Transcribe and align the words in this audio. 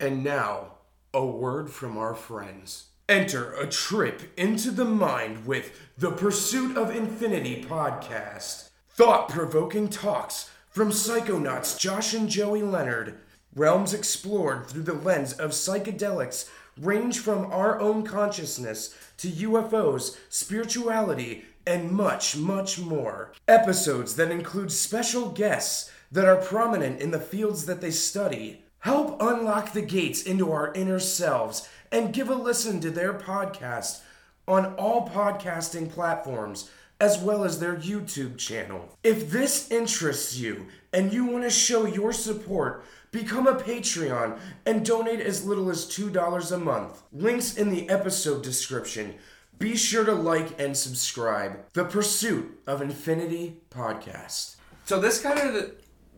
And 0.00 0.22
now, 0.22 0.74
a 1.12 1.26
word 1.26 1.70
from 1.70 1.98
our 1.98 2.14
friends. 2.14 2.84
Enter 3.08 3.52
a 3.54 3.66
trip 3.66 4.32
into 4.36 4.70
the 4.70 4.84
mind 4.84 5.44
with 5.44 5.72
the 5.98 6.12
Pursuit 6.12 6.76
of 6.76 6.94
Infinity 6.94 7.64
podcast. 7.64 8.68
Thought 8.90 9.28
provoking 9.28 9.88
talks 9.88 10.50
from 10.70 10.90
psychonauts 10.90 11.76
Josh 11.76 12.14
and 12.14 12.28
Joey 12.28 12.62
Leonard. 12.62 13.18
Realms 13.56 13.92
explored 13.92 14.68
through 14.68 14.84
the 14.84 14.92
lens 14.92 15.32
of 15.32 15.50
psychedelics 15.50 16.48
range 16.80 17.18
from 17.18 17.50
our 17.50 17.80
own 17.80 18.04
consciousness 18.04 18.94
to 19.16 19.28
UFOs, 19.28 20.16
spirituality, 20.28 21.44
and 21.66 21.90
much, 21.90 22.36
much 22.36 22.78
more. 22.78 23.32
Episodes 23.48 24.14
that 24.14 24.30
include 24.30 24.70
special 24.70 25.30
guests 25.30 25.90
that 26.12 26.24
are 26.24 26.36
prominent 26.36 27.00
in 27.00 27.10
the 27.10 27.18
fields 27.18 27.66
that 27.66 27.80
they 27.80 27.90
study. 27.90 28.62
Help 28.80 29.20
unlock 29.20 29.72
the 29.72 29.82
gates 29.82 30.22
into 30.22 30.52
our 30.52 30.72
inner 30.72 31.00
selves 31.00 31.68
and 31.90 32.12
give 32.12 32.28
a 32.28 32.34
listen 32.34 32.80
to 32.80 32.90
their 32.90 33.14
podcast 33.14 34.00
on 34.46 34.74
all 34.74 35.08
podcasting 35.08 35.90
platforms 35.90 36.70
as 37.00 37.18
well 37.18 37.44
as 37.44 37.60
their 37.60 37.76
YouTube 37.76 38.36
channel. 38.38 38.96
If 39.04 39.30
this 39.30 39.70
interests 39.70 40.36
you 40.36 40.66
and 40.92 41.12
you 41.12 41.24
want 41.24 41.44
to 41.44 41.50
show 41.50 41.86
your 41.86 42.12
support, 42.12 42.84
become 43.12 43.46
a 43.46 43.54
Patreon 43.54 44.38
and 44.66 44.84
donate 44.84 45.20
as 45.20 45.44
little 45.44 45.70
as 45.70 45.86
$2 45.86 46.52
a 46.52 46.58
month. 46.58 47.02
Links 47.12 47.56
in 47.56 47.70
the 47.70 47.88
episode 47.88 48.42
description. 48.42 49.14
Be 49.58 49.76
sure 49.76 50.04
to 50.04 50.12
like 50.12 50.60
and 50.60 50.76
subscribe. 50.76 51.58
The 51.72 51.84
Pursuit 51.84 52.60
of 52.66 52.82
Infinity 52.82 53.58
podcast. 53.70 54.56
So 54.84 55.00
this 55.00 55.20
kind 55.20 55.38
of 55.38 55.72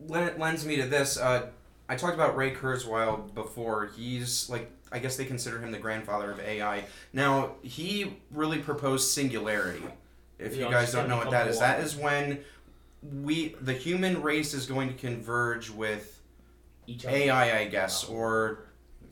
lends 0.07 0.65
me 0.65 0.77
to 0.77 0.87
this. 0.87 1.17
Uh, 1.17 1.47
I 1.91 1.95
talked 1.95 2.13
about 2.13 2.37
Ray 2.37 2.55
Kurzweil 2.55 3.33
before. 3.33 3.87
He's 3.97 4.49
like, 4.49 4.71
I 4.93 4.99
guess 4.99 5.17
they 5.17 5.25
consider 5.25 5.59
him 5.59 5.73
the 5.73 5.77
grandfather 5.77 6.31
of 6.31 6.39
AI. 6.39 6.85
Now 7.11 7.55
he 7.63 8.15
really 8.31 8.59
proposed 8.59 9.11
singularity. 9.11 9.83
If 10.39 10.55
you 10.55 10.63
Yeah, 10.63 10.71
guys 10.71 10.93
don't 10.93 11.09
know 11.09 11.17
what 11.17 11.31
that 11.31 11.47
is, 11.49 11.59
that 11.59 11.81
is 11.81 11.97
when 11.97 12.39
we, 13.03 13.55
the 13.59 13.73
human 13.73 14.21
race, 14.21 14.53
is 14.53 14.65
going 14.67 14.87
to 14.87 14.93
converge 14.93 15.69
with 15.69 16.21
Each 16.87 17.05
other. 17.05 17.13
AI, 17.13 17.59
I 17.59 17.65
guess, 17.65 18.05
or 18.05 18.59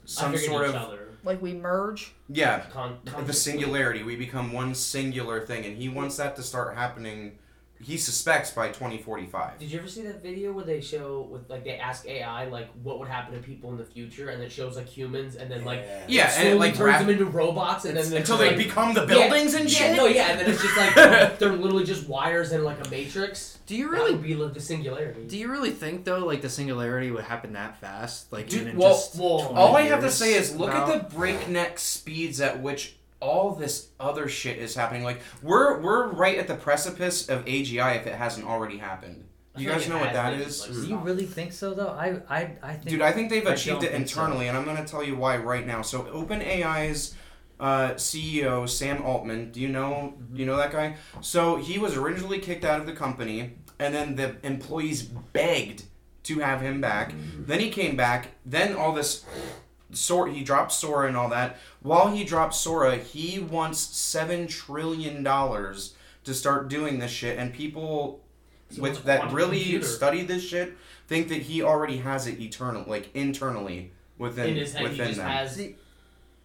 some 0.05 0.31
I 0.31 0.37
sort 0.37 0.69
each 0.69 0.75
of 0.75 0.81
other. 0.81 1.09
Like 1.25 1.41
we 1.41 1.53
merge. 1.55 2.13
yeah, 2.29 2.61
Con- 2.71 2.97
the 3.25 3.33
singularity. 3.33 4.03
We 4.03 4.15
become 4.15 4.53
one 4.53 4.73
singular 4.73 5.45
thing, 5.45 5.65
and 5.65 5.75
he 5.75 5.89
wants 5.89 6.15
that 6.15 6.37
to 6.37 6.43
start 6.43 6.75
happening. 6.77 7.39
He 7.81 7.95
suspects 7.97 8.51
by 8.51 8.69
twenty 8.69 8.97
forty 8.97 9.25
five. 9.25 9.57
Did 9.57 9.71
you 9.71 9.79
ever 9.79 9.87
see 9.87 10.01
that 10.01 10.21
video 10.21 10.51
where 10.51 10.65
they 10.65 10.81
show 10.81 11.21
with 11.31 11.49
like 11.49 11.63
they 11.63 11.77
ask 11.77 12.05
AI 12.05 12.45
like 12.49 12.69
what 12.83 12.99
would 12.99 13.07
happen 13.07 13.33
to 13.33 13.39
people 13.39 13.71
in 13.71 13.77
the 13.77 13.85
future, 13.85 14.29
and 14.29 14.43
it 14.43 14.51
shows 14.51 14.75
like 14.75 14.85
humans, 14.85 15.37
and 15.37 15.49
then 15.49 15.63
like 15.63 15.85
Yeah, 16.09 16.29
and 16.37 16.49
it 16.49 16.55
like 16.55 16.73
turns 16.73 16.81
rap- 16.87 16.99
them 17.01 17.09
into 17.09 17.25
robots, 17.25 17.85
and 17.85 17.95
then 17.95 18.03
until 18.05 18.21
just, 18.21 18.39
they 18.39 18.47
like, 18.49 18.57
become 18.57 18.93
the 18.93 19.01
Yeah, 19.01 19.07
buildings 19.29 19.53
and 19.53 19.63
yeah, 19.71 19.77
shit. 19.77 19.95
no, 19.95 20.07
yeah, 20.07 20.31
and 20.31 20.39
then 20.41 20.49
it's 20.49 20.61
just 20.61 20.75
like 20.75 21.39
they're 21.39 21.51
literally 21.53 21.85
just 21.85 22.09
wires 22.09 22.51
in 22.51 22.65
like 22.65 22.85
a 22.85 22.89
matrix. 22.89 23.57
Do 23.65 23.77
you 23.77 23.85
That 23.85 23.91
really 23.97 24.11
would 24.11 24.23
be 24.23 24.35
like 24.35 24.53
the 24.53 24.59
singularity. 24.59 25.25
do 25.27 25.37
you 25.37 25.49
really 25.49 25.71
think 25.71 26.03
though 26.03 26.25
like 26.25 26.41
the 26.41 26.49
singularity 26.49 27.11
would 27.11 27.23
happen 27.23 27.53
that 27.53 27.79
fast? 27.79 28.31
Like 28.33 28.49
Dude, 28.49 28.61
even 28.61 28.73
in 28.73 28.77
well- 28.77 28.89
just 28.93 29.15
well, 29.15 29.53
All 29.55 29.77
I 29.77 29.83
have 29.83 30.01
to 30.01 30.11
say 30.11 30.33
is 30.33 30.53
look 30.53 30.69
about- 30.71 30.89
at 30.89 31.09
the 31.09 31.15
breakneck 31.15 31.79
speeds 31.79 32.41
at 32.41 32.61
which 32.61 32.97
all 33.19 33.55
this 33.55 33.89
other 33.99 34.27
shit 34.29 34.57
is 34.57 34.75
happening. 34.75 35.03
Like 35.03 35.21
we're 35.41 35.79
we're 35.81 36.07
right 36.07 36.37
at 36.37 36.47
the 36.47 36.55
precipice 36.55 37.29
of 37.29 37.45
AGI 37.45 37.97
if 37.97 38.07
it 38.07 38.15
hasn't 38.15 38.45
already 38.47 38.77
happened. 38.77 39.25
I 39.55 39.61
You 39.61 39.69
guys 39.69 39.89
know 39.89 39.97
what 39.97 40.09
has 40.09 40.15
that 40.15 40.31
been, 40.31 40.41
is? 40.41 40.61
like, 40.61 40.81
Do 40.81 40.87
you 40.87 40.97
really 40.97 41.25
think 41.25 41.51
so 41.53 41.73
though? 41.73 41.89
I 41.89 42.21
I 42.29 42.51
I 42.61 42.73
think. 42.73 42.85
Dude, 42.89 43.01
I 43.01 43.11
think 43.11 43.29
they've 43.29 43.45
I 43.45 43.53
achieved 43.53 43.83
it 43.83 43.91
think 43.91 44.07
so. 44.07 44.21
internally, 44.21 44.47
and 44.47 44.55
I'm 44.57 44.63
going 44.63 44.77
to 44.77 44.85
tell 44.85 45.03
you 45.03 45.15
why 45.15 45.37
right 45.37 45.65
now. 45.65 45.81
So, 45.81 46.03
OpenAI's 46.03 47.15
uh, 47.59 47.89
CEO 47.95 48.69
Sam 48.69 49.01
Altman, 49.03 49.51
do 49.51 49.59
you 49.59 49.67
know? 49.67 50.13
Do 50.31 50.39
you 50.39 50.45
know 50.45 50.55
that 50.57 50.71
guy? 50.71 50.95
So 51.21 51.57
he 51.57 51.77
was 51.77 51.97
originally 51.97 52.39
kicked 52.39 52.63
out 52.63 52.79
of 52.79 52.85
the 52.85 52.93
company, 52.93 53.57
and 53.79 53.93
then 53.93 54.15
the 54.15 54.35
employees 54.43 55.01
begged 55.03 55.83
to 56.23 56.39
have 56.39 56.61
him 56.61 56.79
back. 56.79 57.13
Then 57.37 57.59
he 57.59 57.69
came 57.69 57.97
back. 57.97 58.29
Then 58.45 58.75
all 58.75 58.93
this. 58.93 59.25
Sora, 59.91 60.31
he 60.31 60.43
drops 60.43 60.75
Sora 60.75 61.07
and 61.07 61.17
all 61.17 61.29
that. 61.29 61.57
While 61.81 62.11
he 62.11 62.23
drops 62.23 62.57
Sora, 62.57 62.97
he 62.97 63.39
wants 63.39 63.79
seven 63.79 64.47
trillion 64.47 65.23
dollars 65.23 65.95
to 66.25 66.33
start 66.33 66.67
doing 66.69 66.99
this 66.99 67.11
shit, 67.11 67.37
and 67.39 67.53
people 67.53 68.21
He 68.71 68.79
with 68.81 69.03
that 69.05 69.31
really 69.31 69.59
computer. 69.61 69.85
study 69.85 70.23
this 70.23 70.43
shit 70.47 70.77
think 71.07 71.27
that 71.29 71.41
he 71.43 71.63
already 71.63 71.97
has 71.97 72.27
it 72.27 72.39
eternal 72.39 72.83
like 72.87 73.09
internally 73.15 73.91
within 74.19 74.49
in 74.49 74.55
his 74.57 74.73
head, 74.73 74.81
he 74.83 74.87
within 74.89 75.07
just 75.07 75.17
them. 75.19 75.27
has 75.29 75.57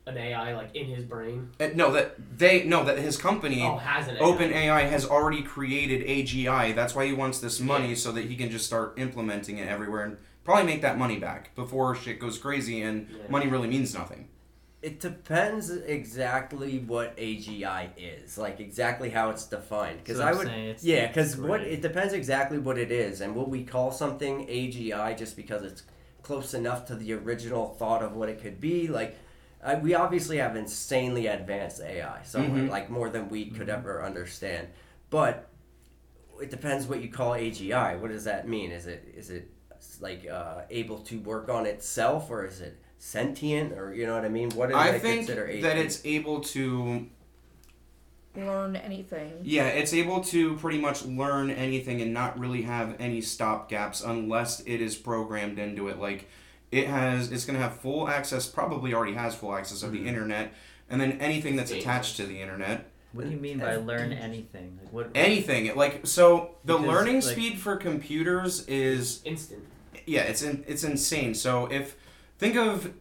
an 0.07 0.17
AI 0.19 0.55
like 0.55 0.75
in 0.75 0.87
his 0.87 1.05
brain. 1.05 1.51
Uh, 1.61 1.69
no, 1.75 1.91
that 1.93 2.15
they 2.39 2.65
no 2.65 2.83
that 2.85 2.99
his 2.99 3.17
company 3.19 3.63
Oh, 3.63 3.77
has 3.77 4.09
an 4.09 4.17
AI. 4.17 4.21
OpenAI 4.23 4.89
has 4.89 5.05
already 5.07 5.43
created 5.43 6.07
AGI. 6.07 6.75
That's 6.75 6.95
why 6.95 7.05
he 7.07 7.13
wants 7.13 7.41
this 7.41 7.61
money 7.61 7.91
Yeah. 7.91 7.95
so 7.97 8.13
that 8.13 8.25
he 8.27 8.37
can 8.37 8.51
just 8.51 8.65
start 8.67 8.95
implementing 8.99 9.59
it 9.59 9.69
everywhere 9.69 10.05
and 10.05 10.17
probably 10.45 10.65
make 10.65 10.83
that 10.83 10.99
money 10.99 11.19
back 11.19 11.55
before 11.55 11.95
shit 11.97 12.21
goes 12.21 12.39
crazy 12.39 12.83
and 12.83 13.09
Yeah. 13.11 13.17
money 13.31 13.47
really 13.49 13.69
means 13.69 13.95
nothing. 13.95 14.29
It 14.83 15.01
depends 15.01 15.71
exactly 15.71 16.79
what 16.79 17.17
AGI 17.17 17.89
is, 17.97 18.37
like 18.37 18.61
exactly 18.61 19.09
how 19.09 19.31
it's 19.31 19.47
defined. 19.47 19.99
Because 19.99 20.19
what 20.19 20.29
I 20.29 20.33
would, 20.35 20.49
it's- 20.49 20.85
yeah, 20.85 21.07
because 21.07 21.37
what 21.39 21.63
it 21.63 21.81
depends 21.81 22.13
exactly 22.13 22.59
what 22.59 22.77
it 22.77 22.93
is 22.93 23.23
and 23.23 23.35
what 23.35 23.49
we 23.49 23.65
call 23.65 23.91
something 23.91 24.47
AGI, 24.47 25.17
just 25.17 25.37
because 25.37 25.63
it's 25.63 25.83
close 26.23 26.53
enough 26.53 26.85
to 26.87 26.95
the 26.95 27.15
original 27.15 27.75
thought 27.79 28.03
of 28.03 28.15
what 28.15 28.29
it 28.29 28.41
could 28.43 28.61
be. 28.61 28.87
Like, 28.89 29.17
I, 29.65 29.77
we 29.77 29.95
obviously 29.95 30.37
have 30.37 30.55
insanely 30.57 31.27
advanced 31.29 31.81
AI, 31.81 32.23
somewhere 32.23 32.65
Mhm. 32.65 32.69
like 32.71 32.91
more 32.91 33.09
than 33.09 33.31
we 33.31 33.47
could 33.47 33.69
Mm-hmm. 33.69 33.79
ever 33.79 34.05
understand. 34.05 34.69
But 35.09 35.49
it 36.43 36.51
depends 36.51 36.87
what 36.87 37.01
you 37.01 37.09
call 37.09 37.33
AGI. 37.33 37.99
What 37.99 38.11
does 38.11 38.25
that 38.25 38.47
mean? 38.47 38.71
Is 38.71 38.87
it 38.87 39.05
is 39.17 39.31
it 39.31 39.51
like 40.01 40.27
uh, 40.29 40.63
able 40.71 40.99
to 41.01 41.19
work 41.21 41.49
on 41.49 41.67
itself, 41.67 42.31
or 42.31 42.47
is 42.47 42.61
it 42.61 42.77
sentient, 42.99 43.73
or 43.79 43.95
you 43.95 44.07
know 44.07 44.15
what 44.15 44.25
I 44.25 44.29
mean? 44.29 44.51
What 44.51 44.69
do 44.71 44.75
I 44.77 44.93
they 44.93 44.99
think 44.99 45.27
consider 45.27 45.47
AGI? 45.47 45.63
that 45.63 45.77
it's 45.79 46.01
able 46.05 46.41
to 46.41 47.07
Learn 48.37 48.75
anything. 48.75 49.33
Yeah, 49.45 49.67
it's 49.69 49.95
able 49.95 50.21
to 50.25 50.57
pretty 50.57 50.79
much 50.79 51.05
learn 51.05 51.51
anything 51.51 52.01
and 52.03 52.13
not 52.13 52.37
really 52.37 52.63
have 52.63 52.97
any 52.99 53.21
stop 53.21 53.69
gaps 53.69 54.03
unless 54.03 54.59
it 54.61 54.81
is 54.81 54.97
programmed 54.97 55.61
into 55.61 55.87
it. 55.87 56.01
Like 56.01 56.29
it 56.73 56.89
has 56.89 57.31
it's 57.31 57.45
gonna 57.45 57.61
have 57.61 57.77
full 57.79 58.09
access, 58.09 58.47
probably 58.49 58.93
already 58.93 59.13
has 59.15 59.37
full 59.37 59.55
access 59.55 59.85
of 59.85 59.93
the 59.93 60.05
internet, 60.09 60.53
and 60.91 61.01
then 61.01 61.13
anything 61.21 61.55
that's 61.55 61.71
attached 61.71 62.17
to 62.17 62.27
the 62.27 62.41
internet. 62.41 62.91
What 63.13 63.27
do 63.27 63.31
you 63.31 63.37
mean 63.37 63.61
by 63.61 63.77
learn 63.77 64.13
anything? 64.13 64.81
Like 64.83 64.93
what? 64.93 65.11
Anything. 65.15 65.73
Like 65.77 66.05
so 66.05 66.57
the 66.65 66.77
Because, 66.77 66.89
learning 66.89 67.15
like- 67.17 67.23
speed 67.23 67.59
for 67.61 67.77
computers 67.77 68.67
is 68.67 69.21
instant. 69.25 69.63
Yeah, 70.07 70.23
it's 70.23 70.43
in, 70.43 70.65
it's 70.67 70.85
insane. 70.85 71.35
So 71.35 71.67
if 71.67 71.97
think 72.39 72.57
of 72.57 72.93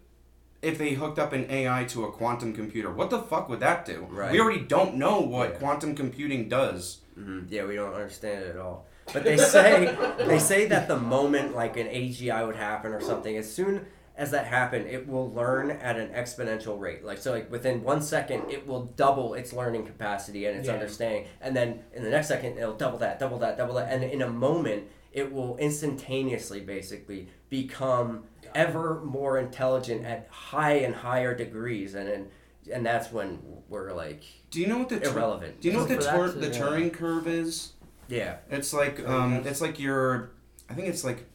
if 0.62 0.78
they 0.78 0.94
hooked 0.94 1.20
up 1.20 1.34
an 1.34 1.46
AI 1.50 1.84
to 1.86 2.06
a 2.06 2.12
quantum 2.12 2.54
computer, 2.54 2.90
what 2.92 3.10
the 3.10 3.20
fuck 3.20 3.50
would 3.50 3.60
that 3.60 3.86
do? 3.86 4.08
Right. 4.10 4.32
We 4.32 4.40
already 4.40 4.62
don't 4.62 4.96
know 4.96 5.20
what 5.20 5.50
Yeah. 5.52 5.56
quantum 5.58 5.94
computing 5.96 6.48
does. 6.48 7.00
Mhm. 7.20 7.48
Yeah, 7.50 7.66
we 7.66 7.76
don't 7.76 7.94
understand 7.94 8.44
it 8.46 8.50
at 8.56 8.58
all. 8.58 8.86
But 9.12 9.24
they 9.26 9.36
say 9.38 9.94
they 10.20 10.40
say 10.40 10.68
that 10.68 10.88
the 10.88 10.98
moment 10.98 11.54
like 11.54 11.76
an 11.78 11.88
AGI 11.88 12.46
would 12.48 12.56
happen 12.56 12.94
or 12.94 13.02
something, 13.02 13.36
as 13.38 13.52
soon 13.54 13.86
as 14.16 14.30
that 14.32 14.46
happened, 14.46 14.88
it 14.88 15.08
will 15.08 15.34
learn 15.34 15.72
at 15.72 15.98
an 16.00 16.10
exponential 16.10 16.80
rate. 16.80 17.04
Like 17.04 17.18
so, 17.18 17.32
like 17.32 17.52
within 17.52 17.84
one 17.84 18.02
second, 18.02 18.44
it 18.50 18.66
will 18.66 18.86
double 18.96 19.34
its 19.34 19.52
learning 19.52 19.86
capacity 19.86 20.46
and 20.46 20.58
its 20.60 20.68
Yeah. 20.68 20.76
understanding, 20.76 21.26
and 21.42 21.56
then 21.56 21.80
in 21.94 22.04
the 22.04 22.10
next 22.12 22.28
second, 22.30 22.58
it'll 22.58 22.76
double 22.78 23.00
that, 23.00 23.20
double 23.20 23.40
that, 23.40 23.58
double 23.58 23.74
that, 23.76 23.92
and 23.92 24.04
in 24.04 24.22
a 24.22 24.30
moment, 24.30 24.84
it 25.14 25.32
will 25.32 25.58
instantaneously, 25.58 26.60
basically, 26.62 27.28
become 27.50 28.24
ever 28.56 29.02
more 29.04 29.38
intelligent 29.40 30.06
at 30.06 30.28
high 30.30 30.74
and 30.74 30.94
higher 30.96 31.36
degrees, 31.36 31.94
and 31.96 32.10
and, 32.10 32.30
and 32.72 32.86
that's 32.86 33.12
when 33.12 33.40
we're 33.70 33.94
like 33.94 34.24
Do 34.52 34.60
you 34.60 34.68
know 34.68 34.80
what 34.80 34.90
the 34.90 35.00
Tur- 35.00 35.12
irrelevant. 35.12 35.62
Do 35.62 35.68
you 35.68 35.74
know 35.74 35.82
what 35.82 35.90
the 35.90 35.98
Tur- 35.98 36.32
to- 36.32 36.40
the 36.40 36.48
yeah. 36.48 36.60
Turing 36.62 36.92
curve 36.94 37.28
is? 37.28 37.74
Yeah. 38.08 38.38
It's 38.50 38.74
like 38.74 39.08
um, 39.08 39.44
it's 39.46 39.62
like 39.62 39.80
your, 39.80 40.32
I 40.70 40.74
think 40.74 40.88
it's 40.88 41.04
like, 41.04 41.26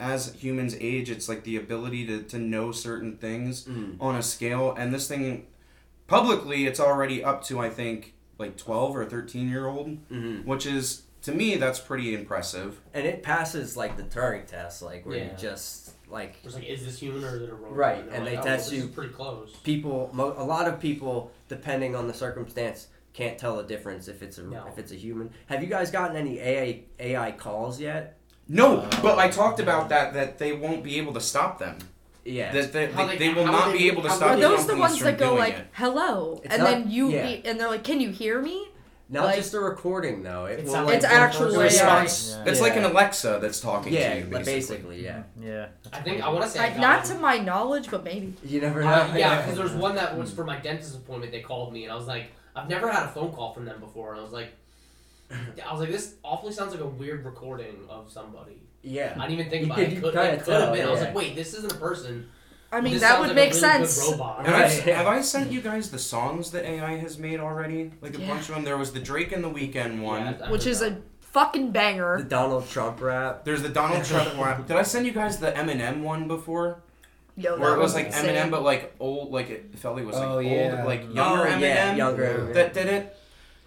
as 0.00 0.32
humans 0.34 0.76
age, 0.80 1.10
it's 1.10 1.28
like 1.28 1.44
the 1.44 1.56
ability 1.56 2.06
to 2.06 2.22
to 2.24 2.38
know 2.38 2.70
certain 2.72 3.16
things 3.16 3.64
Mm. 3.64 3.96
on 4.00 4.14
a 4.16 4.22
scale, 4.22 4.74
and 4.78 4.92
this 4.94 5.08
thing, 5.08 5.46
publicly, 6.06 6.66
it's 6.66 6.80
already 6.80 7.22
up 7.24 7.42
to 7.44 7.58
I 7.60 7.70
think 7.70 8.14
like 8.38 8.56
twelve 8.56 8.96
or 8.96 9.04
thirteen 9.04 9.48
year 9.48 9.66
old, 9.66 10.08
Mhm. 10.08 10.44
which 10.44 10.66
is 10.66 11.02
to 11.22 11.32
me 11.32 11.56
that's 11.56 11.78
pretty 11.78 12.14
impressive. 12.14 12.80
and 12.94 13.06
it 13.06 13.22
passes 13.22 13.76
like 13.76 13.96
the 13.96 14.02
Turing 14.04 14.46
test, 14.46 14.82
like 14.82 15.04
where 15.06 15.16
you 15.18 15.24
Yeah. 15.24 15.36
just 15.36 15.92
like 16.10 16.36
It's 16.44 16.54
like, 16.54 16.64
is 16.68 16.84
this 16.84 16.98
human 16.98 17.24
or 17.24 17.36
is 17.36 17.42
it 17.42 17.50
a 17.50 17.54
robot? 17.54 17.76
Right, 17.76 18.04
they're 18.06 18.14
and 18.16 18.24
like, 18.24 18.34
they 18.34 18.40
oh, 18.40 18.44
test 18.44 18.70
this 18.70 18.78
you- 18.78 18.84
is 18.86 18.90
pretty 18.90 19.12
close. 19.14 19.54
people, 19.64 20.10
mo- 20.12 20.34
a 20.36 20.44
lot 20.44 20.68
of 20.68 20.78
people, 20.80 21.30
depending 21.48 21.94
on 21.96 22.06
the 22.06 22.14
circumstance, 22.14 22.88
can't 23.14 23.38
tell 23.38 23.56
the 23.56 23.62
difference 23.62 24.08
if 24.08 24.22
it's 24.22 24.38
a 24.38 24.42
No. 24.42 24.64
if 24.68 24.78
it's 24.78 24.92
a 24.92 24.96
human. 24.96 25.30
Have 25.46 25.62
you 25.62 25.68
guys 25.68 25.90
gotten 25.90 26.16
any 26.16 26.38
AI 26.38 26.82
AI 26.98 27.32
calls 27.32 27.78
yet? 27.80 28.18
No, 28.48 28.88
but 29.02 29.18
I 29.18 29.28
talked 29.28 29.60
about 29.60 29.88
that 29.90 30.12
that 30.14 30.38
they 30.38 30.52
won't 30.52 30.82
be 30.82 30.98
able 30.98 31.12
to 31.14 31.20
stop 31.20 31.58
them. 31.58 31.78
Yeah. 32.24 32.52
That 32.52 32.72
they, 32.72 32.86
How 32.92 33.06
they, 33.06 33.16
they- 33.16 33.28
they 33.28 33.34
will 33.34 33.46
how 33.46 33.52
not 33.52 33.72
they- 33.72 33.78
be 33.78 33.86
able 33.88 34.02
to 34.02 34.08
how 34.08 34.14
stop 34.16 34.30
Are 34.30 34.36
they- 34.36 34.42
those 34.42 34.66
the 34.66 34.72
companies 34.74 34.80
ones 34.80 34.98
from 34.98 35.06
that 35.06 35.18
go 35.18 35.26
doing 35.30 35.38
like 35.38 35.54
it. 35.58 35.66
hello, 35.72 36.40
It's 36.44 36.54
and 36.54 36.62
not- 36.62 36.70
then 36.70 36.90
you 36.90 37.10
yeah. 37.10 37.26
and 37.44 37.58
they're 37.60 37.68
like, 37.68 37.84
"Can 37.84 38.00
you 38.00 38.10
hear 38.10 38.40
me?" 38.40 38.68
Not 39.12 39.24
like- 39.26 39.36
just 39.36 39.52
a 39.54 39.60
recording 39.60 40.22
though. 40.22 40.46
It 40.46 40.60
It's 40.60 40.70
will, 40.72 40.84
like, 40.84 40.94
It's 40.96 41.04
one 41.04 41.14
actual 41.14 41.40
person- 41.46 41.58
The 41.58 41.60
AI. 41.60 41.64
response. 42.02 42.30
Yeah. 42.38 42.50
It's 42.50 42.60
like 42.62 42.76
an 42.76 42.84
Alexa 42.84 43.38
that's 43.42 43.60
talking 43.60 43.92
Yeah, 43.92 44.14
to 44.14 44.18
you, 44.20 44.24
like, 44.24 44.44
basically. 44.46 44.76
basically, 44.98 45.04
yeah. 45.04 45.22
Yeah. 45.40 45.66
I 45.92 46.00
think 46.00 46.22
I 46.22 46.28
want 46.30 46.44
to 46.44 46.50
say 46.50 46.60
I 46.60 46.74
I, 46.74 46.78
not 46.78 47.04
to 47.06 47.14
my 47.16 47.36
knowledge, 47.38 47.90
but 47.90 48.04
maybe. 48.04 48.34
You 48.42 48.60
never 48.62 48.82
know. 48.82 48.88
Uh, 48.88 49.14
yeah, 49.14 49.36
because 49.42 49.56
there 49.56 49.64
was 49.64 49.74
one 49.74 49.94
that 49.96 50.16
was 50.16 50.32
for 50.32 50.44
my 50.44 50.58
dentist 50.58 50.96
appointment. 50.96 51.30
They 51.30 51.40
called 51.40 51.72
me, 51.74 51.84
and 51.84 51.92
I 51.92 51.96
was 51.96 52.06
like, 52.06 52.32
I've 52.56 52.68
never 52.68 52.90
had 52.90 53.04
a 53.04 53.08
phone 53.08 53.32
call 53.32 53.52
from 53.52 53.66
them 53.66 53.80
before, 53.80 54.12
and 54.12 54.20
I 54.20 54.22
was 54.22 54.32
like, 54.32 54.48
I 55.30 55.70
was 55.72 55.80
like, 55.80 55.90
this 55.90 56.14
awfully 56.24 56.52
sounds 56.52 56.72
like 56.72 56.82
a 56.82 56.86
weird 56.86 57.24
recording 57.24 57.86
of 57.90 58.10
somebody. 58.10 58.62
Yeah. 58.82 59.14
I 59.18 59.26
didn't 59.28 59.40
even 59.40 59.50
think 59.50 59.60
You 59.60 59.66
about 59.66 59.76
could- 59.76 59.84
it. 59.88 59.90
you 59.92 59.98
It 59.98 60.02
could, 60.02 60.08
it 60.08 60.12
could 60.14 60.26
have 60.26 60.44
tell, 60.64 60.72
been. 60.74 60.86
I 60.86 60.90
was 60.90 61.00
like, 61.00 61.14
wait, 61.14 61.36
this 61.36 61.54
isn't 61.54 61.72
a 61.72 61.76
person. 61.76 62.28
I 62.72 62.80
mean, 62.80 62.94
This 62.94 63.02
that 63.02 63.20
would 63.20 63.28
like 63.28 63.36
make 63.36 63.52
a 63.52 63.54
really 63.60 63.78
good 63.80 63.88
sense. 63.88 64.10
robot. 64.12 64.46
Have, 64.46 64.54
I, 64.54 64.66
have 64.92 65.06
I 65.06 65.20
sent 65.20 65.52
you 65.52 65.60
guys 65.60 65.90
the 65.90 65.98
songs 65.98 66.50
that 66.52 66.64
AI 66.64 66.96
has 66.96 67.18
made 67.18 67.38
already? 67.38 67.90
Like 68.00 68.16
a 68.16 68.20
Yeah. 68.20 68.28
bunch 68.28 68.48
of 68.48 68.54
them. 68.54 68.64
There 68.64 68.78
was 68.78 68.92
the 68.92 69.00
Drake 69.00 69.32
and 69.32 69.44
the 69.44 69.50
Weeknd 69.50 70.00
one. 70.00 70.22
Yeah, 70.40 70.50
Which 70.50 70.66
is 70.66 70.80
that. 70.80 70.92
a 70.92 70.96
fucking 71.20 71.70
banger. 71.72 72.18
The. 72.18 72.24
Donald 72.24 72.68
Trump 72.68 73.00
rap. 73.02 73.44
There's 73.44 73.62
the 73.62 73.68
Donald 73.68 74.04
Trump 74.04 74.30
rap. 74.38 74.66
Did 74.66 74.76
I 74.76 74.82
send 74.82 75.04
you 75.06 75.12
guys 75.12 75.38
the 75.38 75.52
Eminem 75.52 76.00
one 76.02 76.26
before? 76.28 76.80
Yo, 77.36 77.58
Where 77.58 77.74
it 77.74 77.78
was 77.78 77.94
like 77.94 78.06
insane. 78.06 78.34
Eminem, 78.36 78.50
but 78.50 78.62
like 78.62 78.94
old, 79.00 79.30
like 79.32 79.48
it 79.50 79.78
felt 79.78 79.94
like 79.96 80.04
it 80.04 80.06
was 80.06 80.16
like 80.16 80.28
Oh, 80.28 80.34
old, 80.36 80.44
yeah. 80.44 80.84
like 80.84 81.02
younger 81.14 81.46
oh, 81.48 81.50
Eminem 81.50 81.60
yeah, 81.60 81.94
younger 81.94 82.52
that 82.54 82.74
did 82.74 82.86
it. 82.88 83.16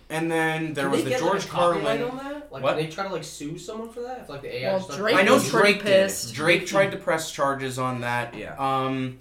And 0.09 0.31
then 0.31 0.73
there 0.73 0.85
Can 0.85 0.91
was 0.91 1.03
the 1.03 1.09
George 1.17 1.33
like, 1.41 1.45
a 1.45 1.47
copyright 1.47 1.99
Carlin. 2.11 2.34
On 2.55 2.61
that? 2.61 2.65
Like, 2.67 2.75
What? 2.75 2.77
Can 2.79 2.89
they 2.89 2.91
try 2.95 3.07
to 3.07 3.13
like 3.13 3.23
sue 3.23 3.57
someone 3.57 3.89
for 3.89 4.01
that? 4.01 4.21
If 4.21 4.29
like 4.29 4.41
the 4.41 4.55
AI. 4.55 4.69
Well, 4.69 4.77
just 4.79 4.85
starts- 4.91 4.99
Drake 5.01 5.15
I 5.15 5.21
know 5.23 5.33
was 5.35 5.49
pretty 5.49 5.73
Drake 5.79 5.83
did. 5.85 6.33
Drake 6.33 6.65
tried 6.67 6.91
to 6.91 6.97
press 6.97 7.31
charges 7.31 7.77
on 7.79 8.01
that. 8.01 8.33
Yeah. 8.35 8.55
Um, 8.57 9.19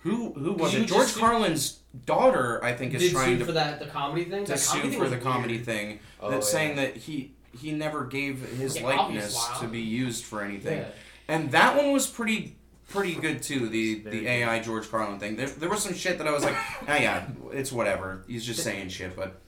who 0.00 0.32
who 0.32 0.52
was 0.52 0.74
You 0.74 0.82
it? 0.82 0.86
George 0.86 1.02
just 1.02 1.14
sued- 1.14 1.22
Carlin's 1.22 1.78
daughter, 2.06 2.62
I 2.62 2.72
think, 2.74 2.94
is 2.94 3.02
did 3.02 3.12
trying 3.12 3.32
sue 3.34 3.38
to 3.38 3.44
for 3.46 3.52
that 3.52 3.80
the 3.80 3.86
comedy 3.86 4.24
thing. 4.24 4.44
to 4.44 4.52
That 4.52 4.58
sue 4.58 4.80
thing 4.82 4.92
for 4.92 5.00
was 5.00 5.10
the 5.10 5.16
comedy 5.18 5.58
thing. 5.58 6.00
Oh, 6.20 6.30
that's 6.30 6.46
yeah. 6.48 6.52
saying 6.58 6.76
that 6.76 6.96
he 6.96 7.32
he 7.58 7.72
never 7.72 8.04
gave 8.04 8.40
his 8.58 8.76
Yeah, 8.76 8.86
likeness 8.86 9.48
to 9.60 9.66
be 9.66 9.80
used 9.80 10.24
for 10.24 10.42
anything. 10.42 10.78
Yeah. 10.78 10.88
And 11.26 11.50
that 11.50 11.76
one 11.76 11.92
was 11.92 12.06
pretty 12.06 12.56
pretty 12.88 13.14
good 13.14 13.42
too. 13.42 13.68
The 13.68 14.00
the. 14.00 14.26
AI 14.28 14.60
George 14.60 14.88
Carlin 14.90 15.18
thing. 15.18 15.36
There, 15.36 15.46
there 15.48 15.68
was 15.68 15.82
some 15.82 15.94
shit 15.94 16.18
that 16.18 16.28
I 16.28 16.30
was 16.30 16.44
like, 16.44 16.54
ah 16.56 16.96
yeah, 16.96 17.26
it's 17.52 17.72
whatever. 17.72 18.24
He's 18.28 18.44
just 18.46 18.62
saying 18.62 18.90
shit, 18.90 19.16
but 19.16 19.40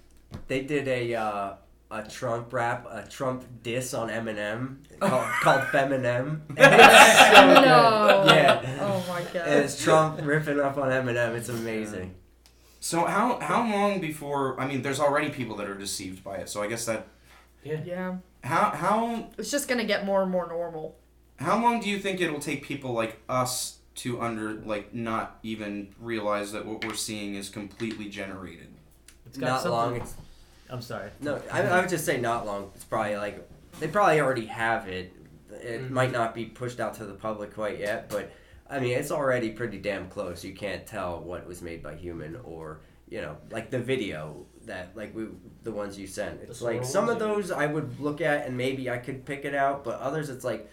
They 0.48 0.62
did 0.62 0.88
a 0.88 1.14
uh, 1.14 1.52
a 1.90 2.02
Trump 2.08 2.52
rap, 2.52 2.86
a 2.90 3.06
Trump 3.08 3.44
diss 3.62 3.94
on 3.94 4.08
Eminem 4.08 4.76
called, 5.00 5.26
called 5.42 5.62
Feminem. 5.72 6.40
And 6.50 6.58
it's 6.58 7.18
so 7.18 7.54
good. 7.54 7.62
no. 7.62 8.24
Yeah. 8.26 8.78
Oh 8.80 9.04
my 9.08 9.22
god. 9.22 9.48
And 9.48 9.64
it's 9.64 9.82
Trump 9.82 10.20
ripping 10.22 10.60
up 10.60 10.76
on 10.78 10.88
Eminem. 10.90 11.34
It's 11.34 11.48
amazing. 11.48 12.14
so 12.80 13.04
how 13.04 13.40
how 13.40 13.62
long 13.70 14.00
before? 14.00 14.58
I 14.60 14.66
mean, 14.66 14.82
there's 14.82 15.00
already 15.00 15.30
people 15.30 15.56
that 15.56 15.68
are 15.68 15.74
deceived 15.78 16.22
by 16.22 16.36
it. 16.36 16.48
So 16.48 16.62
I 16.62 16.66
guess 16.68 16.84
that 16.86 17.08
yeah. 17.64 18.16
how 18.44 18.70
how 18.70 19.28
It's 19.36 19.50
just 19.50 19.68
gonna 19.68 19.84
get 19.84 20.04
more 20.06 20.22
and 20.22 20.30
more 20.30 20.46
normal. 20.48 20.96
how 21.38 21.60
long 21.62 21.80
do 21.80 21.88
you 21.90 21.98
think 21.98 22.20
it'll 22.20 22.40
take 22.40 22.62
people 22.64 22.92
like 22.92 23.20
us 23.28 23.78
to 23.96 24.20
under 24.22 24.52
like 24.54 24.94
not 24.94 25.38
even 25.42 25.92
realize 25.98 26.52
that 26.52 26.64
what 26.64 26.84
we're 26.86 26.94
seeing 26.94 27.34
is 27.34 27.48
completely 27.50 28.08
generated? 28.08 28.68
It's 29.26 29.36
got 29.38 29.46
Not 29.46 29.62
something. 29.62 30.00
long. 30.00 30.08
It's, 30.70 30.72
I'm 30.72 30.82
sorry. 30.82 31.10
no, 31.20 31.40
I, 31.52 31.62
I 31.62 31.80
would 31.80 31.88
just 31.90 32.04
say 32.04 32.20
not 32.20 32.46
long. 32.46 32.70
It's 32.74 32.84
probably 32.84 33.16
like 33.16 33.48
they 33.80 33.88
probably 33.88 34.20
already 34.20 34.46
have 34.46 34.88
it. 34.88 35.12
It 35.50 35.82
Mhm. 35.82 35.90
might 35.90 36.12
not 36.12 36.34
be 36.34 36.46
pushed 36.46 36.80
out 36.80 36.94
to 36.94 37.04
the 37.04 37.14
public 37.14 37.54
quite 37.54 37.78
yet, 37.78 38.08
but 38.08 38.30
I 38.68 38.78
mean 38.78 38.96
it's 38.96 39.10
already 39.10 39.50
pretty 39.50 39.78
damn 39.78 40.08
close. 40.08 40.44
You 40.44 40.54
can't 40.54 40.86
tell 40.86 41.20
what 41.20 41.46
was 41.46 41.60
made 41.62 41.82
by 41.82 41.94
human 41.96 42.36
or 42.44 42.80
you 43.08 43.20
know 43.20 43.36
like 43.50 43.70
the 43.70 43.78
video 43.80 44.46
that 44.66 44.96
like 44.96 45.14
we 45.14 45.26
the 45.64 45.72
ones 45.72 45.98
you 45.98 46.06
sent. 46.06 46.40
It's 46.42 46.62
like 46.62 46.84
some 46.84 47.08
of 47.08 47.18
those 47.18 47.50
I 47.50 47.66
would 47.66 47.98
look 48.00 48.20
at 48.20 48.46
and 48.46 48.56
maybe 48.56 48.88
I 48.88 48.98
could 48.98 49.24
pick 49.24 49.44
it 49.44 49.54
out, 49.54 49.82
but 49.84 49.98
others 50.00 50.30
it's 50.30 50.44
like 50.44 50.70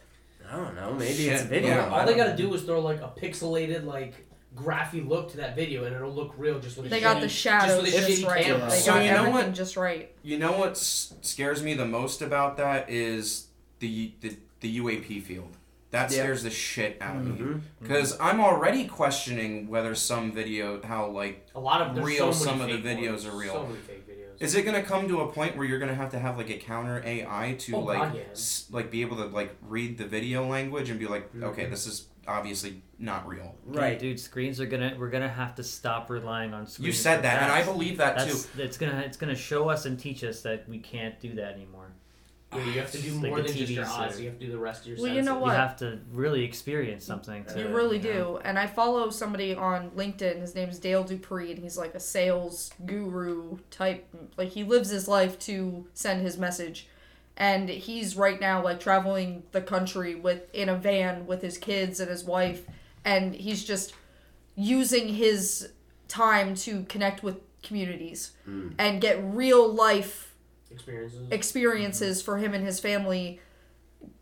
I 0.50 0.56
don't 0.56 0.76
know. 0.76 0.94
Maybe 0.94 1.28
it's 1.30 1.42
Shit, 1.42 1.50
video. 1.50 1.70
yeah. 1.76 1.90
All 1.90 2.06
they 2.06 2.16
gotta 2.16 2.36
do 2.38 2.54
is 2.54 2.62
throw 2.64 2.80
like 2.80 3.02
a 3.02 3.12
pixelated 3.20 3.84
like 3.84 4.27
graphy 4.57 5.07
look 5.07 5.30
to 5.31 5.38
that 5.38 5.56
video, 5.56 5.83
and 5.86 5.95
it'll 5.95 6.12
look 6.12 6.33
real 6.38 6.59
just 6.59 6.77
with 6.77 6.88
a 6.88 6.89
They 6.89 7.00
got 7.00 7.18
shitty- 7.18 7.21
the 7.21 7.27
just 7.27 7.39
shadows 7.39 7.83
with 7.83 7.94
a 7.94 8.07
just, 8.07 8.24
right. 8.25 8.44
camera. 8.45 8.69
They 8.69 8.75
So 8.77 8.94
got 8.94 9.04
you 9.04 9.12
know 9.12 9.18
everything 9.18 9.33
what? 9.33 9.54
just 9.54 9.77
right. 9.77 10.12
You 10.24 10.38
know 10.39 10.51
what 10.57 10.77
scares 10.77 11.62
me 11.63 11.74
the 11.74 11.86
most 11.86 12.21
about 12.21 12.57
that 12.57 12.89
is 12.89 13.48
the 13.80 14.12
the, 14.21 14.38
the 14.62 14.77
UAP 14.80 15.21
field. 15.21 15.56
That 15.92 16.12
Yeah. 16.12 16.18
scares 16.24 16.44
the 16.44 16.50
shit 16.50 16.98
out 17.00 17.15
of 17.15 17.24
me 17.25 17.31
Mhm. 17.39 17.62
because 17.81 18.19
I'm 18.19 18.42
already 18.42 18.86
questioning 18.88 19.69
whether 19.69 19.95
some 19.95 20.33
video 20.33 20.81
how 20.83 21.07
like 21.07 21.48
A 21.56 21.59
lot 21.59 21.81
of 21.81 22.04
real 22.04 22.33
so 22.33 22.45
some 22.45 22.59
of 22.62 22.68
the 22.68 22.77
videos 22.77 23.09
ones. 23.12 23.25
are 23.25 23.31
real. 23.38 23.54
So 23.54 23.63
many 23.68 23.80
fake 23.80 24.06
videos. 24.07 24.42
is 24.42 24.54
it 24.56 24.63
gonna 24.63 24.83
come 24.83 25.07
to 25.07 25.21
a 25.21 25.31
point 25.31 25.56
where 25.56 25.65
you're 25.65 25.80
gonna 25.80 25.95
have 25.95 26.12
to 26.12 26.19
have 26.19 26.38
like 26.38 26.50
a 26.50 26.57
counter 26.57 27.01
AI 27.06 27.56
to 27.59 27.75
Oh, 27.75 27.80
like 27.80 27.98
God, 28.00 28.15
yeah. 28.15 28.21
s- 28.31 28.65
like 28.69 28.92
be 28.92 29.01
able 29.01 29.15
to 29.18 29.25
like 29.27 29.56
read 29.62 29.98
the 29.98 30.06
video 30.06 30.45
language 30.45 30.89
and 30.89 31.00
be 31.00 31.07
like 31.07 31.30
okay 31.42 31.65
Mhm. 31.65 31.69
this 31.71 31.88
is 31.88 32.07
obviously 32.28 32.82
not 33.00 33.28
real. 33.28 33.56
Right. 33.66 33.98
dude. 33.98 34.20
Screens 34.20 34.60
are 34.60 34.66
gonna. 34.66 34.96
We're 34.98 35.10
gonna 35.10 35.28
have 35.30 35.56
to 35.56 35.64
stop 35.64 36.10
relying 36.10 36.54
on 36.54 36.68
screens. 36.68 36.88
You 36.88 36.94
said 36.94 37.22
that 37.24 37.44
and 37.44 37.52
I 37.52 37.64
believe 37.64 37.98
that 37.98 38.18
too. 38.20 38.26
That's 38.34 38.48
it's 38.58 38.78
gonna 38.78 39.00
it's 39.06 39.18
gonna 39.18 39.36
show 39.36 39.70
us 39.70 39.86
and 39.86 40.00
teach 40.00 40.24
us 40.24 40.42
that 40.42 40.68
we 40.68 40.80
can't 40.80 41.20
do 41.20 41.36
that 41.36 41.54
anymore. 41.54 41.92
Yeah, 42.54 42.64
you 42.64 42.80
have 42.80 42.92
to 42.94 42.98
do 43.02 43.10
It's 43.14 43.18
like 43.18 43.30
more 43.30 43.42
the 43.42 43.50
than 43.50 43.58
just 43.58 43.72
your 43.74 43.86
eyes. 43.86 44.18
are- 44.18 44.22
You 44.22 44.30
have 44.30 44.40
to 44.40 44.46
do 44.46 44.52
the 44.54 44.58
rest 44.58 44.84
of 44.84 44.88
your 44.88 44.98
Well, 44.98 45.08
you 45.08 45.16
senses. 45.16 45.26
know 45.34 45.46
You 45.46 45.52
have 45.52 45.76
to 45.80 46.00
really 46.14 46.46
experience 46.46 47.04
something. 47.04 47.44
To, 47.44 47.60
You 47.60 47.68
really 47.68 47.98
know. 48.00 48.04
do. 48.04 48.40
And 48.46 48.58
I 48.58 48.68
follow 48.68 49.10
somebody 49.10 49.54
on 49.54 49.92
LinkedIn. 49.92 50.40
His 50.40 50.56
name 50.56 50.70
is 50.70 50.80
Dale 50.80 51.04
Dupree, 51.04 51.52
and 51.52 51.60
he's 51.60 51.78
like 51.78 51.94
a 51.94 52.00
sales 52.00 52.72
guru 52.86 53.58
type. 53.70 54.08
Like 54.38 54.48
he 54.52 54.64
lives 54.64 54.90
his 54.90 55.10
life 55.10 55.38
to 55.40 55.88
send 55.94 56.22
his 56.22 56.38
message. 56.38 56.88
And 57.38 57.69
he's 57.69 58.16
right 58.16 58.39
now 58.42 58.63
like 58.63 58.80
traveling 58.80 59.44
the 59.51 59.62
country 59.62 60.16
with 60.16 60.54
in 60.56 60.69
a 60.69 60.75
van 60.75 61.28
with 61.28 61.42
his 61.44 61.57
kids 61.60 62.00
and 62.00 62.10
his 62.10 62.24
wife, 62.24 62.66
and 63.06 63.36
he's 63.36 63.63
just 63.63 63.94
using 64.56 65.10
his 65.10 65.69
time 66.07 66.56
to 66.56 66.84
connect 66.84 67.22
with 67.24 67.38
communities 67.62 68.31
Mm. 68.48 68.74
and 68.80 69.01
get 69.01 69.19
real 69.24 69.72
life 69.72 70.34
experiences. 70.72 71.28
experiences 71.31 72.22
for 72.22 72.38
him 72.38 72.54
and 72.54 72.66
his 72.66 72.80
family 72.80 73.40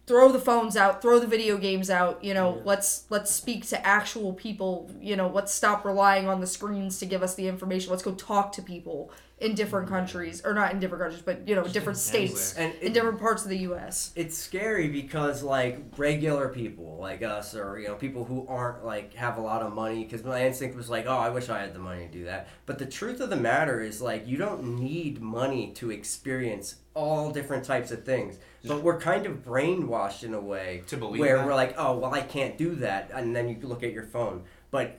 throw 0.08 0.32
the 0.32 0.40
phones 0.40 0.76
out 0.78 1.02
throw 1.02 1.20
the 1.20 1.28
video 1.28 1.58
games 1.58 1.90
out 1.90 2.24
you 2.24 2.34
know 2.34 2.56
Yeah. 2.58 2.62
let's 2.66 3.06
let's 3.10 3.32
speak 3.32 3.66
to 3.68 3.86
actual 3.86 4.34
people 4.34 4.90
you 5.00 5.16
know 5.16 5.28
let's 5.28 5.54
stop 5.54 5.86
relying 5.86 6.28
on 6.28 6.42
the 6.42 6.48
screens 6.48 7.00
to 7.00 7.06
give 7.06 7.22
us 7.24 7.36
the 7.36 7.48
information 7.48 7.92
let's 7.92 8.04
go 8.04 8.14
talk 8.14 8.52
to 8.54 8.62
people 8.62 9.12
in 9.46 9.54
different 9.56 9.88
countries 9.88 10.42
or 10.44 10.54
not 10.54 10.72
in 10.74 10.80
different 10.80 11.02
countries 11.04 11.22
but 11.24 11.48
you 11.48 11.56
know 11.56 11.64
different 11.68 11.98
states 11.98 12.54
And 12.58 12.74
in 12.82 12.88
it, 12.88 12.94
different 12.94 13.20
parts 13.20 13.44
of 13.44 13.50
the 13.50 13.58
us 13.60 14.12
it's 14.16 14.38
scary 14.38 14.88
because 14.88 15.44
like 15.44 15.80
regular 15.98 16.50
people 16.50 16.98
like 17.00 17.22
us 17.22 17.56
or 17.56 17.80
you 17.80 17.88
know 17.88 17.96
people 17.96 18.26
who 18.26 18.46
aren't 18.48 18.84
like 18.84 19.14
have 19.14 19.38
a 19.38 19.42
lot 19.42 19.62
of 19.62 19.74
money 19.74 20.04
because 20.04 20.24
my 20.24 20.46
instinct 20.46 20.76
was 20.76 20.90
like 20.90 21.06
oh 21.08 21.16
i 21.18 21.30
wish 21.30 21.50
i 21.50 21.60
had 21.60 21.74
the 21.74 21.80
money 21.80 22.08
to 22.08 22.12
do 22.12 22.26
that. 22.26 22.48
But 22.66 22.80
the 22.80 22.86
truth 22.88 23.20
of 23.22 23.30
the 23.30 23.36
matter 23.36 23.80
is 23.82 24.02
like 24.02 24.28
you 24.28 24.38
don't 24.38 24.80
need 24.80 25.22
money 25.22 25.72
to 25.76 25.92
experience 25.92 26.76
all 26.96 27.30
different 27.30 27.64
types 27.66 27.92
of 27.92 28.06
things. 28.06 28.38
But 28.68 28.82
we're 28.82 29.00
kind 29.00 29.26
of 29.26 29.44
brainwashed 29.44 30.24
in 30.24 30.34
a 30.34 30.40
way 30.40 30.82
To 30.88 30.98
believe 30.98 31.20
where 31.20 31.38
that? 31.38 31.46
we're 31.46 31.54
like 31.54 31.76
oh 31.78 31.98
well 32.00 32.14
i 32.14 32.22
can't 32.22 32.58
do 32.58 32.76
that 32.76 33.12
and 33.14 33.36
then 33.36 33.48
you 33.50 33.58
look 33.62 33.84
at 33.84 33.92
your 33.92 34.04
phone. 34.04 34.44
But 34.72 34.98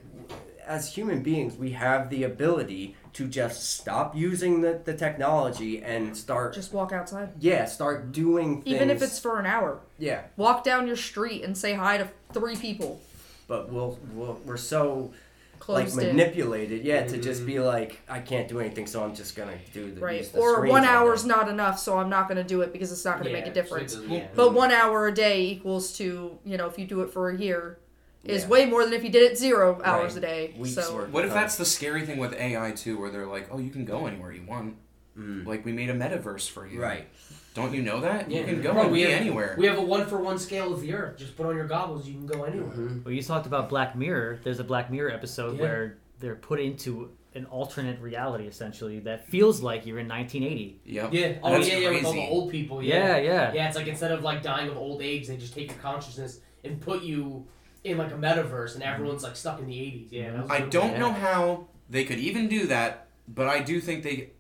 as 0.67 0.95
human 0.95 1.23
beings 1.23 1.57
we 1.57 1.71
have 1.73 2.11
the 2.11 2.25
ability 2.25 2.97
to 3.13 3.27
just 3.27 3.71
stop 3.71 4.15
using 4.15 4.61
the, 4.61 4.81
the 4.85 4.95
technology 4.95 5.83
and 5.83 6.17
start 6.17 6.55
just 6.55 6.73
walk 6.73 6.93
outside. 6.93 7.31
Yeah 7.39 7.65
start 7.65 8.13
doing 8.13 8.63
things 8.63 8.75
even 8.75 8.91
if 8.91 9.03
it's 9.03 9.19
for 9.19 9.39
an 9.39 9.47
hour. 9.47 9.81
Yeah. 9.99 10.23
Walk 10.37 10.65
down 10.65 10.87
your 10.87 10.97
street 10.97 11.43
and 11.43 11.57
say 11.57 11.75
hi 11.75 11.99
to 11.99 12.09
three 12.33 12.57
people. 12.57 13.01
But 13.49 13.71
we'll, 13.71 13.99
we'll 14.13 14.41
we're 14.45 14.57
so 14.57 15.13
closed 15.59 15.97
like 15.97 16.07
in. 16.07 16.17
manipulated 16.17 16.85
yeah 16.85 17.07
to 17.07 17.17
just 17.17 17.47
be 17.47 17.55
mm-hmm. 17.55 17.65
like 17.65 18.01
i 18.09 18.21
can't 18.21 18.47
do 18.47 18.61
anything 18.61 18.87
so 18.87 19.03
i'm 19.03 19.15
just 19.15 19.35
gonna 19.35 19.57
do 19.73 19.91
the 19.91 20.01
right. 20.01 20.19
use 20.19 20.29
the 20.29 20.39
or 20.39 20.61
one 20.67 20.83
all 20.85 20.87
day." 20.87 20.87
hour's 20.87 21.25
not 21.25 21.49
enough 21.49 21.79
so 21.79 21.99
i'm 21.99 22.11
not 22.11 22.29
going 22.29 22.37
to 22.37 22.45
do 22.45 22.61
it 22.61 22.73
because 22.75 22.93
it's 22.93 23.05
not 23.05 23.15
going 23.15 23.25
to 23.25 23.31
Yeah, 23.31 23.41
make 23.41 23.51
a 23.51 23.55
difference 23.55 23.95
doesn't- 23.95 24.11
yeah. 24.11 24.27
But 24.35 24.53
one 24.53 24.71
hour 24.71 25.07
a 25.09 25.15
day 25.15 25.45
equals 25.47 25.93
to, 25.95 26.39
you 26.45 26.57
know, 26.57 26.67
if 26.67 26.79
you 26.79 26.87
do 26.87 27.01
it 27.01 27.11
for 27.11 27.31
a 27.31 27.39
year, 27.39 27.79
is 28.28 28.42
Yeah. 28.42 28.49
way 28.49 28.66
more 28.66 28.85
than 28.85 28.92
if 28.92 29.02
you 29.04 29.11
did 29.11 29.23
it 29.30 29.38
zero 29.38 29.80
hours 29.85 30.14
Right. 30.14 30.25
a 30.25 30.26
day. 30.26 30.54
Weeks 30.59 30.75
so 30.75 30.95
worth. 30.95 31.11
What 31.11 31.25
if 31.25 31.33
that's 31.33 31.56
the 31.56 31.64
scary 31.64 32.04
thing 32.06 32.18
with 32.18 32.33
AI 32.35 32.73
too, 32.73 32.99
where 32.99 33.11
they're 33.11 33.26
like, 33.26 33.49
oh 33.50 33.59
you 33.59 33.71
can 33.71 33.85
go 33.85 34.06
anywhere 34.06 34.33
you 34.33 34.45
want. 34.47 34.76
Mm. 35.18 35.47
Like 35.47 35.64
we 35.64 35.73
made 35.73 35.88
a 35.90 35.95
metaverse 35.95 36.49
for 36.50 36.66
you. 36.66 36.80
right 36.80 37.09
Don't 37.54 37.73
you 37.73 37.80
know 37.80 38.00
that? 38.02 38.30
Yeah. 38.30 38.40
You 38.40 38.47
can 38.47 38.61
go 38.62 38.73
Bro, 38.75 38.83
and 38.83 38.92
we 38.92 39.04
be 39.04 39.11
have- 39.11 39.21
anywhere. 39.23 39.54
We 39.59 39.64
have 39.66 39.78
a 39.78 39.83
one 39.83 40.06
for 40.06 40.18
one 40.18 40.38
scale 40.38 40.75
of 40.75 40.83
the 40.83 40.92
Earth. 40.92 41.16
Just 41.16 41.37
put 41.38 41.47
on 41.47 41.56
your 41.56 41.66
goggles, 41.66 42.06
you 42.06 42.12
can 42.12 42.26
go 42.26 42.45
anywhere. 42.45 42.68
Mhm. 42.75 43.02
Well, 43.04 43.14
you 43.14 43.23
talked 43.23 43.47
about 43.47 43.71
Black 43.71 43.97
Mirror. 43.97 44.40
There's 44.45 44.61
a 44.61 44.64
Black 44.64 44.90
Mirror 44.90 45.11
episode 45.12 45.56
Yeah. 45.56 45.62
where 45.62 45.99
they're 46.21 46.35
put 46.37 46.61
into 46.61 47.11
an 47.35 47.47
alternate 47.47 47.99
reality 48.00 48.47
essentially 48.47 48.99
that 49.00 49.26
feels 49.28 49.61
like 49.62 49.87
you're 49.87 49.99
in 49.99 50.06
1980. 50.09 50.80
Yep. 50.85 51.12
Yeah. 51.12 51.33
Oh 51.42 51.50
That's 51.52 51.68
yeah, 51.68 51.76
yeah. 51.78 51.90
With 51.90 52.04
all 52.04 52.12
the 52.12 52.28
old 52.28 52.50
people. 52.50 52.83
Yeah, 52.83 53.16
Yeah. 53.16 53.18
yeah. 53.18 53.52
Yeah. 53.54 53.68
It's 53.68 53.76
like 53.76 53.87
instead 53.88 54.11
of 54.12 54.23
like 54.23 54.42
dying 54.42 54.68
of 54.71 54.76
old 54.76 55.00
age, 55.02 55.26
they 55.28 55.37
just 55.38 55.54
take 55.54 55.71
your 55.71 55.78
consciousness 55.80 56.40
and 56.64 56.78
put 56.80 57.02
you 57.02 57.47
in 57.87 57.99
like 57.99 58.12
a 58.12 58.16
metaverse 58.16 58.75
and 58.75 58.83
mm-hmm. 58.83 58.95
everyone's 58.95 59.23
like 59.23 59.37
stuck 59.37 59.59
in 59.59 59.66
the 59.66 59.75
80s. 59.75 60.09
Yeah, 60.11 60.33
that 60.33 60.43
was 60.43 60.50
I 60.50 60.61
don't 60.61 60.90
cool. 60.90 60.99
know 60.99 61.12
how 61.12 61.69
they 61.88 62.05
could 62.05 62.19
even 62.19 62.49
do 62.49 62.66
that, 62.66 63.09
but 63.28 63.47
I 63.49 63.61
do 63.61 63.81
think 63.81 64.02
they. 64.02 64.31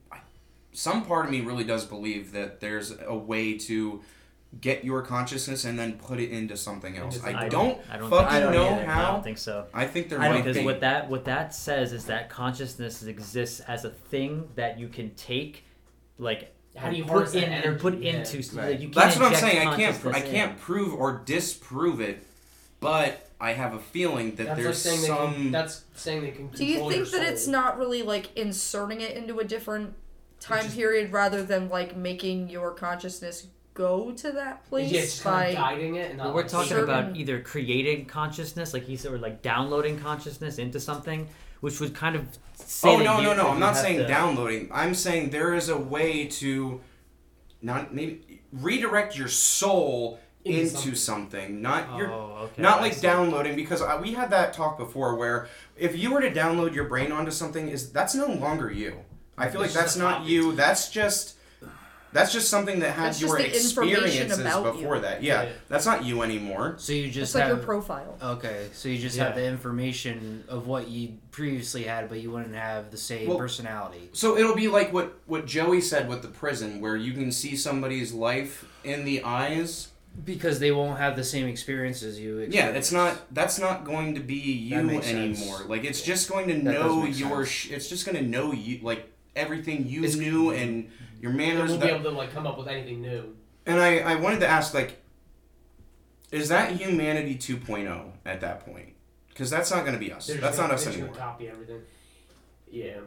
Some 0.72 1.06
part 1.06 1.24
of 1.24 1.30
me 1.30 1.40
really 1.40 1.64
does 1.64 1.86
believe 1.86 2.32
that 2.32 2.60
there's 2.60 2.92
a 3.06 3.16
way 3.16 3.56
to 3.58 4.02
get 4.60 4.84
your 4.84 5.02
consciousness 5.02 5.64
and 5.64 5.78
then 5.78 5.94
put 5.94 6.18
it 6.20 6.30
into 6.30 6.56
something 6.56 6.96
else. 6.96 7.16
Into 7.16 7.28
I, 7.28 7.32
something- 7.32 7.50
don't, 7.50 7.80
I 7.90 7.96
don't 7.98 8.10
fucking 8.10 8.26
I 8.26 8.40
don't 8.40 8.52
know 8.52 8.68
either. 8.68 8.82
I 8.82 8.84
how. 8.84 9.12
don't 9.12 9.24
think 9.24 9.38
so. 9.38 9.66
I 9.74 9.86
think 9.86 10.08
there 10.08 10.20
I 10.20 10.28
might 10.30 10.44
Because 10.44 10.56
be. 10.58 10.64
what 10.64 10.80
that 10.80 11.08
what 11.08 11.24
that 11.24 11.54
says 11.54 11.92
is 11.92 12.06
that 12.06 12.28
consciousness 12.28 13.02
exists 13.02 13.60
as 13.60 13.84
a 13.84 13.90
thing 13.90 14.48
that 14.54 14.78
you 14.78 14.88
can 14.88 15.14
take, 15.14 15.64
like 16.18 16.54
How 16.76 16.90
do 16.90 16.96
you 16.96 17.04
put 17.04 17.34
in 17.34 17.40
that 17.40 17.44
and 17.44 17.64
energy? 17.64 17.80
put 17.80 17.98
Yeah. 17.98 18.12
into. 18.14 18.36
Right. 18.56 18.70
Like, 18.70 18.80
you 18.80 18.88
can't 18.88 18.94
That's 18.94 19.16
what 19.16 19.32
I'm 19.32 19.34
saying. 19.34 19.68
I 19.68 19.76
can't. 19.76 20.06
I 20.06 20.20
can't 20.20 20.58
prove 20.58 20.94
or 20.94 21.22
disprove 21.24 22.00
it, 22.00 22.22
but 22.80 23.25
I 23.38 23.52
have 23.52 23.74
a 23.74 23.78
feeling 23.78 24.34
that 24.36 24.46
That's 24.46 24.48
like 24.56 24.62
there's 24.64 24.78
saying 24.82 25.00
they 25.02 25.06
some. 25.08 25.34
can. 25.34 25.50
That's 25.52 25.84
saying 25.94 26.22
they 26.22 26.30
can. 26.30 26.48
Do 26.48 26.64
you 26.64 26.74
control 26.74 26.90
think 26.90 27.12
your 27.12 27.20
that 27.20 27.32
it's 27.32 27.46
not 27.46 27.78
really 27.78 28.02
like 28.02 28.34
inserting 28.36 29.00
it 29.02 29.16
into 29.16 29.38
a 29.40 29.44
different 29.44 29.94
time 30.40 30.64
just- 30.64 30.76
period 30.76 31.12
rather 31.12 31.42
than 31.42 31.68
like 31.68 31.96
making 31.96 32.48
your 32.48 32.70
consciousness 32.72 33.46
go 33.74 34.10
to 34.12 34.32
that 34.32 34.64
place 34.70 34.90
Yeah, 34.90 35.00
it's 35.02 35.22
by 35.22 35.30
kind 35.30 35.48
of 35.50 35.54
guiding 35.56 35.94
it, 35.96 36.08
and 36.10 36.18
not 36.18 36.34
we're 36.34 36.40
like 36.42 36.50
talking 36.50 36.68
certain- 36.70 36.84
about 36.84 37.14
either 37.16 37.40
creating 37.42 38.06
consciousness, 38.06 38.72
like 38.72 38.84
he 38.84 38.96
said, 38.96 39.12
or 39.12 39.18
like 39.18 39.42
downloading 39.42 40.00
consciousness 40.00 40.56
into 40.58 40.80
something, 40.80 41.28
which 41.60 41.78
would 41.78 41.94
kind 41.94 42.16
of 42.16 42.26
say. 42.54 42.88
oh 42.88 43.02
no 43.02 43.20
no 43.20 43.34
no! 43.34 43.48
I'm 43.50 43.60
not 43.60 43.76
saying 43.76 43.98
to- 43.98 44.06
downloading. 44.08 44.70
I'm 44.72 44.94
saying 44.94 45.28
there 45.28 45.52
is 45.52 45.68
a 45.68 45.76
way 45.76 46.24
to, 46.40 46.80
not 47.60 47.94
maybe 47.94 48.40
redirect 48.50 49.14
your 49.18 49.28
soul 49.28 50.20
Into 50.46 50.60
into 50.60 50.94
something. 50.94 50.94
something, 50.96 51.62
not 51.62 51.96
your 51.98 52.10
Oh, 52.12 52.38
okay. 52.44 52.62
not 52.62 52.80
like 52.80 53.00
downloading 53.00 53.56
because 53.56 53.82
uh, 53.82 53.98
we 54.02 54.12
had 54.12 54.30
that 54.30 54.52
talk 54.52 54.78
before 54.78 55.16
where 55.16 55.48
if 55.76 55.96
you 55.98 56.12
were 56.12 56.20
to 56.20 56.30
download 56.30 56.74
your 56.74 56.84
brain 56.84 57.12
onto 57.12 57.30
something 57.30 57.68
is 57.68 57.90
that's 57.92 58.14
no 58.14 58.26
longer 58.26 58.70
you 58.70 58.98
i 59.36 59.48
feel 59.48 59.60
like 59.60 59.72
that's 59.72 59.96
not 59.96 60.24
you 60.24 60.52
that's 60.52 60.90
just 60.90 61.34
that's 62.12 62.32
just 62.32 62.48
something 62.48 62.78
that 62.80 62.92
had 62.92 63.06
That's 63.08 63.20
your 63.20 63.36
just 63.36 63.50
the 63.50 63.82
information 63.82 64.26
experiences 64.30 64.62
before 64.78 64.96
you. 64.96 65.02
that 65.02 65.22
yeah, 65.22 65.42
Yeah. 65.42 65.52
that's 65.68 65.84
not 65.84 66.04
you 66.04 66.22
anymore 66.22 66.76
So 66.78 66.92
you 66.94 67.06
it's 67.06 67.14
just 67.14 67.34
like 67.34 67.48
your 67.48 67.58
profile. 67.58 68.16
okay. 68.22 68.68
So 68.72 68.88
you 68.88 68.96
just 68.96 69.18
have 69.18 69.34
the 69.34 69.44
information 69.44 70.44
of 70.48 70.66
what 70.66 70.88
you 70.88 71.18
previously 71.30 71.82
had, 71.82 72.08
but 72.08 72.20
you 72.20 72.30
wouldn't 72.30 72.54
have 72.54 72.90
the 72.90 72.96
same 72.96 73.28
Well- 73.28 73.36
personality. 73.36 74.08
so 74.12 74.38
it'll 74.38 74.54
be 74.54 74.68
like 74.68 74.94
what 74.94 75.18
what 75.26 75.44
joey 75.46 75.82
said 75.82 76.08
with 76.08 76.22
the 76.22 76.28
prison 76.28 76.80
where 76.80 76.96
you 76.96 77.12
can 77.12 77.30
see 77.30 77.54
somebody's 77.54 78.14
life 78.14 78.64
in 78.82 79.04
the 79.04 79.22
eyes 79.22 79.88
Because 80.24 80.58
they 80.60 80.72
won't 80.72 80.98
have 80.98 81.14
the 81.16 81.22
same 81.24 81.46
experiences 81.46 82.18
you. 82.18 82.38
yeah 82.38 82.44
Experience. 82.44 82.76
it's 82.78 82.92
not 82.92 83.34
that's 83.34 83.58
not 83.58 83.84
going 83.84 84.14
to 84.14 84.20
be 84.20 84.34
you 84.34 84.78
anymore 84.78 85.02
sense. 85.02 85.68
like 85.68 85.84
it's 85.84 86.02
just 86.02 86.28
going 86.28 86.48
to 86.48 86.54
That 86.54 86.64
know 86.64 87.04
your 87.04 87.44
sh- 87.44 87.70
it's 87.70 87.88
just 87.88 88.06
going 88.06 88.16
to 88.16 88.22
know 88.24 88.52
you 88.52 88.80
like 88.82 89.12
everything 89.36 89.86
you 89.86 90.00
It's- 90.04 90.16
knew 90.16 90.50
and 90.50 90.90
your 91.20 91.32
They 91.32 91.38
manners 91.38 91.70
won't 91.70 91.80
that- 91.82 91.86
be 91.88 91.92
able 91.94 92.10
to 92.10 92.16
like 92.16 92.32
come 92.32 92.46
up 92.46 92.56
with 92.58 92.68
anything 92.68 93.02
new. 93.02 93.36
And 93.66 93.80
I, 93.80 93.98
I 93.98 94.14
wanted 94.14 94.40
to 94.40 94.46
ask, 94.46 94.72
like, 94.74 95.02
is 96.30 96.48
that 96.50 96.72
humanity 96.72 97.34
2.0 97.36 98.12
at 98.24 98.40
that 98.40 98.64
point? 98.64 98.94
Because 99.28 99.50
that's 99.50 99.70
not 99.70 99.80
going 99.80 99.92
to 99.94 99.98
be 99.98 100.12
us. 100.12 100.26
They're 100.28 100.38
That's 100.38 100.56
gonna- 100.56 100.68
not 100.68 100.74
us 100.76 100.84
they're 100.84 100.92
just 100.92 101.00
gonna 101.04 101.10
anymore. 101.12 101.26
Copy 101.32 101.48
everything. 101.48 101.82
Yeah. 102.70 102.98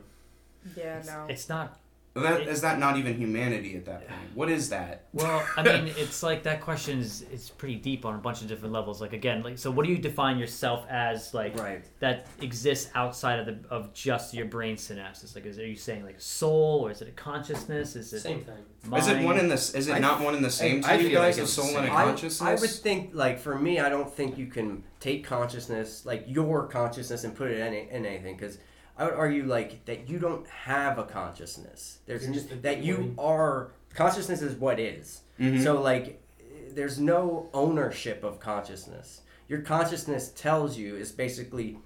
Yeah, 0.75 1.01
no. 1.06 1.25
It's 1.30 1.48
not. 1.50 1.80
That, 2.20 2.42
it- 2.42 2.48
is 2.48 2.62
that 2.62 2.80
not 2.80 2.98
even 2.98 3.16
humanity 3.18 3.76
at 3.76 3.86
that 3.86 4.08
point? 4.08 4.20
What 4.36 4.50
is 4.50 4.70
that? 4.70 5.06
Well, 5.14 5.46
I 5.58 5.64
mean, 5.64 5.94
it's 5.98 6.22
like 6.24 6.44
that 6.44 6.62
question 6.62 7.00
is 7.00 7.26
it's 7.32 7.50
pretty 7.50 7.76
deep 7.76 8.06
on 8.06 8.16
a 8.16 8.18
bunch 8.20 8.42
of 8.42 8.48
different 8.48 8.74
levels. 8.74 9.02
Like 9.02 9.14
again, 9.14 9.42
like 9.44 9.58
so, 9.58 9.72
what 9.72 9.86
do 9.86 9.92
you 9.92 9.98
define 9.98 10.38
yourself 10.38 10.86
as? 10.90 11.34
Like 11.34 11.58
Right. 11.60 11.84
that 12.00 12.28
exists 12.42 12.90
outside 12.96 13.40
of 13.40 13.46
the 13.48 13.58
of 13.70 13.94
just 13.94 14.34
your 14.34 14.46
brain 14.46 14.76
synapses. 14.76 15.36
Like, 15.36 15.46
is 15.46 15.58
are 15.60 15.66
you 15.66 15.76
saying 15.76 16.06
like 16.06 16.18
a 16.18 16.22
soul 16.22 16.82
or 16.86 16.92
is 16.92 17.02
it 17.02 17.08
a 17.08 17.12
consciousness? 17.12 17.96
Is 17.96 18.14
it 18.14 18.20
Same 18.22 18.42
thing. 18.42 18.96
Is 18.98 19.08
it 19.08 19.24
one 19.24 19.38
in 19.38 19.50
this? 19.50 19.74
Is 19.76 19.88
it 19.88 19.94
I- 19.96 20.00
not 20.00 20.22
one 20.22 20.36
in 20.36 20.42
the 20.42 20.50
same 20.52 20.84
I 20.86 20.98
to 20.98 21.04
you 21.04 21.10
feel 21.10 21.22
like 21.22 21.38
a 21.38 21.48
soul 21.48 21.66
the 21.68 21.78
and 21.78 21.86
a 21.86 21.90
same. 21.90 21.98
I, 21.98 22.04
consciousness. 22.06 22.42
I 22.42 22.56
would 22.56 22.70
think 22.70 23.12
like 23.14 23.40
for 23.40 23.58
me, 23.58 23.80
I 23.80 23.90
don't 23.90 24.12
think 24.14 24.38
you 24.38 24.46
can 24.46 24.84
take 25.00 25.24
consciousness 25.26 26.06
like 26.06 26.24
your 26.28 26.68
consciousness 26.68 27.24
and 27.24 27.36
put 27.36 27.52
it 27.52 27.60
in, 27.60 27.74
in 27.74 28.06
anything 28.06 28.36
because 28.36 28.58
I 29.00 29.06
would 29.06 29.13
argue 29.13 29.46
like 29.46 29.86
that 29.86 30.10
you 30.10 30.20
don't 30.20 30.46
have 30.48 31.00
a 31.00 31.03
consciousness. 31.06 32.00
There's 32.06 32.27
just 32.27 32.51
a 32.51 32.56
that 32.58 32.84
you 32.84 32.98
being. 32.98 33.15
are 33.18 33.72
consciousness 33.96 34.41
is 34.41 34.56
what 34.56 34.79
is. 34.79 35.22
Mhm. 35.39 35.63
So 35.63 35.82
like 35.82 36.22
there's 36.74 37.00
no 37.00 37.50
ownership 37.53 38.24
of 38.24 38.39
consciousness. 38.39 39.22
Your 39.48 39.62
consciousness 39.62 40.29
tells 40.36 40.77
you 40.77 40.96
is 40.98 41.12
basically 41.12 41.79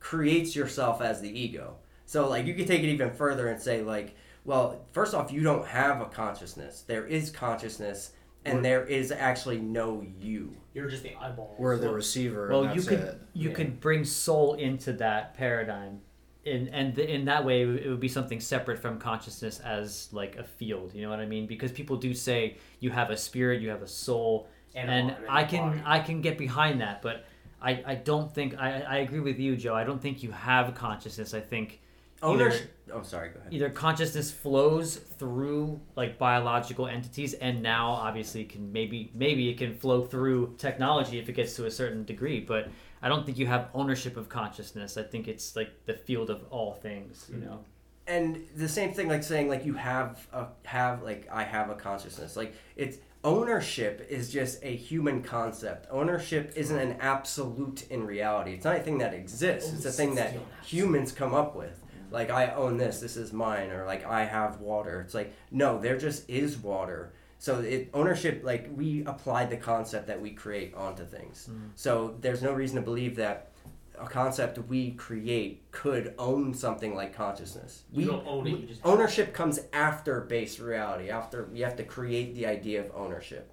creates 0.00 0.56
yourself 0.56 1.00
as 1.00 1.20
the 1.20 1.28
ego. 1.38 1.76
So 2.06 2.28
like 2.28 2.46
you 2.46 2.54
could 2.54 2.66
take 2.66 2.82
it 2.82 2.88
even 2.88 3.10
further 3.12 3.48
and 3.48 3.60
say 3.60 3.82
like, 3.82 4.16
well, 4.44 4.84
first 4.92 5.14
off, 5.14 5.30
you 5.30 5.42
don't 5.42 5.66
have 5.66 6.00
a 6.00 6.06
consciousness. 6.06 6.82
There 6.82 7.06
is 7.06 7.30
consciousness, 7.30 8.10
and 8.44 8.64
there 8.64 8.84
is 8.84 9.12
actually 9.12 9.60
no 9.60 10.04
you. 10.18 10.56
You're 10.74 10.88
just 10.88 11.04
the 11.04 11.14
eyeball. 11.14 11.54
We're 11.58 11.76
the 11.76 11.92
receiver. 11.92 12.48
Well, 12.50 12.64
and 12.64 12.74
you 12.74 12.82
could 12.82 12.98
it. 13.00 13.20
you 13.34 13.50
Yeah. 13.50 13.54
could 13.54 13.78
bring 13.80 14.04
soul 14.04 14.54
into 14.54 14.92
that 14.94 15.34
paradigm, 15.34 16.00
in 16.44 16.68
and 16.68 16.94
th- 16.94 17.08
in 17.08 17.24
that 17.26 17.44
way 17.44 17.62
it 17.62 17.88
would 17.88 18.00
be 18.00 18.08
something 18.08 18.40
separate 18.40 18.78
from 18.78 18.98
consciousness 18.98 19.60
as 19.60 20.08
like 20.12 20.36
a 20.36 20.44
field. 20.44 20.94
You 20.94 21.02
know 21.02 21.10
what 21.10 21.20
I 21.20 21.26
mean? 21.26 21.46
Because 21.46 21.72
people 21.72 21.96
do 21.96 22.14
say 22.14 22.56
you 22.80 22.90
have 22.90 23.10
a 23.10 23.16
spirit, 23.16 23.60
you 23.60 23.70
have 23.70 23.82
a 23.82 23.88
soul, 23.88 24.48
And 24.74 24.90
and 24.90 25.16
I 25.28 25.44
can 25.44 25.68
body. 25.70 25.82
I 25.84 26.00
can 26.00 26.20
get 26.20 26.38
behind 26.38 26.80
that, 26.80 27.02
but 27.02 27.24
I, 27.60 27.82
I 27.86 27.94
don't 27.94 28.32
think 28.34 28.58
I, 28.58 28.80
I 28.80 28.96
agree 28.98 29.20
with 29.20 29.38
you, 29.38 29.56
Joe. 29.56 29.74
I 29.74 29.84
don't 29.84 30.02
think 30.02 30.22
you 30.22 30.32
have 30.32 30.74
consciousness. 30.74 31.32
I 31.32 31.40
think 31.40 31.80
oh, 32.22 32.34
either, 32.34 32.46
Ownership. 32.46 32.76
Oh, 32.92 33.02
sorry. 33.02 33.28
Go 33.30 33.38
ahead. 33.40 33.52
either 33.54 33.70
consciousness 33.70 34.32
flows 34.32 34.96
through 34.96 35.80
like 35.94 36.18
biological 36.18 36.88
entities, 36.88 37.34
and 37.34 37.62
now 37.62 37.90
obviously 37.90 38.44
can 38.44 38.72
maybe 38.72 39.12
maybe 39.14 39.48
it 39.48 39.58
can 39.58 39.74
flow 39.76 40.04
through 40.04 40.56
technology 40.58 41.20
if 41.20 41.28
it 41.28 41.34
gets 41.34 41.54
to 41.56 41.66
a 41.66 41.70
certain 41.70 42.04
degree, 42.04 42.40
but 42.40 42.68
I 43.02 43.08
don't 43.08 43.26
think 43.26 43.36
you 43.36 43.46
have 43.48 43.68
ownership 43.74 44.16
of 44.16 44.28
consciousness. 44.28 44.96
I 44.96 45.02
think 45.02 45.26
it's 45.26 45.56
like 45.56 45.86
the 45.86 45.94
field 45.94 46.30
of 46.30 46.44
all 46.50 46.72
things. 46.74 47.26
You 47.28 47.36
mm-hmm. 47.36 47.46
know. 47.46 47.64
and 48.06 48.44
the 48.54 48.68
same 48.68 48.92
thing 48.92 49.08
like 49.08 49.24
saying 49.24 49.48
like 49.48 49.64
you 49.66 49.74
have 49.74 50.26
a 50.32 50.46
have 50.64 51.02
like 51.02 51.28
i 51.30 51.42
have 51.42 51.68
a 51.68 51.74
consciousness. 51.74 52.36
Like 52.36 52.54
it's 52.76 52.98
ownership 53.24 54.06
is 54.08 54.30
just 54.30 54.62
a 54.62 54.74
human 54.74 55.22
concept. 55.22 55.88
Ownership 55.90 56.52
isn't 56.56 56.78
an 56.78 56.96
absolute 57.00 57.90
in 57.90 58.06
reality. 58.06 58.54
It's 58.54 58.64
not 58.64 58.76
anything 58.76 58.98
that 58.98 59.14
exists. 59.14 59.72
It's 59.72 59.84
a 59.84 59.88
oh, 59.88 59.92
thing 59.92 60.14
that 60.14 60.36
humans 60.64 61.10
come 61.10 61.34
up 61.34 61.56
with. 61.56 61.78
Like 62.12 62.30
i 62.30 62.52
own 62.52 62.76
this 62.76 63.00
this 63.00 63.16
is 63.16 63.32
mine 63.32 63.70
or 63.70 63.84
like 63.84 64.06
i 64.06 64.24
have 64.24 64.60
water. 64.60 65.00
It's 65.00 65.14
like 65.14 65.34
no 65.50 65.80
there 65.80 65.98
just 65.98 66.30
is 66.30 66.56
water 66.56 67.12
so 67.42 67.58
it 67.58 67.90
ownership 67.92 68.42
like 68.44 68.70
we 68.76 69.04
applied 69.04 69.50
the 69.50 69.56
concept 69.56 70.06
that 70.06 70.20
we 70.20 70.30
create 70.30 70.72
onto 70.74 71.04
things 71.04 71.48
mm. 71.50 71.70
so 71.74 72.14
there's 72.20 72.40
no 72.40 72.52
reason 72.52 72.76
to 72.76 72.82
believe 72.82 73.16
that 73.16 73.52
a 73.98 74.06
concept 74.06 74.58
we 74.68 74.92
create 74.92 75.70
could 75.70 76.14
own 76.18 76.54
something 76.54 76.94
like 76.94 77.14
consciousness. 77.14 77.82
You 77.92 77.98
we, 77.98 78.04
don't 78.06 78.26
own 78.26 78.46
it, 78.46 78.50
you 78.50 78.66
just 78.66 78.80
ownership 78.84 79.32
comes 79.32 79.60
after 79.72 80.20
base 80.20 80.58
reality. 80.58 81.10
After 81.10 81.48
you 81.52 81.64
have 81.64 81.76
to 81.76 81.84
create 81.84 82.34
the 82.34 82.46
idea 82.46 82.80
of 82.80 82.90
ownership. 82.94 83.52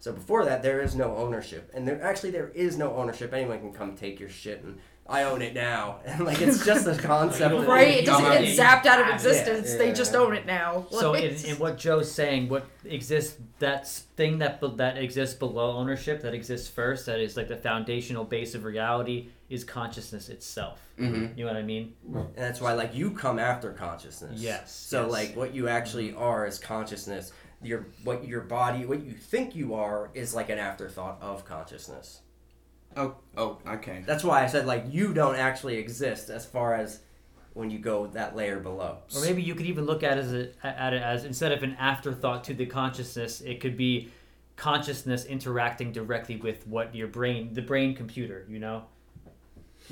So 0.00 0.12
before 0.12 0.44
that, 0.44 0.62
there 0.62 0.80
is 0.80 0.94
no 0.94 1.16
ownership, 1.16 1.70
and 1.74 1.86
there 1.86 2.00
actually 2.02 2.30
there 2.30 2.50
is 2.54 2.76
no 2.76 2.94
ownership. 2.94 3.32
Anyone 3.32 3.58
can 3.58 3.72
come 3.72 3.96
take 3.96 4.20
your 4.20 4.28
shit, 4.28 4.62
and 4.62 4.78
I 5.08 5.22
own 5.24 5.40
it 5.40 5.54
now. 5.54 6.00
And 6.04 6.24
like 6.26 6.40
it's 6.42 6.64
just 6.66 6.84
the 6.90 6.94
concept. 6.96 7.50
don't 7.50 7.62
that- 7.62 7.68
Right? 7.68 7.88
It 7.98 8.06
doesn't 8.06 8.24
get 8.44 8.58
zapped 8.58 8.86
out 8.86 9.00
of 9.00 9.06
Yeah, 9.08 9.14
existence. 9.14 9.74
They 9.74 9.92
just 9.92 10.14
own 10.14 10.34
it 10.34 10.44
now. 10.46 10.86
So 10.90 11.12
Like, 11.12 11.24
in, 11.24 11.34
in 11.46 11.58
what 11.58 11.78
Joe's 11.78 12.10
saying, 12.12 12.48
what 12.48 12.66
exists 12.84 13.36
that 13.58 13.88
thing 13.88 14.38
that 14.38 14.60
that 14.76 14.98
exists 14.98 15.34
below 15.34 15.72
ownership, 15.72 16.20
that 16.22 16.34
exists 16.34 16.68
first, 16.68 17.06
that 17.06 17.20
is 17.20 17.36
like 17.36 17.48
the 17.48 17.56
foundational 17.56 18.24
base 18.24 18.54
of 18.54 18.64
reality, 18.64 19.28
is 19.48 19.64
consciousness 19.64 20.28
itself. 20.28 20.78
Mhm. 20.98 21.36
You 21.38 21.44
know 21.46 21.52
what 21.52 21.58
I 21.58 21.62
mean? 21.62 21.94
And 22.14 22.28
that's 22.36 22.60
why 22.60 22.74
like 22.74 22.94
you 22.94 23.12
come 23.12 23.38
after 23.38 23.72
consciousness. 23.72 24.38
Yes, 24.40 24.74
So 24.74 25.04
yes. 25.04 25.12
like 25.12 25.36
what 25.36 25.54
you 25.54 25.68
actually 25.68 26.12
are 26.14 26.46
is 26.46 26.58
consciousness. 26.58 27.32
Your 27.62 27.86
what 28.04 28.26
your 28.28 28.42
body, 28.42 28.84
what 28.84 29.02
you 29.02 29.12
think 29.12 29.56
you 29.56 29.74
are, 29.74 30.10
is 30.14 30.34
like 30.34 30.48
an 30.50 30.58
afterthought 30.58 31.18
of 31.22 31.44
consciousness. 31.46 32.20
Oh, 32.98 33.14
oh, 33.36 33.58
okay. 33.66 34.02
That's 34.04 34.24
why 34.24 34.42
I 34.42 34.48
said 34.48 34.66
like 34.66 34.84
you 34.90 35.14
don't 35.14 35.36
actually 35.36 35.76
exist 35.76 36.30
as 36.30 36.44
far 36.44 36.74
as 36.74 37.00
when 37.54 37.70
you 37.70 37.78
go 37.78 38.08
that 38.08 38.34
layer 38.34 38.58
below. 38.58 38.98
Or 39.14 39.22
maybe 39.22 39.40
you 39.40 39.54
could 39.54 39.66
even 39.66 39.86
look 39.86 40.02
at 40.02 40.18
it 40.18 40.24
as 40.24 40.32
a, 40.32 40.66
at 40.66 40.92
it 40.92 41.02
as 41.02 41.24
instead 41.24 41.52
of 41.52 41.62
an 41.62 41.76
afterthought 41.78 42.44
to 42.44 42.54
the 42.54 42.66
consciousness, 42.66 43.40
it 43.40 43.60
could 43.60 43.76
be 43.76 44.10
consciousness 44.56 45.24
interacting 45.24 45.92
directly 45.92 46.36
with 46.36 46.66
what 46.66 46.94
your 46.94 47.06
brain, 47.06 47.54
the 47.54 47.62
brain 47.62 47.94
computer. 47.94 48.44
You 48.48 48.58
know? 48.58 48.84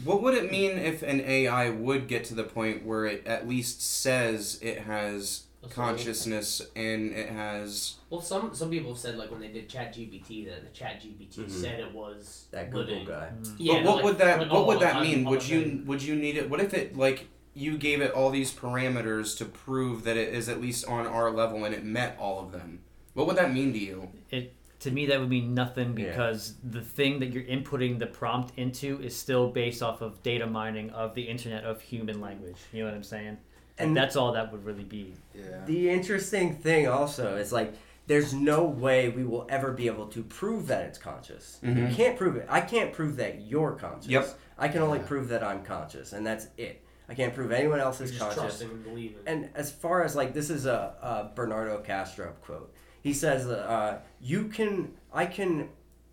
What 0.05 0.23
would 0.23 0.35
it 0.35 0.51
mean 0.51 0.73
if 0.73 1.03
an 1.03 1.21
AI 1.21 1.71
would 1.71 2.09
get 2.09 2.25
to 2.25 2.35
the 2.35 2.45
point 2.45 2.85
where 2.85 3.07
it 3.07 3.27
at 3.27 3.49
least 3.49 3.81
says 3.81 4.59
it 4.61 4.81
has 4.81 5.46
a 5.46 5.46
soul. 5.46 5.46
Consciousness 5.71 6.63
and 6.77 7.13
it 7.13 7.29
has 7.29 7.97
Well, 8.11 8.21
some 8.21 8.55
some 8.55 8.71
people 8.71 8.91
have 8.93 8.99
said 8.99 9.17
like 9.17 9.31
when 9.31 9.41
they 9.41 9.49
did 9.49 9.69
Chat 9.69 9.95
GPT 9.95 10.47
that 10.49 10.63
the 10.65 10.71
Chat 10.71 11.01
GPT 11.03 11.41
Mhm. 11.45 11.51
said 11.51 11.81
it 11.81 11.93
was 11.93 12.47
That 12.51 12.71
Google 12.71 12.87
living. 12.93 13.07
guy. 13.07 13.31
Yeah, 13.59 13.75
but 13.75 13.85
what 13.85 13.95
like- 13.97 14.05
would 14.05 14.19
that 14.19 14.39
like, 14.41 14.51
what 14.51 14.59
oh, 14.59 14.67
would 14.67 14.81
that 14.81 14.95
I'm- 14.97 15.03
mean 15.05 15.19
I'm 15.21 15.25
would 15.25 15.43
a 15.43 15.47
you 15.47 15.63
thing. 15.63 15.87
would 15.87 16.03
you 16.03 16.15
need 16.17 16.37
it 16.37 16.49
what 16.51 16.61
if 16.61 16.75
it 16.75 16.97
like 16.97 17.29
you 17.55 17.79
gave 17.79 18.01
it 18.01 18.13
all 18.13 18.31
these 18.31 18.53
parameters 18.53 19.37
to 19.39 19.45
prove 19.45 20.05
that 20.05 20.17
it 20.17 20.33
is 20.35 20.49
at 20.49 20.61
least 20.61 20.85
on 20.87 21.07
our 21.07 21.31
level 21.31 21.65
and 21.65 21.75
it 21.75 21.85
met 21.85 22.17
all 22.19 22.39
of 22.45 22.53
them 22.53 22.81
what 23.15 23.27
would 23.27 23.37
that 23.37 23.53
mean 23.53 23.73
to 23.73 23.79
you 23.79 24.09
it 24.31 24.53
to 24.79 24.91
me 24.91 25.07
that 25.07 25.19
would 25.19 25.31
mean 25.31 25.55
nothing 25.55 25.97
Yeah. 25.99 26.11
because 26.11 26.55
the 26.63 26.83
thing 26.83 27.19
that 27.21 27.33
you're 27.33 27.43
inputting 27.45 27.99
the 27.99 28.07
prompt 28.07 28.53
into 28.59 29.01
is 29.03 29.17
still 29.17 29.51
based 29.51 29.83
off 29.83 30.03
of 30.03 30.23
data 30.23 30.47
mining 30.47 30.91
of 30.91 31.15
the 31.15 31.23
internet 31.23 31.65
of 31.65 31.81
human 31.81 32.21
language 32.21 32.57
you 32.73 32.81
know 32.81 32.85
what 32.91 32.95
i'm 32.95 33.03
saying 33.03 33.39
and 33.79 33.89
And 33.89 33.97
that's 33.97 34.17
all 34.17 34.33
that 34.33 34.51
would 34.53 34.65
really 34.65 34.85
be 34.85 35.15
Yeah. 35.35 35.65
The 35.67 35.91
interesting 35.91 36.55
thing 36.55 36.89
also 36.89 37.37
is 37.37 37.53
like 37.53 37.75
there's 38.07 38.33
no 38.33 38.65
way 38.65 39.09
we 39.09 39.25
will 39.25 39.47
ever 39.49 39.73
be 39.73 39.87
able 39.89 40.07
to 40.07 40.23
prove 40.23 40.69
that 40.69 40.85
it's 40.85 40.99
conscious. 40.99 41.59
You 41.63 41.71
Mhm. 41.73 41.95
can't 41.95 42.17
prove 42.17 42.37
it. 42.37 42.47
I 42.49 42.61
can't 42.61 42.93
prove 42.93 43.17
that 43.17 43.41
you're 43.43 43.73
conscious. 43.73 44.09
Yep. 44.09 44.29
I 44.59 44.69
can 44.69 44.81
only 44.83 45.01
Yeah. 45.01 45.07
prove 45.07 45.29
that 45.29 45.43
I'm 45.43 45.63
conscious, 45.65 46.13
and 46.13 46.25
that's 46.25 46.47
it. 46.57 46.83
I 47.09 47.15
can't 47.15 47.35
prove 47.35 47.51
anyone 47.53 47.81
else 47.81 47.99
You're 47.99 48.05
is 48.07 48.13
just 48.13 48.21
conscious. 48.23 48.43
trusting 48.59 48.71
and 48.71 48.85
believing. 48.85 49.19
And 49.27 49.51
as 49.55 49.71
far 49.73 50.03
as 50.05 50.15
like 50.17 50.35
this 50.35 50.51
is 50.51 50.67
a, 50.67 50.95
a 51.03 51.35
Bernardo 51.35 51.83
Kastrup 51.83 52.41
quote. 52.43 52.73
He 53.03 53.13
says, 53.13 53.47
uh, 53.49 53.99
"You 54.21 54.49
can, 54.49 54.95
I 55.13 55.27
can." 55.27 55.69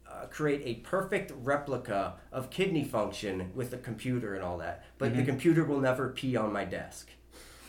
Uh, 0.06 0.28
create 0.28 0.62
a 0.64 0.76
perfect 0.88 1.32
replica 1.42 2.14
of 2.32 2.52
kidney 2.52 2.84
function 2.84 3.50
with 3.56 3.72
the 3.72 3.78
computer 3.78 4.36
and 4.36 4.44
all 4.44 4.60
that, 4.60 4.84
but 5.00 5.16
the 5.16 5.24
Mhm. 5.24 5.26
computer 5.26 5.64
will 5.64 5.80
never 5.80 6.10
pee 6.10 6.36
on 6.36 6.54
my 6.54 6.64
desk. 6.66 7.10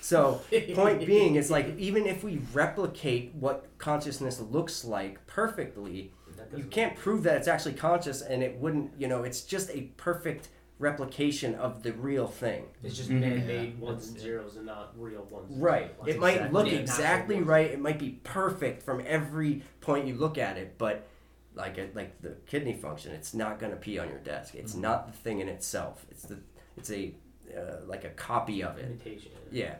So, 0.04 0.42
point 0.74 1.06
being, 1.06 1.36
it's 1.36 1.48
like 1.48 1.78
even 1.78 2.04
if 2.06 2.22
we 2.22 2.42
replicate 2.52 3.34
what 3.34 3.66
consciousness 3.78 4.38
looks 4.38 4.84
like 4.84 5.26
perfectly, 5.26 6.12
you 6.28 6.36
doesn't- 6.36 6.70
can't 6.70 6.94
prove 6.94 7.22
that 7.22 7.38
it's 7.38 7.48
actually 7.48 7.72
conscious, 7.72 8.20
and 8.20 8.42
it 8.42 8.58
wouldn't. 8.58 8.92
You 8.98 9.08
know, 9.08 9.22
it's 9.22 9.40
just 9.40 9.70
a 9.70 9.82
perfect 9.96 10.48
replication 10.78 11.54
of 11.54 11.82
the 11.82 11.92
real 11.94 12.26
thing. 12.26 12.66
It's 12.82 12.98
just 12.98 13.08
Mhm. 13.08 13.20
man-made 13.20 13.78
Yeah. 13.78 13.84
ones 13.86 14.08
and 14.08 14.18
zeros 14.20 14.56
and 14.56 14.66
not 14.66 14.92
real 15.00 15.24
ones. 15.30 15.56
Right. 15.56 15.94
zeros. 16.04 16.14
It 16.16 16.20
might 16.20 16.34
exactly 16.34 16.52
look 16.64 16.72
exactly 16.72 17.40
right. 17.42 17.70
It 17.70 17.80
might 17.80 17.98
be 17.98 18.20
perfect 18.24 18.82
from 18.82 19.02
every 19.06 19.62
point 19.80 20.06
you 20.06 20.16
look 20.16 20.36
at 20.36 20.58
it, 20.58 20.76
but 20.76 21.06
like 21.54 21.78
it, 21.78 21.96
like 21.96 22.20
the 22.20 22.36
kidney 22.46 22.74
function, 22.74 23.12
it's 23.14 23.32
not 23.32 23.58
going 23.58 23.70
to 23.72 23.78
pee 23.78 23.98
on 23.98 24.10
your 24.10 24.18
desk. 24.18 24.54
It's 24.54 24.74
not 24.74 25.06
the 25.06 25.12
thing 25.16 25.40
in 25.40 25.48
itself. 25.48 26.04
It's 26.10 26.24
the 26.24 26.40
it's 26.76 26.90
a 26.90 27.14
uh, 27.56 27.84
like 27.86 28.04
a 28.04 28.10
copy 28.10 28.62
of 28.62 28.78
it. 28.78 28.86
Imitation. 28.86 29.32
Yeah. 29.50 29.76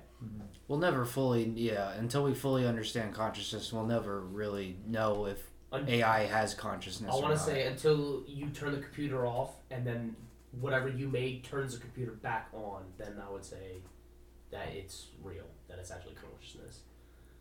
We'll 0.68 0.78
never 0.78 1.04
fully, 1.04 1.44
yeah, 1.44 1.92
until 1.92 2.25
we 2.25 2.33
fully 2.35 2.66
understand 2.66 3.14
consciousness, 3.14 3.73
we'll 3.73 3.85
never 3.85 4.21
really 4.21 4.78
know 4.87 5.26
if 5.26 5.42
Un- 5.73 5.87
AI 5.88 6.21
has 6.25 6.54
consciousness. 6.54 7.12
I 7.12 7.21
want 7.21 7.35
to 7.35 7.38
say 7.38 7.66
until 7.66 8.25
you 8.26 8.49
turn 8.49 8.73
the 8.73 8.78
computer 8.78 9.26
off 9.26 9.50
and 9.71 9.87
then 9.87 10.16
whatever 10.61 10.88
you 10.88 11.09
made 11.09 11.44
turns 11.44 11.75
the 11.75 11.80
computer 11.80 12.12
back 12.12 12.49
on, 12.54 12.85
then 12.97 13.21
I 13.26 13.30
would 13.30 13.44
say 13.44 13.83
that 14.50 14.68
it's 14.73 15.09
real, 15.23 15.44
that 15.68 15.78
it's 15.78 15.90
actually 15.90 16.14
consciousness. 16.14 16.80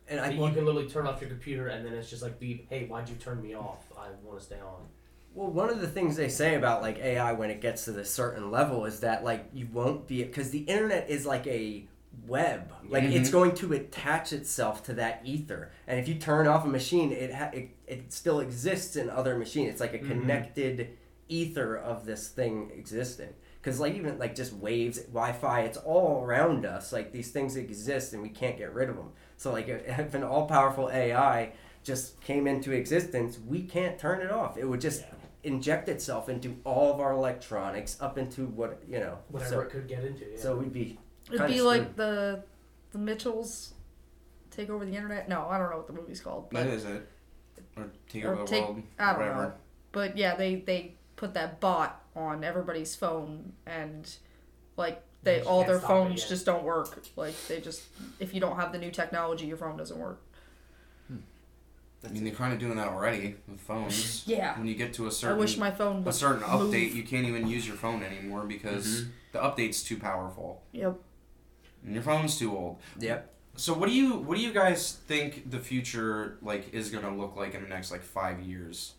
And 0.06 0.18
That 0.18 0.26
I 0.26 0.30
you 0.32 0.52
can 0.52 0.66
literally 0.66 0.88
turn 0.88 1.06
off 1.06 1.20
your 1.22 1.30
computer 1.30 1.68
and 1.68 1.86
then 1.86 1.94
it's 1.94 2.10
just 2.10 2.22
like 2.22 2.38
beep, 2.38 2.66
hey, 2.68 2.86
why'd 2.86 3.08
you 3.08 3.14
turn 3.16 3.40
me 3.42 3.54
off? 3.54 3.84
I 3.96 4.08
want 4.22 4.38
to 4.38 4.44
stay 4.44 4.60
on. 4.60 4.86
Well, 5.34 5.48
one 5.50 5.68
of 5.68 5.80
the 5.80 5.88
things 5.88 6.16
they 6.16 6.28
say 6.28 6.54
about 6.54 6.80
like 6.80 6.98
AI 6.98 7.32
when 7.32 7.50
it 7.50 7.60
gets 7.60 7.84
to 7.86 7.92
this 7.92 8.10
certain 8.12 8.50
level 8.52 8.84
is 8.84 9.00
that 9.00 9.24
like 9.24 9.46
you 9.52 9.66
won't 9.72 10.06
be 10.06 10.22
because 10.22 10.50
the 10.50 10.60
internet 10.60 11.10
is 11.10 11.26
like 11.26 11.46
a 11.48 11.86
web. 12.28 12.72
Like 12.88 13.02
it's 13.04 13.28
Mhm. 13.30 13.32
going 13.32 13.54
to 13.56 13.72
attach 13.72 14.32
itself 14.32 14.84
to 14.84 14.94
that 14.94 15.22
ether, 15.24 15.72
and 15.88 15.98
if 15.98 16.06
you 16.06 16.14
turn 16.14 16.46
off 16.46 16.64
a 16.64 16.68
machine, 16.68 17.10
it 17.10 17.34
ha- 17.34 17.50
it, 17.52 17.70
it 17.88 18.12
still 18.12 18.38
exists 18.38 18.94
in 18.94 19.10
other 19.10 19.36
machines. 19.36 19.70
It's 19.72 19.80
like 19.80 19.94
a 19.94 19.98
Mhm. 19.98 20.08
connected 20.08 20.90
ether 21.28 21.76
of 21.76 22.06
this 22.06 22.28
thing 22.28 22.70
existing. 22.72 23.30
Because 23.60 23.80
like 23.80 23.94
even 23.94 24.18
like 24.18 24.36
just 24.36 24.52
waves, 24.52 25.00
Wi-Fi, 25.06 25.62
it's 25.62 25.78
all 25.78 26.22
around 26.22 26.64
us. 26.64 26.92
Like 26.92 27.10
these 27.10 27.32
things 27.32 27.56
exist, 27.56 28.12
and 28.12 28.22
we 28.22 28.28
can't 28.28 28.56
get 28.56 28.72
rid 28.72 28.88
of 28.88 28.94
them. 28.96 29.10
So 29.36 29.50
like 29.50 29.66
if 29.68 29.82
if 29.98 30.14
an 30.14 30.22
all-powerful 30.22 30.90
AI 30.90 31.52
just 31.82 32.20
came 32.20 32.46
into 32.46 32.70
existence, 32.70 33.38
we 33.44 33.62
can't 33.62 33.98
turn 33.98 34.20
it 34.20 34.30
off. 34.30 34.56
It 34.56 34.66
would 34.66 34.80
just 34.80 35.00
Yeah. 35.00 35.06
Inject 35.44 35.88
itself 35.88 36.28
into 36.28 36.56
all 36.64 36.92
of 36.92 37.00
our 37.00 37.12
electronics 37.12 37.96
up 38.00 38.18
into 38.18 38.46
what 38.46 38.82
you 38.88 38.98
know. 38.98 39.18
Whatever 39.28 39.50
so, 39.50 39.60
it 39.60 39.70
could 39.70 39.86
get 39.88 40.04
into. 40.04 40.24
Yeah. 40.32 40.38
so 40.40 40.56
we'd 40.56 40.72
be 40.72 40.98
It'd 41.28 41.38
Kinda 41.38 41.46
be 41.46 41.58
screwed. 41.58 41.66
like 41.66 41.96
the 41.96 42.42
the 42.92 42.98
Mitchells 42.98 43.74
take 44.50 44.70
over 44.70 44.84
the 44.84 44.94
internet. 44.94 45.28
No, 45.28 45.46
I 45.48 45.58
don't 45.58 45.70
know 45.70 45.76
what 45.76 45.86
the 45.86 45.92
movie's 45.92 46.20
called. 46.20 46.50
that 46.50 46.64
But, 46.64 46.66
is 46.68 46.84
it 46.84 47.08
or 47.76 47.90
take 48.08 48.24
over 48.24 48.44
the 48.44 48.52
world 48.60 48.82
I 48.98 49.06
don't 49.12 49.18
whatever 49.18 49.42
know. 49.42 49.52
but 49.92 50.16
yeah, 50.16 50.34
they 50.36 50.56
they 50.56 50.94
put 51.16 51.34
that 51.34 51.60
bot 51.60 52.00
on 52.16 52.42
everybody's 52.44 52.94
phone 52.94 53.52
and 53.66 54.12
like 54.76 55.02
they 55.22 55.40
all 55.42 55.64
their 55.64 55.80
phones 55.80 56.28
just 56.28 56.44
don't 56.46 56.64
work. 56.64 57.02
Like 57.16 57.34
they 57.48 57.60
just 57.60 57.82
if 58.18 58.34
you 58.34 58.40
don't 58.40 58.56
have 58.56 58.72
the 58.72 58.78
new 58.78 58.90
technology, 58.90 59.46
your 59.46 59.56
phone 59.56 59.76
doesn't 59.76 59.98
work. 59.98 60.20
I 62.04 62.08
mean 62.08 62.24
they're 62.24 62.34
kind 62.34 62.52
of 62.52 62.58
doing 62.58 62.76
that 62.76 62.88
already 62.88 63.36
with 63.48 63.60
phones 63.60 64.24
Yeah. 64.26 64.56
when 64.58 64.66
you 64.66 64.74
get 64.74 64.92
to 64.94 65.04
a 65.04 65.08
I 65.08 65.10
certain 65.10 65.38
wish 65.38 65.56
my 65.56 65.70
phone 65.70 66.06
a 66.06 66.12
certain 66.12 66.40
move. 66.42 66.72
update 66.72 66.94
you 66.94 67.02
can't 67.02 67.26
even 67.26 67.48
use 67.48 67.66
your 67.66 67.76
phone 67.76 68.02
anymore 68.02 68.44
because 68.44 68.86
mm-hmm. 68.86 69.10
the 69.32 69.38
update's 69.38 69.82
too 69.82 69.96
powerful 69.98 70.62
Yep. 70.72 70.96
and 71.84 71.94
your 71.94 72.02
phone's 72.02 72.38
too 72.38 72.56
old 72.56 72.78
yep. 72.98 73.30
So 73.56 73.72
what 73.72 73.88
do 73.88 73.94
you 73.94 74.14
what 74.16 74.36
do 74.36 74.42
you 74.42 74.52
guys 74.52 74.94
think 75.06 75.48
the 75.48 75.60
future 75.60 76.38
like 76.42 76.74
is 76.74 76.90
gonna 76.90 77.16
look 77.16 77.36
like 77.36 77.54
in 77.54 77.62
the 77.62 77.68
next 77.68 77.92
like 77.92 78.02
five 78.02 78.40
years, 78.40 78.94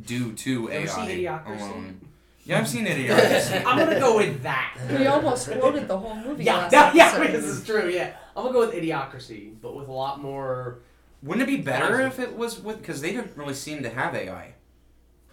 due 0.00 0.32
to 0.32 0.70
Ever 0.70 1.00
AI 1.00 1.06
Idiocracy? 1.12 1.60
alone? 1.60 2.00
Yeah, 2.44 2.58
I've 2.58 2.68
seen 2.68 2.84
Idiocracy. 2.92 3.64
I'm 3.64 3.78
gonna 3.78 4.00
go 4.00 4.16
with 4.16 4.42
that. 4.42 4.76
We 4.90 5.06
almost 5.06 5.50
quoted 5.52 5.86
the 5.86 5.96
whole 5.96 6.16
movie 6.16 6.42
Yeah, 6.42 6.56
last 6.56 6.72
yeah, 6.72 6.92
yeah, 6.94 7.30
this 7.30 7.44
is 7.44 7.64
true. 7.64 7.88
Yeah, 7.88 8.16
I'm 8.36 8.42
gonna 8.46 8.54
go 8.54 8.66
with 8.66 8.74
Idiocracy, 8.74 9.54
but 9.62 9.76
with 9.76 9.86
a 9.86 9.92
lot 9.92 10.20
more. 10.20 10.80
Wouldn't 11.24 11.48
it 11.48 11.50
be 11.56 11.62
better 11.62 11.94
Awesome. 11.94 12.06
if 12.06 12.18
it 12.20 12.36
was 12.36 12.60
with 12.60 12.78
because 12.78 13.00
they 13.00 13.12
didn't 13.12 13.36
really 13.36 13.54
seem 13.54 13.82
to 13.82 13.88
have 13.90 14.14
AI 14.14 14.54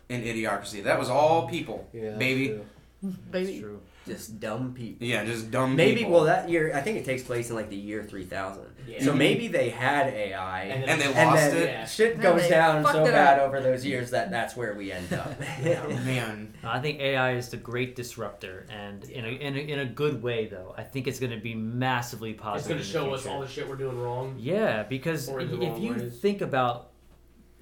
in 0.09 0.21
Idiocracy. 0.23 0.83
That 0.83 0.97
was 0.97 1.09
all 1.09 1.47
mm. 1.47 1.51
people, 1.51 1.87
Yeah, 1.93 2.17
baby. 2.17 2.47
true. 2.47 2.65
Baby. 3.31 3.59
true 3.59 3.81
Just 4.05 4.39
dumb 4.39 4.73
people. 4.75 5.07
Yeah, 5.07 5.25
just 5.25 5.49
dumb. 5.51 5.75
Maybe 5.75 5.97
people. 5.97 6.11
well 6.13 6.23
that 6.25 6.49
year 6.49 6.71
I 6.75 6.81
think 6.81 6.97
it 6.97 7.05
takes 7.05 7.23
place 7.23 7.49
in 7.49 7.55
like 7.55 7.69
the 7.69 7.75
year 7.75 8.03
three 8.03 8.25
thousand. 8.25 8.65
Yeah. 8.87 9.03
So 9.03 9.13
maybe 9.13 9.47
they 9.47 9.69
had 9.69 10.07
AI 10.13 10.63
And 10.63 10.83
and 10.85 11.01
they 11.01 11.05
and 11.05 11.15
lost 11.15 11.35
then 11.51 11.57
it. 11.57 11.65
Yeah. 11.65 11.85
shit 11.85 12.13
And 12.13 12.21
goes 12.21 12.41
they 12.41 12.49
down 12.49 12.83
so 12.85 13.05
bad 13.05 13.39
up. 13.39 13.47
over 13.47 13.61
those 13.61 13.85
years 13.85 14.11
that 14.11 14.31
that's 14.31 14.55
where 14.55 14.73
we 14.73 14.91
end 14.91 15.11
up. 15.13 15.31
Oh, 15.63 15.89
man. 16.05 16.53
i 16.63 16.79
think 16.79 16.99
ai 16.99 17.33
is 17.35 17.49
the 17.49 17.57
great 17.57 17.95
disruptor 17.95 18.65
and 18.69 19.03
in, 19.05 19.25
a, 19.25 19.27
in, 19.27 19.55
a, 19.55 19.59
in 19.59 19.79
a 19.79 19.85
good 19.85 20.21
way 20.23 20.47
though 20.47 20.73
i 20.77 20.83
think 20.83 21.07
it's 21.07 21.19
going 21.19 21.31
to 21.31 21.39
be 21.39 21.53
massively 21.55 22.33
positive. 22.33 22.79
It's 22.79 22.91
gonna 22.91 23.05
in 23.05 23.11
the 23.11 23.17
show 23.17 23.29
us 23.29 23.31
all 23.33 23.41
the 23.41 23.47
shit 23.47 23.67
we're 23.69 23.75
doing 23.75 23.99
wrong. 23.99 24.35
Yeah, 24.39 24.83
because 24.83 25.29
Or 25.29 25.39
in 25.39 25.51
the 25.51 25.61
if 25.65 25.79
you 25.81 25.93
ways. 25.93 26.19
think 26.19 26.41
about, 26.41 26.91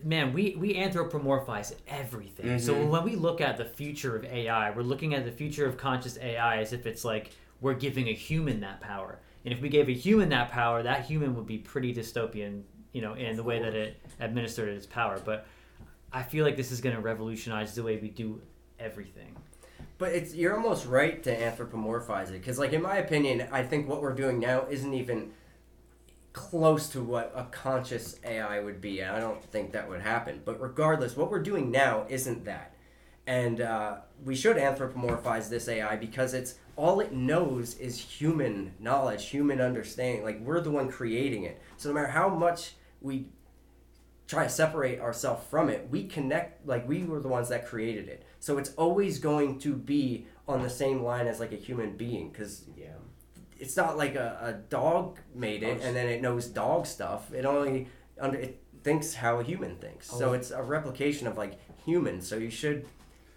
man, 0.03 0.33
we 0.33 0.55
we 0.57 0.73
anthropomorphize 0.75 1.73
everything. 1.87 2.59
So 2.59 2.73
Mhm. 2.73 2.89
when 2.89 3.03
we 3.03 3.15
look 3.15 3.41
at 3.41 3.57
the 3.57 3.65
future 3.65 4.15
of 4.15 4.23
AI, 4.25 4.71
we're 4.71 4.81
looking 4.83 5.13
at 5.13 5.25
the 5.25 5.31
future 5.31 5.65
of 5.65 5.77
conscious 5.77 6.17
AI 6.19 6.57
as 6.61 6.73
if 6.73 6.85
it's 6.85 7.03
like 7.05 7.31
we're 7.61 7.73
giving 7.73 8.07
a 8.07 8.13
human 8.13 8.61
that 8.61 8.79
power. 8.81 9.19
And 9.45 9.53
if 9.53 9.61
we 9.61 9.69
gave 9.69 9.87
a 9.87 9.93
human 9.93 10.29
that 10.29 10.51
power, 10.51 10.83
that 10.83 11.05
human 11.05 11.35
would 11.35 11.47
be 11.47 11.57
pretty 11.57 11.93
dystopian, 11.93 12.63
you 12.91 13.01
know, 13.01 13.13
in 13.13 13.35
the 13.35 13.43
way 13.43 13.61
that 13.61 13.73
it 13.73 14.01
administered 14.19 14.69
its 14.69 14.85
power. 14.85 15.19
But 15.23 15.47
I 16.11 16.23
feel 16.23 16.45
like 16.45 16.57
this 16.57 16.71
is 16.71 16.81
going 16.81 16.95
to 16.95 17.01
revolutionize 17.01 17.75
the 17.75 17.83
way 17.83 17.97
we 17.97 18.09
do 18.09 18.41
everything. 18.79 19.35
But 19.97 20.13
it's 20.13 20.33
you're 20.33 20.55
almost 20.55 20.85
right 20.85 21.21
to 21.23 21.35
anthropomorphize 21.35 22.29
it 22.29 22.33
because, 22.33 22.57
like 22.57 22.73
in 22.73 22.81
my 22.81 22.97
opinion, 22.97 23.47
I 23.51 23.63
think 23.63 23.87
what 23.87 24.01
we're 24.01 24.15
doing 24.15 24.39
now 24.39 24.65
isn't 24.69 24.93
even 24.93 25.31
close 26.31 26.87
to 26.89 27.01
what 27.01 27.33
a 27.35 27.43
conscious 27.45 28.17
AI 28.23 28.59
would 28.61 28.79
be, 28.79 29.01
and 29.01 29.11
I 29.11 29.19
don't 29.19 29.43
think 29.43 29.73
that 29.73 29.89
would 29.89 30.01
happen. 30.01 30.41
But 30.45 30.61
regardless, 30.61 31.17
what 31.17 31.29
we're 31.29 31.43
doing 31.43 31.69
now 31.69 32.05
isn't 32.07 32.45
that, 32.45 32.75
and 33.27 33.59
uh, 33.59 33.97
we 34.23 34.35
should 34.35 34.55
anthropomorphize 34.55 35.49
this 35.49 35.67
AI 35.67 35.97
because 35.97 36.33
it's 36.33 36.55
all 36.79 37.01
it 37.01 37.11
knows 37.11 37.75
is 37.75 37.99
human 37.99 38.73
knowledge, 38.79 39.25
human 39.25 39.59
understanding. 39.59 40.23
Like 40.23 40.39
we're 40.39 40.61
the 40.61 40.71
one 40.71 40.89
creating 40.89 41.43
it. 41.43 41.61
So 41.75 41.89
no 41.89 41.95
matter 41.95 42.07
how 42.07 42.29
much 42.29 42.75
we 43.01 43.25
try 44.27 44.45
to 44.45 44.49
separate 44.49 45.01
ourselves 45.01 45.45
from 45.49 45.67
it, 45.69 45.89
we 45.91 46.05
connect 46.05 46.65
like 46.65 46.87
we 46.87 47.03
were 47.03 47.19
the 47.19 47.27
ones 47.27 47.49
that 47.49 47.67
created 47.67 48.07
it. 48.07 48.23
So 48.39 48.57
it's 48.57 48.73
always 48.75 49.19
going 49.19 49.59
to 49.59 49.73
be 49.75 50.25
on 50.47 50.63
the 50.63 50.69
same 50.69 51.03
line 51.03 51.27
as 51.27 51.41
like 51.41 51.51
a 51.51 51.57
human 51.57 51.97
being 51.97 52.29
because 52.29 52.63
Yeah. 52.77 52.93
it's 53.59 53.75
not 53.75 53.97
like 53.97 54.15
a, 54.15 54.39
a 54.41 54.53
dog 54.69 55.19
made 55.35 55.63
it 55.63 55.81
and 55.81 55.93
then 55.93 56.07
it 56.07 56.21
knows 56.21 56.47
dog 56.47 56.85
stuff. 56.85 57.33
It 57.33 57.43
only 57.45 57.89
under 58.21 58.37
it 58.37 58.61
thinks 58.85 59.15
how 59.15 59.39
a 59.41 59.43
human 59.43 59.75
thinks. 59.75 60.09
So 60.09 60.29
Oh. 60.29 60.33
it's 60.33 60.51
a 60.51 60.63
replication 60.63 61.27
of 61.27 61.37
like 61.37 61.59
humans. 61.85 62.25
So 62.25 62.37
you 62.37 62.49
should, 62.49 62.85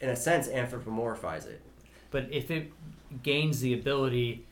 in 0.01 0.11
a 0.11 0.17
sense, 0.17 0.47
anthropomorphize 0.47 1.47
it. 1.49 1.61
But 2.13 2.29
if 2.31 2.51
it 2.51 2.71
gains 3.23 3.61
the 3.61 3.75
ability, 3.75 4.47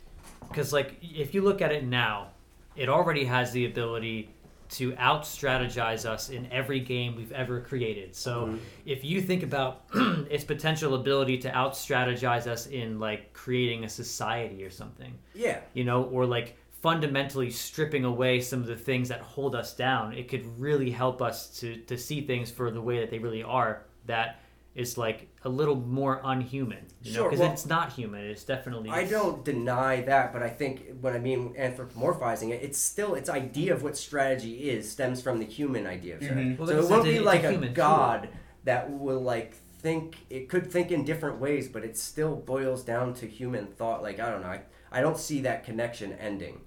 because 0.48 0.72
like 0.72 0.96
if 1.02 1.34
you 1.34 1.42
look 1.42 1.62
at 1.62 1.72
it 1.72 1.84
now, 1.84 2.28
it 2.76 2.88
already 2.88 3.24
has 3.24 3.52
the 3.52 3.66
ability 3.66 4.30
to 4.70 4.94
out 4.98 5.24
strategize 5.24 6.04
us 6.04 6.30
in 6.30 6.50
every 6.52 6.78
game 6.78 7.16
we've 7.16 7.32
ever 7.32 7.60
created. 7.60 8.14
So 8.14 8.46
mm-hmm. 8.46 8.56
if 8.86 9.04
you 9.04 9.20
think 9.20 9.42
about 9.42 9.82
its 9.94 10.44
potential 10.44 10.94
ability 10.94 11.38
to 11.38 11.56
out 11.56 11.72
strategize 11.72 12.46
us 12.46 12.66
in 12.66 13.00
like 13.00 13.32
creating 13.32 13.84
a 13.84 13.88
society 13.88 14.64
or 14.64 14.70
something, 14.70 15.18
Yeah. 15.34 15.58
you 15.74 15.84
know, 15.84 16.04
or 16.04 16.24
like 16.24 16.56
fundamentally 16.82 17.50
stripping 17.50 18.04
away 18.04 18.40
some 18.40 18.60
of 18.60 18.66
the 18.66 18.76
things 18.76 19.08
that 19.08 19.20
hold 19.20 19.54
us 19.54 19.74
down, 19.74 20.14
it 20.14 20.28
could 20.28 20.46
really 20.58 20.90
help 20.90 21.20
us 21.20 21.48
to 21.60 21.76
to 21.76 21.98
see 21.98 22.20
things 22.20 22.50
for 22.50 22.70
the 22.70 22.80
way 22.80 23.00
that 23.00 23.10
they 23.10 23.18
really 23.18 23.42
are. 23.42 23.84
That 24.06 24.40
is 24.74 24.96
like 24.96 25.28
a 25.44 25.48
little 25.48 25.74
more 25.76 26.20
unhuman, 26.22 26.86
you 27.02 27.12
know, 27.12 27.20
Sure, 27.20 27.30
because 27.30 27.40
well- 27.40 27.52
it's 27.52 27.66
not 27.66 27.92
human. 27.92 28.24
It's 28.24 28.44
definitely. 28.44 28.90
I 28.90 29.04
don't 29.04 29.44
deny 29.44 30.02
that, 30.02 30.32
but 30.32 30.42
I 30.42 30.48
think 30.48 30.84
when 31.00 31.14
I 31.14 31.18
mean 31.18 31.54
anthropomorphizing 31.54 32.50
it, 32.50 32.62
it's 32.62 32.78
still 32.78 33.14
its 33.14 33.28
idea 33.28 33.74
of 33.74 33.82
what 33.82 33.96
strategy 33.96 34.70
is 34.70 34.90
stems 34.90 35.20
from 35.20 35.38
the 35.38 35.44
human 35.44 35.86
idea 35.86 36.16
of 36.16 36.22
strategy. 36.22 36.50
Mhm. 36.50 36.58
Well, 36.58 36.68
so 36.68 36.78
it 36.78 36.88
won't 36.88 37.00
it, 37.06 37.10
be 37.10 37.16
it's 37.16 37.20
a 37.20 37.24
like 37.24 37.44
a, 37.44 37.50
human 37.50 37.68
tool. 37.68 37.74
god 37.74 38.28
that 38.64 38.90
will 38.90 39.20
like 39.20 39.54
think 39.80 40.18
it 40.28 40.48
could 40.48 40.70
think 40.70 40.92
in 40.92 41.04
different 41.04 41.40
ways, 41.40 41.66
but 41.68 41.84
it 41.84 41.96
still 41.96 42.36
boils 42.36 42.84
down 42.84 43.14
to 43.14 43.26
human 43.26 43.66
thought. 43.66 44.02
Like 44.02 44.20
I 44.20 44.30
don't 44.30 44.42
know, 44.42 44.48
I, 44.48 44.62
I 44.92 45.00
don't 45.00 45.18
see 45.18 45.40
that 45.40 45.64
connection 45.64 46.12
ending. 46.12 46.60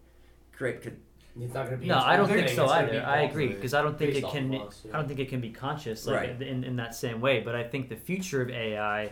Create 0.52 0.82
could 0.82 0.98
It's 1.40 1.54
not 1.54 1.66
gonna 1.66 1.78
be. 1.78 1.88
No, 1.88 1.98
I 2.00 2.16
don't 2.16 2.28
think 2.30 2.50
so 2.50 2.68
either. 2.68 3.04
I 3.06 3.22
agree 3.22 3.48
because 3.48 3.74
I 3.74 3.82
don't 3.82 3.98
think 3.98 4.16
it 4.16 4.24
can. 4.26 4.54
of 4.54 4.68
us, 4.68 4.82
yeah. 4.86 4.92
I 4.94 4.98
don't 5.00 5.08
think 5.08 5.20
it 5.20 5.30
can 5.30 5.42
be 5.42 5.50
conscious 5.50 6.06
like 6.06 6.16
Right. 6.16 6.42
in, 6.42 6.64
in 6.64 6.76
that 6.76 6.94
same 6.96 7.22
way. 7.22 7.40
But 7.42 7.56
I 7.56 7.64
think 7.64 7.90
the 7.90 7.96
future 7.96 8.42
of 8.42 8.50
AI 8.52 9.12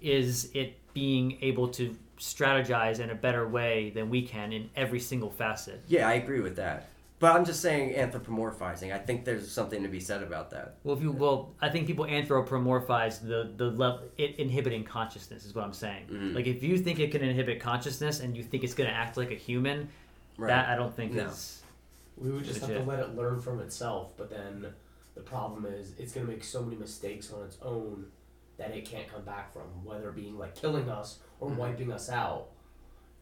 is 0.00 0.50
it 0.54 0.74
being 0.94 1.38
able 1.40 1.68
to 1.68 1.96
strategize 2.18 2.98
in 3.00 3.10
a 3.10 3.14
better 3.14 3.48
way 3.48 3.90
than 3.90 4.10
we 4.10 4.22
can 4.22 4.52
in 4.52 4.70
every 4.76 5.00
single 5.00 5.30
facet. 5.30 5.82
yeah, 5.88 6.08
I 6.08 6.14
agree 6.14 6.40
with 6.40 6.56
that. 6.56 6.88
But 7.20 7.36
I'm 7.36 7.44
just 7.44 7.60
saying 7.60 7.94
anthropomorphizing. 7.94 8.92
I 8.92 8.98
think 8.98 9.24
there's 9.24 9.48
something 9.48 9.84
to 9.84 9.88
be 9.88 10.00
said 10.00 10.24
about 10.24 10.50
that. 10.50 10.78
Well, 10.82 10.96
if 10.96 11.00
you 11.02 11.12
well, 11.12 11.54
I 11.60 11.68
think 11.68 11.86
people 11.86 12.04
anthropomorphize 12.06 13.20
the 13.24 13.52
the 13.56 13.70
level 13.70 14.00
it 14.18 14.36
inhibiting 14.40 14.82
consciousness 14.82 15.44
is 15.44 15.54
what 15.54 15.64
I'm 15.64 15.72
saying. 15.72 16.06
Mhm. 16.10 16.34
Like 16.34 16.48
if 16.48 16.64
you 16.64 16.76
think 16.78 16.98
it 16.98 17.12
can 17.12 17.22
inhibit 17.22 17.60
consciousness 17.60 18.18
and 18.18 18.36
you 18.36 18.42
think 18.42 18.64
it's 18.64 18.74
going 18.74 18.90
to 18.90 18.96
act 18.96 19.16
like 19.16 19.30
a 19.30 19.36
human, 19.36 19.88
Right. 20.36 20.48
that 20.48 20.68
I 20.68 20.76
don't 20.76 20.94
think 20.94 21.12
No. 21.12 21.26
is. 21.26 21.62
We 22.16 22.30
would 22.30 22.44
just 22.44 22.60
have 22.60 22.70
to 22.70 22.82
let 22.82 23.00
it 23.00 23.14
learn 23.14 23.40
from 23.40 23.60
itself, 23.60 24.12
but 24.16 24.30
then 24.30 24.66
the 25.14 25.20
problem 25.20 25.66
is 25.66 25.92
it's 25.98 26.12
gonna 26.12 26.26
make 26.26 26.44
so 26.44 26.62
many 26.62 26.76
mistakes 26.76 27.32
on 27.32 27.44
its 27.44 27.58
own 27.62 28.06
that 28.58 28.70
it 28.72 28.84
can't 28.84 29.08
come 29.08 29.22
back 29.24 29.52
from, 29.52 29.62
whether 29.84 30.08
it 30.10 30.14
being 30.14 30.38
like 30.38 30.54
killing 30.54 30.88
us 30.88 31.18
or 31.40 31.50
Mhm. 31.50 31.56
wiping 31.56 31.92
us 31.92 32.08
out. 32.10 32.48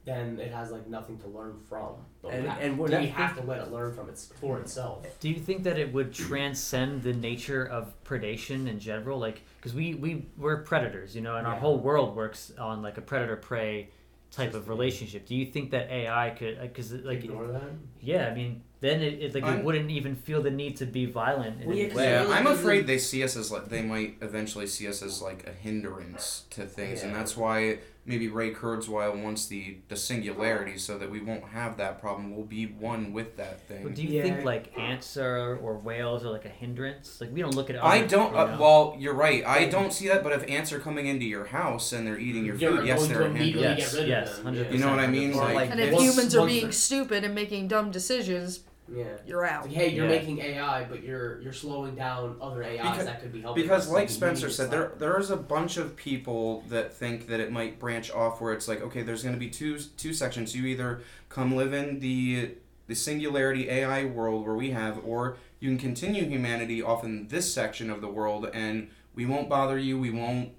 Then 0.05 0.41
it 0.41 0.51
has 0.53 0.71
like 0.73 0.87
nothing 0.89 1.19
to 1.19 1.29
learn 1.29 1.59
from. 1.69 1.95
But 2.23 2.33
And- 2.33 2.43
we, 2.45 2.49
ha- 2.49 2.59
and 2.61 2.79
what 2.79 2.91
we 2.91 3.07
have 3.09 3.37
to 3.37 3.43
let 3.45 3.61
it 3.61 3.71
learn 3.71 3.95
from 3.95 4.09
its 4.09 4.27
for 4.41 4.59
itself. 4.59 5.07
Do 5.21 5.29
you 5.29 5.37
think 5.39 5.63
that 5.65 5.79
it 5.79 5.93
would 5.93 6.13
transcend 6.13 7.03
the 7.03 7.13
nature 7.13 7.65
of 7.67 7.93
predation 8.03 8.67
in 8.67 8.81
general? 8.81 9.19
Like, 9.19 9.43
because 9.57 9.75
we 9.75 9.95
we 9.95 10.27
we're 10.39 10.63
predators, 10.63 11.15
you 11.15 11.21
know, 11.21 11.37
and 11.37 11.47
our 11.47 11.57
whole 11.57 11.79
world 11.79 12.17
works 12.17 12.51
on 12.59 12.81
like 12.83 12.97
a 12.99 13.03
predator 13.03 13.37
prey 13.37 13.91
type 14.31 14.55
of 14.55 14.69
relationship. 14.69 15.27
Do 15.27 15.35
you 15.35 15.47
think 15.47 15.71
that 15.73 15.91
AI 15.91 16.31
could? 16.31 16.61
Because 16.61 16.93
like, 16.93 17.25
Ignore 17.25 17.49
that. 17.49 17.63
yeah, 18.01 18.29
I 18.29 18.35
mean, 18.35 18.63
then 18.81 19.03
it, 19.03 19.15
it 19.23 19.35
like 19.35 19.45
I'm- 19.45 19.59
it 19.59 19.65
wouldn't 19.65 19.91
even 19.91 20.15
feel 20.15 20.41
the 20.43 20.51
need 20.51 20.77
to 20.77 20.87
be 20.87 21.07
violent 21.07 21.61
in 21.61 21.67
Well, 21.69 21.77
yeah, 21.77 21.83
any 21.85 21.91
'cause 21.91 21.99
way. 21.99 22.11
Yeah, 22.11 22.27
I'm 22.29 22.47
afraid 22.47 22.87
they 22.87 22.99
see 22.99 23.23
us 23.25 23.37
as 23.37 23.51
like 23.51 23.69
they 23.69 23.83
might 23.83 24.17
eventually 24.21 24.67
see 24.67 24.87
us 24.89 25.03
as 25.03 25.21
like 25.21 25.47
a 25.47 25.53
hindrance 25.53 26.45
to 26.51 26.65
things, 26.67 27.03
and 27.03 27.15
that's 27.15 27.37
why 27.37 27.79
maybe 28.07 28.29
Ray 28.29 28.53
Kurzweil 28.53 29.23
wants 29.23 29.47
the 29.47 29.77
the 29.89 29.97
singularity 29.97 30.79
so 30.79 30.99
that 30.99 31.11
we 31.11 31.21
won't 31.21 31.45
have 31.45 31.77
that 31.77 32.01
problem. 32.01 32.35
We'll 32.35 32.45
be 32.47 32.67
one 32.67 33.13
with 33.13 33.37
that 33.37 33.61
But 33.69 33.77
thing. 33.77 33.95
do 33.95 34.03
you 34.03 34.09
Yeah. 34.17 34.23
think 34.23 34.45
like 34.45 34.77
ants 34.79 35.17
are 35.17 35.57
or 35.57 35.77
whales 35.79 36.25
are 36.25 36.31
like 36.31 36.45
a 36.45 36.49
hindrance? 36.49 37.21
Like 37.21 37.33
we 37.33 37.41
don't 37.43 37.55
look 37.55 37.71
at. 37.71 37.83
I 37.85 38.03
don't. 38.03 38.33
you 38.33 38.39
Uh, 38.39 38.57
well, 38.59 38.97
you're 38.99 39.15
right. 39.15 39.45
I 39.47 39.67
don't 39.67 39.93
see 39.93 40.09
that. 40.09 40.23
But 40.23 40.33
if 40.33 40.49
ants 40.49 40.73
are 40.73 40.81
coming 40.81 41.07
into 41.07 41.25
your 41.27 41.47
house 41.47 41.93
and 41.93 42.07
they're 42.07 42.19
eating 42.19 42.45
your 42.45 42.57
You're 42.57 42.77
food, 42.79 42.87
yes, 42.87 43.07
they're 43.07 43.23
a 43.23 43.33
hindrance. 43.33 43.95
Yes, 43.95 44.07
yes, 44.07 44.39
100%. 44.41 44.73
You 44.73 44.79
know 44.79 44.91
what 44.91 44.99
I 45.01 45.07
mean? 45.07 45.33
Or 45.35 45.45
Like, 45.45 45.55
like- 45.55 45.71
And 45.71 45.81
if 45.81 45.93
humans 46.01 46.35
are 46.35 46.47
being 46.47 46.73
stupid 46.73 47.25
and 47.25 47.35
making 47.35 47.69
dumb 47.69 47.91
decisions, 47.91 48.61
yeah. 48.93 49.05
you're 49.27 49.45
out. 49.45 49.65
Like, 49.67 49.75
hey, 49.75 49.89
you're 49.89 50.05
Yeah. 50.07 50.11
making 50.19 50.39
AI, 50.41 50.85
but 50.85 51.03
you're 51.03 51.41
you're 51.41 51.53
slowing 51.53 51.95
down 51.95 52.37
other 52.41 52.63
AIs 52.65 52.79
Because- 52.79 53.05
that 53.07 53.21
could 53.23 53.33
be 53.33 53.41
helping. 53.41 53.63
because 53.63 53.87
us, 53.87 53.93
like 53.93 54.09
Spencer 54.11 54.51
said, 54.51 54.69
stop. 54.69 54.71
there 54.71 54.93
there 54.99 55.19
is 55.21 55.31
a 55.31 55.37
bunch 55.37 55.77
of 55.77 55.97
people 55.97 56.63
that 56.69 56.93
think 56.93 57.27
that 57.29 57.41
it 57.41 57.53
might 57.53 57.79
branch 57.79 58.11
off 58.11 58.41
where 58.41 58.53
it's 58.53 58.69
like, 58.69 58.81
okay, 58.83 59.03
there's 59.03 59.23
going 59.23 59.35
to 59.35 59.39
be 59.41 59.49
two 59.51 59.79
two 59.97 60.13
sections. 60.13 60.55
You 60.57 60.67
either 60.67 61.01
come 61.29 61.55
live 61.55 61.73
in 61.73 62.01
the 62.01 62.57
the 62.87 62.95
singularity 62.97 63.71
AI 63.71 64.05
world 64.05 64.45
where 64.45 64.57
we 64.57 64.71
have, 64.73 65.01
or 65.05 65.37
you 65.61 65.69
can 65.69 65.79
continue 65.79 66.25
humanity 66.25 66.83
off 66.83 67.05
in 67.05 67.29
this 67.29 67.53
section 67.55 67.89
of 67.89 68.01
the 68.01 68.09
world, 68.09 68.51
and 68.53 68.89
we 69.15 69.25
won't 69.27 69.49
bother 69.49 69.79
you. 69.79 69.97
We 69.99 70.11
won't, 70.11 70.51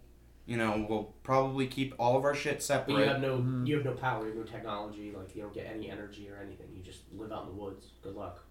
you 0.46 0.58
know, 0.58 0.86
we'll 0.90 1.14
probably 1.24 1.68
keep 1.68 1.94
all 2.00 2.18
of 2.18 2.24
our 2.26 2.36
shit 2.36 2.56
But 2.56 2.64
separate. 2.64 2.98
you 3.00 3.04
have 3.06 3.22
no 3.22 3.38
Mhm. 3.38 3.68
you 3.68 3.76
have 3.76 3.86
no 3.86 3.94
power, 3.94 4.22
you 4.24 4.30
have 4.30 4.38
no 4.38 4.44
technology. 4.44 5.12
Like 5.16 5.36
you 5.36 5.42
don't 5.44 5.54
get 5.54 5.68
any 5.74 5.90
energy 5.90 6.30
or 6.30 6.38
anything. 6.38 6.68
You 6.76 6.82
just 6.82 7.02
live 7.16 7.32
out 7.32 7.44
in 7.44 7.56
the 7.56 7.62
woods. 7.62 7.92
Good 8.02 8.16
luck. 8.16 8.44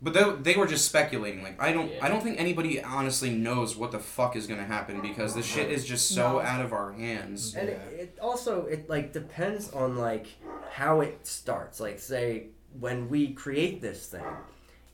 But 0.00 0.14
they, 0.14 0.52
they 0.52 0.56
were 0.56 0.66
just 0.66 0.84
speculating. 0.86 1.42
Like 1.42 1.60
I 1.60 1.72
don't 1.72 1.90
Yeah. 1.90 2.04
I 2.04 2.08
don't 2.08 2.22
think 2.22 2.38
anybody 2.40 2.82
honestly 2.82 3.30
knows 3.30 3.76
what 3.76 3.90
the 3.92 3.98
fuck 3.98 4.36
is 4.36 4.46
gonna 4.46 4.64
happen 4.64 5.00
because 5.00 5.34
this 5.34 5.46
shit 5.46 5.70
is 5.70 5.84
just 5.84 6.08
so 6.08 6.34
No. 6.34 6.40
out 6.40 6.64
of 6.64 6.72
our 6.72 6.92
hands. 6.92 7.54
And 7.56 7.68
it, 7.68 7.80
it 7.98 8.18
also 8.20 8.66
it 8.66 8.88
like 8.88 9.12
depends 9.12 9.72
on 9.72 9.96
like 9.96 10.26
how 10.70 11.00
it 11.00 11.26
starts. 11.26 11.80
Like 11.80 11.98
say 11.98 12.48
when 12.78 13.08
we 13.08 13.32
create 13.32 13.80
this 13.80 14.06
thing, 14.06 14.24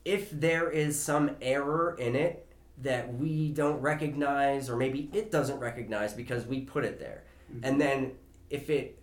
if 0.05 0.31
there 0.31 0.71
is 0.71 0.99
some 1.01 1.33
error 1.43 1.97
in 1.99 2.15
it 2.17 2.47
that 2.79 3.15
we 3.15 3.51
don't 3.51 3.81
recognize 3.81 4.69
or 4.69 4.77
maybe 4.77 5.09
it 5.13 5.31
doesn't 5.31 5.59
recognize 5.59 6.13
because 6.13 6.45
we 6.47 6.61
put 6.61 6.85
it 6.85 6.99
there. 6.99 7.25
And 7.63 7.81
then 7.81 8.13
if 8.51 8.69
it 8.69 8.99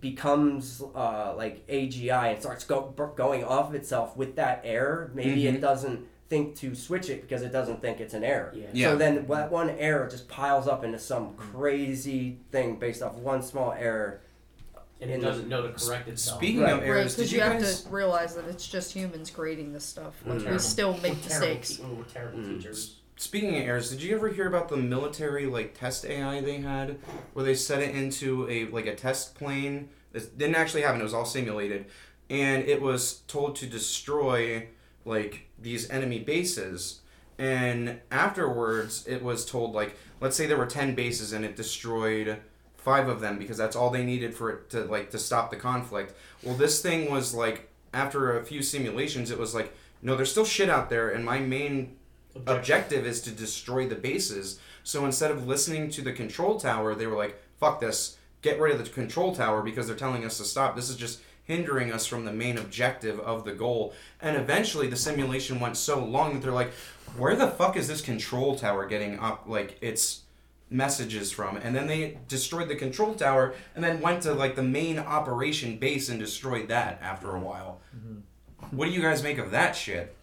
becomes 0.00 0.82
uh, 0.94 1.34
like 1.36 1.66
AGI 1.68 2.32
and 2.32 2.40
starts 2.40 2.64
go, 2.64 2.92
going 3.16 3.44
off 3.44 3.68
of 3.70 3.74
itself 3.74 4.16
with 4.16 4.36
that 4.36 4.60
error, 4.64 5.10
maybe 5.14 5.42
Mhm. 5.44 5.54
it 5.54 5.60
doesn't 5.60 6.06
think 6.28 6.54
to 6.56 6.74
switch 6.74 7.08
it 7.08 7.22
because 7.22 7.42
it 7.42 7.52
doesn't 7.52 7.80
think 7.80 8.00
it's 8.00 8.14
an 8.14 8.22
error. 8.22 8.52
Yeah. 8.54 8.66
Yeah. 8.72 8.88
So 8.90 8.96
then 8.96 9.26
that 9.28 9.50
one 9.50 9.70
error 9.70 10.08
just 10.08 10.28
piles 10.28 10.68
up 10.68 10.84
into 10.84 10.98
some 10.98 11.34
crazy 11.34 12.40
thing 12.52 12.76
based 12.78 13.02
off 13.02 13.14
one 13.16 13.42
small 13.42 13.72
error. 13.72 14.20
And 15.00 15.10
it 15.10 15.20
doesn't 15.20 15.48
know 15.48 15.62
to 15.62 15.72
correct 15.72 16.08
itself. 16.08 16.38
Speaking 16.38 16.62
Right. 16.62 16.72
of 16.72 16.78
Right, 16.80 16.88
errors, 16.88 17.14
because 17.14 17.30
did 17.30 17.36
you, 17.36 17.44
you 17.44 17.50
have 17.50 17.60
to 17.84 17.88
realize 17.88 18.34
that 18.34 18.46
it's 18.46 18.66
just 18.66 18.92
humans 18.92 19.30
creating 19.30 19.72
this 19.72 19.84
stuff. 19.84 20.14
Like, 20.26 20.40
Mm. 20.40 20.52
we 20.52 20.58
still 20.58 20.94
make 20.94 21.12
We're 21.14 21.28
mistakes. 21.28 21.76
te- 21.76 21.82
we're 21.84 22.02
terrible 22.04 22.38
Mm. 22.40 22.56
teachers. 22.56 22.96
Speaking 23.16 23.56
of 23.56 23.62
errors, 23.62 23.90
did 23.90 24.02
you 24.02 24.14
ever 24.16 24.28
hear 24.28 24.46
about 24.48 24.68
the 24.68 24.76
military 24.76 25.46
like 25.46 25.78
test 25.78 26.04
AI 26.04 26.40
they 26.40 26.58
had, 26.58 26.98
where 27.32 27.44
they 27.44 27.54
set 27.54 27.80
it 27.80 27.94
into 27.94 28.48
a 28.50 28.66
like 28.66 28.86
a 28.86 28.94
test 28.94 29.34
plane? 29.36 29.88
This 30.12 30.26
didn't 30.26 30.56
actually 30.56 30.82
happen; 30.82 31.00
it 31.00 31.04
was 31.04 31.14
all 31.14 31.24
simulated, 31.24 31.86
and 32.30 32.64
it 32.64 32.80
was 32.80 33.20
told 33.28 33.56
to 33.56 33.66
destroy 33.66 34.68
like 35.04 35.46
these 35.60 35.88
enemy 35.90 36.18
bases. 36.20 37.00
And 37.38 38.00
afterwards, 38.10 39.04
it 39.06 39.22
was 39.22 39.44
told 39.44 39.72
like, 39.74 39.96
let's 40.20 40.36
say 40.36 40.46
there 40.46 40.56
were 40.56 40.66
ten 40.66 40.94
bases, 40.94 41.32
and 41.32 41.44
it 41.44 41.56
destroyed 41.56 42.38
five 42.78 43.08
of 43.08 43.20
them 43.20 43.38
because 43.38 43.58
that's 43.58 43.76
all 43.76 43.90
they 43.90 44.04
needed 44.04 44.34
for 44.34 44.50
it 44.50 44.70
to 44.70 44.84
like 44.84 45.10
to 45.10 45.18
stop 45.18 45.50
the 45.50 45.56
conflict. 45.56 46.14
Well, 46.42 46.54
this 46.54 46.80
thing 46.80 47.10
was 47.10 47.34
like 47.34 47.68
after 47.92 48.38
a 48.38 48.44
few 48.44 48.62
simulations, 48.62 49.30
it 49.30 49.38
was 49.38 49.54
like, 49.54 49.74
no, 50.00 50.16
there's 50.16 50.30
still 50.30 50.44
shit 50.44 50.70
out 50.70 50.88
there, 50.88 51.10
and 51.10 51.24
my 51.24 51.38
main 51.38 51.96
objective 52.46 53.04
is 53.04 53.20
to 53.22 53.30
destroy 53.30 53.86
the 53.88 53.94
bases. 53.94 54.60
So 54.84 55.04
instead 55.04 55.30
of 55.30 55.46
listening 55.46 55.90
to 55.90 56.02
the 56.02 56.12
control 56.12 56.58
tower, 56.58 56.94
they 56.94 57.06
were 57.06 57.16
like, 57.16 57.42
fuck 57.58 57.80
this, 57.80 58.16
get 58.42 58.60
rid 58.60 58.72
of 58.72 58.84
the 58.84 58.90
control 58.90 59.34
tower 59.34 59.62
because 59.62 59.86
they're 59.86 59.96
telling 59.96 60.24
us 60.24 60.38
to 60.38 60.44
stop. 60.44 60.76
This 60.76 60.88
is 60.88 60.96
just 60.96 61.20
hindering 61.44 61.92
us 61.92 62.06
from 62.06 62.24
the 62.24 62.32
main 62.32 62.58
objective 62.58 63.18
of 63.20 63.44
the 63.44 63.52
goal. 63.52 63.94
And 64.20 64.36
eventually 64.36 64.86
the 64.86 64.96
simulation 64.96 65.58
went 65.58 65.76
so 65.76 66.04
long 66.04 66.34
that 66.34 66.42
they're 66.42 66.52
like, 66.52 66.72
where 67.16 67.34
the 67.34 67.48
fuck 67.48 67.76
is 67.76 67.88
this 67.88 68.02
control 68.02 68.54
tower 68.54 68.86
getting 68.86 69.18
up 69.18 69.44
like 69.46 69.78
its 69.80 70.22
messages 70.70 71.32
from? 71.32 71.56
And 71.56 71.74
then 71.74 71.86
they 71.86 72.18
destroyed 72.28 72.68
the 72.68 72.76
control 72.76 73.14
tower 73.14 73.54
and 73.74 73.82
then 73.82 74.00
went 74.00 74.22
to 74.22 74.34
like 74.34 74.56
the 74.56 74.62
main 74.62 74.98
operation 74.98 75.78
base 75.78 76.08
and 76.08 76.18
destroyed 76.18 76.68
that 76.68 77.00
after 77.02 77.34
a 77.34 77.40
while. 77.40 77.80
Mm-hmm. 77.96 78.76
What 78.76 78.86
do 78.86 78.90
you 78.92 79.00
guys 79.00 79.22
make 79.22 79.38
of 79.38 79.50
that 79.52 79.72
shit? 79.76 80.14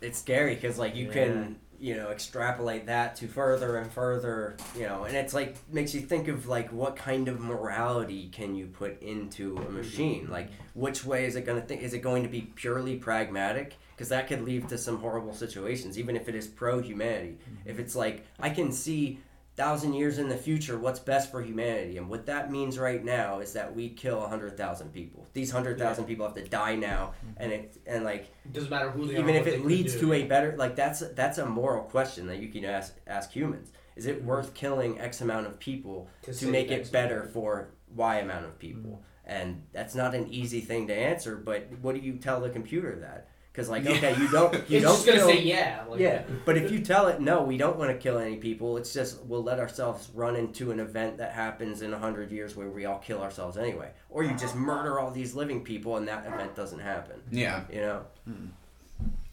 It's 0.00 0.18
scary 0.18 0.54
because 0.54 0.78
like 0.78 0.94
you 0.94 1.06
Yeah. 1.06 1.12
can 1.12 1.56
you 1.80 1.94
know 1.96 2.10
extrapolate 2.10 2.86
that 2.86 3.14
to 3.16 3.28
further 3.28 3.76
and 3.76 3.90
further 3.92 4.56
you 4.76 4.82
know 4.82 5.04
and 5.04 5.16
it's 5.16 5.32
like 5.32 5.56
makes 5.72 5.94
you 5.94 6.00
think 6.00 6.26
of 6.28 6.48
like 6.48 6.72
what 6.72 6.96
kind 6.96 7.28
of 7.28 7.40
morality 7.40 8.28
can 8.32 8.54
you 8.54 8.66
put 8.66 9.00
into 9.00 9.56
a 9.56 9.60
mm-hmm. 9.60 9.76
machine 9.76 10.28
like 10.30 10.48
which 10.74 11.04
way 11.04 11.24
is 11.24 11.36
it 11.36 11.42
going 11.42 11.60
to 11.60 11.66
think 11.66 11.82
is 11.82 11.94
it 11.94 12.00
going 12.00 12.22
to 12.22 12.28
be 12.28 12.42
purely 12.56 12.96
pragmatic 12.96 13.76
because 13.94 14.08
that 14.08 14.26
could 14.26 14.42
lead 14.42 14.68
to 14.68 14.76
some 14.76 14.98
horrible 14.98 15.32
situations 15.32 15.98
even 15.98 16.16
if 16.16 16.28
it 16.28 16.34
is 16.34 16.48
pro 16.48 16.80
humanity 16.80 17.38
mm-hmm. 17.42 17.68
if 17.68 17.78
it's 17.78 17.94
like 17.94 18.26
i 18.40 18.50
can 18.50 18.72
see 18.72 19.20
thousand 19.58 19.92
years 19.92 20.18
in 20.18 20.28
the 20.28 20.36
future, 20.36 20.78
what's 20.78 21.00
best 21.00 21.30
for 21.30 21.42
humanity? 21.42 21.98
And 21.98 22.08
what 22.08 22.24
that 22.26 22.50
means 22.50 22.78
right 22.78 23.04
now 23.04 23.40
is 23.40 23.52
that 23.54 23.74
we 23.74 23.90
kill 23.90 24.24
a 24.24 24.28
hundred 24.28 24.56
thousand 24.56 24.92
people. 24.92 25.26
These 25.34 25.50
hundred 25.50 25.78
thousand 25.78 26.04
people 26.04 26.24
have 26.24 26.36
to 26.36 26.44
die 26.44 26.76
now, 26.76 27.12
mm-hmm. 27.18 27.42
and 27.42 27.52
it 27.52 27.76
and 27.86 28.04
like 28.04 28.30
it 28.44 28.52
doesn't 28.52 28.70
matter 28.70 28.90
who 28.90 29.06
they 29.06 29.16
are. 29.16 29.20
even 29.20 29.34
if 29.34 29.46
it 29.46 29.66
leads 29.66 29.94
do. 29.94 30.00
to 30.00 30.12
a 30.14 30.22
better 30.22 30.56
like 30.56 30.76
that's 30.76 31.00
that's 31.14 31.38
a 31.38 31.44
moral 31.44 31.84
question 31.84 32.28
that 32.28 32.38
you 32.38 32.48
can 32.48 32.64
ask 32.64 32.94
ask 33.06 33.32
humans. 33.32 33.72
Is 33.96 34.06
it 34.06 34.18
mm-hmm. 34.18 34.28
worth 34.28 34.54
killing 34.54 35.00
X 35.00 35.20
amount 35.20 35.48
of 35.48 35.58
people 35.58 36.08
To 36.22 36.32
to, 36.32 36.46
make 36.46 36.70
X 36.70 36.88
it 36.88 36.92
better 36.92 37.24
for 37.24 37.70
Y 37.94 38.18
amount 38.18 38.46
of 38.46 38.58
people? 38.58 38.92
Mm-hmm. 38.92 39.02
And 39.30 39.62
that's 39.72 39.94
not 39.94 40.14
an 40.14 40.32
easy 40.32 40.60
thing 40.62 40.86
to 40.86 40.94
answer. 40.94 41.36
But 41.36 41.68
what 41.82 41.94
do 41.94 42.00
you 42.00 42.14
tell 42.14 42.40
the 42.40 42.48
computer 42.48 42.96
that? 43.00 43.27
Because 43.52 43.68
like 43.68 43.86
okay, 43.86 44.16
you 44.18 44.28
don't 44.28 44.52
you 44.70 44.78
it's 44.78 44.84
don't 44.84 44.94
just 44.94 45.06
gonna 45.06 45.18
kill, 45.18 45.28
say 45.28 45.42
yeah. 45.42 45.84
Like, 45.88 46.00
yeah, 46.00 46.22
but 46.44 46.56
if 46.56 46.70
you 46.70 46.80
tell 46.80 47.08
it 47.08 47.20
no, 47.20 47.42
we 47.42 47.56
don't 47.56 47.76
want 47.76 47.90
to 47.90 47.96
kill 47.96 48.18
any 48.18 48.36
people. 48.36 48.76
It's 48.76 48.92
just 48.92 49.24
we'll 49.24 49.42
let 49.42 49.58
ourselves 49.58 50.10
run 50.14 50.36
into 50.36 50.70
an 50.70 50.78
event 50.80 51.18
that 51.18 51.32
happens 51.32 51.82
in 51.82 51.92
a 51.92 51.98
hundred 51.98 52.30
years 52.30 52.54
where 52.54 52.68
we 52.68 52.84
all 52.84 52.98
kill 52.98 53.20
ourselves 53.20 53.56
anyway, 53.56 53.90
or 54.10 54.22
you 54.22 54.34
just 54.34 54.54
murder 54.54 55.00
all 55.00 55.10
these 55.10 55.34
living 55.34 55.64
people 55.64 55.96
and 55.96 56.06
that 56.08 56.26
event 56.26 56.54
doesn't 56.54 56.80
happen. 56.80 57.20
Yeah. 57.30 57.62
You 57.72 57.80
know, 57.80 58.04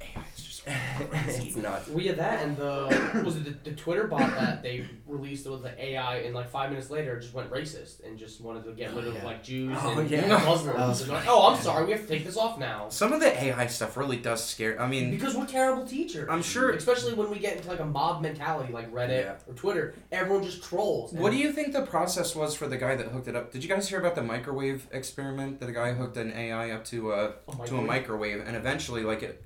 AI 0.01 0.21
is 0.21 0.25
just 0.33 0.34
it's 0.67 1.55
not. 1.55 1.87
Well, 1.89 2.03
yeah, 2.03 2.13
that 2.13 2.43
and 2.43 2.57
the 2.57 3.21
was 3.25 3.35
it 3.37 3.63
the, 3.63 3.69
the 3.69 3.75
Twitter 3.75 4.07
bot 4.07 4.29
that 4.35 4.63
they 4.63 4.85
released 5.07 5.49
with 5.49 5.63
the 5.63 5.83
AI, 5.83 6.17
and 6.19 6.33
like 6.33 6.49
five 6.49 6.69
minutes 6.71 6.89
later, 6.89 7.19
just 7.19 7.33
went 7.33 7.49
racist 7.51 8.03
and 8.05 8.17
just 8.17 8.41
wanted 8.41 8.63
to 8.65 8.71
get 8.71 8.93
rid 8.93 9.07
of 9.07 9.23
like 9.23 9.43
Jews 9.43 9.77
Oh, 9.81 9.99
and 9.99 10.09
yeah. 10.09 10.27
Muslims. 10.27 11.01
And 11.01 11.11
like, 11.11 11.25
oh, 11.27 11.51
I'm 11.53 11.61
sorry, 11.61 11.85
we 11.85 11.91
have 11.91 12.01
to 12.01 12.07
take 12.07 12.25
this 12.25 12.37
off 12.37 12.57
now 12.59 12.89
Some 12.89 13.13
of 13.13 13.19
the 13.19 13.43
AI 13.43 13.67
stuff 13.67 13.95
really 13.97 14.17
does 14.17 14.43
scare. 14.43 14.81
I 14.81 14.87
mean, 14.87 15.11
because 15.11 15.35
we're 15.35 15.45
terrible 15.45 15.85
teachers. 15.85 16.27
I'm 16.29 16.41
sure. 16.41 16.71
especially 16.71 17.13
when 17.13 17.29
we 17.29 17.39
get 17.39 17.57
into 17.57 17.67
like 17.69 17.79
a 17.79 17.85
mob 17.85 18.21
mentality, 18.21 18.73
like 18.73 18.91
Reddit 18.91 19.23
Yeah. 19.23 19.35
or 19.47 19.53
Twitter, 19.53 19.93
everyone 20.11 20.43
just 20.43 20.63
trolls. 20.63 21.13
What 21.13 21.31
do 21.31 21.37
you 21.37 21.51
think 21.51 21.73
the 21.73 21.83
process 21.85 22.35
was 22.35 22.55
for 22.55 22.67
the 22.67 22.77
guy 22.77 22.95
that 22.95 23.07
hooked 23.07 23.27
it 23.27 23.35
up? 23.35 23.51
Did 23.51 23.63
you 23.63 23.69
guys 23.69 23.87
hear 23.89 23.99
about 23.99 24.15
the 24.15 24.23
microwave 24.23 24.87
experiment 24.91 25.59
that 25.59 25.69
a 25.69 25.73
guy 25.73 25.93
hooked 25.93 26.17
an 26.17 26.31
AI 26.33 26.71
up 26.71 26.85
to 26.85 27.11
a 27.13 27.33
Oh, 27.47 27.65
to 27.65 27.77
a 27.77 27.81
microwave 27.81 28.41
and 28.45 28.55
eventually 28.55 29.03
like 29.03 29.21
it 29.23 29.43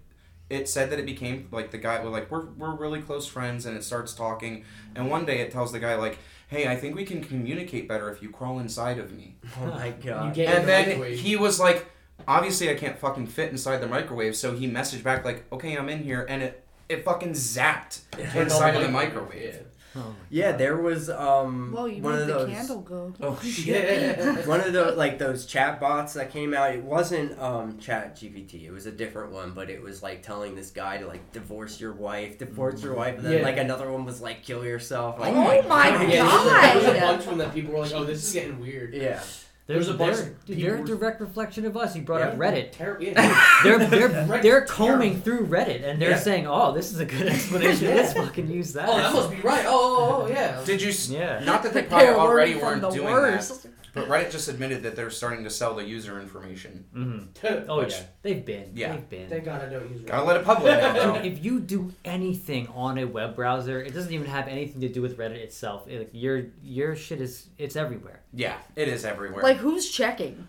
it 0.49 0.67
said 0.67 0.89
that 0.89 0.99
it 0.99 1.05
became 1.05 1.47
like 1.51 1.71
the 1.71 1.77
guy 1.77 2.01
well 2.01 2.12
like 2.12 2.29
we're 2.31 2.45
we're 2.57 2.75
really 2.75 3.01
close 3.01 3.27
friends 3.27 3.65
and 3.65 3.77
it 3.77 3.83
starts 3.83 4.13
talking 4.13 4.63
and 4.95 5.09
one 5.09 5.25
day 5.25 5.39
it 5.41 5.51
tells 5.51 5.71
the 5.71 5.79
guy 5.79 5.95
like 5.95 6.17
hey 6.49 6.67
I 6.67 6.75
think 6.75 6.95
we 6.95 7.05
can 7.05 7.21
communicate 7.23 7.88
better 7.88 8.09
if 8.09 8.21
you 8.23 8.29
crawl 8.31 8.59
inside 8.59 8.97
of 8.97 9.12
me. 9.12 9.35
Oh 9.62 9.67
my 9.67 9.91
god. 9.91 10.38
and 10.38 10.63
the 10.63 10.67
then 10.67 10.88
microwave. 10.89 11.19
he 11.19 11.35
was 11.35 11.59
like 11.59 11.91
obviously 12.27 12.69
I 12.69 12.73
can't 12.73 12.97
fucking 12.97 13.27
fit 13.27 13.51
inside 13.51 13.77
the 13.77 13.88
microwave 13.88 14.35
so 14.35 14.55
he 14.55 14.69
messaged 14.69 15.03
back 15.03 15.23
like 15.23 15.45
okay 15.53 15.75
I'm 15.77 15.89
in 15.89 16.03
here 16.03 16.25
and 16.27 16.41
it 16.41 16.65
it 16.89 17.05
fucking 17.05 17.33
zapped 17.33 18.01
inside 18.35 18.75
of 18.75 18.81
the 18.81 18.89
microwave 18.89 19.59
Oh, 19.95 20.15
Yeah, 20.30 20.52
there 20.52 20.78
was 20.78 21.10
um 21.10 21.71
Well, 21.75 21.88
you 21.88 22.02
one 22.04 22.13
made 22.13 22.21
of 22.21 22.28
the 22.28 22.34
those 22.34 22.49
candle 22.49 22.82
go. 22.82 23.13
Oh 23.21 23.39
Yeah. 23.65 24.36
one 24.45 24.62
of 24.62 24.71
those 24.71 24.95
like 24.97 25.17
those 25.17 25.45
chat 25.47 25.80
bots 25.80 26.13
that 26.13 26.32
came 26.32 26.54
out. 26.54 26.75
It 26.75 26.84
wasn't 26.84 27.39
um 27.39 27.80
Chat 27.80 28.15
GPT. 28.15 28.65
It 28.65 28.71
was 28.71 28.86
a 28.86 28.91
different 28.91 29.32
one, 29.32 29.52
but 29.52 29.69
it 29.69 29.82
was 29.82 30.04
like 30.04 30.21
telling 30.21 30.56
this 30.56 30.69
guy 30.69 30.97
to 30.97 31.08
like 31.08 31.32
divorce 31.32 31.82
your 31.82 31.93
wife, 31.93 32.38
divorce 32.38 32.84
your 32.84 32.93
wife, 32.93 33.15
and 33.17 33.25
then 33.25 33.38
Yeah. 33.39 33.43
like 33.43 33.58
another 33.58 33.91
one 33.91 34.06
was 34.06 34.21
like 34.21 34.43
kill 34.43 34.63
yourself. 34.63 35.19
Like, 35.19 35.34
Oh 35.34 35.43
my 35.43 35.62
God. 35.91 36.02
Yeah, 36.08 36.08
there 36.10 36.23
was, 36.25 36.45
a, 36.45 36.49
there 36.49 36.75
was 36.75 36.86
a 36.86 36.93
God. 36.93 36.99
bunch 36.99 37.19
of 37.23 37.30
them 37.30 37.38
that 37.39 37.54
people 37.54 37.73
were 37.73 37.80
like, 37.80 37.93
"Oh, 37.93 38.04
this 38.04 38.23
is 38.23 38.32
getting 38.34 38.60
weird." 38.60 38.93
Yeah. 38.93 39.21
There's 39.69 39.86
There's 39.86 39.89
a 39.89 39.93
a 39.93 39.97
bunch 39.97 40.17
they're, 40.17 40.55
dude, 40.55 40.65
they're 40.65 40.75
a 40.77 40.84
direct 40.84 41.21
reflection 41.21 41.63
of 41.67 41.77
us. 41.77 41.95
You 41.95 42.01
brought 42.01 42.23
up 42.23 42.36
Reddit. 42.39 42.71
Terrible. 42.71 43.03
Yeah. 43.03 43.60
They're 43.63 43.77
they're 43.86 44.10
Reddit's 44.10 44.41
they're 44.41 44.62
combing 44.62 45.21
terrible. 45.21 45.45
through 45.45 45.45
Reddit 45.45 45.88
and 45.88 46.01
they're 46.01 46.10
Yeah. 46.10 46.17
saying, 46.17 46.47
"Oh, 46.47 46.71
this 46.73 46.91
is 46.91 46.99
a 46.99 47.05
good 47.05 47.27
explanation. 47.36 47.88
Yeah. 47.89 47.93
Let's 47.97 48.13
fucking 48.13 48.49
use 48.49 48.75
oh, 48.75 48.79
that." 48.79 48.89
oh, 48.89 48.97
that 48.97 49.13
must 49.13 49.29
be 49.29 49.41
right. 49.41 49.65
Oh, 49.67 49.69
oh, 49.69 50.21
oh, 50.21 50.23
oh 50.23 50.27
yeah. 50.27 50.60
did 50.65 50.82
you 50.82 50.91
Yeah. 51.15 51.43
not 51.43 51.62
that 51.62 51.75
they 51.75 51.84
probably 51.84 52.08
already 52.08 52.55
weren't 52.55 52.82
the 52.82 52.89
doing 52.89 53.13
worst. 53.13 53.62
that 53.62 53.71
but 53.93 54.08
Reddit 54.08 54.32
just 54.32 54.47
admitted 54.47 54.84
that 54.84 54.95
they're 54.95 55.10
starting 55.10 55.43
to 55.43 55.49
sell 55.49 55.73
the 55.75 55.84
user 55.84 56.19
information 56.19 56.86
hmm 56.93 57.19
Oh 57.67 57.78
Which- 57.80 57.93
yeah, 57.93 58.04
they've 58.21 58.45
been. 58.45 58.71
yeah. 58.75 58.91
They've 58.93 59.10
been. 59.10 59.30
Thank 59.30 59.45
God 59.45 59.62
I 59.62 59.69
don't 59.69 59.89
use 59.91 60.02
gotta 60.02 60.23
Reddit. 60.23 60.28
let 60.28 60.38
it 60.38 60.45
public 60.45 60.80
know 60.80 60.93
though. 60.93 61.13
Dude, 61.21 61.25
if 61.34 61.43
you 61.43 61.60
do 61.60 61.91
anything 62.06 62.67
on 62.75 62.97
a 62.97 63.06
web 63.06 63.36
browser, 63.36 63.82
it 63.82 63.93
doesn't 63.93 64.13
even 64.13 64.28
have 64.28 64.47
anything 64.47 64.82
to 64.82 64.89
do 64.89 65.02
with 65.02 65.17
Reddit 65.17 65.38
itself. 65.38 65.88
It, 65.88 65.97
like, 65.99 66.10
your 66.13 66.45
your 66.63 66.95
shit 66.95 67.21
is 67.21 67.47
it's 67.58 67.75
everywhere. 67.75 68.21
Yeah, 68.34 68.58
it 68.75 68.88
is 68.88 69.06
everywhere. 69.06 69.43
Like, 69.43 69.58
who's 69.58 69.89
checking? 69.89 70.47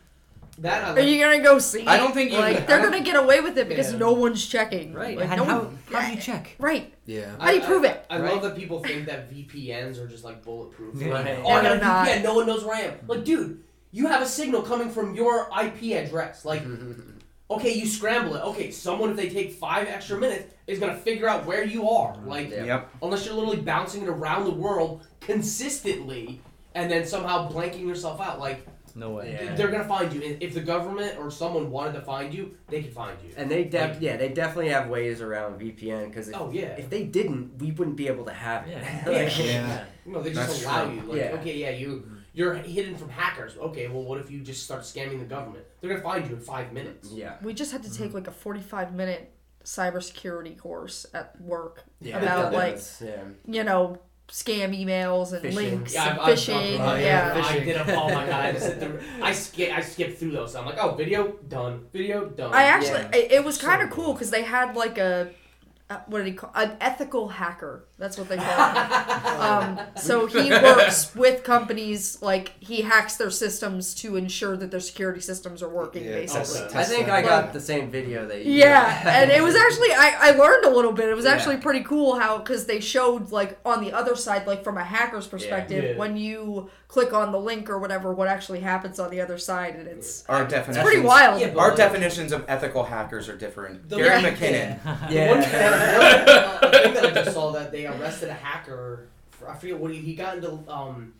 That 0.60 0.84
I 0.84 0.90
Are 0.90 0.94
like. 0.96 1.06
you 1.08 1.18
gonna 1.18 1.40
go 1.42 1.58
see? 1.58 1.86
I 1.86 1.96
don't 1.96 2.12
think 2.12 2.32
you- 2.32 2.38
like 2.38 2.66
they're 2.66 2.80
don't- 2.82 2.92
gonna 2.92 3.02
get 3.04 3.16
away 3.16 3.40
with 3.40 3.56
it 3.56 3.66
because 3.68 3.92
Yeah. 3.92 3.98
no 3.98 4.12
one's 4.12 4.46
checking. 4.46 4.92
Right. 4.92 5.16
Like, 5.16 5.28
and 5.30 5.38
no 5.38 5.44
how, 5.44 5.58
one- 5.60 5.78
how 5.90 6.06
do 6.06 6.14
you 6.14 6.20
check? 6.20 6.54
Right. 6.58 6.92
Yeah. 7.06 7.30
How 7.38 7.48
do 7.50 7.56
you 7.56 7.62
I- 7.62 7.66
prove 7.66 7.84
I- 7.84 7.88
it? 7.88 8.06
I, 8.10 8.18
Right. 8.20 8.32
love 8.32 8.42
that 8.42 8.56
people 8.56 8.80
think 8.82 9.06
that 9.06 9.30
VPNs 9.32 9.98
are 9.98 10.06
just 10.06 10.22
like 10.22 10.44
bulletproof. 10.44 10.96
Yeah. 11.00 11.14
Like, 11.14 11.24
Right. 11.24 11.38
oh, 11.42 11.48
I 11.48 11.62
got 11.62 11.64
a 11.64 11.68
They're 11.70 11.78
not. 11.80 12.06
VPN. 12.08 12.22
No 12.22 12.34
one 12.34 12.46
knows 12.46 12.62
where 12.64 12.76
I 12.76 12.80
am. 12.82 12.94
Like, 13.08 13.24
dude, 13.24 13.62
you 13.90 14.06
have 14.08 14.20
a 14.20 14.26
signal 14.26 14.60
coming 14.62 14.90
from 14.90 15.14
your 15.14 15.48
IP 15.50 15.94
address. 15.94 16.44
Like, 16.44 16.62
okay, 17.50 17.72
you 17.72 17.86
scramble 17.86 18.34
it. 18.36 18.42
Okay, 18.44 18.70
someone 18.70 19.10
if 19.12 19.16
they 19.16 19.30
take 19.30 19.52
five 19.54 19.88
extra 19.88 20.18
minutes 20.18 20.44
is 20.66 20.78
gonna 20.78 20.94
figure 20.96 21.26
out 21.26 21.46
where 21.46 21.64
you 21.64 21.88
are. 21.88 22.16
Like, 22.26 22.50
Yeah. 22.50 22.64
Yep. 22.64 22.88
unless 23.02 23.24
you're 23.24 23.34
literally 23.34 23.62
bouncing 23.62 24.02
it 24.02 24.08
around 24.10 24.44
the 24.44 24.52
world 24.52 25.06
consistently 25.20 26.40
and 26.74 26.90
then 26.90 27.06
somehow 27.06 27.50
blanking 27.50 27.86
yourself 27.86 28.20
out. 28.20 28.38
Like, 28.38 28.66
No 29.00 29.10
way. 29.10 29.38
Yeah. 29.42 29.54
they're 29.56 29.70
gonna 29.70 29.84
find 29.88 30.12
you. 30.12 30.36
If 30.40 30.54
the 30.54 30.60
government 30.60 31.18
or 31.18 31.30
someone 31.30 31.70
wanted 31.70 31.94
to 31.94 32.02
find 32.02 32.32
you, 32.34 32.54
they 32.68 32.82
could 32.82 32.92
find 32.92 33.16
you. 33.24 33.32
And 33.36 33.50
they 33.50 33.64
def- 33.64 33.94
Like- 33.94 34.02
yeah, 34.02 34.16
they 34.16 34.28
definitely 34.28 34.68
have 34.68 34.88
ways 34.88 35.20
around 35.22 35.58
VPN 35.60 36.08
because 36.08 36.28
if, 36.28 36.36
Oh 36.36 36.50
yeah. 36.52 36.76
if 36.82 36.90
they 36.90 37.04
didn't, 37.04 37.58
we 37.58 37.72
wouldn't 37.72 37.96
be 37.96 38.06
able 38.08 38.24
to 38.26 38.32
have 38.32 38.68
it. 38.68 38.76
Yeah. 39.06 39.10
Like, 39.24 39.38
Yeah. 39.38 39.84
No, 40.06 40.20
they 40.22 40.32
just 40.32 40.48
That's 40.48 40.64
allow 40.64 40.84
true. 40.84 40.94
you. 40.94 41.02
Like, 41.02 41.18
Yeah. 41.18 41.36
okay, 41.40 41.56
yeah, 41.56 41.70
you 41.70 42.06
you're 42.32 42.54
hidden 42.54 42.94
from 42.96 43.08
hackers. 43.08 43.56
Okay, 43.56 43.88
well, 43.88 44.04
what 44.04 44.20
if 44.20 44.30
you 44.30 44.40
just 44.40 44.62
start 44.64 44.82
scamming 44.82 45.18
the 45.18 45.24
government? 45.24 45.64
They're 45.80 45.90
gonna 45.90 46.02
find 46.02 46.28
you 46.28 46.36
in 46.36 46.40
five 46.42 46.72
minutes. 46.72 47.10
yeah. 47.10 47.36
We 47.42 47.54
just 47.54 47.72
had 47.72 47.82
to 47.82 47.92
take 47.92 48.12
like 48.14 48.28
a 48.28 48.32
45 48.32 48.94
minute 48.94 49.32
cybersecurity 49.64 50.56
course 50.58 51.06
at 51.14 51.40
work 51.40 51.84
Yeah. 52.00 52.18
about 52.18 52.52
like 52.52 52.78
yeah. 53.00 53.22
you 53.46 53.64
know 53.64 53.98
scam 54.30 54.70
emails 54.78 55.32
and 55.32 55.44
Phishing. 55.44 55.54
links 55.54 55.94
Yeah, 55.94 56.10
and 56.10 56.20
I've, 56.20 56.28
I've 56.28 56.38
phishing. 56.38 56.78
gone 56.78 56.86
through- 56.86 56.86
oh, 56.86 56.94
yeah. 57.08 57.42
I 57.44 57.58
did 57.58 57.76
a 57.76 57.96
oh 58.00 58.08
my 58.08 58.26
god, 58.26 58.32
I 58.32 58.52
just 58.52 58.76
I 59.22 59.32
skip 59.32 59.72
I 59.76 59.80
skipped 59.80 60.18
through 60.18 60.30
those. 60.32 60.54
I'm 60.54 60.66
like, 60.66 60.78
oh, 60.80 60.94
video 60.94 61.32
done, 61.48 61.86
video 61.92 62.26
done. 62.26 62.52
I 62.54 62.62
actually, 62.64 63.00
Yeah. 63.00 63.16
it, 63.16 63.32
it 63.32 63.44
was 63.44 63.58
kind 63.58 63.82
of 63.82 63.90
good. 63.90 63.96
cool 63.96 64.12
because 64.12 64.30
they 64.30 64.42
had 64.42 64.76
like 64.76 64.98
a, 64.98 65.30
uh, 65.90 65.98
what 66.06 66.18
did 66.18 66.28
he 66.28 66.34
call 66.34 66.52
an 66.54 66.76
ethical 66.80 67.28
hacker? 67.28 67.84
That's 68.00 68.16
what 68.18 68.28
they 68.30 68.36
call 68.38 68.46
it. 68.46 69.40
um, 69.40 69.78
so 69.96 70.26
he 70.26 70.50
works 70.50 71.14
with 71.14 71.44
companies, 71.44 72.20
like 72.22 72.54
he 72.58 72.80
hacks 72.80 73.16
their 73.16 73.30
systems 73.30 73.94
to 73.96 74.16
ensure 74.16 74.56
that 74.56 74.70
their 74.70 74.80
security 74.80 75.20
systems 75.20 75.62
are 75.62 75.68
working. 75.68 76.04
Yeah, 76.04 76.12
basically. 76.14 76.60
Okay. 76.62 76.78
I 76.78 76.84
think 76.84 77.08
I 77.10 77.20
got 77.22 77.52
the 77.52 77.60
same 77.60 77.90
video 77.90 78.26
that 78.26 78.44
you. 78.44 78.54
Yeah, 78.54 79.02
and 79.06 79.30
it 79.30 79.42
was 79.42 79.54
actually 79.54 79.92
I, 79.92 80.16
I 80.18 80.30
learned 80.32 80.64
a 80.64 80.70
little 80.70 80.92
bit. 80.92 81.10
It 81.10 81.14
was 81.14 81.26
Yeah. 81.26 81.32
actually 81.32 81.58
pretty 81.58 81.84
cool 81.84 82.18
how 82.18 82.38
because 82.38 82.64
they 82.66 82.80
showed 82.80 83.30
like 83.32 83.58
on 83.66 83.84
the 83.84 83.92
other 83.92 84.16
side, 84.16 84.46
like 84.46 84.64
from 84.64 84.78
a 84.78 84.84
hacker's 84.84 85.26
perspective, 85.26 85.84
Yeah. 85.84 85.96
when 85.98 86.16
you 86.16 86.70
click 86.88 87.12
on 87.12 87.30
the 87.30 87.38
link 87.38 87.70
or 87.70 87.78
whatever, 87.78 88.12
what 88.12 88.26
actually 88.26 88.58
happens 88.60 88.98
on 88.98 89.10
the 89.10 89.20
other 89.20 89.38
side, 89.38 89.76
and 89.76 89.86
it's 89.86 90.24
Our 90.28 90.42
it's 90.44 90.52
definitions. 90.52 90.84
pretty 90.84 91.02
wild. 91.06 91.40
Yeah, 91.40 91.50
but- 91.50 91.60
Our 91.60 91.76
definitions 91.76 92.32
of 92.32 92.44
ethical 92.48 92.82
hackers 92.82 93.28
are 93.28 93.36
different. 93.36 93.88
The- 93.88 93.96
Gary 93.96 94.22
Yeah. 94.22 94.30
McKinnon. 94.30 94.82
The 95.10 95.26
one 95.28 95.42
Yeah. 95.42 96.58
a 96.62 96.70
thing 96.70 96.94
that 96.94 97.04
I 97.04 97.10
just 97.10 97.32
saw 97.34 97.52
that 97.52 97.70
they 97.70 97.86
arrested 97.98 98.28
a 98.28 98.34
hacker. 98.34 99.08
For, 99.30 99.48
I 99.48 99.56
forget 99.56 99.78
what 99.78 99.90
he, 99.92 99.98
he 99.98 100.14
got 100.14 100.36
into 100.36 100.50
um, 100.68 101.14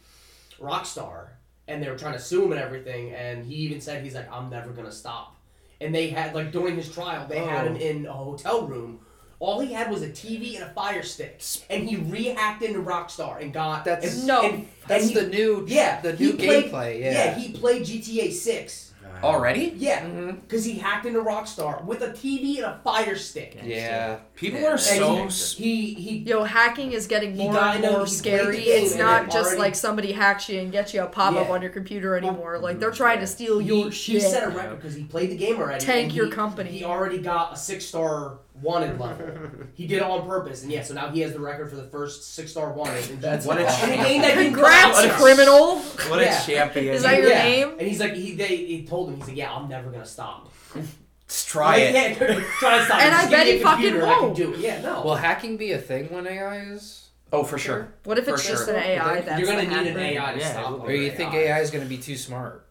Rockstar, 0.61 1.29
and 1.69 1.83
they 1.83 1.89
were 1.91 1.97
trying 1.99 2.13
to 2.15 2.19
sue 2.19 2.45
him 2.45 2.53
and 2.53 2.61
everything. 2.61 3.13
And 3.13 3.45
he 3.45 3.55
even 3.57 3.81
said 3.81 4.03
he's 4.05 4.15
like, 4.15 4.31
"I'm 4.31 4.51
never 4.51 4.71
gonna 4.71 4.93
stop." 4.93 5.37
And 5.81 5.95
they 5.95 6.09
had 6.09 6.35
like 6.35 6.53
during 6.53 6.77
his 6.77 6.93
trial, 6.93 7.27
they 7.29 7.39
had 7.39 7.67
him 7.67 7.75
Oh. 7.77 7.81
in 7.81 8.07
a 8.07 8.13
hotel 8.13 8.67
room. 8.67 9.01
All 9.39 9.59
he 9.61 9.73
had 9.73 9.91
was 9.91 10.03
a 10.03 10.11
TV 10.11 10.55
and 10.57 10.65
a 10.65 10.69
fire 10.75 11.03
stick, 11.03 11.41
and 11.71 11.89
he 11.89 11.97
rehacked 11.97 12.61
into 12.61 12.81
Rockstar 12.81 13.41
and 13.41 13.55
got 13.55 13.87
That's- 13.87 14.19
and, 14.19 14.27
No. 14.27 14.43
and, 14.43 14.69
That's 14.87 15.05
and 15.09 15.13
he- 15.13 15.21
the 15.21 15.27
new 15.29 15.65
yeah 15.67 16.01
the 16.03 16.13
he 16.15 16.25
new 16.27 16.33
played- 16.35 16.71
gameplay. 16.71 17.01
Yeah. 17.01 17.35
he 17.39 17.53
played 17.53 17.83
GTA 17.87 18.31
Six. 18.33 18.90
Already? 19.23 19.75
Yeah, 19.77 20.01
mm-hmm. 20.05 20.37
because 20.41 20.65
he 20.65 20.75
hacked 20.75 21.07
into 21.07 21.21
Rockstar 21.21 21.85
with 21.85 22.03
a 22.03 22.09
TV 22.11 22.57
and 22.57 22.67
a 22.67 22.81
fire 22.85 23.17
stick. 23.17 23.59
Yeah. 23.63 24.19
People 24.35 24.61
Yeah. 24.61 24.69
are 24.69 24.73
And 24.73 25.33
so. 25.33 25.63
he, 25.63 25.95
he 25.95 26.11
he 26.11 26.17
Yo, 26.19 26.45
hacking 26.45 26.93
is 26.93 27.07
getting 27.07 27.37
more 27.37 27.57
and 27.57 27.83
more 27.83 28.07
scary. 28.07 28.59
It's 28.59 28.95
not 28.97 29.27
just 29.31 29.37
already- 29.49 29.59
like 29.61 29.75
somebody 29.75 30.13
hacks 30.13 30.49
you 30.49 30.61
and 30.61 30.73
gets 30.73 30.93
you 30.95 31.03
a 31.03 31.07
pop 31.07 31.35
up 31.35 31.49
Yeah. 31.49 31.55
on 31.55 31.63
your 31.63 31.71
computer 31.71 32.17
anymore. 32.17 32.59
Like 32.59 32.79
they're 32.81 32.91
trying 32.91 33.21
to 33.21 33.27
steal 33.27 33.61
your 33.61 33.87
he, 33.87 33.91
shit. 33.91 34.15
he 34.15 34.21
set 34.21 34.45
a 34.45 34.51
record 34.51 34.77
because 34.77 34.95
he 34.95 35.05
played 35.05 35.31
the 35.31 35.37
game 35.37 35.57
already. 35.59 35.85
Tank 35.85 36.15
your 36.15 36.27
he- 36.27 36.33
company. 36.33 36.71
He 36.71 36.85
already 36.85 37.19
got 37.19 37.53
a 37.55 37.57
six 37.57 37.85
star 37.87 38.39
wanted 38.63 38.99
level. 39.01 39.27
he 39.75 39.87
did 39.87 39.97
it 39.99 40.03
on 40.03 40.27
purpose, 40.27 40.63
and 40.63 40.71
yeah, 40.73 40.83
so 40.83 40.95
now 40.95 41.09
he 41.11 41.21
has 41.21 41.33
the 41.33 41.41
record 41.41 41.71
for 41.71 41.77
the 41.77 41.85
first 41.89 42.35
six 42.35 42.51
star 42.53 42.73
wanted. 42.73 43.09
And 43.11 43.21
That's 43.21 43.47
What 43.47 43.59
a 43.59 43.67
awesome. 43.67 43.91
in 43.91 44.01
a 44.01 44.03
game 44.03 44.23
that 44.23 44.35
Congrats, 44.35 45.01
come 45.01 45.11
out. 45.11 45.17
criminal! 45.17 45.79
What 45.79 46.21
Yeah. 46.21 46.43
a 46.43 46.47
champion. 46.47 46.95
Is 46.95 47.03
that 47.03 47.19
your 47.19 47.29
Yeah. 47.31 47.43
name? 47.43 47.69
And 47.79 47.83
he's 47.83 48.01
like, 48.01 48.15
he 48.15 48.35
they 48.35 48.57
he 48.57 48.87
told 48.87 49.09
him 49.11 49.17
he's 49.17 49.29
like, 49.29 49.37
yeah, 49.37 49.53
I'm 49.55 49.69
never 49.69 49.91
gonna 49.91 50.05
stop. 50.07 50.51
Let's 50.75 51.45
try 51.45 51.71
Like, 51.73 51.81
it. 51.83 51.95
Yeah, 52.21 52.35
try 52.59 52.79
to 52.79 52.85
stop. 52.85 53.01
And 53.03 53.13
Just 53.13 53.15
I 53.15 53.23
give 53.23 53.31
bet 53.31 53.47
he 53.47 53.59
fucking 53.59 53.65
computer 53.85 54.01
and 54.03 54.11
I 54.11 54.15
can 54.15 54.23
won't. 54.25 54.37
do 54.37 54.53
it. 54.55 54.59
Yeah, 54.61 54.81
no. 54.83 55.03
Will 55.03 55.15
hacking 55.15 55.57
be 55.57 55.73
a 55.73 55.79
thing 55.79 56.13
when 56.13 56.27
AI 56.27 56.59
is 56.73 57.09
Oh, 57.33 57.45
for 57.45 57.59
sure. 57.59 57.93
What 58.03 58.19
if 58.19 58.25
For 58.25 58.35
it's 58.35 58.45
just 58.49 58.65
sure. 58.67 58.75
an 58.75 58.83
AI 58.83 59.21
that's 59.21 59.39
You're 59.39 59.49
gonna 59.49 59.63
the 59.69 59.83
need 59.85 59.91
an? 59.93 59.97
AI 59.99 60.33
to 60.33 60.39
Yeah, 60.41 60.51
stop. 60.51 60.73
or 60.73 60.77
Or 60.79 60.83
other 60.87 60.95
you 60.97 61.13
think 61.13 61.33
AI? 61.33 61.43
AI 61.53 61.61
is 61.61 61.71
going 61.71 61.85
to 61.85 61.89
be 61.89 61.97
too 61.99 62.17
smart 62.17 62.67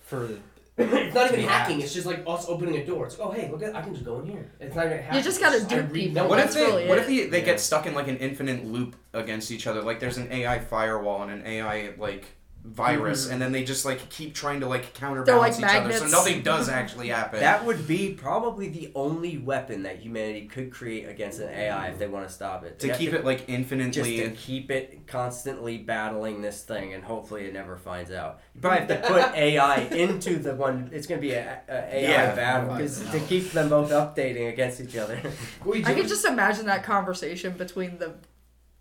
for? 0.00 0.28
It's 0.78 1.14
not 1.14 1.28
even 1.32 1.40
Yeah. 1.44 1.48
hacking. 1.48 1.80
It's 1.80 1.94
just 1.94 2.06
like 2.06 2.22
us 2.26 2.46
opening 2.48 2.76
a 2.76 2.84
door. 2.84 3.06
It's 3.06 3.18
like, 3.18 3.28
oh 3.28 3.30
hey, 3.32 3.50
look 3.50 3.62
at 3.62 3.74
I 3.74 3.82
can 3.82 3.94
just 3.94 4.04
go 4.04 4.20
in 4.20 4.26
here. 4.26 4.50
It's 4.60 4.74
not 4.76 4.86
even 4.86 4.98
hacking. 4.98 5.16
You 5.18 5.22
just 5.24 5.40
gotta 5.40 5.64
do 5.64 5.76
I 5.76 5.80
dupe 5.82 5.92
people. 5.92 6.14
numbers. 6.14 6.30
What 6.30 6.38
if 6.40 6.54
they 6.54 6.60
really 6.66 6.88
what 6.88 6.98
it. 6.98 7.00
if 7.02 7.06
they, 7.06 7.26
they 7.28 7.38
Yeah. 7.40 7.44
get 7.44 7.60
stuck 7.60 7.86
in 7.86 7.94
like 7.94 8.08
an 8.08 8.18
infinite 8.18 8.64
loop 8.64 8.96
against 9.14 9.50
each 9.50 9.66
other? 9.66 9.82
Like 9.82 10.00
there's 10.00 10.18
an 10.18 10.30
AI 10.30 10.58
firewall 10.58 11.22
and 11.22 11.30
an 11.32 11.46
AI 11.46 11.94
like 11.98 12.35
virus, 12.66 13.30
and 13.30 13.40
then 13.40 13.52
they 13.52 13.64
just 13.64 13.84
like 13.84 14.08
keep 14.10 14.34
trying 14.34 14.60
to 14.60 14.66
like 14.66 14.92
counterbalance 14.94 15.56
Mm-hmm. 15.56 15.62
like 15.64 15.74
each 15.74 15.96
other, 15.96 16.08
so 16.08 16.16
nothing 16.16 16.42
does 16.42 16.68
actually 16.68 17.08
happen. 17.08 17.40
That 17.40 17.64
would 17.64 17.86
be 17.86 18.12
probably 18.14 18.68
the 18.68 18.90
only 18.94 19.38
weapon 19.38 19.84
that 19.84 19.98
humanity 20.00 20.46
could 20.46 20.72
create 20.72 21.08
against 21.08 21.40
an 21.40 21.48
AI 21.48 21.88
if 21.88 21.98
they 21.98 22.08
want 22.08 22.26
to 22.26 22.32
stop 22.34 22.64
it. 22.64 22.78
to 22.80 22.86
They 22.86 22.92
have 22.92 23.00
keep 23.00 23.12
it 23.12 23.24
like 23.24 23.48
infinitely, 23.48 23.90
just 23.92 24.08
infinitely. 24.10 24.36
to 24.36 24.42
keep 24.42 24.70
it 24.70 25.06
constantly 25.06 25.78
battling 25.78 26.42
this 26.42 26.62
thing, 26.62 26.94
and 26.94 27.02
hopefully 27.04 27.46
it 27.46 27.52
never 27.52 27.76
finds 27.76 28.10
out. 28.10 28.40
You 28.54 28.60
probably 28.60 28.78
have 28.94 29.02
to 29.02 29.08
put 29.08 29.34
AI 29.34 29.76
into 29.82 30.38
the 30.38 30.54
one. 30.54 30.90
It's 30.92 31.06
going 31.06 31.20
to 31.20 31.26
be 31.26 31.34
a, 31.34 31.60
a 31.68 31.96
AI 31.96 32.00
Yeah. 32.10 32.34
battle 32.34 32.76
'cause 32.76 33.04
to 33.10 33.20
keep 33.20 33.52
them 33.52 33.68
both 33.68 33.90
updating 33.90 34.48
against 34.52 34.80
each 34.80 34.96
other. 34.96 35.20
I 35.64 35.78
do- 35.80 35.82
could 35.94 36.08
just 36.08 36.24
imagine 36.24 36.66
that 36.66 36.82
conversation 36.84 37.52
between 37.56 37.98
the 37.98 38.14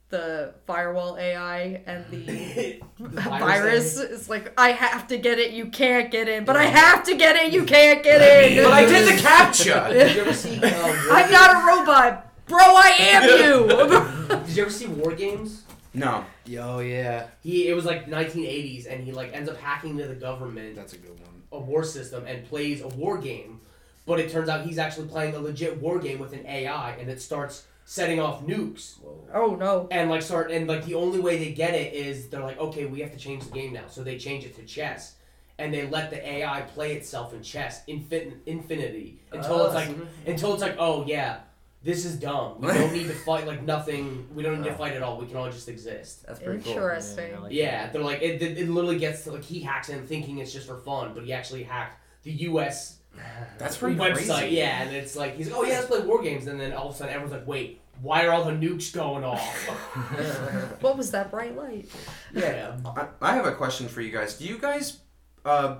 the 0.09 0.53
firewall 0.67 1.17
AI 1.17 1.81
and 1.85 2.05
the 2.11 2.81
The 2.99 3.21
virus. 3.21 3.97
It's 3.99 4.29
like 4.29 4.53
I 4.57 4.69
have 4.71 5.07
to 5.07 5.17
get 5.17 5.39
it, 5.39 5.51
you 5.51 5.67
can't 5.67 6.11
get 6.11 6.27
in, 6.29 6.45
but 6.45 6.55
I 6.55 6.65
have 6.65 7.03
to 7.05 7.15
get 7.15 7.35
it, 7.35 7.51
you 7.53 7.65
can't 7.65 8.03
get 8.03 8.21
in. 8.21 8.63
but 8.63 8.71
I 8.73 8.85
did 8.85 9.07
the 9.17 9.21
capture. 9.21 9.87
Did 9.89 10.15
you 10.15 10.21
ever 10.21 10.33
see? 10.33 10.57
Uh, 10.57 10.69
War 10.71 11.11
I'm 11.11 11.31
not 11.31 11.51
a 11.55 11.67
robot, 11.79 12.31
bro. 12.47 12.57
I 12.59 12.95
am 12.99 13.23
you. 13.23 14.37
Did 14.45 14.55
you 14.55 14.61
ever 14.63 14.71
see 14.71 14.87
War 14.87 15.13
Games? 15.13 15.63
no, 15.93 16.25
Yo, 16.45 16.79
yeah, 16.79 17.27
He 17.41 17.67
it 17.69 17.73
was 17.73 17.85
like 17.85 18.05
1980s, 18.07 18.85
and 18.91 19.03
he 19.03 19.11
like 19.11 19.33
ends 19.33 19.49
up 19.49 19.57
hacking 19.57 19.91
into 19.91 20.07
the 20.07 20.13
government 20.15 20.75
that's 20.75 20.93
a 20.93 20.97
good 20.97 21.17
one. 21.19 21.41
a 21.51 21.59
war 21.59 21.83
system 21.83 22.25
and 22.27 22.45
plays 22.45 22.81
a 22.81 22.87
war 22.89 23.17
game, 23.17 23.59
but 24.05 24.19
it 24.19 24.29
turns 24.29 24.47
out 24.49 24.65
he's 24.65 24.77
actually 24.77 25.07
playing 25.07 25.33
a 25.35 25.39
legit 25.39 25.81
war 25.81 25.97
game 25.99 26.19
with 26.19 26.33
an 26.33 26.45
AI, 26.45 26.91
and 26.97 27.09
it 27.09 27.19
starts 27.21 27.65
setting 27.85 28.19
off 28.19 28.45
nukes. 28.45 28.95
Oh 29.33 29.55
no. 29.55 29.87
and 29.91 30.09
like 30.09 30.21
start 30.23 30.51
and 30.51 30.67
like 30.67 30.85
the 30.85 30.95
only 30.95 31.19
way 31.19 31.37
they 31.37 31.51
get 31.51 31.73
it 31.73 31.93
is 31.93 32.27
they're 32.27 32.41
like 32.41 32.59
okay 32.59 32.85
we 32.85 32.99
have 32.99 33.11
to 33.11 33.17
change 33.17 33.45
the 33.45 33.51
game 33.51 33.73
now. 33.73 33.87
So 33.87 34.03
they 34.03 34.17
change 34.17 34.43
it 34.43 34.55
to 34.57 34.63
chess. 34.63 35.15
And 35.57 35.73
they 35.73 35.87
let 35.87 36.09
the 36.09 36.27
AI 36.27 36.61
play 36.63 36.95
itself 36.95 37.33
in 37.33 37.41
chess 37.41 37.85
infin- 37.87 38.39
infinity. 38.45 39.21
Until 39.31 39.53
Oh, 39.61 39.65
it's 39.67 39.73
ah, 39.75 39.77
like 39.77 39.89
mm-hmm. 39.89 40.29
until 40.29 40.53
it's 40.53 40.61
like 40.61 40.75
oh 40.79 41.05
yeah 41.07 41.37
this 41.83 42.03
is 42.03 42.15
dumb. 42.19 42.61
We 42.61 42.69
don't 42.69 42.93
need 42.93 43.07
to 43.07 43.13
fight 43.13 43.45
like 43.45 43.61
nothing. 43.61 44.27
We 44.33 44.41
don't 44.41 44.59
need 44.59 44.67
to 44.69 44.75
fight 44.75 44.93
at 44.93 45.03
all. 45.03 45.19
We 45.19 45.27
can 45.27 45.37
all 45.37 45.51
just 45.51 45.69
exist. 45.69 46.25
That's 46.25 46.39
pretty 46.39 46.63
cool. 46.63 46.73
Interesting. 46.73 47.29
Yeah, 47.29 47.37
I 47.37 47.39
like 47.39 47.53
yeah 47.53 47.89
they're 47.91 48.01
like 48.01 48.21
it, 48.23 48.41
it, 48.41 48.57
it 48.57 48.69
literally 48.69 48.97
gets 48.97 49.23
to 49.25 49.31
like 49.33 49.43
he 49.43 49.59
hacks 49.61 49.89
in 49.89 50.05
thinking 50.07 50.39
it's 50.39 50.51
just 50.51 50.67
for 50.67 50.77
fun 50.77 51.13
but 51.13 51.23
he 51.23 51.31
actually 51.31 51.63
hacked 51.63 52.01
the 52.23 52.31
U.S. 52.49 52.94
that's 53.57 53.77
pretty 53.77 53.95
website 53.97 54.39
crazy. 54.39 54.55
yeah 54.55 54.81
and 54.83 54.95
it's 54.95 55.15
like 55.15 55.35
he's 55.35 55.49
like 55.49 55.57
oh 55.57 55.63
yeah 55.63 55.75
let's 55.75 55.87
play 55.87 55.99
war 56.01 56.21
games 56.21 56.47
and 56.47 56.59
then 56.59 56.73
all 56.73 56.89
of 56.89 56.95
a 56.95 56.97
sudden 56.97 57.13
everyone's 57.13 57.31
like 57.33 57.47
wait 57.47 57.79
why 58.01 58.25
are 58.25 58.31
all 58.33 58.43
the 58.43 58.51
nukes 58.51 58.93
going 58.93 59.23
off 59.23 59.67
What 60.81 60.97
was 60.97 61.11
that 61.11 61.31
bright 61.31 61.55
light? 61.55 61.89
yeah 62.33 62.77
I, 62.85 63.07
I 63.21 63.33
have 63.35 63.45
a 63.45 63.53
question 63.53 63.87
for 63.87 64.01
you 64.01 64.11
guys. 64.11 64.37
Do 64.37 64.45
you 64.45 64.57
guys 64.57 64.99
uh, 65.45 65.77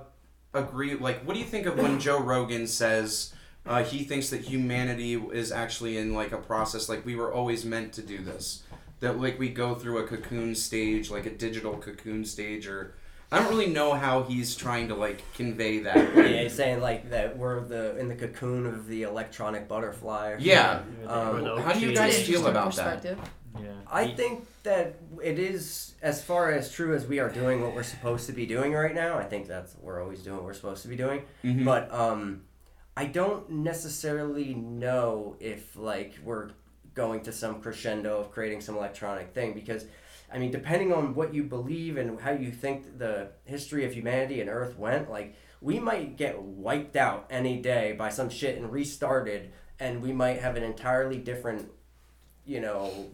agree? 0.54 0.94
Like, 0.94 1.26
what 1.26 1.34
do 1.34 1.40
you 1.40 1.44
think 1.46 1.66
of 1.66 1.76
when 1.78 2.00
Joe 2.00 2.18
Rogan 2.20 2.66
says 2.66 3.34
uh, 3.66 3.82
he 3.84 4.04
thinks 4.04 4.30
that 4.30 4.40
humanity 4.42 5.14
is 5.14 5.52
actually 5.52 5.98
in 5.98 6.14
like 6.14 6.32
a 6.32 6.38
process? 6.38 6.88
Like, 6.88 7.04
we 7.04 7.16
were 7.16 7.32
always 7.32 7.64
meant 7.64 7.92
to 7.94 8.02
do 8.02 8.18
this. 8.18 8.62
That 9.00 9.20
like 9.20 9.38
we 9.38 9.50
go 9.50 9.74
through 9.74 9.98
a 9.98 10.06
cocoon 10.06 10.54
stage, 10.54 11.10
like 11.10 11.26
a 11.26 11.30
digital 11.30 11.76
cocoon 11.76 12.24
stage, 12.24 12.66
or 12.66 12.94
I 13.32 13.40
don't 13.40 13.48
really 13.48 13.66
know 13.66 13.92
how 13.94 14.22
he's 14.22 14.54
trying 14.54 14.88
to 14.88 14.94
like 14.94 15.22
convey 15.34 15.80
that. 15.80 16.14
Yeah, 16.16 16.42
he's 16.42 16.54
saying 16.54 16.80
like 16.80 17.10
that 17.10 17.36
we're 17.36 17.60
the 17.60 17.96
in 17.98 18.08
the 18.08 18.14
cocoon 18.14 18.66
of 18.66 18.86
the 18.86 19.02
electronic 19.02 19.66
butterfly. 19.66 20.36
Yeah. 20.38 20.82
Um, 21.06 21.44
how 21.60 21.72
do 21.72 21.80
you 21.80 21.94
guys 21.94 22.22
feel 22.26 22.46
about 22.46 22.76
that? 22.76 23.04
Yeah. 23.04 23.68
I 23.90 24.08
think 24.08 24.46
that 24.64 24.96
it 25.22 25.38
is 25.38 25.94
as 26.02 26.22
far 26.22 26.52
as 26.52 26.70
true 26.70 26.94
as 26.94 27.06
we 27.06 27.18
are 27.18 27.30
doing 27.30 27.62
what 27.62 27.74
we're 27.74 27.82
supposed 27.82 28.26
to 28.26 28.32
be 28.32 28.46
doing 28.46 28.72
right 28.74 28.94
now. 28.94 29.18
I 29.18 29.24
think 29.24 29.48
that's 29.48 29.74
we're 29.80 30.00
always 30.02 30.20
doing 30.22 30.36
what 30.36 30.44
we're 30.44 30.54
supposed 30.54 30.82
to 30.82 30.88
be 30.88 30.96
doing. 30.96 31.22
Mhm. 31.42 31.64
But 31.64 31.92
um, 31.92 32.42
I 32.96 33.06
don't 33.06 33.48
necessarily 33.50 34.54
know 34.54 35.36
if 35.40 35.74
like 35.76 36.14
we're 36.22 36.50
going 36.94 37.22
to 37.24 37.32
some 37.32 37.60
crescendo 37.60 38.18
of 38.20 38.30
creating 38.30 38.60
some 38.60 38.76
electronic 38.76 39.34
thing 39.34 39.52
because 39.52 39.84
I 40.32 40.38
mean 40.38 40.50
depending 40.50 40.92
on 40.92 41.14
what 41.14 41.34
you 41.34 41.44
believe 41.44 41.96
and 41.96 42.20
how 42.20 42.32
you 42.32 42.50
think 42.50 42.98
the 42.98 43.30
history 43.44 43.84
of 43.84 43.92
humanity 43.94 44.40
and 44.40 44.50
Earth 44.50 44.76
went, 44.76 45.10
like 45.10 45.36
we 45.60 45.78
might 45.78 46.16
get 46.16 46.40
wiped 46.42 46.96
out 46.96 47.26
any 47.30 47.60
day 47.60 47.92
by 47.92 48.10
some 48.10 48.28
shit 48.28 48.56
and 48.56 48.70
restarted 48.70 49.52
and 49.78 50.02
we 50.02 50.12
might 50.12 50.40
have 50.40 50.56
an 50.56 50.62
entirely 50.62 51.18
different 51.18 51.70
you 52.44 52.60
know 52.60 53.10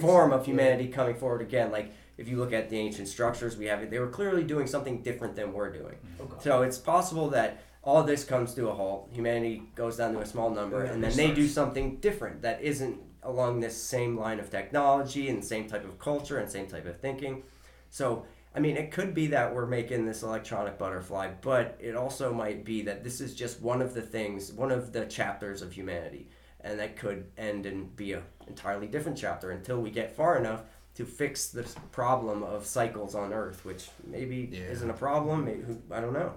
form 0.00 0.32
of 0.32 0.46
humanity 0.46 0.88
coming 0.88 1.14
forward 1.14 1.42
again. 1.42 1.70
Like 1.70 1.92
if 2.16 2.28
you 2.28 2.38
look 2.38 2.52
at 2.52 2.70
the 2.70 2.78
ancient 2.78 3.08
structures 3.08 3.56
we 3.56 3.66
have, 3.66 3.88
they 3.90 3.98
were 3.98 4.08
clearly 4.08 4.42
doing 4.42 4.66
something 4.66 5.02
different 5.02 5.36
than 5.36 5.52
we're 5.52 5.72
doing. 5.72 5.96
Mm-hmm. 5.96 6.22
Okay. 6.22 6.44
So 6.44 6.62
it's 6.62 6.78
possible 6.78 7.28
that 7.30 7.62
all 7.82 8.02
this 8.02 8.24
comes 8.24 8.54
to 8.54 8.68
a 8.68 8.74
halt. 8.74 9.10
Humanity 9.12 9.62
goes 9.74 9.96
down 9.96 10.14
to 10.14 10.20
a 10.20 10.26
small 10.26 10.50
number, 10.50 10.84
Yeah, 10.84 10.92
and 10.92 11.04
then 11.04 11.16
they 11.16 11.32
do 11.32 11.46
something 11.46 11.96
different 11.96 12.42
that 12.42 12.62
isn't 12.62 12.98
along 13.26 13.60
this 13.60 13.76
same 13.80 14.18
line 14.18 14.40
of 14.40 14.50
technology 14.50 15.28
and 15.28 15.44
same 15.44 15.68
type 15.68 15.84
of 15.84 15.98
culture 15.98 16.38
and 16.38 16.50
same 16.50 16.66
type 16.66 16.86
of 16.86 16.98
thinking. 17.00 17.42
So 17.90 18.24
I 18.54 18.58
mean, 18.58 18.78
it 18.78 18.90
could 18.90 19.12
be 19.12 19.26
that 19.28 19.54
we're 19.54 19.66
making 19.66 20.06
this 20.06 20.22
electronic 20.22 20.78
butterfly, 20.78 21.32
but 21.42 21.76
it 21.78 21.94
also 21.94 22.32
might 22.32 22.64
be 22.64 22.80
that 22.82 23.04
this 23.04 23.20
is 23.20 23.34
just 23.34 23.60
one 23.60 23.82
of 23.82 23.92
the 23.92 24.00
things, 24.00 24.50
one 24.50 24.72
of 24.72 24.94
the 24.94 25.04
chapters 25.04 25.60
of 25.60 25.72
humanity, 25.72 26.28
and 26.62 26.78
that 26.80 26.96
could 26.96 27.26
end 27.36 27.66
and 27.66 27.94
be 27.96 28.12
a 28.14 28.22
entirely 28.46 28.86
different 28.86 29.18
chapter 29.18 29.50
until 29.50 29.82
we 29.82 29.90
get 29.90 30.16
far 30.16 30.38
enough 30.38 30.62
to 30.94 31.04
fix 31.04 31.48
this 31.48 31.74
problem 31.92 32.42
of 32.42 32.64
cycles 32.64 33.14
on 33.14 33.30
Earth, 33.34 33.62
which 33.66 33.90
maybe 34.06 34.48
Yeah. 34.50 34.60
isn't 34.70 34.88
a 34.88 34.94
problem. 34.94 35.44
Maybe, 35.44 35.64
I 35.90 36.00
don't 36.00 36.14
know. 36.14 36.32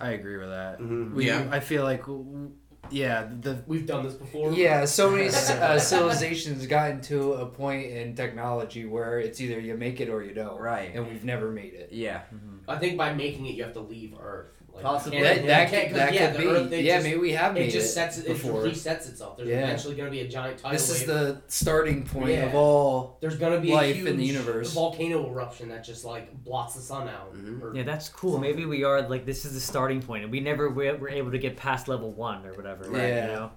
I 0.00 0.10
agree 0.12 0.38
with 0.38 0.48
that. 0.48 0.80
Mhm. 0.80 1.12
We, 1.14 1.26
Yeah. 1.28 1.46
I 1.52 1.60
feel 1.60 1.84
like, 1.84 2.00
w- 2.06 2.50
yeah, 2.90 3.28
the 3.40 3.62
We've 3.66 3.86
done 3.86 4.04
this 4.04 4.14
before. 4.14 4.52
Yeah, 4.52 4.84
so 4.84 5.10
many 5.10 5.28
uh, 5.28 5.78
civilizations 5.78 6.66
gotten 6.66 7.00
to 7.02 7.34
a 7.34 7.46
point 7.46 7.90
in 7.90 8.14
technology 8.14 8.84
where 8.84 9.18
it's 9.18 9.40
either 9.40 9.60
you 9.60 9.76
make 9.76 10.00
it 10.00 10.08
or 10.08 10.22
you 10.22 10.34
don't. 10.34 10.60
Right. 10.60 10.92
And 10.94 11.06
we've 11.08 11.24
never 11.24 11.50
made 11.50 11.74
it. 11.74 11.90
Yeah. 11.92 12.22
I 12.68 12.78
think 12.78 12.96
by 12.96 13.12
making 13.12 13.46
it, 13.46 13.54
you 13.54 13.64
have 13.64 13.72
to 13.74 13.80
leave 13.80 14.14
Earth. 14.20 14.61
Like, 14.74 14.84
Possibly. 14.84 15.18
you 15.18 15.24
That, 15.24 15.34
can't- 15.34 15.46
that, 15.48 15.70
can't- 15.70 15.94
that 15.94 16.14
yeah, 16.14 16.30
could 16.32 16.40
be. 16.40 16.46
Earth, 16.46 16.72
yeah, 16.72 16.94
just, 16.94 17.04
maybe 17.06 17.18
we 17.20 17.32
have 17.32 17.52
made 17.52 17.68
it 17.68 17.72
just 17.72 17.92
sets 17.92 18.16
it, 18.18 18.26
before. 18.26 18.64
it 18.66 18.72
resets 18.72 19.06
itself. 19.08 19.36
There's 19.36 19.48
Yeah. 19.50 19.64
eventually 19.64 19.94
going 19.96 20.06
to 20.06 20.10
be 20.10 20.20
a 20.20 20.28
giant 20.28 20.58
tidal 20.58 20.72
This 20.72 20.88
is 20.88 21.00
wave. 21.00 21.08
the 21.08 21.42
starting 21.48 22.04
point 22.06 22.30
Yeah. 22.30 22.46
of 22.46 22.54
all. 22.54 23.18
There's 23.20 23.36
going 23.36 23.52
to 23.52 23.60
be 23.60 23.72
life 23.72 23.96
a 24.02 24.06
in 24.08 24.16
the 24.16 24.24
universe. 24.24 24.72
volcano 24.72 25.28
eruption 25.28 25.68
that 25.68 25.84
just 25.84 26.04
like 26.06 26.32
blots 26.42 26.74
the 26.74 26.80
sun 26.80 27.06
out. 27.08 27.34
Mhm. 27.36 27.76
Yeah, 27.76 27.82
that's 27.82 28.08
cool. 28.08 28.38
Maybe 28.38 28.64
we 28.64 28.82
are 28.82 29.02
like 29.08 29.26
this 29.26 29.44
is 29.44 29.52
the 29.52 29.60
starting 29.60 30.00
point, 30.00 30.22
and 30.22 30.32
we 30.32 30.40
never 30.40 30.70
were, 30.70 30.96
were 30.96 31.10
able 31.10 31.32
to 31.32 31.38
get 31.38 31.56
past 31.58 31.86
level 31.86 32.10
one 32.10 32.46
or 32.46 32.54
whatever. 32.54 32.84
Right? 32.90 33.02
Yeah. 33.08 33.26
You 33.26 33.32
know? 33.34 33.50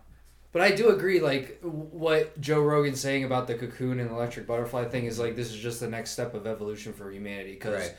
But 0.51 0.61
I 0.63 0.71
do 0.71 0.89
agree, 0.89 1.19
like, 1.21 1.59
what 1.61 2.39
Joe 2.39 2.61
Rogan's 2.61 2.99
saying 3.01 3.23
about 3.23 3.47
the 3.47 3.55
cocoon 3.55 3.99
and 3.99 4.09
electric 4.11 4.47
butterfly 4.47 4.85
thing 4.85 5.05
is 5.05 5.17
like, 5.19 5.35
this 5.35 5.49
is 5.49 5.57
just 5.57 5.79
the 5.81 5.87
next 5.89 6.11
step 6.11 6.33
of 6.33 6.45
evolution 6.47 6.93
for 6.93 7.09
humanity. 7.11 7.53
Because 7.53 7.73
Right. 7.89 7.95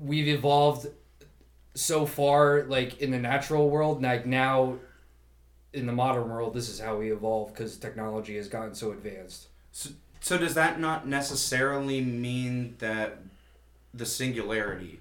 we've 0.00 0.28
evolved 0.28 0.86
so 1.74 2.06
far, 2.06 2.62
like, 2.64 3.00
in 3.00 3.10
the 3.10 3.18
natural 3.18 3.68
world, 3.68 4.02
like, 4.02 4.26
now 4.26 4.76
in 5.72 5.86
the 5.86 5.92
modern 5.92 6.28
world, 6.30 6.54
this 6.54 6.68
is 6.68 6.78
how 6.78 6.96
we 6.96 7.12
evolve 7.12 7.52
because 7.52 7.76
technology 7.76 8.36
has 8.36 8.46
gotten 8.48 8.74
so 8.74 8.92
advanced. 8.92 9.48
So 9.72 9.90
so 10.20 10.38
does 10.38 10.54
that 10.54 10.80
not 10.80 11.06
necessarily 11.06 12.00
mean 12.00 12.76
that 12.78 13.18
the 13.92 14.06
singularity 14.06 15.00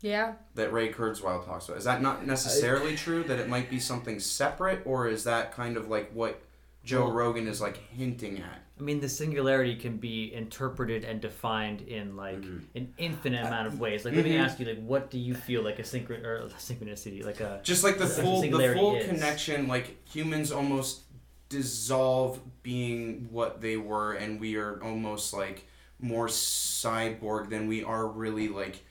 Yeah. 0.00 0.34
that 0.54 0.72
Ray 0.72 0.92
Kurzweil 0.92 1.44
talks 1.44 1.66
about 1.66 1.78
is 1.78 1.84
that 1.84 2.02
not 2.02 2.26
necessarily 2.26 2.94
true? 2.96 3.24
That 3.24 3.40
it 3.40 3.48
might 3.48 3.68
be 3.70 3.80
something 3.80 4.20
separate, 4.20 4.82
or 4.84 5.08
is 5.08 5.24
that 5.24 5.52
kind 5.52 5.76
of 5.76 5.88
like 5.88 6.10
what 6.12 6.40
Joe 6.84 7.04
Well- 7.06 7.12
Rogan 7.14 7.48
is 7.48 7.60
like 7.60 7.78
hinting 7.78 8.38
at? 8.38 8.62
I 8.78 8.82
mean, 8.82 9.00
the 9.00 9.08
singularity 9.08 9.74
can 9.76 9.96
be 9.96 10.34
interpreted 10.34 11.02
and 11.04 11.18
defined 11.20 11.80
in 11.82 12.14
like 12.14 12.44
an 12.74 12.92
infinite 12.98 13.46
amount 13.46 13.68
of 13.68 13.80
ways. 13.80 14.04
Like, 14.04 14.14
let 14.14 14.24
me 14.24 14.32
Mhm. 14.32 14.40
ask 14.40 14.60
you, 14.60 14.66
like, 14.66 14.82
what 14.84 15.10
do 15.10 15.18
you 15.18 15.34
feel 15.34 15.62
like 15.62 15.78
a 15.78 15.82
synchron 15.82 16.22
or 16.24 16.36
a 16.36 16.48
synchronicity, 16.50 17.24
like 17.24 17.40
a 17.40 17.60
Just 17.62 17.82
like 17.84 17.96
the 17.98 18.06
full 18.06 18.42
the 18.42 18.74
full 18.74 18.96
is. 18.96 19.06
connection, 19.06 19.66
like 19.66 20.06
humans 20.06 20.52
almost 20.52 21.02
dissolve 21.48 22.40
being 22.62 23.28
what 23.30 23.60
they 23.62 23.76
were, 23.78 24.12
and 24.12 24.38
we 24.40 24.56
are 24.56 24.82
almost 24.82 25.32
like 25.32 25.66
more 25.98 26.26
cyborg 26.26 27.48
than 27.48 27.66
we 27.68 27.82
are 27.82 28.06
really 28.06 28.48
like 28.48 28.84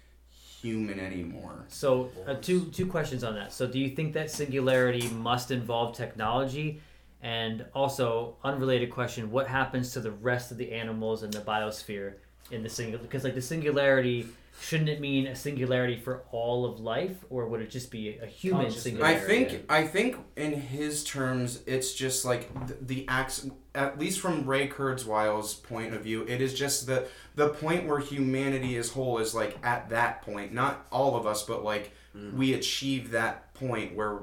human 0.62 1.00
anymore. 1.00 1.66
So, 1.68 2.10
uh, 2.26 2.34
two 2.36 2.66
two 2.72 2.88
questions 2.88 3.24
on 3.24 3.36
that. 3.36 3.54
So, 3.54 3.68
do 3.68 3.78
you 3.78 3.90
think 3.90 4.14
that 4.14 4.32
singularity 4.32 5.10
must 5.10 5.52
involve 5.52 5.96
technology? 5.96 6.82
And 7.26 7.66
also, 7.74 8.38
unrelated 8.44 8.92
question: 8.92 9.32
What 9.32 9.48
happens 9.48 9.92
to 9.94 10.00
the 10.00 10.12
rest 10.12 10.52
of 10.52 10.58
the 10.58 10.72
animals 10.72 11.24
in 11.24 11.32
the 11.32 11.40
biosphere 11.40 12.18
in 12.52 12.62
the 12.62 12.70
single? 12.70 13.00
Because 13.00 13.24
like 13.24 13.34
the 13.34 13.42
singularity, 13.42 14.28
shouldn't 14.62 14.90
it 14.90 15.02
mean 15.02 15.26
a 15.26 15.36
singularity 15.36 16.00
for 16.00 16.22
all 16.32 16.66
of 16.66 16.80
life, 16.80 17.18
or 17.32 17.48
would 17.48 17.62
it 17.62 17.72
just 17.72 17.90
be 17.90 18.20
a 18.20 18.28
human 18.28 18.70
singularity? 18.70 19.24
I 19.24 19.28
think 19.28 19.66
I 19.72 19.88
think 19.88 20.18
in 20.36 20.54
his 20.54 21.04
terms, 21.04 21.64
it's 21.66 21.96
just 21.96 22.26
like 22.26 22.68
the, 22.68 22.78
the 22.80 23.06
acts. 23.08 23.50
At 23.74 23.98
least 23.98 24.20
from 24.20 24.46
Ray 24.46 24.68
Kurzweil's 24.68 25.56
point 25.56 25.96
of 25.96 26.04
view, 26.04 26.28
it 26.28 26.42
is 26.42 26.54
just 26.54 26.86
the 26.86 27.08
the 27.34 27.50
point 27.50 27.88
where 27.88 27.98
humanity 27.98 28.78
as 28.78 28.92
whole 28.92 29.18
is 29.18 29.34
like 29.34 29.58
at 29.64 29.90
that 29.90 30.22
point. 30.22 30.54
Not 30.54 30.86
all 30.92 31.16
of 31.16 31.26
us, 31.26 31.42
but 31.42 31.64
like 31.64 31.92
mm-hmm. 32.16 32.38
we 32.38 32.54
achieve 32.54 33.10
that 33.12 33.52
point 33.56 33.96
where 33.96 34.20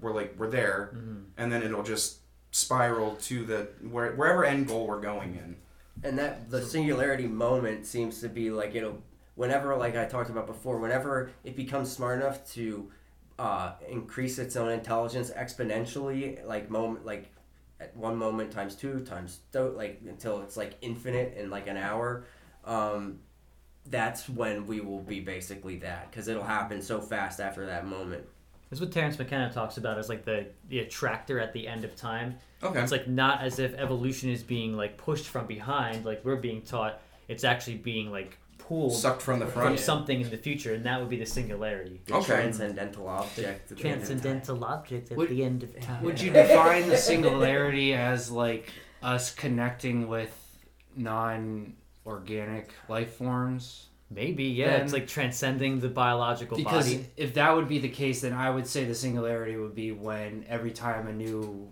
we're 0.00 0.14
like 0.14 0.34
we're 0.38 0.48
there, 0.48 0.92
mm-hmm. 0.96 1.24
and 1.36 1.52
then 1.52 1.62
it'll 1.62 1.82
just 1.82 2.20
spiral 2.52 3.16
to 3.16 3.44
the 3.44 3.68
where, 3.90 4.12
wherever 4.12 4.44
end 4.44 4.68
goal 4.68 4.86
we're 4.86 5.00
going 5.00 5.34
in. 5.34 5.56
and 6.08 6.18
that 6.18 6.50
the 6.50 6.62
singularity 6.62 7.26
moment 7.26 7.86
seems 7.86 8.20
to 8.20 8.28
be 8.28 8.50
like 8.50 8.74
it'll 8.74 9.02
whenever 9.34 9.74
like 9.76 9.96
i 9.96 10.04
talked 10.04 10.30
about 10.30 10.46
before 10.46 10.78
whenever 10.78 11.30
it 11.44 11.56
becomes 11.56 11.90
smart 11.90 12.20
enough 12.20 12.46
to 12.52 12.90
uh, 13.38 13.72
increase 13.88 14.38
its 14.38 14.54
own 14.56 14.70
intelligence 14.70 15.30
exponentially 15.36 16.44
like 16.46 16.70
moment 16.70 17.04
like 17.04 17.32
at 17.80 17.96
one 17.96 18.16
moment 18.16 18.52
times 18.52 18.74
two 18.76 19.00
times 19.00 19.40
like 19.54 20.00
until 20.06 20.42
it's 20.42 20.56
like 20.56 20.74
infinite 20.82 21.34
in 21.36 21.50
like 21.50 21.66
an 21.66 21.76
hour 21.78 22.24
um, 22.64 23.18
that's 23.86 24.28
when 24.28 24.66
we 24.66 24.80
will 24.80 25.00
be 25.00 25.18
basically 25.20 25.76
that 25.78 26.10
because 26.10 26.28
it'll 26.28 26.44
happen 26.44 26.80
so 26.82 27.00
fast 27.00 27.40
after 27.40 27.66
that 27.66 27.86
moment 27.86 28.24
That's 28.72 28.80
what 28.80 28.90
Terence 28.90 29.18
McKenna 29.18 29.52
talks 29.52 29.76
about 29.76 29.98
as 29.98 30.08
like 30.08 30.24
the 30.24 30.46
the 30.70 30.78
attractor 30.78 31.38
at 31.38 31.52
the 31.52 31.68
end 31.68 31.84
of 31.84 31.94
time. 31.94 32.36
Okay. 32.62 32.80
It's 32.80 32.90
like 32.90 33.06
not 33.06 33.42
as 33.42 33.58
if 33.58 33.74
evolution 33.74 34.30
is 34.30 34.42
being 34.42 34.74
like 34.74 34.96
pushed 34.96 35.26
from 35.26 35.46
behind, 35.46 36.06
like 36.06 36.24
we're 36.24 36.36
being 36.36 36.62
taught. 36.62 37.02
It's 37.28 37.44
actually 37.44 37.76
being 37.76 38.10
like 38.10 38.38
pulled 38.56 38.94
Sucked 38.94 39.20
from 39.20 39.40
the 39.40 39.46
front 39.46 39.68
from 39.68 39.76
something 39.76 40.22
in 40.22 40.30
the 40.30 40.38
future, 40.38 40.72
and 40.72 40.86
that 40.86 40.98
would 41.00 41.10
be 41.10 41.18
the 41.18 41.26
singularity. 41.26 42.00
the 42.06 42.14
Okay. 42.14 42.24
transcendental 42.32 43.08
object 43.08 43.72
at 43.72 43.76
the 43.76 43.88
end 43.90 44.48
of 44.48 44.62
object 44.62 45.10
at 45.12 45.18
Would- 45.18 45.28
the 45.28 45.44
end 45.44 45.62
of 45.64 45.78
time. 45.78 46.02
Would 46.04 46.18
you 46.18 46.30
define 46.32 46.88
the 46.88 46.96
singularity 46.96 47.92
as 47.92 48.30
like 48.30 48.70
us 49.02 49.34
connecting 49.34 50.08
with 50.08 50.32
non-organic 50.96 52.70
life 52.88 53.12
forms? 53.16 53.88
Maybe, 54.14 54.44
yeah. 54.44 54.76
it's 54.76 54.92
like 54.92 55.06
transcending 55.06 55.80
the 55.80 55.88
biological 55.88 56.56
Because 56.56 56.92
body. 56.92 57.06
if 57.16 57.34
that 57.34 57.54
would 57.54 57.68
be 57.68 57.78
the 57.78 57.88
case, 57.88 58.20
then 58.20 58.32
I 58.32 58.50
would 58.50 58.66
say 58.66 58.84
the 58.84 58.94
singularity 58.94 59.56
would 59.56 59.74
be 59.74 59.92
when 59.92 60.44
every 60.48 60.70
time 60.72 61.06
a 61.06 61.12
new 61.12 61.70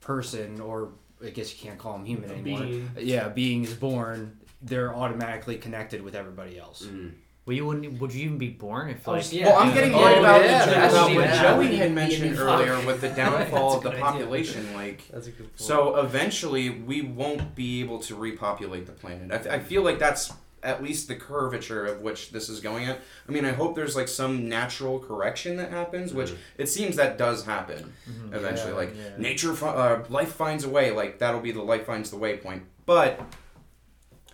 person, 0.00 0.60
or 0.60 0.92
I 1.24 1.30
guess 1.30 1.52
you 1.52 1.68
can't 1.68 1.78
call 1.78 1.94
them 1.94 2.04
human 2.04 2.30
anymore, 2.30 2.60
Being. 2.62 2.90
yeah, 2.98 3.28
being 3.28 3.64
is 3.64 3.74
born, 3.74 4.38
they're 4.62 4.94
automatically 4.94 5.56
connected 5.56 6.02
with 6.02 6.14
everybody 6.14 6.58
else. 6.58 6.82
Mm. 6.86 7.12
Well, 7.46 7.56
you 7.56 7.64
wouldn't. 7.66 8.00
Would 8.00 8.12
you 8.14 8.26
even 8.26 8.38
be 8.38 8.50
born 8.50 8.90
if 8.90 9.08
Oh, 9.08 9.12
like? 9.12 9.32
yeah. 9.32 9.46
Well, 9.46 9.58
I'm 9.58 9.74
getting 9.74 9.94
Oh, 9.94 9.98
worried 10.02 10.18
about, 10.18 10.44
yeah, 10.44 10.66
the, 10.66 10.72
about 10.88 11.10
even 11.10 11.22
what 11.22 11.30
better. 11.30 11.48
Joey 11.48 11.76
had 11.76 11.92
mentioned 11.92 12.36
Fuck. 12.36 12.46
earlier 12.60 12.86
with 12.86 13.00
the 13.00 13.08
downfall 13.16 13.78
of 13.78 13.82
the 13.82 13.88
That's 13.88 13.98
a 13.98 14.00
good 14.00 14.06
idea. 14.08 14.20
population. 14.20 14.74
Like, 14.74 15.08
that's 15.10 15.26
a 15.26 15.30
good 15.30 15.46
point. 15.46 15.58
so 15.60 15.96
eventually 15.96 16.70
we 16.70 17.00
won't 17.02 17.54
be 17.54 17.80
able 17.80 17.98
to 18.00 18.14
repopulate 18.14 18.86
the 18.86 18.92
planet. 18.92 19.32
I, 19.32 19.38
th- 19.38 19.54
I 19.54 19.58
feel 19.58 19.82
like 19.82 19.98
that's 19.98 20.32
at 20.62 20.82
least 20.82 21.08
the 21.08 21.14
curvature 21.14 21.86
of 21.86 22.02
which 22.02 22.30
this 22.32 22.48
is 22.48 22.60
going 22.60 22.84
at. 22.86 23.00
I 23.28 23.32
mean, 23.32 23.44
I 23.44 23.52
hope 23.52 23.74
there's 23.74 23.96
like 23.96 24.08
some 24.08 24.48
natural 24.48 24.98
correction 24.98 25.56
that 25.56 25.70
happens, 25.70 26.12
which 26.12 26.32
it 26.58 26.68
seems 26.68 26.96
that 26.96 27.16
does 27.18 27.44
happen 27.44 27.92
eventually. 28.32 28.70
Yeah, 28.72 28.76
like 28.76 28.94
yeah. 28.96 29.16
nature, 29.18 29.54
fi- 29.54 29.68
uh, 29.74 30.04
life 30.10 30.32
finds 30.32 30.64
a 30.64 30.68
way. 30.68 30.90
Like 30.90 31.18
that'll 31.18 31.40
be 31.40 31.52
the 31.52 31.62
life 31.62 31.86
finds 31.86 32.10
the 32.10 32.18
way 32.18 32.36
point. 32.36 32.62
But 32.86 33.20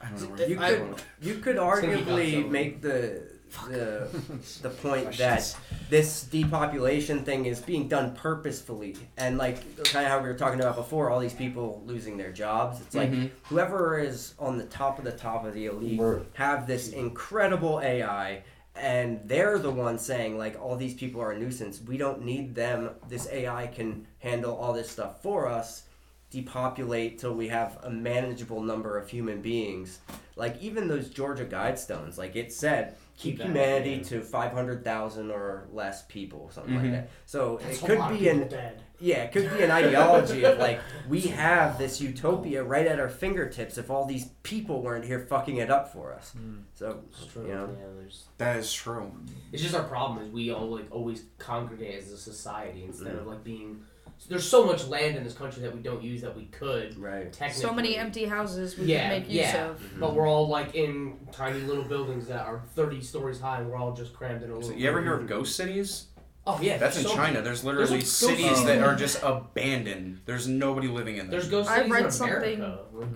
I 0.01 0.11
don't 0.11 0.21
know. 0.23 0.29
Where 0.37 0.49
You 0.49 0.61
I- 0.61 0.75
could 0.75 0.95
you 1.23 1.35
could 1.37 1.57
arguably 1.57 2.49
make 2.49 2.83
the 2.83 3.23
the 3.69 4.09
the 4.63 4.71
point 4.71 5.17
that 5.19 5.57
this 5.91 6.25
depopulation 6.25 7.25
thing 7.25 7.47
is 7.47 7.61
being 7.61 7.89
done 7.89 8.15
purposefully. 8.15 8.97
And 9.17 9.39
like 9.39 9.57
kind 9.85 10.05
of 10.07 10.13
how 10.13 10.19
we 10.21 10.29
were 10.29 10.35
talking 10.35 10.61
about 10.61 10.77
before 10.77 11.11
all 11.11 11.21
these 11.21 11.35
people 11.35 11.83
losing 11.87 12.17
their 12.17 12.33
jobs. 12.33 12.81
It's 12.81 12.95
like 12.95 13.11
Mhm. 13.11 13.31
whoever 13.45 13.99
is 13.99 14.35
on 14.39 14.59
the 14.59 14.65
top 14.65 14.99
of 14.99 15.05
the 15.05 15.13
top 15.13 15.45
of 15.45 15.55
the 15.55 15.67
elite 15.67 16.01
have 16.35 16.67
this 16.67 16.89
incredible 16.91 17.81
AI 17.81 18.43
and 18.75 19.21
they're 19.25 19.59
the 19.59 19.71
ones 19.71 20.03
saying 20.05 20.37
like 20.37 20.61
all 20.61 20.77
these 20.77 20.95
people 20.95 21.21
are 21.21 21.33
a 21.33 21.39
nuisance. 21.39 21.81
We 21.81 21.97
don't 21.97 22.23
need 22.25 22.55
them. 22.55 22.91
This 23.09 23.27
AI 23.31 23.69
can 23.69 24.07
handle 24.19 24.55
all 24.57 24.73
this 24.75 24.91
stuff 24.91 25.23
for 25.23 25.47
us. 25.49 25.85
Depopulate 26.31 27.19
till 27.19 27.35
we 27.35 27.49
have 27.49 27.79
a 27.85 27.89
manageable 27.91 28.61
number 28.61 28.99
of 28.99 29.09
human 29.09 29.41
beings. 29.41 30.01
Like 30.35 30.61
even 30.61 30.89
those 30.89 31.09
Georgia 31.09 31.45
Guidestones 31.47 32.19
like 32.19 32.37
it 32.37 32.53
said 32.53 32.97
keep 33.17 33.37
Keep 33.37 33.39
that, 33.39 33.47
humanity 33.47 33.91
yeah. 33.93 34.03
to 34.03 34.21
500,000 34.21 35.31
or 35.31 35.69
less 35.73 36.03
people 36.07 36.51
something 36.53 36.75
Mhm. 36.75 36.83
like 36.83 36.93
that 36.93 37.09
so 37.25 37.59
That's 37.63 37.83
it 37.83 37.87
could 37.87 38.09
be 38.11 38.19
people 38.25 38.43
an 38.43 38.49
dead. 38.49 38.83
yeah, 39.01 39.23
it 39.25 39.33
could 39.33 39.51
be 39.57 39.63
an 39.65 39.71
ideology 39.71 40.45
of 40.45 40.59
like 40.59 40.81
we 41.09 41.21
have 41.23 41.79
this 41.79 42.01
utopia 42.01 42.63
right 42.63 42.87
at 42.87 43.01
our 43.01 43.09
fingertips 43.09 43.79
if 43.79 43.91
all 43.91 44.05
these 44.07 44.27
people 44.43 44.83
weren't 44.83 45.05
here 45.05 45.21
fucking 45.21 45.57
it 45.57 45.71
up 45.71 45.93
for 45.93 46.13
us. 46.13 46.35
So 46.75 47.01
It's 47.11 47.27
true. 47.33 47.47
you 47.47 47.55
know, 47.55 47.69
Yeah, 47.81 48.11
that 48.39 48.57
is 48.59 48.73
true. 48.73 49.11
It's 49.53 49.63
just 49.63 49.75
our 49.75 49.85
problem 49.85 50.25
is 50.25 50.31
we 50.31 50.51
all 50.53 50.69
like 50.69 50.87
always 50.91 51.25
congregate 51.39 51.95
as 52.03 52.13
a 52.13 52.19
society 52.19 52.85
instead 52.85 53.15
Mm. 53.15 53.21
of 53.21 53.27
like 53.27 53.43
being. 53.45 53.83
There's 54.29 54.49
so 54.49 54.65
much 54.67 54.87
land 54.89 55.17
in 55.17 55.23
this 55.25 55.35
country 55.35 55.63
that 55.63 55.75
we 55.75 55.81
don't 55.81 56.03
use 56.03 56.23
that 56.23 56.35
we 56.37 56.47
could 56.47 56.97
right. 56.99 57.33
technically. 57.33 57.63
So 57.63 57.73
many 57.73 57.97
empty 57.97 58.25
houses 58.25 58.77
we 58.79 58.87
Yeah, 58.87 59.09
can 59.11 59.21
make 59.21 59.31
use 59.31 59.49
of. 59.49 59.55
yeah. 59.55 59.67
of. 59.69 60.01
But 60.01 60.15
we're 60.15 60.27
all 60.29 60.49
like 60.49 60.75
in 60.75 61.17
tiny 61.33 61.61
little 61.61 61.85
buildings 61.85 62.27
that 62.29 62.47
are 62.47 62.63
30 62.75 63.01
stories 63.03 63.41
high, 63.41 63.61
and 63.61 63.71
we're 63.71 63.77
all 63.77 63.93
just 63.93 64.15
crammed 64.15 64.43
in 64.43 64.51
a 64.51 64.55
So 64.55 64.59
little. 64.61 64.77
you 64.77 64.89
ever 64.89 65.03
hear 65.03 65.15
of 65.15 65.27
ghost 65.27 65.55
cities? 65.55 66.07
Oh 66.49 66.59
yeah, 66.63 66.77
That's 66.79 66.97
in 66.97 67.05
so- 67.05 67.15
China. 67.15 67.43
There's 67.43 67.63
literally 67.65 67.89
There's 67.99 68.13
cities 68.13 68.45
cities. 68.47 68.65
that 68.65 68.83
are 68.83 68.95
just 68.95 69.21
abandoned. 69.23 70.21
There's 70.27 70.47
nobody 70.49 70.89
living 70.89 71.15
in 71.17 71.27
them. 71.27 71.31
There's 71.31 71.49
ghost 71.49 71.69
I 71.71 71.79
cities 71.79 71.93
read 71.93 72.05
in 72.07 72.11
something- 72.11 72.37
America. 72.61 72.79
Like, 72.95 73.09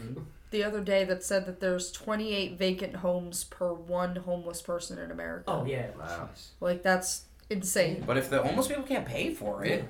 The 0.51 0.65
other 0.65 0.81
day 0.81 1.05
that 1.05 1.23
said 1.23 1.47
that 1.47 1.61
there's 1.61 1.93
28 1.93 2.59
vacant 2.59 2.97
homes 2.97 3.45
per 3.45 3.73
one 3.73 4.17
homeless 4.17 4.61
person 4.61 4.99
in 4.99 5.13
America. 5.13 5.45
Oh 5.47 5.65
yeah. 5.65 5.91
Wow. 5.97 6.29
Like 6.61 6.83
that's 6.83 7.23
insane. 7.51 8.05
But 8.07 8.17
if 8.17 8.31
the 8.31 8.43
homeless 8.43 8.69
people 8.69 8.85
can't 8.85 9.05
pay 9.07 9.35
for 9.35 9.65
it, 9.65 9.85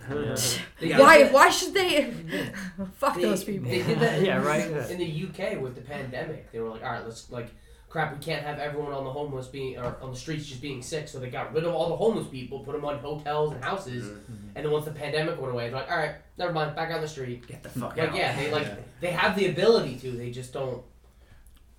They- 0.81 0.93
Why? 0.99 1.25
Why 1.31 1.51
should 1.51 1.75
they? 1.75 2.11
Fuck 2.97 3.17
They, 3.17 3.23
those 3.23 3.45
people. 3.45 3.69
they 3.71 3.83
did 3.83 4.01
that. 4.01 4.21
Yeah, 4.25 4.39
in- 4.39 4.45
right. 4.45 4.91
In 4.91 4.99
the 4.99 5.29
UK 5.29 5.61
with 5.61 5.75
the 5.75 5.83
pandemic, 5.83 6.51
they 6.53 6.61
were 6.61 6.71
like, 6.71 6.83
all 6.83 6.91
right, 6.93 7.05
let's 7.05 7.31
like, 7.31 7.49
crap, 7.89 8.17
we 8.17 8.25
can't 8.25 8.45
have 8.45 8.59
everyone 8.59 8.93
on 8.93 9.05
the 9.05 9.11
homeless 9.11 9.49
being 9.49 9.77
or 9.79 9.97
on 10.01 10.11
the 10.11 10.17
streets 10.17 10.47
just 10.47 10.63
being 10.63 10.81
sick, 10.81 11.09
so 11.09 11.19
they 11.19 11.29
got 11.29 11.53
rid 11.53 11.65
of 11.65 11.75
all 11.75 11.89
the 11.91 11.97
homeless 11.97 12.27
people, 12.29 12.61
put 12.61 12.73
them 12.73 12.85
on 12.85 12.99
hotels 13.01 13.53
and 13.53 13.63
houses, 13.65 14.05
mm-hmm. 14.07 14.49
and 14.55 14.65
then 14.65 14.71
once 14.73 14.85
the 14.85 14.93
pandemic 14.93 15.41
went 15.41 15.53
away, 15.53 15.69
they're 15.69 15.79
like, 15.81 15.91
all 15.91 15.97
right, 15.99 16.15
never 16.39 16.53
mind, 16.53 16.75
back 16.77 16.93
on 16.95 17.01
the 17.01 17.09
street. 17.09 17.47
Get 17.47 17.63
the 17.63 17.69
fuck 17.69 17.97
Like 17.97 18.11
out. 18.11 18.15
yeah, 18.15 18.37
they 18.37 18.51
like 18.51 19.01
they 19.01 19.11
have 19.11 19.37
the 19.37 19.49
ability 19.49 19.97
to, 20.01 20.13
they 20.13 20.31
just 20.31 20.53
don't. 20.53 20.83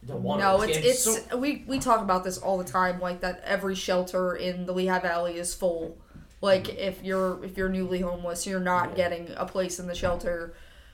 Don't 0.05 0.23
want 0.23 0.41
No, 0.41 0.65
to. 0.65 0.71
it's 0.71 1.05
it's 1.05 1.33
we 1.33 1.63
we 1.67 1.79
talk 1.79 2.01
about 2.01 2.23
this 2.23 2.37
all 2.37 2.57
the 2.57 2.63
time. 2.63 2.99
Like 2.99 3.21
that 3.21 3.41
every 3.45 3.75
shelter 3.75 4.35
in 4.35 4.65
the 4.65 4.73
Lehigh 4.73 4.99
Valley 4.99 5.37
is 5.37 5.53
full. 5.53 5.97
Like 6.41 6.69
if 6.69 7.03
you're 7.03 7.43
if 7.43 7.55
you're 7.57 7.69
newly 7.69 8.01
homeless, 8.01 8.47
you're 8.47 8.59
not 8.59 8.95
getting 8.95 9.31
a 9.37 9.45
place 9.45 9.79
in 9.79 9.87
the 9.87 9.95
shelter. 9.95 10.53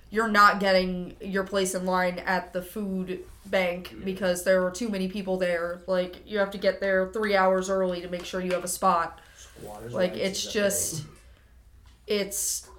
You're 0.09 0.27
not 0.29 0.59
getting 0.59 1.15
your 1.21 1.43
place 1.43 1.75
in 1.75 1.85
line 1.85 2.19
at 2.19 2.53
the 2.53 2.61
food 2.61 3.19
bank 3.45 3.93
because 4.05 4.43
there 4.43 4.65
are 4.65 4.71
too 4.71 4.89
many 4.89 5.07
people 5.07 5.37
there. 5.37 5.81
Like 5.87 6.17
you 6.25 6.39
have 6.39 6.51
to 6.51 6.57
get 6.57 6.79
there 6.79 7.09
three 7.11 7.35
hours 7.35 7.69
early 7.69 8.01
to 8.01 8.09
make 8.09 8.25
sure 8.25 8.41
you 8.41 8.51
have 8.53 8.63
a 8.63 8.69
spot. 8.69 9.19
Squatters' 9.37 9.93
Like 9.93 10.15
it's 10.15 10.45
just, 10.45 11.03
it's 12.07 12.69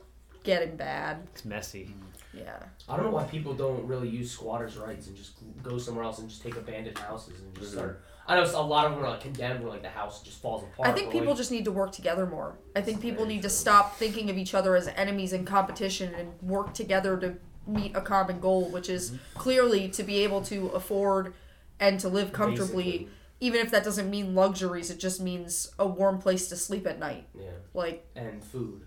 getting 0.43 0.77
bad. 0.77 1.27
It's 1.33 1.45
messy. 1.45 1.95
Yeah. 2.33 2.59
I 2.89 2.97
don't 2.97 3.07
know 3.07 3.13
why 3.13 3.25
people 3.25 3.55
don't 3.55 3.87
really 3.87 4.09
use 4.09 4.31
squatters' 4.31 4.77
rights 4.77 5.07
and 5.07 5.17
just 5.17 5.33
go 5.63 5.79
somewhere 5.79 6.05
else 6.05 6.19
and 6.19 6.29
just 6.29 6.43
take 6.43 6.57
abandoned 6.57 6.99
houses 6.99 7.41
and 7.41 7.55
just 7.55 7.73
mhm. 7.73 7.79
start. 7.79 8.05
I 8.27 8.37
know 8.37 8.43
a 8.43 8.61
lot 8.61 8.85
of 8.85 8.93
them 8.93 9.03
are 9.03 9.09
like 9.09 9.23
condemned 9.23 9.63
where 9.63 9.73
like 9.73 9.83
the 9.83 9.89
house 9.89 10.23
just 10.23 10.43
falls 10.43 10.63
apart. 10.63 10.89
I 10.89 10.93
think 10.93 11.11
people 11.11 11.29
like, 11.29 11.39
just 11.39 11.51
need 11.51 11.65
to 11.65 11.73
work 11.73 11.93
together 11.93 12.27
more. 12.27 12.59
I 12.77 12.83
think 12.83 13.01
people 13.01 13.25
need 13.25 13.41
to 13.43 13.49
stop 13.49 13.97
thinking 13.97 14.29
of 14.29 14.37
each 14.37 14.53
other 14.53 14.77
as 14.77 14.87
enemies 14.89 15.33
in 15.33 15.47
competition 15.47 16.15
and 16.15 16.33
work 16.43 16.75
together 16.75 17.17
to 17.19 17.37
meet 17.67 17.97
a 17.97 18.03
common 18.03 18.39
goal, 18.39 18.69
which 18.69 18.91
is 18.91 19.11
mm-hmm. 19.11 19.39
clearly 19.39 19.89
to 19.91 20.03
be 20.03 20.19
able 20.25 20.43
to 20.43 20.69
afford 20.69 21.33
and 21.81 21.99
to 22.01 22.09
live 22.09 22.33
comfortably, 22.33 22.85
Basically. 22.85 23.09
even 23.41 23.61
if 23.61 23.71
that 23.71 23.85
doesn't 23.85 24.11
mean 24.11 24.35
luxuries, 24.35 24.91
it 24.91 24.99
just 24.99 25.23
means 25.23 25.71
a 25.79 25.87
warm 25.87 26.19
place 26.19 26.49
to 26.49 26.57
sleep 26.57 26.87
at 26.87 26.99
night. 26.99 27.27
yeah, 27.35 27.51
Like, 27.73 28.07
and 28.15 28.45
food. 28.45 28.85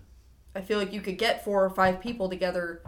I 0.54 0.60
feel 0.60 0.78
like 0.78 0.92
you 0.92 1.00
could 1.00 1.18
get 1.18 1.44
four 1.44 1.64
or 1.64 1.70
five 1.70 2.00
people 2.00 2.28
together 2.28 2.82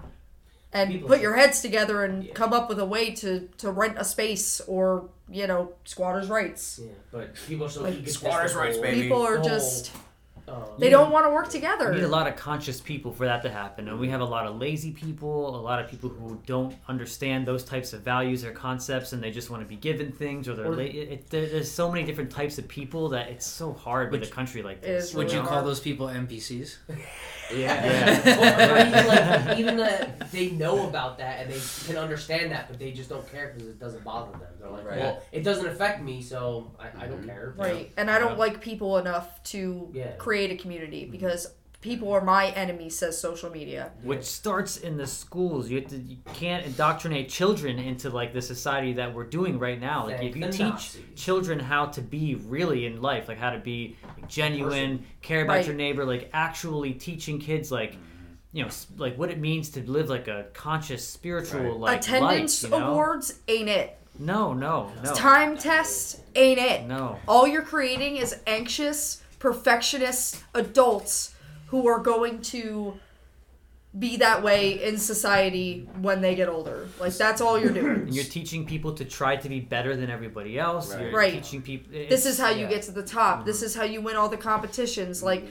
and 0.75 0.91
People 0.91 1.09
put 1.09 1.15
should- 1.17 1.23
your 1.23 1.35
heads 1.37 1.63
together 1.63 2.05
and 2.05 2.25
Yeah. 2.25 2.33
come 2.35 2.53
up 2.53 2.69
with 2.69 2.79
a 2.81 2.85
way 2.85 3.13
to, 3.13 3.49
to 3.59 3.71
rent 3.71 3.95
a 3.97 4.05
space 4.05 4.61
or, 4.67 5.09
you 5.31 5.47
know, 5.47 5.73
squatters' 5.85 6.29
rights. 6.29 6.81
Yeah, 6.83 6.91
but 7.13 7.35
people 7.47 7.69
still 7.69 7.85
Like, 7.85 8.07
squatters' 8.09 8.55
rights, 8.55 8.77
baby. 8.79 9.03
People 9.03 9.23
are 9.23 9.39
Oh. 9.39 9.43
just. 9.43 9.93
Oh. 10.47 10.75
They 10.79 10.91
don't 10.91 11.11
want 11.11 11.25
to 11.27 11.31
work 11.31 11.49
together. 11.49 11.91
We 11.91 11.97
need 11.97 12.05
a 12.05 12.09
lot 12.09 12.27
of 12.27 12.37
conscious 12.37 12.79
people 12.81 13.13
for 13.13 13.25
that 13.25 13.43
to 13.45 13.51
happen, 13.51 13.89
and 13.89 13.99
we 13.99 14.11
have 14.11 14.21
a 14.21 14.25
lot 14.27 14.47
of 14.47 14.57
lazy 14.59 14.91
people, 14.93 15.57
a 15.57 15.61
lot 15.61 15.83
of 15.83 15.89
people 15.91 16.11
who 16.11 16.39
don't 16.47 16.75
understand 16.87 17.47
those 17.47 17.65
types 17.65 17.95
of 17.95 18.03
values 18.03 18.45
or 18.45 18.53
concepts, 18.53 19.13
and 19.15 19.23
they 19.23 19.31
just 19.31 19.49
want 19.49 19.63
to 19.63 19.69
be 19.69 19.77
given 19.77 20.13
things, 20.13 20.47
or 20.47 20.55
they're 20.55 20.67
Or- 20.67 20.77
la- 20.77 20.83
it, 20.83 20.95
it, 20.95 21.31
there- 21.31 21.47
there's 21.49 21.71
so 21.71 21.91
many 21.91 22.05
different 22.05 22.31
types 22.31 22.59
of 22.59 22.69
people 22.69 23.09
that 23.11 23.31
it's 23.31 23.47
so 23.47 23.73
hard 23.73 24.13
with 24.13 24.23
a 24.23 24.27
country 24.27 24.63
like 24.63 24.83
this. 24.83 25.11
is 25.11 25.15
Would 25.15 25.27
really 25.29 25.39
you 25.39 25.43
call 25.49 25.63
those 25.65 25.81
people 25.81 26.09
NPCs? 26.09 26.77
Yeah. 27.55 28.73
or 28.73 28.87
even 28.87 29.07
like 29.07 29.59
even 29.59 29.77
that 29.77 30.31
they 30.33 30.51
know 30.53 30.89
about 30.89 31.19
that 31.19 31.41
and 31.43 31.53
they 31.53 31.61
can 31.87 31.97
understand 31.99 32.51
that, 32.53 32.69
but 32.71 32.79
they 32.79 32.91
just 32.91 33.11
don't 33.11 33.31
care 33.31 33.53
because 33.55 33.69
it 33.69 33.79
doesn't 33.79 34.03
bother 34.03 34.33
them. 34.33 34.49
They're 34.65 34.73
like, 34.73 34.87
Right. 34.87 34.99
well, 34.99 35.23
it 35.31 35.43
doesn't 35.45 35.67
affect 35.67 36.03
me, 36.03 36.23
so 36.23 36.73
I, 36.79 37.05
I 37.05 37.07
don't 37.07 37.19
mm-hmm. 37.19 37.29
care. 37.29 37.55
Right. 37.57 37.93
And 37.97 38.11
I 38.11 38.19
don't 38.19 38.39
like 38.39 38.61
people 38.61 38.99
enough 38.99 39.43
to 39.45 39.91
Yeah. 39.93 40.13
create 40.13 40.51
a 40.51 40.57
community 40.57 41.03
mm-hmm. 41.03 41.13
because 41.13 41.53
people 41.85 42.11
are 42.11 42.23
my 42.23 42.47
enemy, 42.53 42.89
says 42.89 43.21
social 43.21 43.51
media. 43.51 43.93
Which 44.03 44.25
starts 44.25 44.79
in 44.79 44.97
the 44.97 45.07
schools. 45.07 45.69
You 45.69 45.83
have 45.83 45.91
to, 45.91 45.99
you 45.99 46.17
can't 46.33 46.65
indoctrinate 46.65 47.29
children 47.29 47.79
into 47.79 48.09
like 48.09 48.33
the 48.33 48.41
society 48.41 48.95
that 48.95 49.13
we're 49.13 49.27
doing 49.27 49.59
right 49.59 49.79
now. 49.79 50.07
Like 50.07 50.17
Thank 50.17 50.31
if 50.31 50.37
you 50.37 50.47
teach 50.47 50.61
Nazis. 50.61 51.03
children 51.15 51.61
how 51.61 51.87
to 51.87 52.01
be 52.01 52.37
really 52.37 52.87
in 52.87 53.03
life, 53.03 53.29
like 53.29 53.37
how 53.37 53.51
to 53.51 53.59
be 53.59 53.99
genuine, 54.29 55.05
care 55.21 55.43
about 55.45 55.57
Right. 55.57 55.67
your 55.67 55.75
neighbor, 55.75 56.07
like 56.07 56.31
actually 56.33 56.95
teaching 56.95 57.39
kids 57.39 57.71
like 57.71 57.93
mm-hmm. 57.93 58.01
you 58.55 58.65
know 58.65 58.71
like 58.97 59.19
what 59.19 59.31
it 59.31 59.39
means 59.39 59.69
to 59.71 59.83
live 59.83 60.09
like 60.09 60.27
a 60.27 60.47
conscious 60.55 61.07
spiritual 61.07 61.61
Right. 61.61 61.81
like 61.81 61.99
Attendance 62.01 62.63
life, 62.63 62.73
you 62.73 62.79
know? 62.79 62.93
awards 62.93 63.41
ain't 63.47 63.69
it. 63.69 63.99
No, 64.19 64.55
no, 64.55 64.93
no. 65.03 65.15
Time 65.15 65.57
tests 65.57 66.21
ain't 66.35 66.59
it. 66.59 66.87
No. 66.87 67.19
All 67.27 67.47
you're 67.47 67.63
creating 67.63 68.17
is 68.17 68.37
anxious, 68.47 69.23
perfectionist 69.39 70.43
adults 70.55 71.35
who 71.67 71.89
are 71.89 71.99
going 71.99 72.41
to 72.41 72.99
be 73.97 74.17
that 74.17 74.43
way 74.43 74.83
in 74.83 74.99
society 74.99 75.89
when 76.01 76.21
they 76.21 76.35
get 76.35 76.49
older. 76.49 76.89
Like 76.99 77.13
that's 77.15 77.41
all 77.41 77.59
you're 77.59 77.73
doing. 77.73 77.95
And 78.03 78.15
you're 78.15 78.25
teaching 78.25 78.67
people 78.67 78.93
to 78.95 79.05
try 79.05 79.37
to 79.37 79.49
be 79.49 79.61
better 79.61 79.95
than 79.95 80.11
everybody 80.11 80.59
else. 80.59 80.93
Right. 80.93 81.03
You're 81.03 81.13
Right. 81.13 81.33
teaching 81.35 81.63
people. 81.63 81.93
This 81.93 82.27
is 82.27 82.39
how 82.39 82.51
you 82.51 82.67
get 82.67 82.83
to 82.83 82.91
the 82.93 83.05
top. 83.05 83.45
This 83.45 83.59
mm-hmm. 83.59 83.67
is 83.67 83.75
how 83.77 83.85
you 83.85 84.01
win 84.01 84.17
all 84.17 84.29
the 84.29 84.37
competitions. 84.37 85.23
Like, 85.23 85.47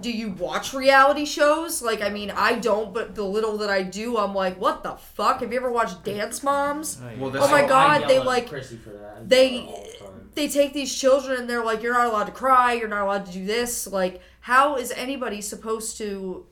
do 0.00 0.12
you 0.12 0.30
watch 0.30 0.74
reality 0.74 1.24
shows? 1.24 1.82
Like, 1.82 2.00
I 2.00 2.08
mean, 2.08 2.30
I 2.30 2.60
don't, 2.60 2.94
but 2.94 3.16
the 3.16 3.24
little 3.24 3.58
that 3.58 3.70
I 3.70 3.82
do, 3.82 4.16
I'm 4.16 4.32
like, 4.34 4.60
what 4.60 4.84
the 4.84 4.92
fuck? 4.92 5.40
Have 5.40 5.52
you 5.52 5.58
ever 5.58 5.70
watched 5.72 6.04
Dance 6.04 6.42
Moms? 6.44 7.00
Oh, 7.02 7.08
yeah. 7.08 7.16
Well, 7.18 7.30
this 7.30 7.42
Oh 7.42 7.50
my 7.50 7.62
I- 7.62 7.64
I 7.64 7.68
God, 7.68 8.08
they 8.08 8.20
like- 8.20 8.48
Chrissy 8.48 8.76
for 8.76 8.90
that. 8.90 9.16
I 9.18 9.24
they- 9.24 9.50
yell 9.56 9.62
at 9.62 9.68
her 9.70 9.74
all 9.74 9.82
the 9.84 10.04
time. 10.04 10.30
They 10.34 10.46
take 10.46 10.72
these 10.72 10.94
children 10.94 11.40
and 11.40 11.50
they're 11.50 11.64
like, 11.64 11.82
you're 11.82 11.94
not 11.94 12.06
allowed 12.06 12.26
to 12.26 12.32
cry, 12.32 12.74
you're 12.74 12.86
not 12.86 13.02
allowed 13.02 13.26
to 13.26 13.32
do 13.32 13.44
this. 13.44 13.88
Like, 13.88 14.20
how 14.42 14.76
is 14.76 14.92
anybody 14.92 15.40
supposed 15.40 15.98
to 15.98 16.46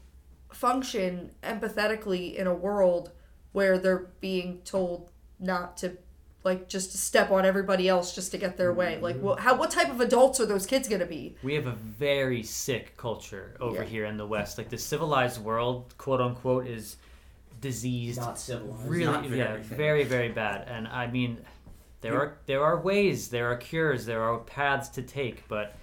function 0.56 1.30
empathetically 1.42 2.34
in 2.34 2.46
a 2.46 2.54
world 2.54 3.10
where 3.52 3.78
they're 3.78 4.06
being 4.20 4.60
told 4.64 5.10
not 5.38 5.76
to? 5.78 5.96
Like 6.44 6.68
just 6.68 6.92
to 6.92 6.98
step 6.98 7.32
on 7.32 7.44
everybody 7.44 7.88
else 7.88 8.14
just 8.14 8.30
to 8.30 8.38
get 8.38 8.56
their 8.56 8.72
way. 8.72 8.94
Mm-hmm. 8.94 9.02
Like, 9.02 9.16
what? 9.20 9.40
How? 9.40 9.56
What 9.56 9.72
type 9.72 9.90
of 9.90 10.00
adults 10.00 10.38
are 10.40 10.46
those 10.46 10.64
kids 10.64 10.86
gonna 10.88 11.04
be? 11.04 11.34
We 11.42 11.54
have 11.54 11.66
a 11.66 11.72
very 11.72 12.44
sick 12.44 12.96
culture 12.96 13.56
over 13.60 13.78
Yeah. 13.78 13.82
here 13.84 14.04
in 14.04 14.16
the 14.16 14.26
West. 14.26 14.56
Like 14.56 14.68
the 14.68 14.78
civilized 14.78 15.42
world, 15.42 15.92
quote 15.98 16.20
unquote, 16.20 16.68
is 16.68 16.96
diseased. 17.60 18.20
not 18.20 18.38
civilized. 18.38 18.88
really, 18.88 19.04
Not 19.06 19.28
yeah, 19.30 19.44
everything. 19.54 19.76
very, 19.76 20.04
very 20.04 20.28
bad. 20.28 20.68
And 20.68 20.86
I 20.86 21.08
mean, 21.08 21.38
there 22.00 22.16
are 22.16 22.38
there 22.46 22.62
are 22.62 22.78
ways, 22.80 23.28
there 23.28 23.50
are 23.50 23.56
cures, 23.56 24.06
there 24.06 24.22
are 24.22 24.38
paths 24.38 24.88
to 24.90 25.02
take, 25.02 25.48
but 25.48 25.74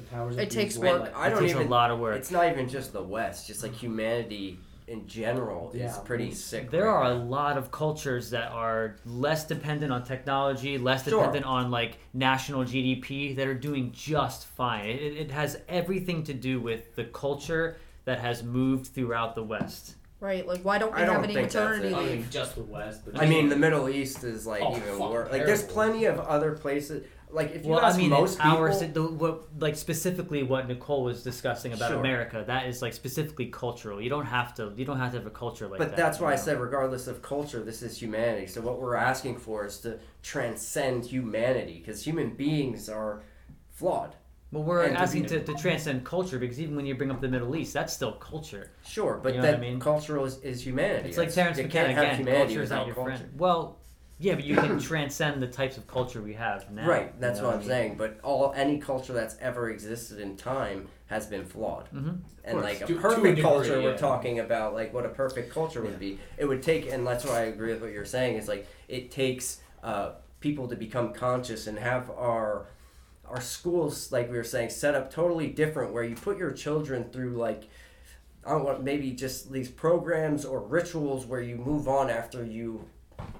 The 0.00 0.10
powers 0.10 0.36
It 0.36 0.42
of 0.44 0.48
takes 0.48 0.74
bees 0.76 0.84
work. 0.84 1.02
let- 1.02 1.16
I 1.16 1.26
it 1.26 1.30
don't 1.30 1.40
takes 1.40 1.52
even. 1.54 1.66
a 1.66 1.70
lot 1.70 1.90
of 1.90 1.98
work. 1.98 2.16
It's 2.16 2.30
not 2.30 2.50
even 2.50 2.68
just 2.68 2.92
the 2.92 3.02
West. 3.02 3.46
Just 3.46 3.62
like 3.62 3.72
humanity 3.74 4.58
in 4.86 5.06
general 5.06 5.70
is 5.72 5.80
Yeah. 5.80 5.96
pretty 6.04 6.32
sick. 6.32 6.70
There 6.70 6.84
right 6.86 6.90
are 6.90 7.04
a 7.12 7.14
lot 7.14 7.56
of 7.56 7.70
cultures 7.70 8.30
that 8.30 8.50
are 8.50 8.96
less 9.06 9.46
dependent 9.46 9.92
on 9.92 10.02
technology, 10.04 10.78
less 10.78 11.04
Sure. 11.04 11.18
dependent 11.20 11.44
on 11.46 11.70
like 11.70 11.98
national 12.12 12.64
GDP 12.64 13.34
that 13.34 13.46
are 13.46 13.54
doing 13.54 13.92
just 13.92 14.46
fine. 14.46 14.86
It, 14.86 15.00
it- 15.02 15.16
it 15.18 15.30
has 15.30 15.58
everything 15.68 16.24
to 16.24 16.34
do 16.34 16.60
with 16.60 16.94
the 16.96 17.04
culture 17.04 17.76
that 18.04 18.18
has 18.20 18.42
moved 18.42 18.86
throughout 18.88 19.34
the 19.34 19.44
West. 19.44 19.94
Right? 20.18 20.46
Like, 20.46 20.62
why 20.62 20.76
don't 20.78 20.94
we 20.94 21.00
I 21.00 21.06
don't 21.06 21.14
have 21.14 21.24
any 21.24 21.32
think 21.34 21.46
maternity 21.46 21.88
it. 21.88 21.94
I 21.96 22.04
mean, 22.04 22.26
just 22.30 22.54
the 22.56 22.62
West. 22.62 23.02
But 23.06 23.22
I 23.22 23.26
mean, 23.26 23.48
the 23.48 23.56
Middle 23.56 23.88
East 23.88 24.22
is 24.24 24.46
like 24.46 24.60
Oh, 24.62 24.76
even 24.76 24.98
worse. 24.98 25.30
Like, 25.32 25.46
there's 25.46 25.62
plenty 25.62 26.04
of 26.06 26.18
other 26.20 26.52
places. 26.52 27.06
Like, 27.32 27.52
if 27.54 27.64
you 27.64 27.70
Well, 27.70 27.80
ask 27.80 27.96
I 27.96 27.98
mean, 27.98 28.10
most 28.10 28.36
in 28.36 28.40
our 28.42 28.74
the, 28.74 29.02
what, 29.02 29.44
like 29.58 29.76
specifically 29.76 30.42
what 30.42 30.66
Nicole 30.68 31.04
was 31.04 31.22
discussing 31.22 31.72
about 31.72 31.90
Sure. 31.90 32.00
America, 32.00 32.44
that 32.46 32.66
is 32.66 32.82
like 32.82 32.92
specifically 32.92 33.46
cultural. 33.46 34.00
You 34.00 34.10
don't 34.10 34.26
have 34.26 34.54
to. 34.54 34.72
You 34.76 34.84
don't 34.84 34.98
have 34.98 35.12
to 35.12 35.18
have 35.18 35.26
a 35.26 35.30
culture 35.30 35.68
like 35.68 35.78
but 35.78 35.90
that. 35.90 35.96
But 35.96 35.96
that's 35.96 36.18
why 36.20 36.32
I 36.32 36.36
know? 36.36 36.42
said, 36.42 36.60
regardless 36.60 37.06
of 37.06 37.22
culture, 37.22 37.62
this 37.62 37.82
is 37.82 38.00
humanity. 38.00 38.46
So 38.46 38.60
what 38.60 38.80
we're 38.80 38.96
asking 38.96 39.38
for 39.38 39.64
is 39.66 39.78
to 39.80 39.98
transcend 40.22 41.06
humanity, 41.06 41.78
because 41.78 42.02
human 42.04 42.30
beings 42.34 42.88
are 42.88 43.22
flawed. 43.70 44.16
Well, 44.52 44.64
we're 44.64 44.82
and 44.82 44.96
asking 44.96 45.26
to, 45.26 45.44
to 45.44 45.54
transcend 45.54 46.04
culture 46.04 46.36
because 46.38 46.58
even 46.60 46.74
when 46.74 46.84
you 46.84 46.96
bring 46.96 47.12
up 47.12 47.20
the 47.20 47.28
Middle 47.28 47.54
East, 47.54 47.72
that's 47.72 47.92
still 47.92 48.12
culture. 48.12 48.72
Sure, 48.84 49.20
but 49.22 49.34
You 49.34 49.40
know 49.40 49.46
that 49.46 49.54
I 49.58 49.60
mean? 49.60 49.78
cultural 49.78 50.24
is, 50.24 50.38
is 50.38 50.66
humanity. 50.66 51.08
It's 51.10 51.18
like 51.18 51.32
That's- 51.32 51.56
Terence 51.56 51.72
McKenna 51.72 51.90
again. 52.00 52.26
Culture 52.26 52.62
is 52.62 52.70
not 52.70 52.86
your 52.86 52.96
culture. 52.96 53.16
friend. 53.16 53.32
Well, 53.38 53.78
yeah, 54.20 54.34
but 54.34 54.44
you 54.44 54.54
can 54.54 54.78
transcend 54.90 55.42
the 55.42 55.46
types 55.46 55.76
of 55.78 55.86
culture 55.86 56.20
we 56.20 56.34
have 56.34 56.70
now. 56.70 56.86
Right, 56.86 57.18
that's 57.20 57.38
you 57.38 57.42
know 57.42 57.48
what 57.48 57.56
I'm 57.58 57.64
saying. 57.64 57.96
But 57.96 58.20
all 58.22 58.52
any 58.54 58.78
culture 58.78 59.14
that's 59.14 59.36
ever 59.40 59.70
existed 59.70 60.20
in 60.20 60.36
time 60.36 60.88
has 61.06 61.26
been 61.26 61.44
flawed. 61.46 61.88
Mhm. 61.90 62.18
And 62.44 62.60
like 62.60 62.82
a 62.82 62.86
To- 62.86 62.92
to 62.92 62.98
a 62.98 63.00
perfect 63.02 63.22
degree, 63.24 63.42
culture, 63.42 63.82
we're 63.82 63.96
talking 63.98 64.38
about 64.38 64.74
like 64.74 64.92
what 64.92 65.06
a 65.06 65.08
perfect 65.08 65.52
culture 65.52 65.80
would 65.82 65.98
be. 65.98 66.18
It 66.36 66.44
would 66.44 66.62
take, 66.62 66.92
and 66.92 67.06
that's 67.06 67.24
why 67.24 67.38
I 67.38 67.42
agree 67.44 67.72
with 67.72 67.80
what 67.82 67.92
you're 67.92 68.04
saying. 68.04 68.36
Is 68.36 68.46
like 68.46 68.66
it 68.88 69.10
takes 69.10 69.60
uh, 69.82 70.12
people 70.40 70.68
to 70.68 70.76
become 70.76 71.12
conscious 71.14 71.66
and 71.66 71.78
have 71.78 72.10
our 72.10 72.66
our 73.26 73.40
schools, 73.40 74.10
like 74.12 74.28
we 74.30 74.36
were 74.36 74.42
saying, 74.44 74.68
set 74.70 74.94
up 74.96 75.08
totally 75.10 75.46
different, 75.48 75.92
where 75.92 76.02
you 76.02 76.16
put 76.16 76.36
your 76.36 76.52
children 76.52 77.10
through 77.10 77.36
like. 77.36 77.64
I 78.44 78.52
don't 78.52 78.64
want 78.64 78.82
maybe 78.82 79.10
just 79.12 79.52
these 79.52 79.68
programs 79.70 80.46
or 80.46 80.60
rituals 80.60 81.26
where 81.26 81.42
you 81.42 81.56
move 81.56 81.86
on 81.88 82.08
after 82.08 82.42
you 82.42 82.86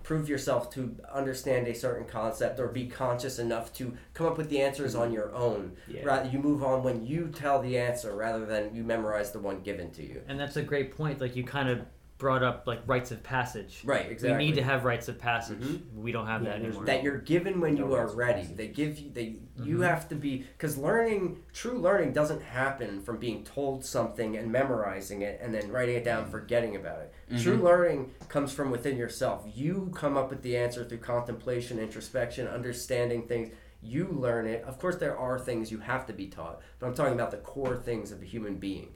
prove 0.03 0.29
yourself 0.29 0.73
to 0.75 0.97
understand 1.13 1.69
a 1.69 1.75
certain 1.75 2.07
concept 2.07 2.59
or 2.59 2.69
be 2.69 2.87
conscious 2.87 3.39
enough 3.39 3.73
to 3.75 3.97
come 4.15 4.27
up 4.27 4.37
with 4.37 4.49
the 4.49 4.61
answers 4.61 4.95
on 4.95 5.07
mm-hmm. 5.07 5.15
your 5.15 5.35
own. 5.35 5.77
Yeah. 5.89 6.03
Rather, 6.05 6.29
you 6.29 6.39
move 6.39 6.63
on 6.63 6.83
when 6.83 7.07
you 7.07 7.29
tell 7.29 7.61
the 7.61 7.79
answer 7.79 8.15
rather 8.15 8.45
than 8.45 8.75
you 8.75 8.83
memorize 8.83 9.33
the 9.33 9.41
one 9.41 9.61
given 9.61 9.91
to 9.93 10.03
you. 10.03 10.23
And 10.29 10.39
that's 10.39 10.57
a 10.57 10.63
great 10.63 10.97
point. 10.97 11.21
Like 11.21 11.37
you 11.37 11.45
kind 11.45 11.69
of 11.69 11.81
brought 12.21 12.43
up 12.45 12.67
like 12.67 12.83
rites 12.87 13.11
of 13.11 13.23
passage. 13.25 13.81
Right, 13.85 14.09
exactly. 14.09 14.37
We 14.39 14.51
need 14.51 14.57
to 14.57 14.63
have 14.63 14.85
rites 14.85 15.09
of 15.09 15.19
passage. 15.19 15.59
Mhm. 15.59 15.95
We 15.97 16.13
don't 16.13 16.27
have 16.27 16.43
Yeah, 16.45 16.51
that 16.51 16.63
anymore. 16.65 16.85
that 16.85 17.03
you're 17.03 17.17
given 17.19 17.61
when 17.61 17.77
you 17.77 17.87
No 17.87 17.95
are 17.97 18.15
ready. 18.15 18.43
They 18.45 18.69
give 18.69 18.99
you 19.01 19.11
they 19.11 19.37
you 19.57 19.79
Mhm. 19.79 19.87
have 19.89 20.09
to 20.11 20.15
be 20.15 20.45
because 20.57 20.77
learning 20.79 21.43
true 21.53 21.79
learning 21.79 22.13
doesn't 22.13 22.43
happen 22.43 23.01
from 23.01 23.17
being 23.17 23.43
told 23.43 23.85
something 23.85 24.37
and 24.37 24.53
memorizing 24.53 25.23
it 25.23 25.41
and 25.43 25.53
then 25.55 25.73
writing 25.73 25.97
it 25.97 26.05
down 26.05 26.23
and 26.25 26.31
forgetting 26.31 26.77
about 26.77 27.01
it. 27.01 27.13
True 27.39 27.57
learning 27.57 28.13
comes 28.29 28.53
from 28.53 28.71
within 28.71 28.97
yourself. 28.99 29.45
You 29.53 29.91
come 29.95 30.17
up 30.17 30.29
with 30.31 30.43
the 30.43 30.57
answer 30.57 30.85
through 30.85 30.99
contemplation, 30.99 31.79
introspection, 31.79 32.47
understanding 32.47 33.23
things. 33.27 33.53
You 33.83 34.09
learn 34.09 34.47
it. 34.47 34.63
Of 34.65 34.79
course 34.79 34.97
there 34.97 35.17
are 35.17 35.39
things 35.39 35.73
you 35.73 35.79
have 35.79 36.05
to 36.07 36.13
be 36.13 36.27
taught, 36.27 36.61
but 36.79 36.87
I'm 36.87 36.95
talking 36.95 37.15
about 37.15 37.31
the 37.31 37.39
core 37.39 37.77
things 37.79 38.13
of 38.13 38.21
a 38.21 38.27
human 38.27 38.57
being. 38.57 38.93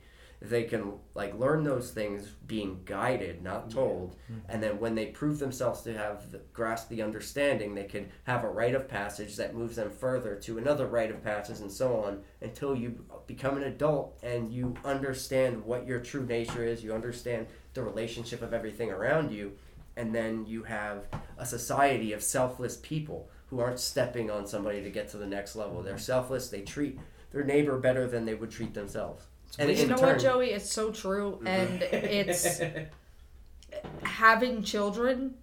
They 0.46 0.64
can 0.64 0.92
like 1.14 1.38
learn 1.38 1.64
those 1.64 1.90
things 1.90 2.28
being 2.46 2.82
guided, 2.84 3.42
not 3.42 3.70
told, 3.70 4.16
mm-hmm. 4.30 4.40
and 4.50 4.62
then 4.62 4.78
when 4.78 4.94
they 4.94 5.06
prove 5.06 5.38
themselves 5.38 5.80
to 5.82 5.96
have 5.96 6.30
the, 6.32 6.42
grasp 6.52 6.90
the 6.90 7.00
understanding, 7.00 7.74
they 7.74 7.84
can 7.84 8.10
have 8.24 8.44
a 8.44 8.50
rite 8.50 8.74
of 8.74 8.86
passage 8.86 9.36
that 9.36 9.54
moves 9.54 9.76
them 9.76 9.90
further 9.90 10.36
to 10.36 10.58
another 10.58 10.86
rite 10.86 11.10
of 11.10 11.24
passage, 11.24 11.60
and 11.60 11.72
so 11.72 11.96
on 12.04 12.22
until 12.42 12.74
you 12.74 13.04
become 13.26 13.56
an 13.56 13.62
adult 13.62 14.18
and 14.22 14.52
you 14.52 14.74
understand 14.84 15.64
what 15.64 15.86
your 15.86 16.00
true 16.00 16.26
nature 16.26 16.62
is. 16.62 16.84
You 16.84 16.92
understand 16.92 17.46
the 17.72 17.82
relationship 17.82 18.42
of 18.42 18.52
everything 18.52 18.90
around 18.90 19.32
you, 19.32 19.52
and 19.96 20.14
then 20.14 20.44
you 20.46 20.64
have 20.64 21.06
a 21.38 21.46
society 21.46 22.12
of 22.12 22.22
selfless 22.22 22.76
people 22.76 23.30
who 23.46 23.60
aren't 23.60 23.80
stepping 23.80 24.30
on 24.30 24.46
somebody 24.46 24.82
to 24.82 24.90
get 24.90 25.08
to 25.08 25.16
the 25.16 25.26
next 25.26 25.56
level. 25.56 25.82
They're 25.82 25.94
mm-hmm. 25.94 26.02
selfless. 26.02 26.48
They 26.48 26.62
treat 26.62 26.98
their 27.32 27.44
neighbor 27.44 27.78
better 27.78 28.06
than 28.06 28.24
they 28.26 28.34
would 28.34 28.50
treat 28.50 28.74
themselves. 28.74 29.24
And 29.58 29.76
you 29.76 29.86
know 29.86 29.96
turn, 29.96 30.14
what, 30.14 30.18
Joey? 30.20 30.50
It's 30.50 30.70
so 30.70 30.90
true, 30.90 31.40
and 31.46 31.82
it's 31.82 32.60
having 34.02 34.62
children. 34.62 35.34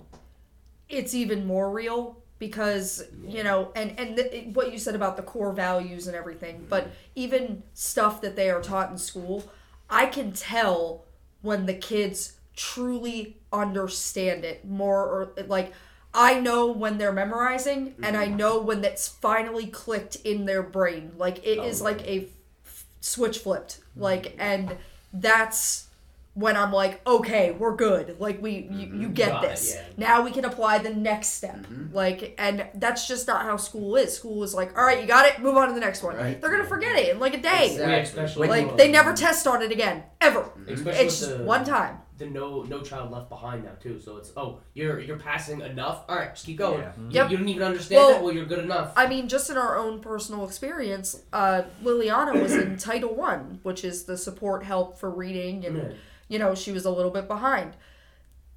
It's 0.90 1.14
even 1.14 1.46
more 1.46 1.72
real 1.72 2.22
because 2.40 3.04
you 3.26 3.44
know, 3.44 3.72
and 3.76 3.98
and 4.00 4.18
the, 4.18 4.50
what 4.54 4.72
you 4.72 4.80
said 4.80 4.96
about 4.96 5.16
the 5.16 5.24
core 5.24 5.54
values 5.54 6.08
and 6.08 6.16
everything, 6.16 6.66
but 6.68 6.90
even 7.16 7.64
stuff 7.74 8.22
that 8.22 8.36
they 8.36 8.50
are 8.50 8.62
taught 8.62 8.92
in 8.92 8.98
school, 8.98 9.50
I 9.90 10.08
can 10.08 10.34
tell 10.34 11.06
when 11.42 11.66
the 11.66 11.74
kids 11.74 12.34
truly 12.56 13.38
understand 13.54 14.44
it 14.44 14.66
more, 14.66 15.06
or 15.06 15.46
like. 15.48 15.74
I 16.14 16.42
know 16.42 16.70
when 16.70 16.98
they're 16.98 17.14
memorizing, 17.14 17.96
and 18.04 18.18
I 18.18 18.26
know 18.26 18.60
when 18.60 18.82
that's 18.82 19.08
finally 19.08 19.68
clicked 19.68 20.18
in 20.26 20.44
their 20.44 20.62
brain. 20.62 21.14
Like 21.18 21.38
it 21.48 21.58
is 21.58 21.82
like 21.82 22.06
a 22.06 22.28
switch 23.00 23.40
flipped. 23.40 23.80
Like, 23.96 24.36
and 24.40 24.78
that's 25.14 25.88
when 26.34 26.56
I'm 26.56 26.72
like, 26.72 27.06
okay, 27.06 27.52
we're 27.52 27.76
good. 27.76 28.18
Like 28.20 28.42
we, 28.42 28.52
you, 28.52 28.80
you 28.80 28.88
mm-hmm. 28.88 29.14
get 29.14 29.30
Got 29.30 29.44
it, 29.44 29.50
this. 29.50 29.76
yeah. 29.76 29.84
Now 29.98 30.22
we 30.22 30.32
can 30.32 30.46
apply 30.46 30.78
the 30.78 30.94
next 30.94 31.30
step. 31.30 31.58
Mm-hmm. 31.58 31.94
Like, 31.94 32.36
and 32.38 32.68
that's 32.76 33.08
just 33.08 33.28
not 33.28 33.44
how 33.44 33.58
school 33.58 33.98
is. 33.98 34.16
School 34.16 34.44
is 34.44 34.54
like, 34.54 34.78
all 34.78 34.86
right, 34.86 35.02
you 35.02 35.08
got 35.08 35.26
it, 35.26 35.42
move 35.42 35.58
on 35.58 35.68
to 35.68 35.74
the 35.74 35.82
next 35.82 36.04
one. 36.04 36.16
Right. 36.16 36.40
They're 36.40 36.52
gonna 36.52 36.64
forget 36.64 36.98
it 36.98 37.10
in 37.10 37.20
like 37.20 37.34
a 37.34 37.42
day. 37.42 37.76
Yeah, 37.78 37.90
especially 37.98 38.48
Like 38.48 38.78
they 38.78 38.90
never 38.90 39.14
test 39.14 39.46
on 39.46 39.62
it 39.62 39.72
again, 39.72 40.04
ever. 40.22 40.50
Especially 40.68 41.06
It's 41.06 41.20
just 41.20 41.38
the, 41.38 41.44
one 41.44 41.66
time. 41.66 41.98
The 42.22 42.28
no 42.30 42.62
no 42.62 42.82
child 42.82 43.10
left 43.12 43.30
behind 43.30 43.64
now 43.64 43.72
too. 43.82 44.00
So 44.00 44.18
it's 44.18 44.32
oh 44.38 44.60
you're 44.76 45.00
you're 45.00 45.18
passing 45.18 45.62
enough. 45.62 46.04
All 46.08 46.16
right, 46.16 46.32
just 46.34 46.46
keep 46.46 46.58
going. 46.58 46.82
Yeah. 46.82 46.92
You, 46.98 47.08
Yep. 47.10 47.32
you 47.32 47.38
don't 47.38 47.50
even 47.50 47.64
understand 47.64 47.98
Well, 48.00 48.10
that. 48.12 48.24
Well, 48.24 48.32
you're 48.34 48.46
good 48.46 48.60
enough. 48.60 48.94
I 48.96 49.08
mean, 49.08 49.28
just 49.28 49.50
in 49.50 49.58
our 49.58 49.76
own 49.76 50.02
personal 50.02 50.46
experience, 50.46 51.20
uh, 51.34 51.64
Liliana 51.84 52.40
was 52.40 52.54
in 52.54 52.78
Title 52.90 53.16
One, 53.16 53.60
which 53.64 53.84
is 53.84 54.04
the 54.04 54.18
support 54.18 54.64
help 54.64 55.00
for 55.00 55.10
reading, 55.10 55.66
and 55.66 55.78
Yeah. 55.78 55.84
you 56.28 56.38
know 56.38 56.54
she 56.54 56.72
was 56.72 56.86
a 56.86 56.92
little 56.92 57.10
bit 57.12 57.28
behind. 57.28 57.74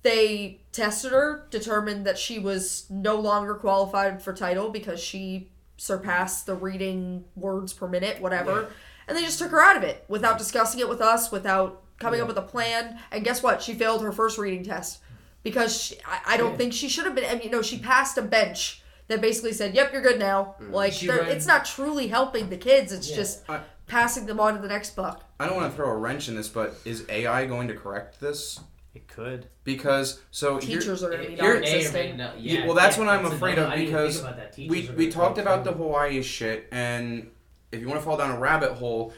They 0.03 0.61
tested 0.73 1.13
her, 1.13 1.47
determined 1.51 2.05
that 2.07 2.19
she 2.19 2.39
was 2.39 2.85
no 2.91 3.17
longer 3.17 3.55
qualified 3.55 4.21
for 4.23 4.35
title 4.35 4.69
because 4.69 5.01
she 5.01 5.49
surpassed 5.79 6.45
the 6.45 6.55
reading 6.55 7.25
words 7.35 7.73
per 7.73 7.89
minute, 7.89 8.21
whatever, 8.21 8.69
and 9.09 9.17
they 9.17 9.23
just 9.23 9.39
took 9.39 9.51
her 9.53 9.63
out 9.63 9.79
of 9.79 9.83
it 9.83 10.05
without 10.07 10.37
discussing 10.37 10.81
it 10.81 10.89
with 10.91 11.01
us, 11.01 11.33
without 11.33 11.81
coming 11.99 12.21
up 12.21 12.29
with 12.29 12.39
a 12.39 12.43
plan. 12.43 12.99
And 13.11 13.25
guess 13.25 13.43
what? 13.43 13.63
She 13.63 13.75
failed 13.75 14.03
her 14.03 14.13
first 14.13 14.39
reading 14.39 14.65
test 14.65 15.01
because 15.43 15.81
she, 15.83 15.97
I, 16.07 16.35
I 16.35 16.37
don't 16.37 16.53
Yeah. 16.53 16.57
think 16.59 16.73
she 16.73 16.89
should 16.89 17.05
have 17.05 17.15
been. 17.15 17.25
I 17.25 17.37
mean, 17.39 17.51
no, 17.51 17.63
she 17.63 17.79
passed 17.79 18.19
a 18.19 18.23
bench 18.23 18.83
that 19.09 19.21
basically 19.21 19.53
said, 19.53 19.75
"Yep, 19.75 19.93
you're 19.93 20.03
good 20.03 20.19
now." 20.19 20.57
Mm. 20.61 20.71
Like, 20.73 20.93
She 20.93 21.09
read- 21.09 21.29
it's 21.29 21.47
not 21.47 21.65
truly 21.65 22.09
helping 22.09 22.49
the 22.51 22.57
kids. 22.57 22.93
It's 22.93 23.11
Yeah. 23.11 23.17
just 23.17 23.43
I- 23.49 23.61
passing 23.87 24.25
them 24.27 24.41
on 24.41 24.55
to 24.55 24.61
the 24.63 24.69
next 24.69 24.97
buck. 24.97 25.23
I 25.39 25.47
don't 25.47 25.57
want 25.57 25.71
to 25.71 25.77
throw 25.77 25.91
a 25.91 25.97
wrench 25.97 26.29
in 26.29 26.37
this, 26.37 26.49
but 26.49 26.75
is 26.87 27.05
AI 27.09 27.45
going 27.47 27.69
to 27.69 27.75
correct 27.75 28.19
this? 28.21 28.61
It 28.95 29.09
could. 29.09 29.49
Because 29.65 30.21
so 30.31 30.57
here- 30.59 30.79
Teachers 30.79 31.03
are 31.03 31.11
going 31.11 31.23
to 31.23 31.27
be 31.29 31.35
It 31.35 31.41
here- 31.41 31.55
may 31.55 31.59
or 31.59 31.61
may 31.61 31.69
non-existent. 31.71 32.17
not- 32.17 32.41
Yeah, 32.41 32.61
yeah, 32.61 32.67
well, 32.67 32.75
that's 32.75 32.97
yeah, 32.97 33.05
what 33.05 33.13
I'm 33.13 33.23
that's 33.25 33.35
afraid 33.35 33.59
another- 33.59 33.75
of 33.75 33.79
because 33.81 34.15
think 34.21 34.29
about 34.29 34.57
that. 34.57 34.69
we 34.69 34.91
we 34.97 35.11
talked 35.11 35.37
about 35.39 35.65
the 35.65 35.73
Hawaii 35.73 36.23
shit, 36.23 36.67
and 36.73 37.31
if 37.73 37.81
you 37.81 37.89
want 37.89 38.01
to 38.01 38.05
fall 38.05 38.17
down 38.17 38.31
a 38.31 38.39
rabbit 38.39 38.73
hole, 38.73 39.13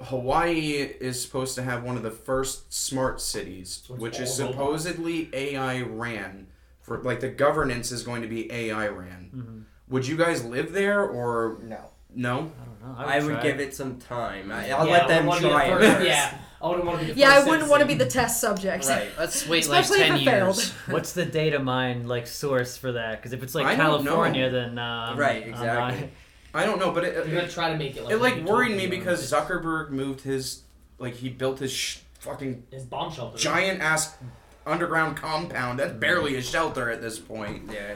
Hawaii 0.00 0.72
is 1.00 1.20
supposed 1.20 1.54
to 1.56 1.62
have 1.62 1.82
one 1.82 1.96
of 1.96 2.02
the 2.02 2.10
first 2.10 2.72
smart 2.72 3.20
cities, 3.20 3.82
So 3.86 3.94
which 3.94 4.20
is 4.20 4.40
all 4.40 4.52
robots. 4.52 4.82
supposedly 4.84 5.28
AI 5.32 5.82
ran. 5.82 6.46
For 6.82 7.02
like 7.02 7.20
the 7.20 7.28
governance 7.28 7.92
is 7.92 8.02
going 8.02 8.22
to 8.22 8.28
be 8.28 8.50
AI 8.50 8.88
ran. 8.88 9.66
Would 9.88 10.06
you 10.06 10.16
guys 10.16 10.44
live 10.44 10.72
there 10.72 11.02
or 11.02 11.58
No. 11.62 11.80
no? 12.14 12.32
I 12.32 12.34
don't 12.38 12.80
know. 12.98 13.04
I 13.04 13.18
would 13.20 13.32
try 13.34 13.42
give 13.42 13.60
it. 13.60 13.68
it 13.68 13.74
some 13.74 13.98
time. 13.98 14.50
I, 14.52 14.70
I'll 14.70 14.86
Yeah, 14.86 14.92
let 14.92 15.08
them 15.08 15.26
wouldn't 15.26 15.44
wanna 15.44 15.64
be 15.64 15.68
try 15.68 15.78
the 15.78 15.84
it. 15.86 15.92
first- 15.96 16.06
Yeah, 16.06 16.34
I 16.62 16.66
wouldn't 16.68 16.86
want 16.86 17.00
to 17.00 17.06
be 17.06 17.12
the 17.12 17.18
Yeah, 17.20 17.30
I 17.30 17.34
first 17.36 17.48
wouldn't 17.48 17.70
want 17.70 17.80
to 17.82 17.86
be 17.86 17.94
the 17.94 18.06
test 18.06 18.40
subject. 18.40 18.86
Right. 18.86 19.08
Let's 19.18 19.46
wait 19.48 19.60
Especially 19.64 19.98
like 20.00 20.08
ten 20.08 20.20
years. 20.20 20.70
What's 20.88 21.12
the 21.12 21.24
data 21.26 21.58
mine 21.58 22.06
like 22.08 22.26
source 22.26 22.76
for 22.76 22.92
that? 22.92 23.16
Because 23.18 23.32
if 23.32 23.42
it's 23.42 23.54
like 23.54 23.66
I. 23.66 23.74
California, 23.76 24.48
then 24.50 24.78
um, 24.78 25.18
Right, 25.18 25.42
I'm 25.44 25.48
exactly. 25.50 26.10
not- 26.54 26.62
I 26.62 26.66
don't 26.66 26.78
know, 26.78 26.90
but 26.92 27.04
it, 27.04 27.14
They're 27.14 27.24
gonna 27.26 27.38
it, 27.46 27.50
try 27.50 27.70
to 27.72 27.76
make 27.78 27.96
it 27.96 28.04
like 28.04 28.12
it 28.12 28.18
like 28.18 28.44
worried 28.44 28.70
me 28.76 28.82
utopia. 28.84 28.98
because 29.00 29.30
Zuckerberg 29.32 29.90
moved 29.90 30.22
his 30.22 30.62
like 30.98 31.14
he 31.14 31.28
built 31.28 31.58
his 31.60 31.72
sh- 31.72 31.98
fucking 32.20 32.64
his 32.70 32.84
bomb 32.84 33.12
shelter. 33.12 33.38
giant 33.38 33.80
ass 33.80 34.16
underground 34.66 35.16
compound. 35.16 35.78
That's 35.78 35.92
barely 35.94 36.36
a 36.36 36.42
shelter 36.42 36.90
at 36.90 37.00
this 37.00 37.18
point. 37.18 37.70
Yeah. 37.72 37.94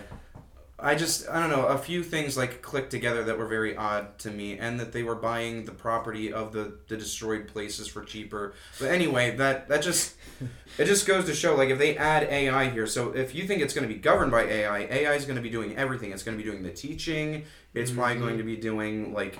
I 0.83 0.97
just 0.97 1.29
I 1.29 1.39
don't 1.39 1.51
know 1.51 1.67
a 1.67 1.79
few 1.79 2.03
things 2.03 2.37
like 2.37 2.61
clicked 2.61 2.91
together 2.91 3.23
that 3.25 3.39
were 3.39 3.47
very 3.47 3.77
odd 3.77 4.19
to 4.21 4.31
me, 4.31 4.59
and 4.59 4.81
that 4.81 4.93
they 4.93 5.05
were 5.05 5.15
buying 5.15 5.65
the 5.65 5.73
property 5.73 6.33
of 6.33 6.53
the 6.53 6.75
the 6.89 6.97
destroyed 6.97 7.47
places 7.47 7.87
for 7.87 8.03
cheaper. 8.03 8.55
But 8.81 8.91
anyway, 8.91 9.37
that 9.37 9.69
that 9.69 9.83
just 9.83 10.17
it 10.79 10.87
just 10.87 11.07
goes 11.07 11.25
to 11.27 11.35
show 11.35 11.55
like 11.55 11.71
if 11.71 11.79
they 11.79 11.97
add 11.97 12.25
AI 12.25 12.69
here, 12.71 12.89
so 12.89 13.13
if 13.13 13.33
you 13.35 13.47
think 13.47 13.63
it's 13.63 13.75
going 13.75 13.87
to 13.89 13.95
be 13.95 14.01
governed 14.01 14.33
by 14.33 14.43
AI, 14.43 14.81
AI 14.81 15.15
is 15.15 15.25
going 15.25 15.37
to 15.37 15.43
be 15.43 15.51
doing 15.51 15.77
everything. 15.77 16.11
It's 16.11 16.25
going 16.25 16.37
to 16.37 16.43
be 16.43 16.51
doing 16.51 16.65
the 16.65 16.73
teaching. 16.73 17.45
It's 17.75 17.93
probably 17.93 18.17
going 18.17 18.39
to 18.39 18.45
be 18.45 18.57
doing 18.57 19.15
like 19.15 19.39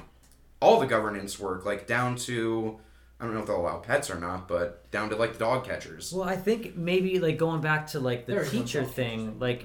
all 0.61 0.79
the 0.79 0.87
governance 0.87 1.41
work, 1.41 1.67
like 1.67 1.87
down 1.89 2.17
to. 2.17 2.79
I 3.19 3.25
don't 3.25 3.35
know 3.35 3.41
if 3.41 3.47
they'll 3.47 3.61
allow 3.61 3.79
pets 3.79 4.11
or 4.11 4.19
not, 4.19 4.49
but 4.49 4.91
down 4.91 5.11
to 5.11 5.17
like 5.17 5.39
dog 5.39 5.65
catchers. 5.65 6.13
Well, 6.13 6.29
I 6.29 6.35
think 6.35 6.77
maybe 6.77 7.21
like 7.21 7.39
going 7.39 7.61
back 7.61 7.89
to 7.89 8.01
like 8.01 8.27
the 8.27 8.33
There 8.33 8.43
is 8.43 8.53
no 8.53 8.61
teacher 8.61 8.85
thing, 8.85 9.39
like 9.39 9.65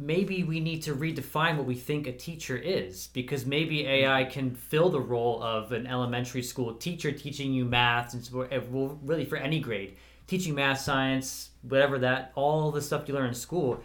maybe 0.00 0.42
we 0.42 0.60
need 0.60 0.82
to 0.82 0.94
redefine 0.94 1.58
what 1.58 1.66
we 1.66 1.74
think 1.74 2.06
a 2.06 2.12
teacher 2.12 2.56
is 2.56 3.08
because 3.08 3.44
maybe 3.44 3.86
AI 3.86 4.24
can 4.24 4.54
fill 4.54 4.88
the 4.88 5.00
role 5.00 5.42
of 5.42 5.72
an 5.72 5.86
elementary 5.86 6.42
school 6.42 6.74
teacher 6.74 7.12
teaching 7.12 7.52
you 7.52 7.66
math 7.66 8.14
and 8.14 8.50
eh, 8.50 8.60
really 8.70 9.26
for 9.26 9.36
any 9.36 9.60
grade, 9.60 9.96
teaching 10.26 10.54
math, 10.54 10.80
science, 10.80 11.50
whatever 11.62 11.98
that 11.98 12.32
all 12.34 12.70
the 12.70 12.80
stuff 12.80 13.06
you 13.06 13.14
learn 13.14 13.28
in 13.28 13.34
school. 13.34 13.78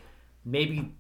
Maybe 0.45 0.95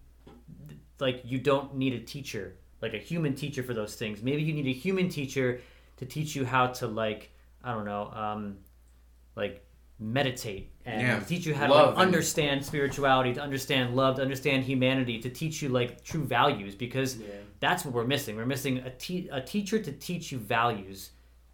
like 0.99 1.21
you 1.23 1.39
don't 1.39 1.75
need 1.75 1.93
a 1.93 1.99
teacher, 1.99 2.57
like 2.81 2.93
a 2.93 2.97
human 2.97 3.35
teacher 3.35 3.63
for 3.63 3.73
those 3.73 3.95
things. 3.95 4.21
Maybe 4.21 4.41
you 4.41 4.53
need 4.53 4.67
a 4.67 4.77
human 4.77 5.07
teacher 5.07 5.61
to 5.95 6.05
teach 6.05 6.35
you 6.35 6.45
how 6.45 6.67
to 6.67 6.87
like 6.87 7.31
I 7.63 7.73
don't 7.73 7.85
know, 7.85 8.11
um, 8.13 8.57
like 9.35 9.65
meditate 9.97 10.74
and 10.85 11.01
Yeah. 11.01 11.19
teach 11.19 11.45
you 11.45 11.55
how 11.55 11.67
to 11.67 11.73
Love 11.73 11.85
like, 11.89 11.95
and- 11.97 12.01
understand 12.05 12.65
spirituality, 12.65 13.33
to 13.33 13.41
understand 13.41 13.95
love, 13.95 14.17
to 14.17 14.21
understand 14.21 14.63
humanity, 14.63 15.19
to 15.19 15.29
teach 15.29 15.61
you 15.61 15.69
like 15.69 16.03
true 16.03 16.23
values 16.23 16.75
because 16.75 17.17
Yeah. 17.17 17.27
that's 17.59 17.83
what 17.85 17.93
we're 17.93 18.03
missing. 18.05 18.35
We're 18.35 18.45
missing 18.45 18.77
a, 18.79 18.89
te- 18.91 19.29
a 19.31 19.41
teacher 19.41 19.79
to 19.79 19.91
teach 19.91 20.31
you 20.31 20.37
values. 20.37 21.11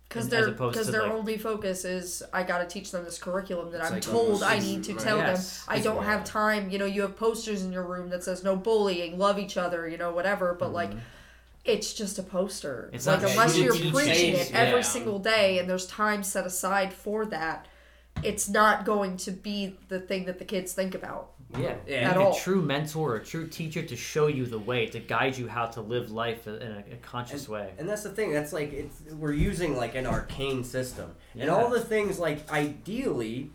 Because 0.09 0.25
as 0.25 0.29
their 0.31 0.47
opposed 0.49 0.73
because 0.73 0.87
to, 0.87 0.91
their 0.91 1.03
like- 1.03 1.11
only 1.13 1.37
focus 1.37 1.85
is 1.85 2.21
I 2.33 2.43
gotta 2.43 2.65
teach 2.65 2.91
them 2.91 3.05
this 3.05 3.17
curriculum 3.17 3.71
that 3.71 3.81
I'm 3.81 3.93
like 3.93 4.01
told 4.01 4.43
I 4.43 4.59
need 4.59 4.83
to 4.83 4.93
right. 4.95 5.01
tell 5.01 5.17
Yes. 5.19 5.63
them. 5.65 5.75
I 5.75 5.79
don't 5.79 6.03
have 6.03 6.25
time. 6.25 6.69
You 6.69 6.79
know, 6.79 6.85
you 6.85 7.01
have 7.03 7.15
posters 7.15 7.63
in 7.63 7.71
your 7.71 7.83
room 7.83 8.09
that 8.09 8.23
says 8.25 8.43
no 8.43 8.57
bullying, 8.57 9.17
love 9.17 9.39
each 9.39 9.55
other, 9.55 9.87
you 9.87 9.97
know, 9.97 10.11
whatever. 10.11 10.53
But 10.53 10.73
like, 10.73 10.91
it's 11.63 11.93
just 11.93 12.19
a 12.19 12.23
poster. 12.23 12.89
It's 12.91 13.07
like 13.07 13.21
not 13.21 13.31
unless 13.31 13.55
you 13.55 13.63
you're 13.65 13.73
preaching 13.93 14.33
things, 14.35 14.49
it 14.49 14.53
every 14.53 14.79
yeah. 14.79 14.85
single 14.85 15.19
day 15.19 15.59
and 15.59 15.69
there's 15.69 15.87
time 15.87 16.23
set 16.23 16.45
aside 16.45 16.91
for 16.91 17.25
that, 17.27 17.67
it's 18.23 18.49
not 18.49 18.85
going 18.85 19.17
to 19.17 19.31
be 19.31 19.77
the 19.89 19.99
thing 19.99 20.25
that 20.25 20.39
the 20.39 20.45
kids 20.45 20.73
think 20.73 20.95
about. 20.95 21.31
Yeah, 21.57 21.75
Yeah. 21.85 22.01
You 22.03 22.07
At 22.11 22.17
all. 22.17 22.33
a 22.33 22.39
true 22.39 22.61
mentor 22.61 23.11
or 23.13 23.15
a 23.17 23.25
true 23.25 23.45
teacher 23.47 23.81
to 23.81 23.95
show 23.97 24.27
you 24.27 24.45
the 24.45 24.57
way, 24.59 24.85
to 24.87 24.99
guide 24.99 25.37
you 25.37 25.47
how 25.49 25.65
to 25.67 25.81
live 25.81 26.09
life 26.09 26.47
in 26.47 26.53
a, 26.61 26.83
a 26.93 26.95
conscious 27.01 27.49
way. 27.49 27.73
And 27.77 27.89
that's 27.89 28.03
the 28.03 28.09
thing. 28.09 28.31
That's 28.31 28.53
like 28.53 28.71
it's 28.71 29.01
we're 29.11 29.33
using 29.33 29.75
like 29.75 29.95
an 29.95 30.05
arcane 30.07 30.63
system, 30.63 31.13
and 31.37 31.49
all 31.49 31.69
the 31.69 31.81
things 31.81 32.19
like 32.19 32.49
ideally, 32.51 33.49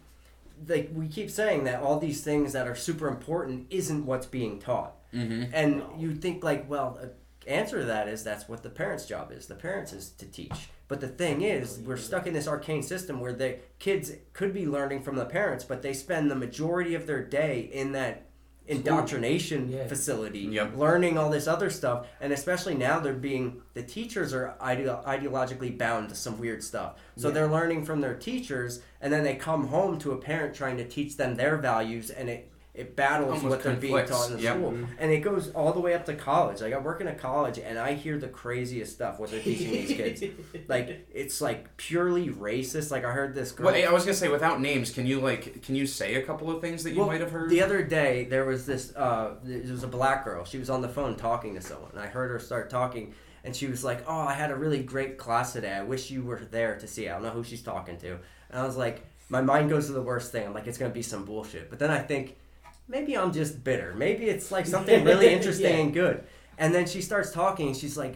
like 0.69 0.91
we 0.95 1.09
keep 1.09 1.31
saying 1.31 1.64
that 1.64 1.81
all 1.83 1.99
these 1.99 2.23
things 2.23 2.53
that 2.53 2.67
are 2.69 2.75
super 2.75 3.09
important 3.09 3.67
isn't 3.71 4.05
what's 4.05 4.27
being 4.27 4.59
taught, 4.59 4.93
Mm-hmm. 5.14 5.55
and 5.55 5.83
you 5.99 6.14
think 6.14 6.45
like, 6.45 6.69
well, 6.69 6.99
the 7.01 7.12
answer 7.47 7.81
to 7.81 7.85
that 7.87 8.09
is 8.09 8.25
that's 8.25 8.49
what 8.49 8.63
the 8.63 8.71
parents' 8.71 9.07
job 9.07 9.33
is. 9.33 9.47
The 9.47 9.55
parents 9.55 9.93
is 9.93 10.11
to 10.11 10.27
teach. 10.27 10.69
But 10.89 11.01
the 11.01 11.09
thing 11.09 11.43
is, 11.43 11.79
we're 11.81 11.97
stuck 11.97 12.27
in 12.27 12.35
this 12.35 12.47
arcane 12.47 12.83
system 12.83 13.21
where 13.21 13.33
the 13.33 13.57
kids 13.79 14.13
could 14.33 14.53
be 14.55 14.67
learning 14.67 15.03
from 15.03 15.17
the 15.17 15.25
parents, 15.25 15.65
but 15.65 15.83
they 15.83 15.93
spend 15.93 16.31
the 16.31 16.37
majority 16.37 16.95
of 16.95 17.07
their 17.07 17.23
day 17.25 17.61
in 17.73 17.93
that 17.93 18.23
indoctrination 18.69 19.69
Yeah. 19.71 19.87
facility, 19.87 20.41
Yep. 20.41 20.77
learning 20.77 21.17
all 21.19 21.31
this 21.31 21.47
other 21.47 21.71
stuff, 21.71 22.07
and 22.21 22.33
especially 22.33 22.75
now 22.75 22.99
they're 23.01 23.13
being 23.13 23.63
the 23.75 23.83
teachers 23.83 24.35
are 24.35 24.55
ideo- 24.61 25.05
ideologically 25.05 25.77
bound 25.77 26.09
to 26.09 26.15
some 26.15 26.39
weird 26.39 26.63
stuff. 26.63 26.95
So 27.17 27.31
they're 27.31 27.47
learning 27.49 27.85
from 27.85 28.01
their 28.01 28.15
teachers, 28.15 28.81
and 29.01 29.13
then 29.13 29.23
they 29.25 29.37
come 29.37 29.69
home 29.69 29.99
to 30.01 30.13
a 30.13 30.17
parent 30.19 30.55
trying 30.55 30.77
to 30.79 30.85
teach 30.85 31.17
them 31.17 31.37
their 31.37 31.57
values, 31.57 32.11
and 32.11 32.29
it 32.29 32.51
it 32.77 32.95
battles 32.95 33.43
Almost 33.43 33.45
what 33.47 33.62
they're 33.62 33.74
being 33.74 34.07
taught 34.07 34.31
in 34.31 34.37
the 34.37 34.43
Yep. 34.43 34.57
school, 34.57 34.79
and 34.99 35.11
it 35.11 35.20
goes 35.20 35.51
all 35.53 35.72
the 35.72 35.81
way 35.81 35.95
up 35.95 36.05
to 36.07 36.14
college. 36.14 36.61
Like 36.61 36.74
I 36.74 36.79
work 36.79 37.01
in 37.01 37.07
a 37.07 37.14
college, 37.14 37.59
and 37.59 37.79
I 37.79 37.95
hear 37.95 38.18
the 38.18 38.29
craziest 38.29 38.93
stuff 38.93 39.18
what 39.18 39.31
they're 39.31 39.41
teaching 39.41 39.70
these 39.72 39.97
kids. 39.97 40.22
Like 40.68 41.07
it's 41.12 41.41
like 41.41 41.77
purely 41.77 42.29
racist. 42.29 42.91
Like 42.91 43.05
I 43.05 43.12
heard 43.12 43.35
this 43.35 43.53
girl. 43.53 43.66
Well, 43.66 43.89
I 43.89 43.93
was 43.93 44.05
gonna 44.05 44.14
say 44.14 44.29
without 44.29 44.61
names, 44.61 44.91
can 44.91 45.07
you 45.07 45.20
like 45.20 45.62
can 45.62 45.74
you 45.74 45.87
say 45.87 46.16
a 46.16 46.22
couple 46.22 46.51
of 46.51 46.61
things 46.61 46.83
that 46.85 46.91
you 46.93 46.99
Well, 46.99 47.07
might 47.09 47.20
have 47.20 47.31
heard? 47.31 47.51
The 47.51 47.62
other 47.62 47.83
day, 47.83 48.24
there 48.24 48.45
was 48.45 48.66
this. 48.66 48.95
Uh, 48.95 49.37
there 49.43 49.61
was 49.72 49.83
a 49.85 49.89
black 49.89 50.24
girl. 50.24 50.45
She 50.45 50.59
was 50.59 50.70
on 50.70 50.83
the 50.83 50.89
phone 50.89 51.16
talking 51.16 51.55
to 51.55 51.61
someone. 51.61 51.91
And 51.93 52.01
I 52.01 52.07
heard 52.07 52.31
her 52.31 52.39
start 52.39 52.68
talking, 52.70 53.14
and 53.45 53.55
she 53.57 53.66
was 53.68 53.85
like, 53.85 54.05
"Oh, 54.09 54.18
I 54.20 54.35
had 54.35 54.51
a 54.51 54.57
really 54.57 54.83
great 54.83 55.18
class 55.18 55.53
today. 55.53 55.72
I 55.72 55.83
wish 55.83 56.11
you 56.11 56.22
were 56.22 56.41
there 56.51 56.77
to 56.79 56.87
see. 56.87 57.07
it." 57.07 57.11
I 57.11 57.12
don't 57.14 57.22
know 57.22 57.31
who 57.31 57.45
she's 57.45 57.62
talking 57.62 57.97
to." 57.99 58.18
And 58.51 58.61
I 58.61 58.66
was 58.66 58.77
like, 58.77 59.05
my 59.29 59.41
mind 59.41 59.68
goes 59.70 59.87
to 59.87 59.93
the 59.93 60.03
worst 60.03 60.31
thing. 60.31 60.47
I'm 60.47 60.55
like, 60.55 60.68
it's 60.68 60.79
gonna 60.79 60.93
be 60.95 61.03
some 61.03 61.24
bullshit. 61.24 61.68
But 61.68 61.79
then 61.81 61.91
I 61.91 61.99
think, 61.99 62.37
maybe 62.89 63.16
I'm 63.16 63.32
just 63.32 63.62
bitter. 63.64 63.95
Maybe 63.97 64.24
it's 64.26 64.51
like 64.51 64.66
something 64.66 65.05
really 65.11 65.28
interesting 65.28 65.74
Yeah. 65.74 65.80
and 65.82 65.93
good. 65.95 66.24
And 66.59 66.74
then 66.74 66.87
she 66.87 67.03
starts 67.03 67.32
talking, 67.32 67.74
she's 67.74 67.97
like. 67.97 68.14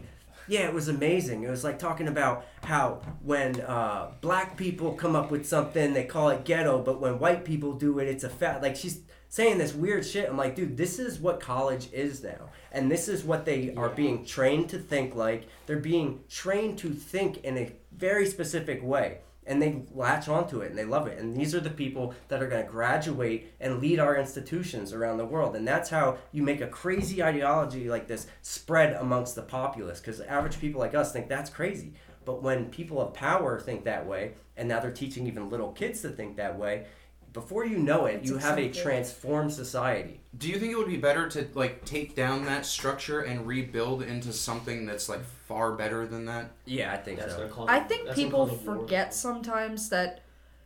Yeah, 0.48 0.66
it 0.66 0.74
was 0.74 0.88
amazing. 0.88 1.44
It 1.44 1.50
was 1.50 1.62
like 1.62 1.78
talking 1.78 2.08
about 2.08 2.44
how 2.64 3.02
when 3.22 3.60
uh, 3.60 4.10
black 4.20 4.56
people 4.56 4.94
come 4.94 5.14
up 5.14 5.30
with 5.30 5.46
something, 5.46 5.92
they 5.94 6.02
call 6.02 6.30
it 6.30 6.44
ghetto, 6.44 6.82
but 6.82 7.00
when 7.00 7.20
white 7.20 7.44
people 7.44 7.74
do 7.74 8.00
it, 8.00 8.08
it's 8.08 8.24
a 8.24 8.28
fat. 8.28 8.60
Like 8.60 8.74
she's 8.74 9.02
saying 9.28 9.58
this 9.58 9.74
weird 9.74 10.04
shit. 10.04 10.28
I'm 10.28 10.36
like, 10.36 10.56
dude, 10.56 10.76
this 10.76 10.98
is 10.98 11.20
what 11.20 11.38
college 11.38 11.88
is 11.92 12.24
now. 12.24 12.48
And 12.72 12.90
this 12.90 13.06
is 13.06 13.22
what 13.22 13.44
they 13.44 13.72
are 13.76 13.90
being 13.90 14.24
trained 14.24 14.70
to 14.70 14.78
think 14.78 15.14
like. 15.14 15.46
They're 15.66 15.76
being 15.78 16.18
trained 16.28 16.78
to 16.78 16.90
think 16.90 17.44
in 17.44 17.56
a 17.56 17.70
very 17.96 18.26
specific 18.26 18.82
way. 18.82 19.18
And 19.50 19.60
they 19.60 19.82
latch 19.92 20.28
onto 20.28 20.60
it 20.60 20.70
and 20.70 20.78
they 20.78 20.84
love 20.84 21.08
it. 21.08 21.18
And 21.18 21.36
these 21.36 21.56
are 21.56 21.60
the 21.60 21.70
people 21.70 22.14
that 22.28 22.40
are 22.40 22.46
going 22.46 22.64
to 22.64 22.70
graduate 22.70 23.52
and 23.58 23.80
lead 23.80 23.98
our 23.98 24.16
institutions 24.16 24.92
around 24.92 25.16
the 25.18 25.24
world. 25.24 25.56
And 25.56 25.66
that's 25.66 25.90
how 25.90 26.18
you 26.30 26.44
make 26.44 26.60
a 26.60 26.68
crazy 26.68 27.20
ideology 27.20 27.90
like 27.90 28.06
this 28.06 28.28
spread 28.42 28.92
amongst 28.92 29.34
the 29.34 29.42
populace. 29.42 29.98
Because 29.98 30.20
average 30.20 30.60
people 30.60 30.80
like 30.80 30.94
us 30.94 31.12
think 31.12 31.28
that's 31.28 31.50
crazy. 31.50 31.94
But 32.24 32.44
when 32.44 32.66
people 32.70 33.00
of 33.00 33.12
power 33.12 33.58
think 33.58 33.84
that 33.84 34.06
way, 34.06 34.34
and 34.56 34.68
now 34.68 34.78
they're 34.78 34.92
teaching 34.92 35.26
even 35.26 35.50
little 35.50 35.72
kids 35.72 36.00
to 36.02 36.10
think 36.10 36.36
that 36.36 36.56
way, 36.56 36.86
before 37.32 37.64
you 37.64 37.78
know 37.78 38.06
it, 38.06 38.16
It's 38.22 38.30
you 38.30 38.38
have 38.38 38.58
a 38.58 38.68
transformed 38.70 39.52
society. 39.52 40.20
Do 40.36 40.48
you 40.48 40.58
think 40.58 40.72
it 40.72 40.76
would 40.76 40.86
be 40.88 40.96
better 40.96 41.28
to 41.28 41.48
like 41.54 41.84
take 41.84 42.14
down 42.14 42.44
that 42.46 42.66
structure 42.66 43.20
and 43.22 43.46
rebuild 43.46 44.02
into 44.02 44.32
something 44.32 44.86
that's 44.86 45.08
like 45.08 45.24
far 45.46 45.72
better 45.72 46.06
than 46.06 46.24
that? 46.26 46.50
Yeah, 46.64 46.92
I 46.92 46.96
think 46.96 47.18
That's 47.18 47.32
so. 47.32 47.38
what 47.38 47.46
I'm 47.46 47.52
calling- 47.52 47.70
I 47.70 47.80
think 47.80 48.04
that's 48.06 48.16
what 48.16 48.22
I'm 48.24 48.30
people 48.30 48.46
calling 48.46 48.66
war. 48.66 48.76
forget 48.78 49.14
sometimes 49.14 49.88
that 49.90 50.22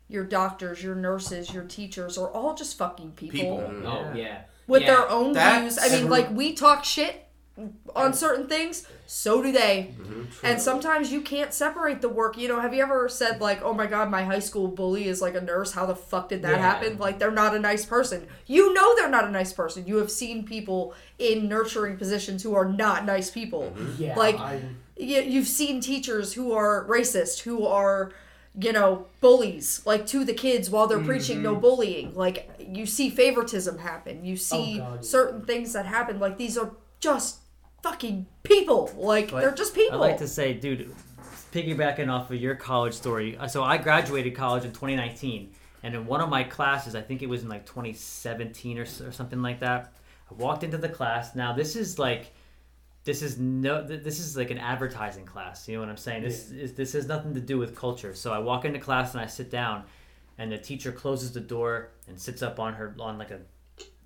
your 0.08 0.24
doctors, 0.24 0.82
your 0.82 0.94
nurses, 0.94 1.52
your 1.52 1.64
teachers 1.64 2.18
are 2.18 2.28
all 2.30 2.54
just 2.54 2.76
fucking 2.78 3.12
people, 3.12 3.38
People. 3.40 3.58
Mm-hmm. 3.58 3.86
Mm-hmm. 3.86 3.86
Oh 3.86 4.14
yeah. 4.14 4.42
with 4.66 4.82
Yeah, 4.82 4.94
their 4.96 5.08
own 5.10 5.32
that's 5.32 5.76
views. 5.76 5.92
I 5.92 5.96
mean, 5.96 6.10
like 6.10 6.30
we 6.30 6.52
talk 6.54 6.84
shit 6.84 7.23
on 7.94 8.12
certain 8.12 8.48
things, 8.48 8.86
so 9.06 9.40
do 9.40 9.52
they. 9.52 9.94
Mm-hmm. 9.96 10.24
And 10.44 10.60
sometimes 10.60 11.12
you 11.12 11.20
can't 11.20 11.54
separate 11.54 12.00
the 12.00 12.08
work. 12.08 12.36
You 12.36 12.48
know, 12.48 12.58
have 12.58 12.74
you 12.74 12.82
ever 12.82 13.08
said 13.08 13.40
like, 13.40 13.62
"Oh 13.62 13.72
my 13.72 13.86
god, 13.86 14.10
my 14.10 14.24
high 14.24 14.40
school 14.40 14.66
bully 14.66 15.06
is 15.06 15.22
like 15.22 15.36
a 15.36 15.40
nurse. 15.40 15.72
How 15.72 15.86
the 15.86 15.94
fuck 15.94 16.28
did 16.30 16.42
that 16.42 16.52
Yeah. 16.52 16.58
happen?" 16.58 16.98
Like 16.98 17.20
they're 17.20 17.30
not 17.30 17.54
a 17.54 17.60
nice 17.60 17.84
person. 17.84 18.26
You 18.46 18.74
know 18.74 18.96
they're 18.96 19.08
not 19.10 19.24
a 19.24 19.30
nice 19.30 19.52
person. 19.52 19.86
You 19.86 19.98
have 19.98 20.10
seen 20.10 20.44
people 20.44 20.94
in 21.18 21.48
nurturing 21.48 21.96
positions 21.96 22.42
who 22.42 22.54
are 22.54 22.64
not 22.64 23.04
nice 23.04 23.30
people. 23.30 23.72
Yeah. 23.98 24.16
Like 24.16 24.38
I, 24.38 24.60
you, 24.96 25.20
you've 25.20 25.48
seen 25.48 25.80
teachers 25.80 26.32
who 26.32 26.52
are 26.52 26.84
racist, 26.88 27.42
who 27.42 27.66
are, 27.66 28.12
you 28.58 28.72
know, 28.72 29.06
bullies, 29.20 29.80
like 29.86 30.06
to 30.06 30.24
the 30.24 30.34
kids 30.34 30.70
while 30.70 30.88
they're 30.88 30.98
preaching 31.04 31.40
no 31.40 31.54
bullying. 31.54 32.14
Like 32.14 32.50
you 32.58 32.84
see 32.84 33.10
favoritism 33.10 33.78
happen. 33.78 34.24
You 34.24 34.36
see 34.36 34.78
God, 34.78 34.94
yeah. 34.96 35.00
certain 35.02 35.42
things 35.44 35.72
that 35.74 35.86
happen. 35.86 36.18
Like 36.18 36.36
these 36.36 36.58
are 36.58 36.72
just 36.98 37.38
fucking 37.84 38.26
people. 38.42 38.90
Like 38.96 39.30
But 39.30 39.42
they're 39.42 39.52
just 39.52 39.74
people. 39.74 40.02
I'd 40.02 40.08
like 40.08 40.18
to 40.18 40.28
say, 40.28 40.54
dude, 40.54 40.90
piggybacking 41.52 42.10
off 42.10 42.30
of 42.30 42.40
your 42.40 42.54
college 42.54 42.94
story. 42.94 43.36
uh, 43.36 43.46
So 43.46 43.62
I 43.62 43.76
graduated 43.76 44.34
college 44.34 44.64
in 44.64 44.72
2019, 44.72 45.52
and 45.82 45.94
in 45.94 46.06
one 46.06 46.22
of 46.22 46.30
my 46.30 46.44
classes, 46.44 46.94
I 46.94 47.02
think 47.02 47.22
it 47.22 47.28
was 47.28 47.42
in 47.42 47.48
like 47.48 47.66
2017 47.66 48.78
or, 48.78 48.82
or 48.82 49.12
something 49.12 49.42
like 49.42 49.60
that. 49.60 49.92
I 50.30 50.34
walked 50.34 50.64
into 50.64 50.78
the 50.78 50.88
class. 50.88 51.36
Now 51.36 51.52
this 51.52 51.76
is 51.76 51.98
like, 51.98 52.32
this 53.04 53.20
is 53.20 53.38
no, 53.38 53.86
this 53.86 54.18
is 54.18 54.34
like 54.34 54.50
an 54.50 54.58
advertising 54.58 55.26
class. 55.26 55.68
You 55.68 55.74
know 55.74 55.80
what 55.80 55.90
I'm 55.90 55.98
saying? 55.98 56.22
This 56.22 56.50
is 56.50 56.72
this 56.72 56.94
has 56.94 57.06
nothing 57.06 57.34
to 57.34 57.40
do 57.40 57.58
with 57.58 57.76
culture. 57.76 58.14
So 58.14 58.32
I 58.32 58.38
walk 58.38 58.64
into 58.64 58.78
class 58.78 59.12
and 59.12 59.20
I 59.20 59.26
sit 59.26 59.50
down, 59.50 59.84
and 60.38 60.50
the 60.50 60.56
teacher 60.56 60.90
closes 60.90 61.32
the 61.32 61.40
door 61.40 61.90
and 62.08 62.18
sits 62.18 62.42
up 62.42 62.58
on 62.58 62.72
her 62.72 62.96
on 62.98 63.18
like 63.18 63.30
a 63.30 63.40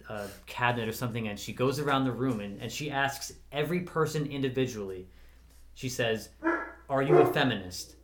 a 0.08 0.26
cabinet 0.46 0.88
or 0.88 0.92
something 0.92 1.28
and 1.28 1.38
she 1.38 1.52
goes 1.52 1.78
around 1.78 2.04
the 2.04 2.12
room 2.12 2.40
and, 2.40 2.60
and 2.62 2.70
she 2.72 2.90
asks 2.90 3.32
every 3.52 3.80
person 3.80 4.26
individually 4.26 5.06
she 5.74 5.88
says 5.88 6.30
are 6.88 7.02
you 7.02 7.18
a 7.18 7.26
feminist 7.32 7.94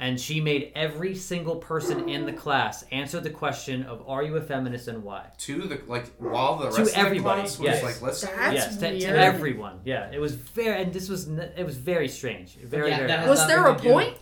and 0.00 0.20
she 0.20 0.40
made 0.40 0.70
every 0.76 1.14
single 1.14 1.56
person 1.56 2.08
in 2.08 2.24
the 2.26 2.32
class 2.32 2.84
answer 2.92 3.20
the 3.20 3.30
question 3.30 3.82
of 3.84 4.02
are 4.08 4.22
you 4.22 4.36
a 4.36 4.40
feminist 4.40 4.88
and 4.88 5.02
why 5.02 5.26
To 5.38 5.62
the 5.62 5.80
like 5.86 6.06
while 6.18 6.56
the 6.56 6.70
To 6.70 6.82
of 6.82 6.88
everybody, 6.94 7.42
the 7.42 7.48
class 7.48 7.58
was 7.58 7.66
yes. 7.66 7.82
like 7.82 8.02
let's 8.02 8.20
That's 8.22 8.54
yes 8.54 8.76
to, 8.78 8.98
to 9.00 9.06
everyone 9.18 9.80
yeah 9.84 10.10
it 10.12 10.18
was 10.20 10.34
very 10.34 10.82
and 10.82 10.92
this 10.92 11.08
was 11.08 11.28
it 11.28 11.64
was 11.64 11.76
very 11.76 12.08
strange 12.08 12.54
very 12.56 12.90
Yeah, 12.90 12.96
very 12.96 13.08
that 13.08 13.28
Was 13.28 13.46
there 13.46 13.60
a 13.66 13.72
nothing 13.72 13.76
to 13.82 13.82
do- 13.88 13.92
point? 13.92 14.16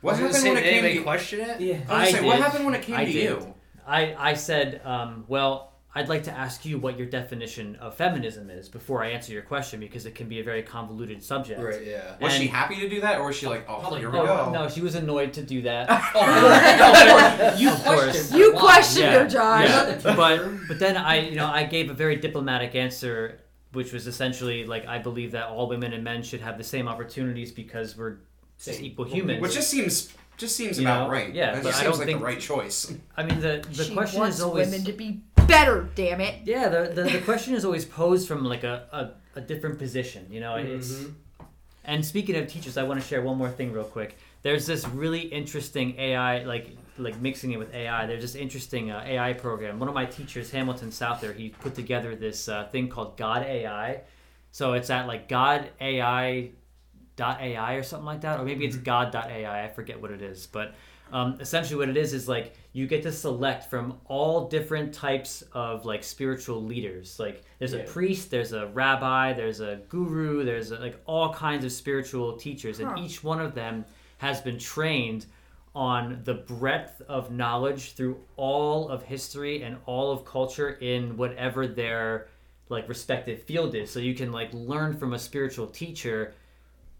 what 0.00 0.14
I 0.16 0.22
was 0.22 0.32
gonna 0.32 0.32
happened 0.32 0.42
say, 0.42 0.48
when 0.50 0.58
it 0.58 0.62
came 0.62 0.72
anybody 0.84 0.96
to 0.98 1.02
question 1.02 1.40
it? 1.40 1.60
Yeah. 1.60 1.74
I 1.74 1.78
was 1.78 1.88
I 1.88 1.94
gonna 1.94 2.10
say, 2.12 2.26
what 2.26 2.38
happened 2.38 2.64
when 2.64 2.74
it 2.74 2.82
came 2.82 2.96
I 2.96 3.04
to 3.04 3.12
did. 3.12 3.22
you? 3.22 3.54
I, 3.86 4.14
I 4.30 4.34
said, 4.34 4.80
um, 4.84 5.24
well, 5.28 5.71
I'd 5.94 6.08
like 6.08 6.22
to 6.24 6.32
ask 6.32 6.64
you 6.64 6.78
what 6.78 6.96
your 6.96 7.06
definition 7.06 7.76
of 7.76 7.94
feminism 7.94 8.48
is 8.48 8.68
before 8.70 9.04
I 9.04 9.08
answer 9.10 9.30
your 9.32 9.42
question 9.42 9.78
because 9.78 10.06
it 10.06 10.14
can 10.14 10.26
be 10.26 10.40
a 10.40 10.42
very 10.42 10.62
convoluted 10.62 11.22
subject. 11.22 11.60
Right, 11.60 11.86
yeah. 11.86 12.14
Was 12.18 12.32
she 12.32 12.46
happy 12.46 12.76
to 12.80 12.88
do 12.88 13.02
that, 13.02 13.18
or 13.18 13.26
was 13.26 13.36
she 13.36 13.46
like, 13.46 13.66
oh, 13.68 13.78
Probably- 13.80 14.00
here 14.00 14.10
we 14.10 14.18
Oh, 14.18 14.24
go? 14.26 14.50
no, 14.52 14.68
she 14.70 14.80
was 14.80 14.94
annoyed 14.94 15.34
to 15.34 15.42
do 15.42 15.60
that. 15.62 15.88
Oh, 16.14 17.54
you 17.58 17.70
Of 17.70 17.84
course. 17.84 18.04
questioned 18.04 18.38
You 18.38 18.52
why. 18.54 18.60
questioned 18.60 19.04
Yeah, 19.04 19.18
her, 19.22 19.28
John. 19.28 19.62
yeah. 19.62 20.00
but 20.16 20.50
but 20.68 20.78
then 20.78 20.96
I 20.96 21.20
you 21.28 21.36
know 21.36 21.46
I 21.46 21.64
gave 21.64 21.90
a 21.90 21.94
very 21.94 22.16
diplomatic 22.16 22.74
answer, 22.74 23.40
which 23.72 23.92
was 23.92 24.06
essentially 24.06 24.64
like 24.64 24.86
I 24.86 24.98
believe 24.98 25.32
that 25.32 25.48
all 25.48 25.68
women 25.68 25.92
and 25.92 26.02
men 26.04 26.22
should 26.22 26.40
have 26.40 26.56
the 26.58 26.64
same 26.64 26.88
opportunities 26.88 27.52
because 27.52 27.96
we're 27.96 28.16
just 28.58 28.78
Same. 28.78 28.84
equal 28.86 29.04
humans. 29.04 29.40
Which 29.42 29.54
just 29.54 29.68
seems 29.70 30.12
just 30.42 30.54
seems 30.56 30.78
You 30.78 30.86
about 30.86 31.06
know? 31.06 31.12
right. 31.12 31.32
Yeah, 31.34 31.50
it 31.50 31.62
but 31.62 31.62
just 31.70 31.78
I 31.80 31.82
seems 31.84 31.90
don't 31.92 31.98
like 32.00 32.06
think- 32.08 32.18
the 32.18 32.24
right 32.24 32.40
choice. 32.40 32.92
I 33.16 33.22
mean 33.22 33.40
the 33.40 33.64
the 33.72 33.84
she 33.84 33.92
question 33.94 34.20
wants 34.20 34.36
is 34.36 34.42
always 34.42 34.68
women 34.70 34.84
to 34.84 34.92
be 34.92 35.22
better. 35.46 35.88
Damn 35.94 36.20
it. 36.20 36.34
yeah 36.44 36.68
the, 36.68 36.92
the 36.94 37.02
the 37.04 37.18
question 37.30 37.54
is 37.54 37.64
always 37.64 37.84
posed 37.84 38.28
from 38.28 38.44
like 38.44 38.64
a, 38.64 38.76
a, 38.92 39.38
a 39.38 39.40
different 39.40 39.78
position. 39.78 40.26
You 40.30 40.40
know 40.40 40.56
it's. 40.56 40.92
Mhm. 40.92 41.14
And 41.84 42.06
speaking 42.06 42.36
of 42.36 42.46
teachers, 42.46 42.76
I 42.76 42.84
want 42.84 43.00
to 43.00 43.06
share 43.06 43.22
one 43.22 43.36
more 43.36 43.50
thing 43.50 43.72
real 43.72 43.82
quick. 43.82 44.16
There's 44.42 44.66
this 44.66 44.86
really 44.86 45.20
interesting 45.22 45.98
AI, 45.98 46.44
like 46.44 46.76
like 46.96 47.20
mixing 47.20 47.50
it 47.52 47.58
with 47.58 47.74
AI. 47.74 48.06
There's 48.06 48.22
this 48.22 48.36
interesting 48.36 48.90
uh, 48.92 49.02
AI 49.04 49.32
program. 49.32 49.78
One 49.80 49.88
of 49.88 49.94
my 49.94 50.04
teachers, 50.04 50.50
Hamilton 50.52 50.92
Souther, 50.92 51.32
he 51.32 51.48
put 51.48 51.74
together 51.74 52.14
this 52.14 52.48
uh, 52.48 52.68
thing 52.70 52.88
called 52.88 53.16
God 53.16 53.42
AI. 53.44 54.02
So 54.52 54.74
it's 54.74 54.90
at 54.90 55.06
like 55.08 55.28
God 55.28 55.70
AI 55.80 56.24
dot 56.42 56.50
AI 57.20 57.74
or 57.74 57.82
something 57.82 58.06
like 58.06 58.22
that, 58.22 58.40
or 58.40 58.44
maybe 58.44 58.64
it's 58.64 58.76
God 58.76 59.12
dot 59.12 59.30
AI. 59.30 59.64
I 59.64 59.68
forget 59.68 60.00
what 60.00 60.10
it 60.10 60.22
is, 60.22 60.46
but 60.46 60.74
um, 61.12 61.36
essentially 61.40 61.78
what 61.78 61.90
it 61.90 61.96
is 61.96 62.14
is 62.14 62.26
like 62.26 62.54
you 62.72 62.86
get 62.86 63.02
to 63.02 63.12
select 63.12 63.68
from 63.68 63.98
all 64.06 64.48
different 64.48 64.94
types 64.94 65.42
of 65.52 65.84
like 65.84 66.02
spiritual 66.02 66.62
leaders. 66.62 67.18
Like 67.18 67.42
there's 67.58 67.74
a 67.74 67.80
priest, 67.80 68.30
there's 68.30 68.52
a 68.52 68.66
rabbi, 68.68 69.34
there's 69.34 69.60
a 69.60 69.80
guru, 69.88 70.42
there's 70.44 70.70
a, 70.70 70.78
like 70.78 70.98
all 71.04 71.32
kinds 71.32 71.64
of 71.64 71.72
spiritual 71.72 72.36
teachers, 72.38 72.80
and 72.80 72.98
each 72.98 73.22
one 73.22 73.40
of 73.40 73.54
them 73.54 73.84
has 74.18 74.40
been 74.40 74.58
trained 74.58 75.26
on 75.74 76.20
the 76.24 76.34
breadth 76.34 77.00
of 77.08 77.30
knowledge 77.30 77.92
through 77.92 78.18
all 78.36 78.88
of 78.88 79.02
history 79.02 79.62
and 79.62 79.76
all 79.86 80.12
of 80.12 80.24
culture 80.24 80.70
in 80.80 81.16
whatever 81.16 81.66
their 81.66 82.28
like 82.68 82.88
respective 82.88 83.42
field 83.42 83.74
is. 83.74 83.90
So 83.90 83.98
you 83.98 84.14
can 84.14 84.32
like 84.32 84.52
learn 84.52 84.96
from 84.96 85.12
a 85.12 85.18
spiritual 85.18 85.66
teacher, 85.66 86.34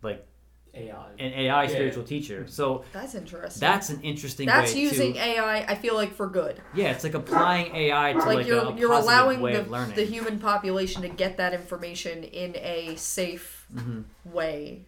like 0.02 0.26
AI. 0.74 1.10
an 1.18 1.32
AI 1.32 1.62
Yeah. 1.64 1.68
spiritual 1.68 2.04
teacher. 2.04 2.46
So 2.48 2.84
That's 2.92 3.14
interesting. 3.14 3.60
that's 3.60 3.90
an 3.90 4.00
interesting 4.02 4.46
That's 4.46 4.74
way 4.74 4.80
using 4.80 5.12
to 5.14 5.20
AI. 5.20 5.58
I 5.68 5.74
feel 5.74 5.94
like 5.94 6.14
for 6.14 6.26
good. 6.28 6.60
yeah, 6.74 6.90
it's 6.92 7.04
like 7.04 7.14
applying 7.14 7.74
AI 7.76 8.12
to 8.12 8.18
like, 8.18 8.26
like, 8.38 8.46
you're 8.46 8.58
a, 8.58 8.68
a 8.68 8.76
you're 8.76 8.92
allowing 8.92 9.40
way 9.40 9.52
the, 9.56 9.60
of 9.70 9.94
the 9.94 10.04
human 10.04 10.38
population 10.38 11.02
to 11.02 11.08
get 11.08 11.36
that 11.36 11.52
information 11.52 12.24
in 12.24 12.56
a 12.56 12.96
safe 12.96 13.66
Mhm. 13.74 14.04
way. 14.24 14.86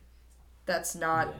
That's 0.66 0.94
not 0.94 1.28
Yeah. 1.28 1.34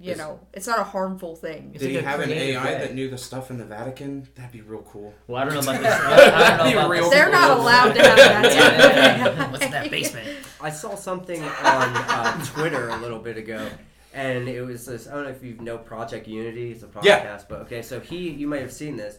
You 0.00 0.16
know 0.16 0.40
it's 0.54 0.66
not 0.66 0.78
a 0.78 0.84
harmful 0.84 1.36
thing. 1.36 1.72
It's 1.74 1.82
Did 1.82 1.90
he 1.90 1.96
like 1.96 2.04
a 2.04 2.08
have 2.08 2.20
an 2.20 2.26
creative 2.26 2.62
AI 2.62 2.64
way. 2.64 2.78
that 2.78 2.94
knew 2.94 3.10
the 3.10 3.18
stuff 3.18 3.50
in 3.50 3.58
the 3.58 3.64
Vatican? 3.66 4.26
That'd 4.34 4.50
be 4.52 4.62
real 4.62 4.82
cool. 4.82 5.12
Well, 5.26 5.40
I 5.40 5.44
don't 5.44 5.54
know 5.54 5.60
about 5.70 5.80
this. 5.82 5.94
I 6.00 6.56
don't 6.56 6.66
Be 6.68 6.72
know 6.74 6.78
about 6.80 6.90
real 6.90 7.02
this. 7.04 7.12
They're 7.12 7.30
not 7.30 7.58
allowed 7.58 7.92
to 7.92 8.02
have 8.02 8.42
that. 8.42 9.50
What's 9.52 9.64
in 9.64 9.70
that 9.72 9.90
basement? 9.90 10.28
I 10.60 10.70
saw 10.70 10.94
something 10.94 11.42
on 11.42 11.48
uh, 11.96 12.44
Twitter 12.46 12.88
a 12.88 12.96
little 12.98 13.18
bit 13.18 13.36
ago, 13.36 13.68
and 14.14 14.48
it 14.48 14.62
was 14.62 14.86
this. 14.86 15.06
I 15.06 15.12
don't 15.14 15.24
know 15.24 15.30
if 15.30 15.42
you 15.42 15.54
know 15.60 15.78
Project 15.78 16.26
Unity. 16.26 16.72
It's 16.72 16.82
a 16.82 16.86
podcast, 16.86 17.04
Yeah. 17.04 17.40
but 17.48 17.60
okay. 17.62 17.82
So 17.82 18.00
he, 18.00 18.30
you 18.30 18.46
might 18.46 18.62
have 18.62 18.72
seen 18.72 18.96
this. 18.96 19.18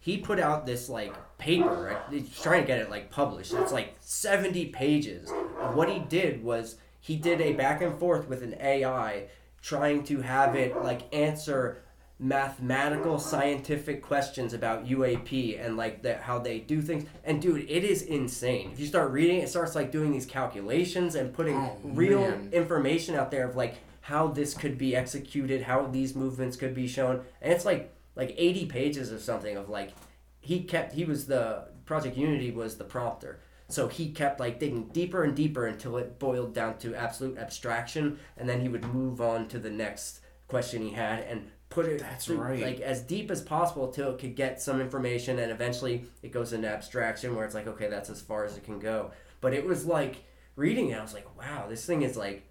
He 0.00 0.18
put 0.18 0.40
out 0.40 0.66
this 0.66 0.88
like 0.88 1.14
paper. 1.38 1.94
Right? 2.10 2.20
He's 2.22 2.40
trying 2.40 2.62
to 2.62 2.66
get 2.66 2.80
it 2.80 2.90
like 2.90 3.10
published. 3.10 3.52
It's 3.54 3.70
like 3.72 3.94
seventy 4.00 4.66
pages. 4.66 5.30
What 5.74 5.88
he 5.90 6.00
did 6.00 6.42
was 6.42 6.76
he 7.00 7.16
did 7.16 7.40
a 7.40 7.52
back 7.52 7.82
and 7.82 7.98
forth 7.98 8.28
with 8.28 8.42
an 8.42 8.56
AI, 8.60 9.24
trying 9.62 10.02
to 10.04 10.20
have 10.20 10.54
it 10.56 10.76
like 10.82 11.02
answer 11.14 11.78
mathematical 12.18 13.18
scientific 13.18 14.00
questions 14.02 14.52
about 14.54 14.86
UAP 14.86 15.64
and 15.64 15.76
like 15.76 16.02
the, 16.02 16.16
how 16.18 16.38
they 16.38 16.58
do 16.60 16.80
things. 16.80 17.04
And 17.24 17.42
dude 17.42 17.68
it 17.68 17.84
is 17.84 18.02
insane. 18.02 18.70
If 18.72 18.78
you 18.80 18.86
start 18.86 19.10
reading 19.10 19.38
it 19.40 19.48
starts 19.48 19.74
like 19.74 19.90
doing 19.90 20.12
these 20.12 20.26
calculations 20.26 21.14
and 21.14 21.32
putting 21.32 21.56
Oh, 21.56 21.78
real 21.82 22.20
man. 22.20 22.48
information 22.52 23.14
out 23.16 23.30
there 23.30 23.48
of 23.48 23.56
like 23.56 23.74
how 24.02 24.28
this 24.28 24.54
could 24.54 24.78
be 24.78 24.94
executed 24.96 25.62
how 25.62 25.86
these 25.86 26.14
movements 26.14 26.56
could 26.56 26.74
be 26.74 26.86
shown. 26.86 27.22
And 27.40 27.52
it's 27.52 27.64
like 27.64 27.92
like 28.14 28.34
80 28.36 28.66
pages 28.66 29.12
or 29.12 29.18
something 29.18 29.56
of 29.56 29.68
like 29.68 29.92
he 30.40 30.62
kept 30.64 30.92
he 30.94 31.04
was 31.04 31.26
the 31.26 31.64
project 31.86 32.16
unity 32.16 32.50
was 32.50 32.76
the 32.76 32.84
prompter 32.84 33.40
so 33.72 33.88
he 33.88 34.10
kept 34.10 34.40
like 34.40 34.58
digging 34.58 34.84
deeper 34.88 35.24
and 35.24 35.34
deeper 35.34 35.66
until 35.66 35.96
it 35.96 36.18
boiled 36.18 36.54
down 36.54 36.78
to 36.78 36.94
absolute 36.94 37.38
abstraction 37.38 38.18
and 38.36 38.48
then 38.48 38.60
he 38.60 38.68
would 38.68 38.84
move 38.92 39.20
on 39.20 39.48
to 39.48 39.58
the 39.58 39.70
next 39.70 40.20
question 40.48 40.82
he 40.82 40.90
had 40.90 41.20
and 41.20 41.50
put 41.70 41.86
it 41.86 42.00
That's 42.00 42.26
through, 42.26 42.36
right. 42.36 42.60
like 42.60 42.80
as 42.80 43.00
deep 43.00 43.30
as 43.30 43.40
possible 43.40 43.88
till 43.88 44.10
it 44.10 44.18
could 44.18 44.36
get 44.36 44.60
some 44.60 44.80
information 44.80 45.38
and 45.38 45.50
eventually 45.50 46.04
it 46.22 46.30
goes 46.30 46.52
into 46.52 46.68
abstraction 46.68 47.34
where 47.34 47.46
it's 47.46 47.54
like 47.54 47.66
okay 47.66 47.88
that's 47.88 48.10
as 48.10 48.20
far 48.20 48.44
as 48.44 48.56
it 48.56 48.64
can 48.64 48.78
go 48.78 49.10
but 49.40 49.54
it 49.54 49.64
was 49.64 49.86
like 49.86 50.16
reading 50.56 50.90
it 50.90 50.98
i 50.98 51.02
was 51.02 51.14
like 51.14 51.26
wow 51.38 51.66
this 51.68 51.86
thing 51.86 52.02
is 52.02 52.16
like 52.16 52.46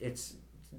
it's 0.00 0.36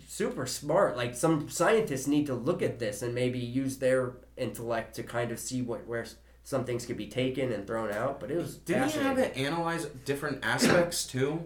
super 0.07 0.45
smart 0.45 0.97
like 0.97 1.15
some 1.15 1.47
scientists 1.47 2.07
need 2.07 2.25
to 2.25 2.33
look 2.33 2.61
at 2.61 2.79
this 2.79 3.01
and 3.01 3.13
maybe 3.13 3.39
use 3.39 3.77
their 3.77 4.13
intellect 4.37 4.95
to 4.95 5.03
kind 5.03 5.31
of 5.31 5.39
see 5.39 5.61
what 5.61 5.85
where 5.85 6.05
some 6.47 6.63
things 6.63 6.85
could 6.85 6.95
be 6.95 7.07
taken 7.07 7.51
and 7.51 7.65
thrown 7.65 7.91
out 7.91 8.19
but 8.19 8.29
it 8.31 8.37
was 8.37 8.57
Didn't 8.57 8.89
he 8.91 8.99
have 8.99 9.17
fascinating. 9.17 9.43
it 9.43 9.47
analyze 9.47 9.85
different 10.05 10.45
aspects 10.45 11.05
too? 11.07 11.43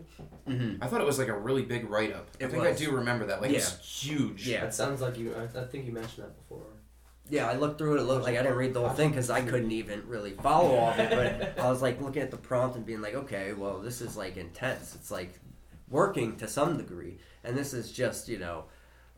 Mhm. 0.47 0.77
I 0.81 0.87
thought 0.87 0.99
it 1.01 1.07
was 1.07 1.17
like 1.17 1.29
a 1.29 1.37
really 1.37 1.63
big 1.63 1.89
write 1.89 2.13
up. 2.13 2.27
I 2.41 2.47
think 2.47 2.63
was. 2.63 2.75
I 2.75 2.85
do 2.85 2.91
remember 2.91 3.25
that. 3.27 3.41
Like 3.41 3.51
it's 3.51 3.79
huge. 3.79 4.47
Yeah. 4.47 4.65
it 4.65 4.73
sounds 4.73 4.99
like 5.01 5.17
you. 5.17 5.33
I, 5.35 5.43
I 5.59 5.63
think 5.65 5.85
you 5.85 5.93
mentioned 5.93 6.25
that 6.27 6.37
before. 6.37 6.65
Yeah, 7.29 7.47
I 7.47 7.55
looked 7.55 7.77
through 7.77 7.95
it. 7.97 8.01
It 8.01 8.05
looked 8.05 8.25
like 8.25 8.35
I 8.37 8.41
didn't 8.41 8.57
read 8.57 8.73
the 8.73 8.79
whole 8.81 8.89
thing 8.89 9.09
because 9.09 9.29
I 9.29 9.41
couldn't 9.41 9.71
even 9.71 10.01
really 10.07 10.31
follow 10.31 10.75
all 10.75 10.89
of 10.91 10.99
it. 10.99 11.09
But 11.55 11.63
I 11.63 11.69
was 11.69 11.81
like 11.81 12.01
looking 12.01 12.21
at 12.23 12.31
the 12.31 12.37
prompt 12.37 12.75
and 12.75 12.85
being 12.85 13.01
like, 13.01 13.13
okay, 13.13 13.53
well, 13.53 13.79
this 13.79 14.01
is 14.01 14.17
like 14.17 14.35
intense. 14.37 14.95
It's 14.95 15.11
like 15.11 15.39
working 15.89 16.35
to 16.37 16.47
some 16.47 16.77
degree, 16.77 17.19
and 17.43 17.55
this 17.55 17.73
is 17.73 17.91
just 17.91 18.27
you 18.27 18.39
know 18.39 18.65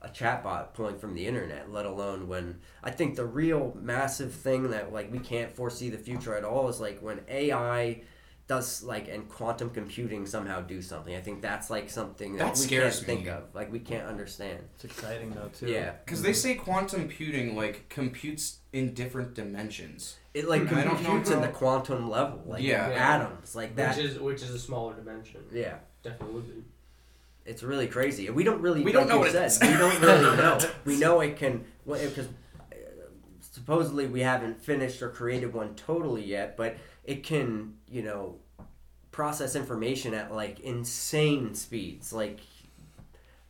a 0.02 0.10
chatbot 0.10 0.74
pulling 0.74 0.98
from 0.98 1.14
the 1.14 1.26
internet. 1.26 1.72
Let 1.72 1.86
alone 1.86 2.28
when 2.28 2.60
I 2.84 2.92
think 2.92 3.16
the 3.16 3.26
real 3.26 3.76
massive 3.80 4.34
thing 4.34 4.70
that 4.72 4.92
like 4.92 5.12
we 5.12 5.20
can't 5.20 5.52
foresee 5.56 5.90
the 5.90 5.98
future 5.98 6.36
at 6.36 6.44
all 6.44 6.68
is 6.70 6.80
like 6.80 7.00
when 7.02 7.22
AI 7.28 8.02
does 8.48 8.84
like 8.84 9.08
and 9.08 9.30
quantum 9.30 9.70
computing 9.70 10.26
somehow 10.26 10.60
do 10.60 10.82
something. 10.82 11.16
I 11.16 11.22
think 11.22 11.42
that's 11.42 11.70
like 11.70 11.90
something 11.90 12.36
that, 12.36 12.46
That 12.46 12.54
we 12.54 12.66
scares 12.66 12.96
can't 12.96 13.06
think 13.06 13.28
of. 13.28 13.44
Like 13.54 13.72
we 13.72 13.80
can't 13.80 14.06
understand. 14.08 14.60
It's 14.76 14.86
exciting 14.86 15.30
though 15.32 15.50
too. 15.50 15.68
Yeah, 15.68 15.94
Because 16.04 16.22
they 16.22 16.34
say 16.34 16.56
quantum 16.56 17.02
computing 17.02 17.56
like 17.56 17.88
computes 17.90 18.58
in 18.74 18.94
different 18.94 19.36
dimensions. 19.36 20.18
it 20.34 20.48
like 20.50 20.64
I 20.74 20.84
don't 20.84 20.86
know 20.86 20.96
computes 20.96 21.30
in 21.30 21.42
the 21.42 21.48
quantum 21.50 22.10
level, 22.10 22.42
like 22.48 22.62
Yeah. 22.64 22.88
atoms, 22.90 23.56
like 23.56 23.76
that. 23.76 23.96
Which 23.96 24.06
is 24.06 24.20
which 24.20 24.42
is 24.42 24.50
a 24.50 24.60
smaller 24.60 24.96
dimension. 24.96 25.42
yeah, 25.54 25.76
Definitely 26.04 26.34
would 26.36 26.48
be. 26.48 26.64
It's 27.46 27.64
really 27.64 27.88
crazy. 27.88 28.30
We 28.30 28.44
don't 28.44 28.62
really. 28.62 28.84
We 28.84 28.92
don't 28.92 29.04
like 29.04 29.10
know 29.10 29.20
what 29.20 29.34
it 29.36 29.52
said. 29.52 29.72
We 29.72 29.78
don't 29.78 30.02
really 30.02 30.38
know. 30.38 30.60
We 30.86 30.98
know 30.98 31.22
it 31.22 31.38
can 31.38 31.66
because 31.86 32.28
supposedly 33.40 34.08
we 34.08 34.22
haven't 34.22 34.62
finished 34.62 35.02
or 35.02 35.10
created 35.10 35.54
one 35.54 35.76
totally 35.76 36.24
yet, 36.24 36.56
but 36.58 36.78
it 37.04 37.24
can 37.24 37.76
you 37.88 38.04
know 38.04 38.36
process 39.12 39.56
information 39.56 40.14
at 40.14 40.34
like 40.34 40.60
insane 40.62 41.54
speeds, 41.56 42.14
like 42.14 42.40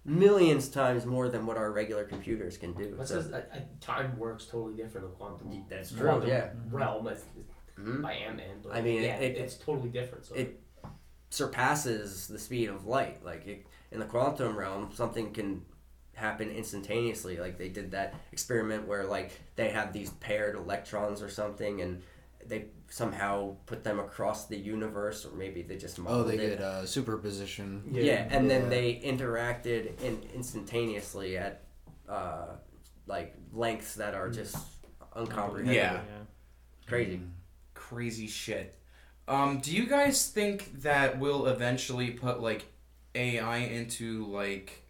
millions 0.03 0.67
times 0.69 1.05
more 1.05 1.29
than 1.29 1.45
what 1.45 1.57
our 1.57 1.71
regular 1.71 2.03
computers 2.03 2.57
can 2.57 2.73
do. 2.73 2.95
But 2.97 3.07
So- 3.07 3.15
says 3.21 3.29
that, 3.29 3.49
uh, 3.53 3.57
time 3.79 4.17
works 4.17 4.45
totally 4.45 4.75
different 4.75 5.07
in 5.07 5.13
quantum. 5.13 5.65
That's 5.69 5.91
true, 5.91 6.07
Quantum 6.07 6.29
yeah. 6.29 6.49
realm. 6.71 7.07
It's, 7.07 7.23
Mhm. 7.79 8.03
I 8.03 8.13
am 8.13 8.39
in. 8.39 8.61
But 8.63 8.73
I 8.73 8.81
mean, 8.81 9.03
yeah, 9.03 9.17
it- 9.17 9.37
it's 9.37 9.57
totally 9.57 9.89
different. 9.89 10.25
So 10.25 10.33
it 10.35 10.59
surpasses 11.29 12.27
the 12.27 12.39
speed 12.39 12.69
of 12.69 12.85
light. 12.87 13.23
Like 13.23 13.45
it, 13.47 13.65
in 13.91 13.99
the 13.99 14.05
quantum 14.05 14.57
realm, 14.57 14.89
something 14.93 15.31
can 15.33 15.63
happen 16.13 16.49
instantaneously. 16.49 17.37
Like 17.37 17.57
they 17.57 17.69
did 17.69 17.91
that 17.91 18.13
experiment 18.31 18.87
where 18.87 19.05
like 19.05 19.31
they 19.55 19.69
have 19.69 19.93
these 19.93 20.09
paired 20.11 20.55
electrons 20.55 21.21
or 21.21 21.29
something, 21.29 21.81
and 21.81 22.01
they 22.45 22.65
somehow 22.89 23.55
put 23.65 23.83
them 23.83 23.99
across 23.99 24.47
the 24.47 24.57
universe, 24.57 25.25
or 25.25 25.35
maybe 25.35 25.61
they 25.61 25.77
just 25.77 25.99
Oh, 26.05 26.23
they 26.23 26.35
it. 26.35 26.37
did 26.37 26.61
uh, 26.61 26.85
superposition. 26.85 27.83
Yeah, 27.91 28.03
yeah 28.03 28.27
and 28.29 28.49
then 28.49 28.63
Yeah. 28.63 28.69
they 28.69 29.01
interacted 29.03 30.01
in 30.01 30.21
instantaneously 30.33 31.37
at 31.37 31.63
uh, 32.09 32.47
like 33.07 33.35
lengths 33.53 33.95
that 33.95 34.13
are 34.13 34.29
just 34.29 34.57
uncomprehendable. 35.15 35.73
Yeah. 35.73 35.93
Yeah. 35.93 36.25
Crazy. 36.87 37.21
Crazy 37.73 38.27
shit. 38.27 38.75
Um, 39.27 39.59
do 39.59 39.71
you 39.75 39.87
guys 39.87 40.27
think 40.27 40.81
that 40.81 41.19
we'll 41.19 41.45
eventually 41.47 42.11
put 42.11 42.41
like 42.41 42.65
AI 43.15 43.57
into 43.57 44.25
like 44.25 44.83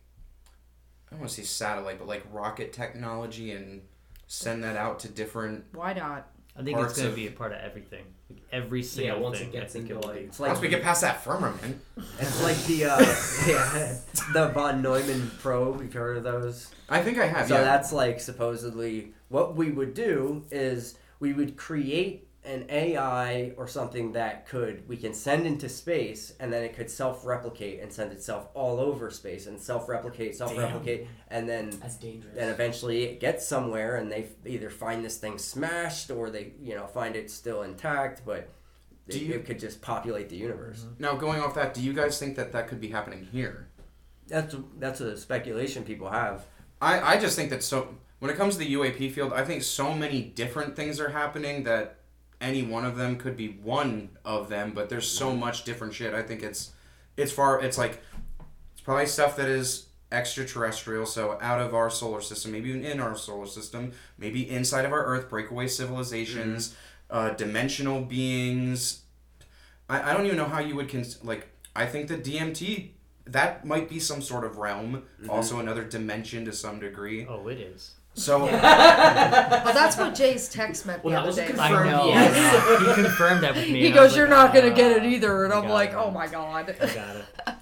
I 1.07 1.11
don't 1.11 1.19
want 1.21 1.29
to 1.31 1.35
say 1.35 1.43
satellite, 1.43 1.99
but 1.99 2.07
like 2.07 2.23
rocket 2.31 2.73
technology 2.73 3.51
and 3.51 3.81
send 4.27 4.63
that 4.63 4.77
out 4.77 4.99
to 4.99 5.09
different 5.09 5.65
Why 5.73 5.93
not? 5.93 6.29
I 6.57 6.63
think 6.63 6.77
it's 6.79 6.97
going 6.97 7.09
to 7.09 7.15
be 7.15 7.27
a 7.27 7.31
part 7.31 7.53
of 7.53 7.59
everything. 7.59 8.03
Like, 8.29 8.41
every 8.51 8.83
single 8.83 9.17
yeah, 9.17 9.21
once 9.21 9.39
thing. 9.39 9.47
it 9.47 9.51
gets 9.53 9.75
into, 9.75 9.93
it 9.93 10.01
will 10.01 10.09
like- 10.09 10.21
It's 10.23 10.39
like 10.39 10.49
once 10.49 10.61
we 10.61 10.67
get 10.67 10.83
past 10.83 11.01
that 11.01 11.23
firmament. 11.23 11.81
it's 12.19 12.43
like 12.43 12.61
the 12.65 12.85
uh, 12.85 12.99
yeah, 13.47 13.95
the 14.33 14.49
von 14.53 14.81
Neumann 14.81 15.31
probe. 15.39 15.81
You've 15.81 15.93
heard 15.93 16.17
of 16.17 16.23
those? 16.23 16.69
I 16.89 17.01
think 17.01 17.17
I 17.19 17.25
have. 17.25 17.47
So 17.47 17.55
yeah. 17.55 17.63
that's 17.63 17.93
like 17.93 18.19
supposedly 18.19 19.13
what 19.29 19.55
we 19.55 19.71
would 19.71 19.93
do 19.93 20.45
is 20.51 20.97
we 21.19 21.33
would 21.33 21.55
create 21.55 22.27
an 22.43 22.65
AI 22.69 23.51
or 23.55 23.67
something 23.67 24.13
that 24.13 24.47
could 24.47 24.87
we 24.87 24.97
can 24.97 25.13
send 25.13 25.45
into 25.45 25.69
space 25.69 26.33
and 26.39 26.51
then 26.51 26.63
it 26.63 26.75
could 26.75 26.89
self-replicate 26.89 27.79
and 27.81 27.93
send 27.93 28.11
itself 28.11 28.47
all 28.55 28.79
over 28.79 29.11
space 29.11 29.45
and 29.45 29.59
self-replicate, 29.59 30.35
self-replicate, 30.35 31.07
and 31.29 31.47
then 31.47 31.69
that's 31.79 31.97
dangerous. 31.97 32.33
then 32.35 32.49
eventually 32.49 33.03
it 33.03 33.19
gets 33.19 33.45
somewhere 33.45 33.97
and 33.97 34.11
they 34.11 34.25
either 34.45 34.71
find 34.71 35.05
this 35.05 35.17
thing 35.17 35.37
smashed 35.37 36.09
or 36.09 36.29
they 36.31 36.53
you 36.61 36.73
know 36.75 36.87
find 36.87 37.15
it 37.15 37.29
still 37.29 37.61
intact, 37.61 38.23
but 38.25 38.49
Do 39.07 39.17
it, 39.17 39.21
you- 39.23 39.33
it 39.35 39.45
could 39.45 39.59
just 39.59 39.79
populate 39.81 40.29
the 40.29 40.37
universe. 40.37 40.79
Mm-hmm. 40.79 41.03
now 41.03 41.15
going 41.15 41.41
off 41.41 41.53
that, 41.55 41.75
do 41.75 41.81
you 41.81 41.93
guys 41.93 42.17
think 42.19 42.35
that 42.37 42.51
that 42.53 42.67
could 42.67 42.81
be 42.81 42.87
happening 42.89 43.27
here? 43.31 43.67
That's 44.27 44.55
that's 44.79 44.99
a 45.01 45.15
speculation 45.15 45.83
people 45.83 46.09
have. 46.09 46.45
I, 46.81 47.15
I 47.15 47.19
just 47.19 47.35
think 47.35 47.51
that 47.51 47.61
so 47.61 47.95
when 48.17 48.31
it 48.31 48.37
comes 48.37 48.55
to 48.55 48.59
the 48.59 48.73
UAP 48.73 49.11
field, 49.11 49.31
I 49.33 49.43
think 49.45 49.61
so 49.61 49.93
many 49.93 50.21
different 50.23 50.75
things 50.75 50.99
are 50.99 51.09
happening 51.09 51.63
that 51.65 51.97
any 52.41 52.63
one 52.63 52.85
of 52.85 52.97
them 52.97 53.17
could 53.17 53.37
be 53.37 53.47
one 53.47 54.09
of 54.25 54.49
them, 54.49 54.71
but 54.73 54.89
there's 54.89 55.07
so 55.07 55.29
mm-hmm. 55.29 55.39
much 55.39 55.63
different 55.63 55.93
shit. 55.93 56.13
I 56.13 56.21
think 56.21 56.43
it's 56.43 56.71
it's 57.15 57.31
far 57.31 57.61
it's 57.61 57.77
like 57.77 58.01
it's 58.73 58.81
probably 58.81 59.05
stuff 59.05 59.35
that 59.37 59.47
is 59.47 59.87
extraterrestrial, 60.11 61.05
so 61.05 61.37
out 61.41 61.61
of 61.61 61.73
our 61.73 61.89
solar 61.89 62.21
system, 62.21 62.51
maybe 62.51 62.69
even 62.69 62.83
in 62.83 62.99
our 62.99 63.15
solar 63.15 63.45
system, 63.45 63.93
maybe 64.17 64.49
inside 64.49 64.83
of 64.83 64.91
our 64.91 65.05
Earth, 65.05 65.29
breakaway 65.29 65.67
civilizations, 65.67 66.69
mm-hmm. 66.69 67.17
uh, 67.17 67.29
dimensional 67.31 68.01
beings. 68.01 69.03
I, 69.87 70.11
I 70.11 70.13
don't 70.13 70.25
even 70.25 70.37
know 70.37 70.45
how 70.45 70.59
you 70.59 70.75
would 70.75 70.89
cons- 70.89 71.23
like. 71.23 71.47
I 71.73 71.85
think 71.85 72.09
the 72.09 72.17
DMT 72.17 72.89
that 73.27 73.65
might 73.65 73.89
be 73.89 73.99
some 73.99 74.21
sort 74.21 74.43
of 74.43 74.57
realm, 74.57 75.03
mm-hmm. 75.21 75.29
also 75.29 75.59
another 75.59 75.83
dimension 75.83 76.45
to 76.45 76.53
some 76.53 76.79
degree. 76.79 77.25
Oh, 77.27 77.47
it 77.47 77.59
is. 77.59 77.91
So 78.13 78.39
But 78.41 78.51
that's 78.61 79.97
what 79.97 80.13
Jay's 80.15 80.49
text 80.49 80.85
meant 80.85 81.01
the 81.01 81.07
Well, 81.09 81.13
that 81.15 81.19
other 81.21 81.27
was 81.27 81.35
day. 81.37 81.47
confirmed 81.47 81.89
I 81.89 81.91
know. 81.91 82.07
yes. 82.07 82.79
he 82.97 83.03
confirmed 83.03 83.43
that 83.43 83.55
with 83.55 83.69
me. 83.69 83.79
He 83.81 83.87
and 83.87 83.95
I 83.95 83.97
goes, 83.97 84.15
"You're 84.17 84.27
like, 84.27 84.37
not 84.37 84.53
gonna 84.53 84.71
"Ah, 84.71 84.75
get 84.75 84.91
it 84.91 85.03
either," 85.05 85.45
and 85.45 85.53
I 85.53 85.59
I'm 85.59 85.69
like, 85.69 85.91
it. 85.91 85.95
"Oh 85.95 86.11
my 86.11 86.27
god." 86.27 86.75
I 86.81 86.85
got 86.93 87.15
it. 87.15 87.25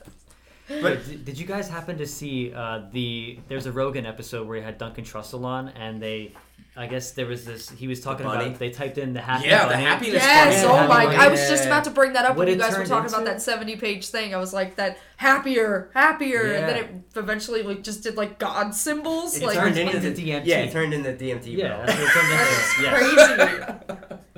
But 0.82 1.04
did, 1.04 1.26
did 1.26 1.40
you 1.40 1.48
guys 1.48 1.68
happen 1.68 1.98
to 1.98 2.06
see 2.06 2.54
uh, 2.54 2.82
the? 2.92 3.40
There's 3.48 3.66
a 3.66 3.72
Rogan 3.72 4.06
episode 4.06 4.48
where 4.48 4.58
he 4.58 4.64
had 4.64 4.78
Duncan 4.78 5.04
Trussell 5.04 5.44
on, 5.44 5.70
and 5.70 6.00
they, 6.00 6.34
I 6.80 6.88
guess 6.88 7.12
there 7.12 7.26
was 7.26 7.44
this. 7.44 7.70
He 7.70 7.90
was 7.90 8.00
talking 8.00 8.26
bunny? 8.26 8.46
about. 8.48 8.58
They 8.60 8.70
typed 8.70 8.98
in 8.98 9.12
the 9.12 9.20
happy. 9.20 9.48
yeah, 9.50 9.66
the 9.66 9.72
bunny. 9.74 9.84
happiness 9.84 10.24
Yes, 10.24 10.64
bunny. 10.64 10.74
oh 10.86 10.88
my! 10.88 11.06
Bunny. 11.08 11.18
I 11.18 11.28
was 11.28 11.42
just 11.50 11.66
about 11.66 11.84
to 11.84 11.90
bring 11.90 12.14
that 12.14 12.24
up 12.24 12.38
What 12.38 12.48
when 12.48 12.48
you 12.48 12.54
it 12.54 12.60
guys 12.60 12.72
were 12.72 12.78
turned 12.78 12.88
talking 12.88 13.10
about 13.10 13.20
into? 13.24 13.32
that 13.34 13.42
seventy-page 13.42 14.08
thing. 14.08 14.34
I 14.34 14.38
was 14.38 14.54
like, 14.54 14.78
that 14.78 14.98
happier, 15.18 15.92
happier, 15.94 16.54
and 16.54 16.70
then 16.70 16.76
it 16.78 16.90
eventually 17.18 17.64
like 17.64 17.84
just 17.84 18.02
did 18.04 18.16
like 18.16 18.40
God 18.40 18.74
symbols, 18.74 19.36
It 19.36 19.44
like 19.44 19.56
turned 19.58 19.78
into 19.78 19.98
into 19.98 20.12
the 20.12 20.32
DMT. 20.32 20.46
Yeah, 20.46 20.60
it 20.60 20.72
turned 20.72 20.94
into 20.94 21.12
DMT. 21.12 21.48
Yeah, 21.58 21.76
bro. 21.76 21.86
that's 21.86 22.00
what 22.00 22.08
it 22.08 22.14
turned 22.14 22.32
into. 22.32 22.82
Yes. 22.82 23.78
crazy. 23.98 24.16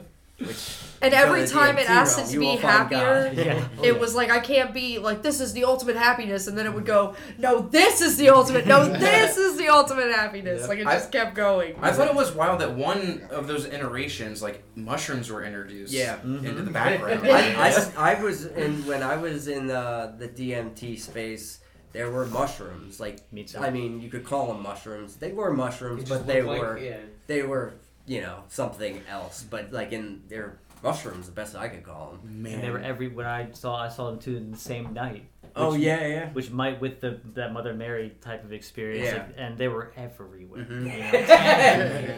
Which 0.47 0.77
And 1.01 1.13
every 1.13 1.47
time 1.47 1.77
it 1.77 1.89
asked 1.89 2.19
it 2.19 2.27
to 2.31 2.39
be 2.39 2.45
will 2.45 2.57
find 2.57 2.89
God. 2.89 3.35
happier, 3.35 3.43
Yeah. 3.45 3.67
it 3.83 3.99
was 3.99 4.13
like 4.13 4.29
I 4.29 4.39
can't 4.39 4.73
be 4.73 4.99
like 4.99 5.21
this 5.23 5.39
is 5.41 5.53
the 5.53 5.63
ultimate 5.63 5.95
happiness, 5.95 6.47
and 6.47 6.55
then 6.57 6.65
it 6.65 6.73
would 6.73 6.85
go, 6.85 7.15
no, 7.39 7.59
this 7.59 8.01
is 8.01 8.17
the 8.17 8.29
ultimate, 8.29 8.67
no, 8.67 8.85
this 8.99 9.37
is 9.37 9.57
the 9.57 9.67
ultimate 9.69 10.11
happiness. 10.11 10.61
Yeah. 10.61 10.67
Like 10.67 10.79
it 10.79 10.87
I- 10.87 10.93
just 10.93 11.11
kept 11.11 11.33
going. 11.35 11.75
I 11.81 11.91
thought 11.91 12.07
it 12.07 12.15
was 12.15 12.31
wild 12.33 12.61
that 12.61 12.75
one 12.75 13.23
of 13.31 13.47
those 13.47 13.65
iterations, 13.65 14.41
like 14.41 14.63
mushrooms, 14.75 15.31
were 15.31 15.43
introduced 15.43 15.91
Yeah. 15.91 16.21
into 16.21 16.49
mm-hmm. 16.49 16.65
the 16.65 16.71
background. 16.71 17.27
I, 17.27 17.69
I, 17.71 18.13
I 18.13 18.21
was 18.23 18.45
in 18.45 18.85
when 18.85 19.01
I 19.01 19.17
was 19.17 19.47
in 19.47 19.67
the 19.67 20.13
the 20.17 20.27
DMT 20.27 20.99
space. 20.99 21.59
There 21.93 22.09
were 22.09 22.25
mushrooms. 22.25 22.99
Like 23.01 23.19
Me 23.33 23.43
too. 23.43 23.57
I 23.57 23.69
mean, 23.69 23.99
you 24.01 24.09
could 24.09 24.23
call 24.23 24.47
them 24.47 24.61
mushrooms. 24.63 25.17
They 25.17 25.31
were 25.33 25.51
mushrooms, 25.51 26.07
but 26.07 26.25
they 26.27 26.41
like- 26.41 26.61
were 26.61 26.77
yeah. 26.77 26.97
they 27.27 27.41
were 27.43 27.73
you 28.11 28.19
know 28.21 28.37
something 28.49 29.01
else. 29.09 29.35
But 29.49 29.71
like 29.71 29.91
in 29.93 30.23
they're 30.27 30.57
mushrooms, 30.83 31.27
the 31.27 31.31
best 31.31 31.55
I 31.55 31.67
could 31.69 31.83
call 31.83 32.05
them. 32.11 32.43
Man, 32.43 32.53
And 32.55 32.63
they 32.63 32.69
were 32.71 32.79
every 32.79 33.07
when 33.07 33.25
I 33.25 33.51
saw 33.53 33.75
I 33.75 33.89
saw 33.89 34.09
them 34.09 34.19
two 34.19 34.35
in 34.35 34.51
the 34.51 34.57
same 34.57 34.93
night. 34.93 35.23
Oh 35.55 35.73
yeah, 35.73 36.05
yeah. 36.07 36.29
Which 36.31 36.49
might 36.49 36.79
with 36.79 37.01
the 37.01 37.19
that 37.35 37.51
Mother 37.53 37.73
Mary 37.73 38.07
type 38.21 38.43
of 38.43 38.51
experience, 38.53 39.05
Yeah. 39.07 39.17
like, 39.23 39.35
and 39.37 39.57
they 39.57 39.67
were 39.67 39.91
everywhere. 39.97 40.63
Mhm. 40.65 40.81
you 40.85 40.97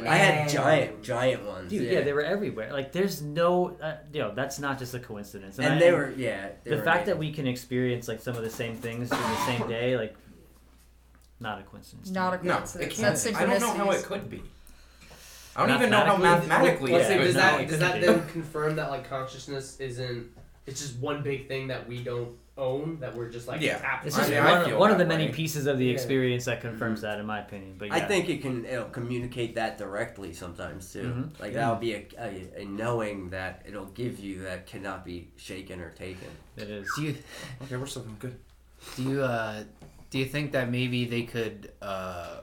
know? 0.03 0.09
I 0.15 0.15
had 0.17 0.49
giant, 0.49 1.03
giant 1.03 1.43
ones. 1.43 1.69
Dude, 1.71 1.81
yeah. 1.83 1.91
yeah. 1.93 2.01
they 2.01 2.13
were 2.13 2.21
everywhere. 2.35 2.71
Like, 2.71 2.91
there's 2.91 3.21
no, 3.23 3.75
uh, 3.81 3.95
you 4.13 4.21
know, 4.21 4.33
that's 4.35 4.59
not 4.59 4.77
just 4.77 4.93
a 4.93 4.99
coincidence. 4.99 5.57
and 5.57 5.73
I- 5.75 5.79
they 5.79 5.91
were 5.91 6.11
yeah. 6.15 6.49
They 6.63 6.71
the 6.71 6.77
were 6.77 6.83
fact 6.83 7.05
that 7.07 7.17
we 7.17 7.31
can 7.31 7.47
experience 7.47 8.07
like 8.07 8.21
some 8.21 8.35
of 8.35 8.43
the 8.43 8.51
same 8.51 8.75
things 8.75 9.11
in 9.11 9.17
the 9.17 9.45
same 9.45 9.67
day, 9.67 9.97
like, 9.97 10.15
Not 11.39 11.59
a 11.59 11.63
coincidence. 11.63 12.09
Not 12.11 12.33
a 12.35 12.37
coincidence. 12.37 12.75
No, 12.75 12.81
it 12.81 12.89
can't. 12.91 13.15
That's 13.15 13.25
I 13.41 13.45
don't 13.45 13.59
know 13.61 13.73
how 13.73 13.91
it 13.91 14.03
could 14.03 14.29
be. 14.29 14.43
I 15.55 15.65
don't 15.67 15.75
even 15.77 15.89
know 15.91 15.97
how 15.99 16.17
Mathematically- 16.17 16.49
mathematically 16.49 16.91
Let's 16.93 17.07
say, 17.07 17.17
does 17.17 17.33
that 17.35 17.67
does 17.67 17.79
that 17.79 18.01
then 18.01 18.27
confirm 18.29 18.75
that 18.77 18.89
like 18.89 19.07
consciousness 19.09 19.79
isn't? 19.79 20.27
It's 20.65 20.81
just 20.81 20.97
one 20.99 21.21
big 21.23 21.47
thing 21.47 21.67
that 21.67 21.87
we 21.87 22.03
don't 22.03 22.37
own 22.57 22.99
that 22.99 23.15
we're 23.15 23.29
just 23.29 23.47
like 23.47 23.59
Yeah. 23.61 23.79
tapped 23.79 24.05
It's 24.05 24.17
I 24.17 24.29
mean, 24.29 24.43
one, 24.43 24.65
feel 24.65 24.79
one 24.79 24.91
of 24.91 24.97
the 24.99 25.05
many 25.05 25.25
way. 25.25 25.31
pieces 25.33 25.65
of 25.65 25.77
the 25.79 25.85
Yeah. 25.85 25.93
experience 25.93 26.45
that 26.45 26.61
confirms 26.61 27.01
that, 27.01 27.19
in 27.19 27.25
my 27.25 27.39
opinion. 27.41 27.75
But 27.79 27.87
yeah. 27.87 27.95
I 27.95 27.99
think 28.01 28.29
it 28.29 28.41
can 28.43 28.63
it'll 28.65 28.85
communicate 28.85 29.55
that 29.55 29.77
directly 29.79 30.33
sometimes 30.33 30.93
too. 30.93 31.01
Mhm. 31.03 31.39
Like 31.39 31.53
that'll 31.53 31.75
be 31.75 31.93
a, 31.95 32.05
a, 32.19 32.61
a 32.61 32.65
knowing 32.65 33.31
that 33.31 33.63
it'll 33.67 33.87
give 33.87 34.19
you 34.19 34.43
that 34.43 34.67
cannot 34.67 35.03
be 35.03 35.31
shaken 35.35 35.81
or 35.81 35.89
taken. 35.91 36.29
it 36.57 36.69
is. 36.69 36.87
Do 36.95 37.01
you 37.03 37.15
Okay, 37.63 37.75
we're 37.75 37.85
still 37.87 38.05
good. 38.19 38.37
do 38.95 39.03
you 39.03 39.21
uh 39.23 39.63
do 40.11 40.19
you 40.19 40.25
think 40.25 40.51
that 40.51 40.69
maybe 40.69 41.05
they 41.05 41.23
could 41.23 41.71
uh 41.81 42.41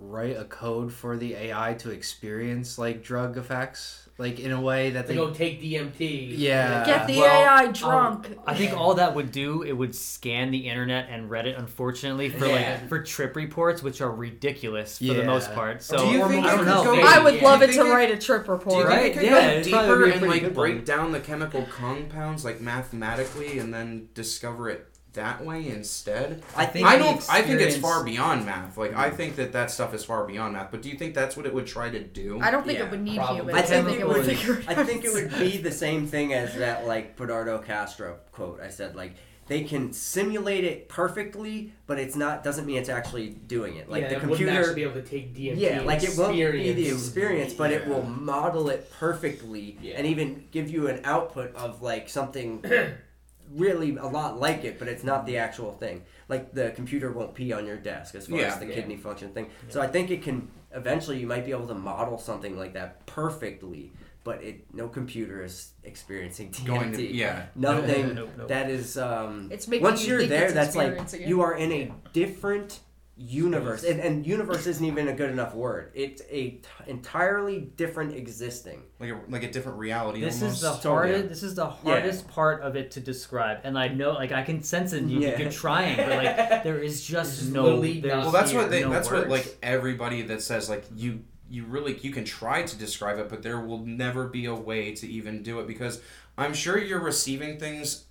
write 0.00 0.36
a 0.36 0.44
code 0.44 0.92
for 0.92 1.16
the 1.16 1.34
AI 1.34 1.74
to 1.74 1.90
experience 1.90 2.78
like 2.78 3.02
drug 3.02 3.36
effects, 3.36 4.08
like 4.16 4.38
in 4.38 4.52
a 4.52 4.60
way 4.60 4.90
that 4.90 5.02
to 5.02 5.08
they 5.08 5.14
go 5.16 5.30
take 5.30 5.60
DMT. 5.60 6.34
yeah 6.38 6.84
Get 6.86 7.08
the 7.08 7.18
Well, 7.18 7.42
AI 7.42 7.72
drunk. 7.72 8.28
I 8.46 8.54
think 8.54 8.72
all 8.78 8.94
that 8.94 9.16
would 9.16 9.32
do 9.32 9.62
it 9.62 9.72
would 9.72 9.94
scan 9.96 10.52
the 10.52 10.68
internet 10.68 11.08
and 11.10 11.28
Reddit, 11.28 11.58
unfortunately, 11.58 12.28
for 12.28 12.46
Yeah. 12.46 12.52
like 12.80 12.88
for 12.88 13.02
trip 13.02 13.34
reports, 13.34 13.82
which 13.82 14.00
are 14.00 14.10
ridiculous 14.12 14.98
for 14.98 15.14
the 15.14 15.24
most 15.24 15.52
part. 15.52 15.82
So 15.82 15.96
Do 15.98 16.04
you 16.12 16.28
think 16.28 16.46
I 16.46 16.56
don't 16.56 16.66
know. 16.66 16.84
go- 16.84 17.00
I 17.00 17.18
would 17.22 17.34
Yeah. 17.36 17.44
love 17.44 17.62
it 17.62 17.72
to 17.72 17.80
it- 17.84 17.90
write 17.90 18.10
a 18.12 18.16
trip 18.18 18.44
Do 18.44 18.52
you 18.52 18.58
report. 18.58 18.86
think 18.86 18.98
Right? 19.00 19.06
it 19.06 19.14
could 19.14 19.22
Yeah, 19.24 19.54
go 19.56 19.62
deeper 19.64 20.04
and 20.10 20.26
like 20.28 20.54
break 20.54 20.76
one. 20.76 20.84
down 20.84 21.10
the 21.12 21.20
chemical 21.20 21.62
compounds 21.64 22.44
like 22.44 22.60
mathematically 22.60 23.58
and 23.58 23.74
then 23.74 24.08
discover 24.14 24.68
it 24.70 24.86
that 25.14 25.44
way 25.44 25.68
instead? 25.68 26.42
I 26.56 26.66
think 26.66 26.86
I 26.86 26.98
don't. 26.98 27.24
I 27.30 27.42
think 27.42 27.60
it's 27.60 27.76
far 27.76 28.04
beyond 28.04 28.44
math. 28.44 28.76
Like 28.76 28.94
I 28.94 29.08
mm-hmm. 29.08 29.16
think 29.16 29.36
that 29.36 29.52
that 29.52 29.70
stuff 29.70 29.94
is 29.94 30.04
far 30.04 30.26
beyond 30.26 30.54
math. 30.54 30.70
But 30.70 30.82
do 30.82 30.88
you 30.88 30.96
think 30.96 31.14
that's 31.14 31.36
what 31.36 31.46
it 31.46 31.54
would 31.54 31.66
try 31.66 31.90
to 31.90 32.00
do? 32.00 32.40
I 32.40 32.50
don't 32.50 32.64
think 32.66 32.78
Yeah, 32.78 32.86
it 32.86 32.90
would 32.90 33.02
need 33.02 33.16
probably. 33.16 33.36
humans. 33.36 33.56
I 33.56 33.60
I, 33.60 33.62
think 33.62 33.86
think 33.86 33.98
it 33.98 34.02
it 34.02 34.08
would 34.08 34.16
would- 34.18 34.26
figure 34.26 34.62
I 34.68 34.84
think 34.84 35.04
it 35.04 35.12
would 35.12 35.30
be 35.38 35.56
the 35.58 35.72
same 35.72 36.06
thing 36.06 36.32
as 36.34 36.54
that 36.56 36.86
like 36.86 37.16
Bernardo 37.16 37.62
Kastrup 37.62 38.18
quote 38.32 38.60
I 38.60 38.68
said 38.68 38.96
like 38.96 39.14
they 39.48 39.64
can 39.64 39.94
simulate 39.94 40.64
it 40.64 40.90
perfectly, 40.90 41.72
but 41.86 41.98
it's 41.98 42.14
not 42.14 42.44
doesn't 42.44 42.66
mean 42.66 42.76
it's 42.76 42.90
actually 42.90 43.30
doing 43.30 43.76
it. 43.76 43.88
Like 43.88 44.02
yeah, 44.02 44.08
the 44.08 44.14
it 44.16 44.20
wouldn't 44.20 44.38
computer 44.38 44.58
actually 44.60 44.74
be 44.74 44.82
able 44.82 44.94
to 44.94 45.02
take 45.02 45.34
DMT. 45.34 45.54
Yeah, 45.56 45.68
and 45.78 45.86
like 45.86 46.02
it 46.02 46.16
won't 46.18 46.34
be 46.34 46.42
the 46.44 46.68
experience- 46.68 47.02
experience, 47.02 47.54
but 47.54 47.72
it 47.72 47.88
will 47.88 48.02
model 48.02 48.68
it 48.68 48.92
perfectly 48.92 49.78
Yeah. 49.80 49.94
and 49.96 50.06
even 50.06 50.44
give 50.50 50.68
you 50.68 50.88
an 50.88 51.00
output 51.04 51.54
of 51.56 51.80
like 51.80 52.10
something 52.10 52.62
really 53.54 53.96
a 53.96 54.06
lot 54.06 54.38
like 54.40 54.64
it, 54.64 54.78
but 54.78 54.88
it's 54.88 55.04
not 55.04 55.26
the 55.26 55.38
actual 55.38 55.72
thing. 55.72 56.02
Like 56.28 56.52
the 56.52 56.70
computer 56.70 57.12
won't 57.12 57.34
pee 57.34 57.52
on 57.52 57.66
your 57.66 57.76
desk 57.76 58.14
as 58.14 58.26
far 58.26 58.38
Yeah. 58.38 58.46
as 58.52 58.58
the 58.58 58.66
Yeah. 58.66 58.74
kidney 58.74 58.96
function 58.96 59.30
thing. 59.32 59.46
So 59.68 59.80
I 59.80 59.86
think 59.86 60.10
it 60.10 60.22
can 60.22 60.48
eventually 60.74 61.18
you 61.18 61.26
might 61.26 61.44
be 61.44 61.50
able 61.52 61.66
to 61.68 61.74
model 61.74 62.18
something 62.18 62.56
like 62.58 62.74
that 62.74 63.06
perfectly, 63.06 63.92
but 64.24 64.42
it 64.42 64.64
no 64.74 64.88
computer 64.88 65.42
is 65.42 65.72
experiencing 65.84 66.50
DMT. 66.50 66.66
Going 66.66 66.92
to 66.92 67.02
yeah. 67.06 67.46
Nothing 67.54 68.14
Nope, 68.14 68.30
nope. 68.36 68.48
that 68.48 68.68
is 68.70 68.98
um 68.98 69.48
It's 69.50 69.66
making 69.68 69.84
once 69.84 70.02
you 70.04 70.10
you're 70.10 70.18
think 70.20 70.30
there 70.30 70.44
it's 70.44 70.54
that's 70.54 70.76
like 70.76 71.14
it. 71.14 71.26
you 71.26 71.40
are 71.40 71.54
in 71.54 71.72
a 71.72 71.92
different 72.12 72.80
universe 73.20 73.82
and, 73.82 73.98
and 73.98 74.24
universe 74.24 74.66
isn't 74.66 74.84
even 74.84 75.08
a 75.08 75.12
good 75.12 75.28
enough 75.30 75.52
word 75.52 75.90
it's 75.94 76.22
a 76.30 76.50
t- 76.50 76.62
entirely 76.86 77.58
different 77.58 78.14
existing 78.14 78.80
Like 79.00 79.10
a, 79.10 79.20
like 79.28 79.42
a 79.42 79.50
different 79.50 79.78
reality. 79.78 80.20
This 80.20 80.40
almost. 80.40 80.56
is 80.56 80.62
the 80.62 80.70
oh, 80.70 80.78
So, 80.80 80.90
hardest. 80.90 81.22
yeah. 81.22 81.28
This 81.28 81.42
is 81.42 81.54
the 81.56 81.66
hardest 81.66 82.28
part 82.28 82.62
of 82.62 82.76
it 82.76 82.92
to 82.92 83.00
describe, 83.00 83.58
and 83.64 83.78
I 83.78 83.88
know, 83.88 84.12
like, 84.12 84.32
I 84.32 84.42
can 84.42 84.62
sense 84.62 84.92
it 84.92 85.02
in 85.02 85.08
you. 85.08 85.20
Yeah. 85.20 85.38
You're 85.38 85.50
trying, 85.50 85.96
but 85.96 86.08
like, 86.08 86.62
there 86.64 86.78
is 86.78 87.04
just 87.04 87.40
There's 87.40 87.52
no. 87.52 87.64
literally 87.64 88.02
Well, 88.02 88.30
that's 88.30 88.52
what 88.52 88.62
here 88.62 88.70
they. 88.70 88.82
no 88.82 88.90
that's 88.90 89.10
what 89.10 89.28
like 89.28 89.56
everybody 89.62 90.22
that 90.22 90.42
says 90.42 90.68
like 90.68 90.84
you 90.94 91.24
you 91.50 91.64
really 91.64 91.98
you 91.98 92.12
can 92.12 92.24
try 92.24 92.62
to 92.62 92.76
describe 92.76 93.18
it, 93.18 93.28
but 93.28 93.42
there 93.42 93.60
will 93.60 93.84
never 93.84 94.28
be 94.28 94.46
a 94.46 94.54
way 94.54 94.94
to 94.94 95.08
even 95.08 95.42
do 95.42 95.60
it 95.60 95.66
because 95.66 96.00
I'm 96.36 96.54
sure 96.54 96.78
you're 96.78 97.00
receiving 97.00 97.58
things 97.58 98.04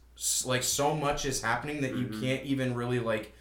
like 0.46 0.64
so 0.64 0.96
much 0.96 1.26
is 1.26 1.42
happening 1.42 1.82
that 1.82 1.96
you 1.96 2.08
mm-hmm. 2.08 2.22
can't 2.22 2.44
even 2.44 2.74
really 2.76 3.00
like 3.00 3.34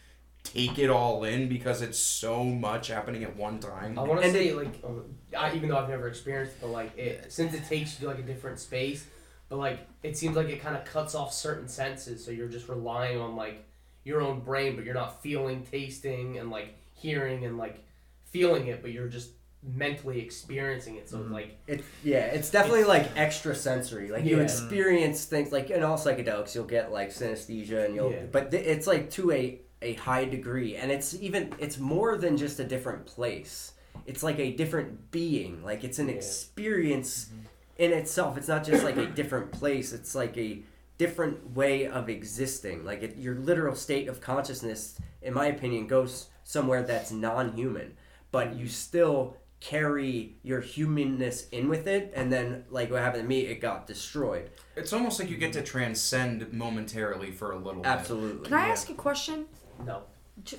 take 0.52 0.78
it 0.78 0.90
all 0.90 1.24
in 1.24 1.48
because 1.48 1.82
it's 1.82 1.98
so 1.98 2.44
much 2.44 2.88
happening 2.88 3.24
at 3.24 3.36
one 3.36 3.58
time. 3.60 3.98
I 3.98 4.02
want 4.02 4.20
to 4.20 4.26
And 4.26 4.34
say 4.34 4.52
like, 4.52 4.80
um, 4.84 5.04
I, 5.36 5.54
even 5.54 5.68
though 5.68 5.78
I've 5.78 5.88
never 5.88 6.08
experienced 6.08 6.54
it, 6.56 6.58
but 6.62 6.68
like 6.70 6.96
it 6.98 7.32
since 7.32 7.54
it 7.54 7.64
takes 7.66 7.94
you 8.00 8.06
to 8.06 8.12
like 8.14 8.22
a 8.22 8.26
different 8.26 8.58
space, 8.58 9.06
but 9.48 9.56
like 9.58 9.86
it 10.02 10.16
seems 10.16 10.36
like 10.36 10.48
it 10.48 10.60
kind 10.60 10.76
of 10.76 10.84
cuts 10.84 11.14
off 11.14 11.32
certain 11.32 11.68
senses, 11.68 12.24
so 12.24 12.30
you're 12.30 12.48
just 12.48 12.68
relying 12.68 13.18
on 13.20 13.36
like 13.36 13.64
your 14.04 14.20
own 14.22 14.40
brain, 14.40 14.76
but 14.76 14.84
you're 14.84 14.94
not 14.94 15.22
feeling, 15.22 15.64
tasting, 15.70 16.38
and 16.38 16.50
like 16.50 16.76
hearing 16.94 17.44
and 17.44 17.58
like 17.58 17.84
feeling 18.24 18.68
it, 18.68 18.82
but 18.82 18.92
you're 18.92 19.08
just 19.08 19.30
mentally 19.62 20.20
experiencing 20.20 20.94
it. 20.96 21.08
So 21.08 21.18
like 21.22 21.58
it's 21.66 21.82
yeah 22.04 22.26
it's 22.26 22.50
definitely 22.50 22.84
like 22.84 23.10
extra 23.16 23.52
sensory 23.54 24.10
like 24.10 24.24
you 24.24 24.38
experience 24.38 25.24
things 25.24 25.50
like 25.50 25.70
in 25.70 25.82
all 25.82 25.96
psychedelics 25.98 26.54
you'll 26.54 26.64
get 26.64 26.92
like 26.92 27.08
synesthesia 27.10 27.84
and 27.86 27.94
you'll 27.96 28.12
Yeah. 28.12 28.26
but 28.30 28.52
th- 28.52 28.64
it's 28.64 28.86
like 28.86 29.10
to 29.12 29.32
a 29.32 29.60
a 29.86 29.94
high 29.94 30.24
degree 30.24 30.76
and 30.76 30.90
it's 30.90 31.14
even 31.14 31.52
it's 31.58 31.78
more 31.78 32.16
than 32.16 32.36
just 32.36 32.60
a 32.60 32.64
different 32.64 33.06
place. 33.06 33.72
It's 34.06 34.22
like 34.22 34.38
a 34.38 34.52
different 34.52 35.10
being 35.10 35.62
like 35.62 35.84
it's 35.84 35.98
an 35.98 36.08
Yeah. 36.08 36.14
experience 36.14 37.26
mm-hmm. 37.26 37.82
in 37.84 37.92
itself. 37.92 38.36
It's 38.36 38.48
not 38.48 38.64
just 38.64 38.84
like 38.84 38.96
a 38.96 39.06
different 39.06 39.52
place. 39.52 39.92
It's 39.92 40.14
like 40.14 40.36
a 40.36 40.62
different 40.98 41.54
way 41.54 41.86
of 41.86 42.08
existing. 42.08 42.84
Like 42.84 43.02
it, 43.02 43.16
your 43.16 43.36
literal 43.36 43.74
state 43.74 44.08
of 44.08 44.20
consciousness 44.20 44.98
in 45.22 45.32
my 45.34 45.46
opinion 45.46 45.86
goes 45.86 46.28
somewhere 46.44 46.82
that's 46.82 47.10
non-human 47.10 47.96
but 48.30 48.54
you 48.54 48.64
mm-hmm. 48.64 48.68
still 48.68 49.36
carry 49.60 50.36
your 50.42 50.60
humanness 50.60 51.48
in 51.48 51.68
with 51.68 51.86
it 51.86 52.12
and 52.14 52.30
then 52.30 52.64
like 52.70 52.90
what 52.90 53.00
happened 53.00 53.22
to 53.22 53.28
me 53.28 53.40
it 53.40 53.60
got 53.60 53.86
destroyed. 53.86 54.50
It's 54.76 54.92
almost 54.92 55.18
like 55.18 55.30
you 55.30 55.38
get 55.38 55.52
to 55.54 55.62
transcend 55.62 56.52
momentarily 56.52 57.30
for 57.30 57.52
a 57.52 57.56
little 57.56 57.82
bit. 57.82 57.90
absolutely. 57.90 58.48
Can 58.48 58.58
I 58.58 58.68
ask 58.68 58.90
a 58.90 58.94
question? 58.94 59.46
No, 59.84 60.02
Do 60.46 60.56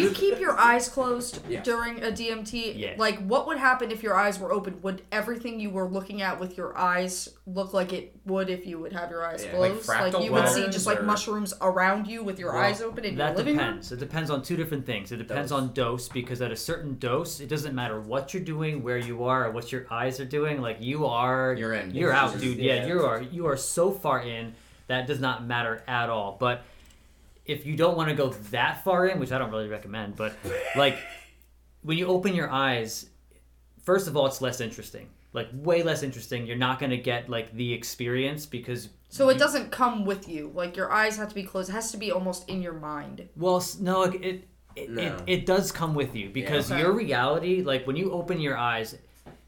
you 0.00 0.10
keep 0.10 0.38
your 0.38 0.58
eyes 0.58 0.88
closed 0.88 1.40
Yes. 1.48 1.64
during 1.64 2.02
a 2.02 2.08
DMT? 2.12 2.78
Yes. 2.78 2.98
Like, 2.98 3.18
what 3.26 3.46
would 3.46 3.58
happen 3.58 3.90
if 3.90 4.02
your 4.02 4.14
eyes 4.14 4.38
were 4.38 4.52
open? 4.52 4.80
Would 4.82 5.02
everything 5.10 5.58
you 5.58 5.70
were 5.70 5.88
looking 5.88 6.22
at 6.22 6.38
with 6.38 6.56
your 6.56 6.76
eyes 6.76 7.28
look 7.46 7.72
like 7.72 7.92
it 7.92 8.14
would 8.26 8.50
if 8.50 8.66
you 8.66 8.78
would 8.78 8.92
have 8.92 9.10
your 9.10 9.26
eyes 9.26 9.44
Yeah, 9.44 9.56
like 9.58 9.72
closed? 9.72 9.88
fractal 9.88 10.24
you 10.24 10.32
would 10.32 10.46
see 10.48 10.56
patterns 10.56 10.74
just 10.74 10.86
like 10.86 11.00
or- 11.00 11.04
mushrooms 11.04 11.54
around 11.60 12.06
you 12.06 12.22
with 12.22 12.38
your 12.38 12.52
Well, 12.52 12.62
eyes 12.62 12.80
open 12.82 13.04
in 13.04 13.16
your 13.16 13.26
That 13.26 13.36
living 13.36 13.56
room. 13.56 13.66
depends. 13.66 13.92
It 13.92 13.98
depends 13.98 14.30
on 14.30 14.42
two 14.42 14.56
different 14.56 14.86
things. 14.86 15.10
It 15.10 15.16
depends 15.16 15.50
Dose. 15.50 15.60
on 15.60 15.72
dose 15.72 16.08
because 16.08 16.40
at 16.42 16.52
a 16.52 16.56
certain 16.56 16.98
dose, 16.98 17.40
it 17.40 17.48
doesn't 17.48 17.74
matter 17.74 18.00
what 18.00 18.34
you're 18.34 18.44
doing, 18.44 18.82
where 18.82 18.98
you 18.98 19.24
are, 19.24 19.46
or 19.46 19.50
what 19.50 19.72
your 19.72 19.86
eyes 19.90 20.20
are 20.20 20.24
doing. 20.26 20.60
Like 20.60 20.76
you 20.80 21.06
are, 21.06 21.54
You're 21.58 21.72
in. 21.74 21.94
You're 21.94 22.12
out, 22.12 22.38
dude. 22.38 22.58
yeah. 22.58 22.74
Yeah, 22.74 22.86
you 22.86 23.00
are. 23.02 23.22
You 23.22 23.46
are 23.46 23.56
so 23.56 23.90
far 23.90 24.20
in 24.22 24.54
that 24.88 25.06
does 25.06 25.20
not 25.20 25.46
matter 25.46 25.82
at 25.88 26.10
all. 26.10 26.36
But 26.38 26.62
if 27.46 27.66
you 27.66 27.76
don't 27.76 27.96
want 27.96 28.08
to 28.08 28.14
go 28.14 28.28
that 28.50 28.84
far 28.84 29.06
in, 29.06 29.18
which 29.18 29.32
I 29.32 29.38
don't 29.38 29.50
really 29.50 29.68
recommend, 29.68 30.16
but 30.16 30.34
like 30.76 30.96
when 31.82 31.98
you 31.98 32.06
open 32.06 32.34
your 32.34 32.50
eyes, 32.50 33.06
first 33.82 34.06
of 34.08 34.16
all, 34.16 34.26
it's 34.26 34.40
less 34.40 34.60
interesting. 34.60 35.08
Like 35.32 35.48
way 35.52 35.82
less 35.82 36.02
interesting. 36.02 36.46
You're 36.46 36.56
not 36.56 36.78
gonna 36.78 36.96
get 36.98 37.28
like 37.28 37.52
the 37.54 37.72
experience 37.72 38.44
because 38.46 38.90
So 39.08 39.28
it 39.30 39.38
doesn't 39.38 39.70
come 39.70 40.04
with 40.04 40.28
you. 40.28 40.50
Like 40.54 40.76
your 40.76 40.92
eyes 40.92 41.16
have 41.16 41.28
to 41.30 41.34
be 41.34 41.42
closed. 41.42 41.70
It 41.70 41.72
has 41.72 41.90
to 41.92 41.96
be 41.96 42.12
almost 42.12 42.48
in 42.48 42.60
your 42.62 42.74
mind. 42.74 43.28
Well, 43.36 43.64
no, 43.80 44.02
it 44.02 44.14
it, 44.22 44.48
it, 44.76 44.90
No. 44.90 45.02
it 45.02 45.22
it 45.26 45.46
does 45.46 45.72
come 45.72 45.94
with 45.94 46.14
you 46.14 46.28
because 46.28 46.70
Okay. 46.70 46.80
your 46.80 46.92
reality, 46.92 47.62
like 47.62 47.86
when 47.86 47.96
you 47.96 48.12
open 48.12 48.40
your 48.40 48.56
eyes, 48.58 48.96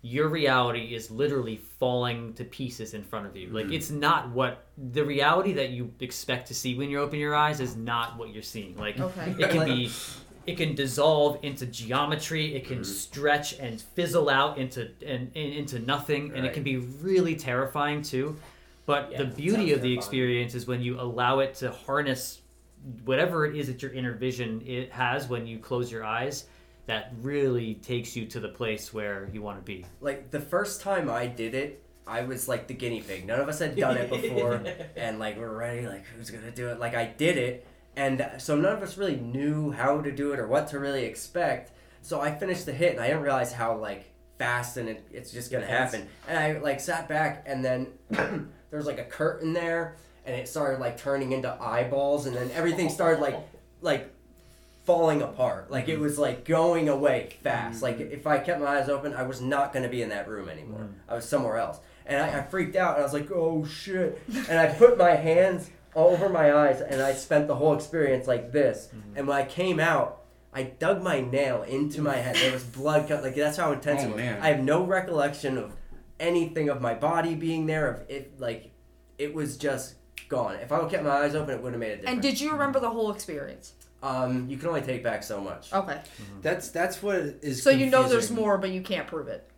your 0.05 0.29
reality 0.29 0.95
is 0.95 1.11
literally 1.11 1.57
falling 1.57 2.35
to 2.35 2.45
pieces 2.45 2.93
in 2.93 3.03
front 3.03 3.25
of 3.27 3.35
you. 3.35 3.49
Like 3.49 3.65
mm-hmm. 3.65 3.73
it's 3.73 3.91
not 3.91 4.29
what 4.29 4.67
the 4.93 5.03
reality 5.03 5.55
that 5.55 5.71
you 5.71 5.95
expect 5.99 6.47
to 6.49 6.55
see 6.55 6.75
when 6.75 6.91
you 6.91 7.01
open 7.01 7.19
your 7.19 7.35
eyes 7.35 7.59
is 7.59 7.75
not 7.75 8.19
what 8.19 8.29
you're 8.29 8.43
seeing. 8.43 8.77
Like 8.77 9.01
Okay. 9.01 9.35
it 9.39 9.49
can 9.49 9.65
be 9.65 9.91
it 10.47 10.59
can 10.59 10.75
dissolve 10.75 11.39
into 11.43 11.65
geometry 11.65 12.55
it 12.55 12.67
can 12.67 12.81
mm-hmm. 12.81 12.85
stretch 12.85 13.59
and 13.59 13.81
fizzle 13.81 14.29
out 14.29 14.59
into 14.59 14.91
and, 15.07 15.33
and 15.35 15.55
into 15.55 15.79
nothing 15.79 16.33
and 16.35 16.45
it 16.45 16.53
can 16.53 16.63
be 16.63 16.77
really 16.77 17.35
terrifying 17.35 18.03
too 18.03 18.37
but 18.85 19.11
Yeah, 19.11 19.23
the 19.23 19.25
beauty 19.25 19.73
of 19.73 19.81
the 19.81 19.95
terrifying. 19.95 19.97
experience 19.97 20.55
is 20.55 20.67
when 20.67 20.83
you 20.83 21.01
allow 21.01 21.39
it 21.39 21.55
to 21.57 21.71
harness 21.71 22.43
whatever 23.07 23.47
it 23.47 23.57
is 23.57 23.69
that 23.69 23.81
your 23.81 23.95
inner 23.95 24.13
vision 24.13 24.63
it 24.67 24.93
has 24.93 25.29
when 25.29 25.47
you 25.47 25.59
close 25.59 25.91
your 25.91 26.05
eyes 26.05 26.45
that 26.87 27.13
really 27.23 27.75
takes 27.75 28.15
you 28.15 28.27
to 28.27 28.41
the 28.41 28.49
place 28.49 28.93
where 28.93 29.29
you 29.33 29.41
want 29.43 29.59
to 29.59 29.65
be 29.65 29.87
like 30.01 30.31
the 30.31 30.41
first 30.41 30.81
time 30.81 31.09
I 31.09 31.27
did 31.27 31.55
it, 31.55 31.83
I 32.07 32.23
was 32.23 32.49
like 32.49 32.67
the 32.67 32.75
guinea 32.75 33.01
pig. 33.01 33.27
None 33.27 33.41
of 33.41 33.49
us 33.49 33.59
had 33.59 33.77
done 33.77 33.97
it 33.97 34.11
before, 34.11 34.63
and 34.97 35.19
like 35.19 35.39
we're 35.39 35.57
ready. 35.57 35.87
Like 35.87 36.05
who's 36.07 36.31
gonna 36.31 36.51
do 36.51 36.69
it? 36.69 36.79
Like 36.79 36.95
I 36.95 37.07
did 37.07 37.39
it, 37.39 37.67
and 37.97 38.21
uh, 38.21 38.39
so 38.39 38.57
none 38.57 38.75
of 38.75 38.83
us 38.83 38.99
really 38.99 39.17
knew 39.17 39.71
how 39.71 40.01
to 40.01 40.13
do 40.13 40.33
it 40.33 40.39
or 40.39 40.47
what 40.47 40.69
to 40.69 40.79
really 40.79 41.05
expect. 41.05 41.73
So 42.03 42.21
I 42.21 42.35
finished 42.35 42.67
the 42.67 42.73
hit, 42.73 42.93
and 42.93 43.01
I 43.01 43.09
didn't 43.09 43.23
realize 43.23 43.53
how 43.53 43.77
like 43.77 44.11
fast 44.39 44.77
and 44.77 44.89
it, 44.89 45.07
it's 45.13 45.31
just 45.31 45.51
gonna 45.51 45.67
happen. 45.67 46.09
And 46.29 46.39
I 46.39 46.59
like 46.59 46.81
sat 46.81 47.09
back, 47.09 47.45
and 47.47 47.65
then 47.65 47.89
there's 48.71 48.87
like 48.87 48.99
a 48.99 49.05
curtain 49.05 49.55
there, 49.55 49.97
and 50.27 50.37
it 50.37 50.49
started 50.49 50.81
like 50.81 50.99
turning 50.99 51.33
into 51.33 51.51
eyeballs, 51.63 52.27
and 52.27 52.37
then 52.37 52.51
everything 52.51 52.91
started 52.91 53.21
like 53.21 53.39
like 53.81 54.14
falling 54.85 55.23
apart. 55.23 55.71
Like 55.71 55.89
it 55.89 55.99
was 55.99 56.19
like 56.19 56.45
going 56.45 56.89
away 56.89 57.37
fast. 57.43 57.83
Like 57.83 57.99
Mm-hmm. 57.99 58.13
if 58.13 58.27
I 58.27 58.39
kept 58.39 58.61
my 58.61 58.79
eyes 58.79 58.89
open, 58.89 59.15
I 59.15 59.23
was 59.25 59.41
not 59.41 59.73
going 59.73 59.83
to 59.83 59.89
be 59.89 60.03
in 60.03 60.09
that 60.11 60.29
room 60.29 60.49
anymore. 60.49 60.81
Mm-hmm. 60.81 61.11
I 61.11 61.15
was 61.15 61.29
somewhere 61.29 61.57
else, 61.59 61.79
and 62.07 62.21
I, 62.23 62.39
I 62.39 62.43
freaked 62.43 62.77
out. 62.77 62.95
And 62.95 63.01
I 63.01 63.05
was 63.05 63.13
like, 63.13 63.31
"Oh 63.33 63.65
shit!" 63.65 64.21
And 64.49 64.59
I 64.59 64.67
put 64.67 64.97
my 64.99 65.13
hands 65.13 65.71
over 65.95 66.29
my 66.29 66.53
eyes, 66.55 66.81
and 66.81 67.01
I 67.01 67.13
spent 67.15 67.47
the 67.49 67.55
whole 67.57 67.75
experience 67.75 68.27
like 68.27 68.53
this. 68.53 68.89
Mm-hmm. 68.95 69.17
And 69.19 69.29
when 69.29 69.37
I 69.37 69.45
came 69.45 69.81
out. 69.81 70.21
I 70.57 70.63
dug 70.63 71.03
my 71.03 71.21
nail 71.21 71.65
into 71.65 72.01
my 72.01 72.15
head. 72.15 72.37
There 72.37 72.53
was 72.53 72.63
blood 72.63 73.09
cut. 73.09 73.25
Like 73.25 73.35
that's 73.35 73.57
how 73.57 73.73
intense 73.73 74.03
Oh, 74.03 74.05
it 74.05 74.09
was. 74.11 74.17
man. 74.19 74.41
I 74.41 74.51
have 74.51 74.61
no 74.63 74.85
recollection 74.85 75.59
of 75.59 75.73
anything 76.21 76.69
of 76.69 76.81
my 76.81 76.95
body 76.95 77.35
being 77.35 77.67
there. 77.67 77.91
Of 77.91 78.09
it, 78.09 78.39
like 78.39 78.71
it 79.19 79.35
was 79.35 79.57
just 79.57 79.97
gone. 80.29 80.55
If 80.57 80.71
I 80.71 80.79
would 80.81 80.93
kept 80.93 81.03
my 81.03 81.11
eyes 81.11 81.35
open, 81.35 81.55
it 81.57 81.61
would 81.61 81.73
have 81.73 81.81
made 81.81 81.91
a 81.91 81.97
difference. 81.97 82.13
And 82.13 82.23
did 82.23 82.41
you 82.41 82.53
remember 82.53 82.79
the 82.79 82.91
whole 82.91 83.11
experience? 83.11 83.73
Um, 84.05 84.49
you 84.51 84.57
can 84.59 84.69
only 84.69 84.83
take 84.83 85.03
back 85.03 85.23
so 85.23 85.41
much. 85.41 85.73
Okay. 85.73 86.01
That's 86.43 86.69
that's 86.69 87.03
what 87.03 87.17
is. 87.17 87.63
So 87.63 87.71
you 87.71 87.87
know 87.87 88.03
there's 88.03 88.27
confusing. 88.27 88.37
more, 88.37 88.59
but 88.59 88.71
you 88.71 88.83
can't 88.83 89.07
prove 89.07 89.29
it. 89.29 89.49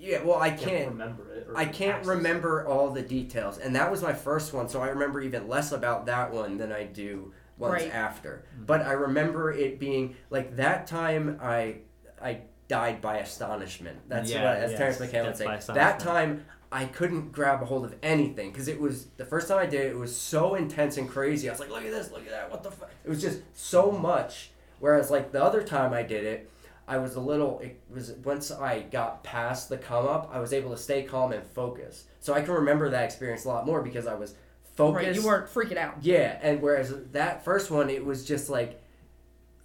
Yeah, 0.00 0.22
well, 0.22 0.38
I 0.38 0.50
Can't 0.50 0.60
can't. 0.62 0.88
remember 0.90 1.28
it. 1.34 1.46
or 1.48 1.56
I 1.56 1.64
can't 1.64 1.96
access 1.96 2.06
it. 2.06 2.10
remember 2.16 2.66
all 2.68 2.90
the 2.90 3.02
details, 3.02 3.58
and 3.58 3.74
that 3.74 3.90
was 3.90 4.00
my 4.00 4.12
first 4.12 4.52
one, 4.54 4.68
so 4.68 4.80
I 4.80 4.90
remember 4.90 5.20
even 5.20 5.48
less 5.48 5.72
about 5.72 6.06
that 6.06 6.32
one 6.32 6.56
than 6.56 6.70
I 6.70 6.84
do 6.84 7.32
ones 7.56 7.82
Right. 7.82 7.92
after. 7.92 8.44
But 8.64 8.82
I 8.82 8.92
remember 8.92 9.50
it 9.50 9.80
being 9.80 10.14
like 10.30 10.54
that 10.56 10.86
time 10.86 11.40
I 11.42 11.78
I 12.22 12.42
died 12.68 13.00
by 13.00 13.16
astonishment. 13.18 13.98
That's 14.08 14.30
Yeah, 14.30 14.44
what 14.44 14.56
as 14.62 14.70
yes, 14.70 14.78
Terence 14.78 15.00
McKenna 15.00 15.24
would 15.24 15.30
death 15.30 15.38
say. 15.38 15.44
by 15.46 15.56
That 15.74 15.96
astonishment. 15.96 16.00
time 16.00 16.44
I 16.70 16.84
couldn't 16.84 17.32
grab 17.32 17.62
a 17.62 17.64
hold 17.64 17.84
of 17.84 17.94
anything 18.02 18.50
because 18.50 18.68
it 18.68 18.78
was 18.80 19.06
the 19.16 19.24
first 19.24 19.48
time 19.48 19.58
I 19.58 19.66
did 19.66 19.86
it. 19.86 19.90
It 19.90 19.96
was 19.96 20.14
so 20.14 20.54
intense 20.54 20.96
and 20.98 21.08
crazy. 21.08 21.48
I 21.48 21.52
was 21.52 21.60
like, 21.60 21.70
look 21.70 21.84
at 21.84 21.90
this, 21.90 22.10
look 22.10 22.24
at 22.24 22.30
that, 22.30 22.50
what 22.50 22.62
the 22.62 22.70
fuck? 22.70 22.90
It 23.04 23.08
was 23.08 23.22
just 23.22 23.40
so 23.54 23.90
much. 23.90 24.50
Whereas 24.78 25.10
like 25.10 25.32
the 25.32 25.42
other 25.42 25.62
time 25.62 25.92
I 25.92 26.02
did 26.02 26.24
it, 26.24 26.50
I 26.86 26.98
was 26.98 27.16
a 27.16 27.20
little. 27.20 27.58
It 27.60 27.80
was 27.90 28.12
once 28.24 28.50
I 28.50 28.80
got 28.80 29.22
past 29.22 29.68
the 29.68 29.76
come 29.76 30.06
up, 30.06 30.30
I 30.32 30.40
was 30.40 30.54
able 30.54 30.70
to 30.70 30.76
stay 30.76 31.02
calm 31.02 31.32
and 31.32 31.44
focus. 31.44 32.04
So 32.20 32.32
I 32.32 32.40
can 32.40 32.54
remember 32.54 32.88
that 32.88 33.04
experience 33.04 33.44
a 33.44 33.48
lot 33.48 33.66
more 33.66 33.82
because 33.82 34.06
I 34.06 34.14
was 34.14 34.34
focused. 34.74 35.06
Right. 35.06 35.14
You 35.14 35.24
weren't 35.24 35.52
freaking 35.52 35.76
out. 35.76 35.96
Yeah, 36.00 36.38
and 36.40 36.62
whereas 36.62 36.94
that 37.12 37.44
first 37.44 37.70
one, 37.70 37.90
it 37.90 38.04
was 38.04 38.24
just 38.24 38.48
like, 38.48 38.80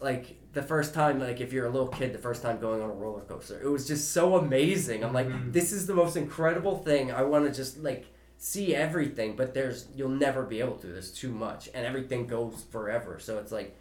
like 0.02 0.36
the 0.54 0.62
first 0.62 0.94
time, 0.94 1.20
like 1.20 1.42
if 1.42 1.52
you're 1.52 1.66
a 1.66 1.70
little 1.70 1.88
kid, 1.88 2.14
the 2.14 2.20
first 2.20 2.44
time 2.44 2.60
going 2.60 2.82
on 2.82 2.90
a 2.90 2.94
roller 2.94 3.22
coaster, 3.22 3.60
it 3.60 3.68
was 3.68 3.88
just 3.88 4.12
so 4.12 4.38
amazing. 4.38 5.04
I'm 5.04 5.14
like, 5.14 5.28
mm-hmm. 5.28 5.52
this 5.52 5.72
is 5.72 5.88
the 5.88 5.96
most 5.96 6.16
incredible 6.16 6.78
thing. 6.78 7.12
I 7.12 7.24
want 7.24 7.46
to 7.46 7.52
just 7.52 7.80
like 7.80 8.06
see 8.38 8.76
everything, 8.76 9.36
but 9.36 9.54
there's 9.54 9.88
you'll 9.96 10.10
never 10.10 10.44
be 10.44 10.60
able 10.60 10.76
to. 10.78 10.88
There's 10.88 11.12
too 11.12 11.32
much, 11.32 11.70
and 11.74 11.86
everything 11.86 12.28
goes 12.28 12.64
forever. 12.72 13.20
So 13.20 13.40
it's 13.40 13.52
like, 13.52 13.76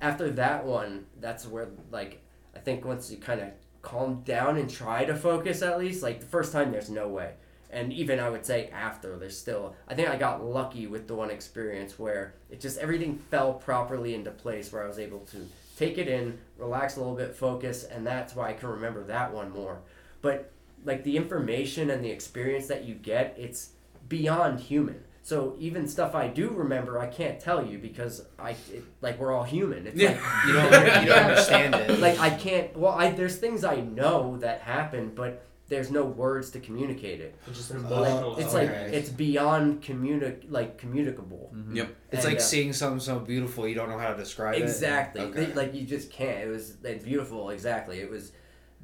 after 0.00 0.30
that 0.32 0.64
one, 0.64 1.06
that's 1.20 1.46
where 1.46 1.68
like 1.92 2.20
I 2.56 2.58
think 2.58 2.84
once 2.84 3.10
you 3.10 3.16
kind 3.16 3.40
of 3.40 3.48
calm 3.82 4.22
down 4.22 4.56
and 4.58 4.68
try 4.68 5.04
to 5.04 5.14
focus 5.14 5.62
at 5.62 5.78
least, 5.78 6.02
like 6.02 6.20
the 6.20 6.26
first 6.26 6.52
time, 6.52 6.72
there's 6.72 6.90
no 6.90 7.08
way 7.08 7.34
and 7.72 7.92
even 7.92 8.18
I 8.18 8.28
would 8.28 8.44
say 8.44 8.68
after 8.72 9.16
there's 9.16 9.38
still 9.38 9.76
I 9.86 9.94
think 9.94 10.08
I 10.08 10.16
got 10.16 10.44
lucky 10.44 10.86
with 10.86 11.06
the 11.06 11.14
one 11.14 11.30
experience 11.30 11.98
where 11.98 12.34
it 12.50 12.60
just 12.60 12.78
everything 12.78 13.18
fell 13.30 13.54
properly 13.54 14.14
into 14.14 14.32
place 14.32 14.72
where 14.72 14.82
I 14.82 14.88
was 14.88 14.98
able 14.98 15.20
to 15.20 15.46
take 15.80 15.96
it 15.96 16.08
in, 16.08 16.38
relax 16.58 16.96
a 16.96 17.00
little 17.00 17.16
bit, 17.16 17.34
focus, 17.34 17.84
and 17.84 18.06
that's 18.06 18.36
why 18.36 18.50
I 18.50 18.52
can 18.52 18.68
remember 18.68 19.02
that 19.04 19.32
one 19.32 19.50
more. 19.50 19.80
But 20.20 20.52
like 20.84 21.04
the 21.04 21.16
information 21.16 21.90
and 21.90 22.04
the 22.04 22.10
experience 22.10 22.66
that 22.66 22.84
you 22.84 22.94
get, 22.94 23.34
it's 23.38 23.70
beyond 24.08 24.60
human. 24.60 25.02
So 25.22 25.56
even 25.58 25.88
stuff 25.88 26.14
I 26.14 26.28
do 26.28 26.50
remember, 26.50 26.98
I 26.98 27.06
can't 27.06 27.40
tell 27.40 27.64
you 27.64 27.78
because 27.78 28.26
I 28.38 28.50
it, 28.72 28.84
like 29.00 29.18
we're 29.18 29.32
all 29.32 29.44
human. 29.44 29.86
It's 29.86 29.96
like 29.96 30.20
you 30.46 30.52
don't 30.52 31.02
you 31.02 31.08
don't 31.08 31.24
understand 31.24 31.74
it. 31.74 31.98
like 31.98 32.18
I 32.18 32.30
can't. 32.30 32.76
Well, 32.76 32.92
I 32.92 33.10
there's 33.10 33.36
things 33.36 33.64
I 33.64 33.76
know 33.76 34.36
that 34.38 34.60
happen, 34.60 35.12
but 35.14 35.46
there's 35.70 35.90
no 35.90 36.04
words 36.04 36.50
to 36.50 36.60
communicate 36.60 37.20
it. 37.20 37.34
It's 37.46 37.56
just 37.56 37.70
an 37.70 37.78
emotional. 37.78 38.36
It's 38.36 38.52
Okay. 38.54 38.66
like 38.66 38.92
it's 38.92 39.08
beyond 39.08 39.82
communi- 39.82 40.44
like 40.50 40.76
communicable. 40.76 41.50
Yep. 41.72 41.88
It's 42.12 42.24
And, 42.24 42.34
like 42.34 42.40
uh, 42.42 42.46
seeing 42.52 42.72
something 42.74 43.00
so 43.00 43.18
beautiful 43.20 43.66
you 43.66 43.74
don't 43.74 43.88
know 43.88 43.98
how 43.98 44.10
to 44.12 44.16
describe 44.18 44.56
Exactly. 44.60 45.22
it. 45.22 45.26
Okay. 45.26 45.52
Like 45.54 45.72
you 45.72 45.86
just 45.86 46.10
can't. 46.10 46.38
It 46.40 46.48
was 46.48 46.76
it's 46.84 47.04
beautiful. 47.04 47.48
Exactly. 47.50 48.00
It 48.00 48.10
was 48.10 48.32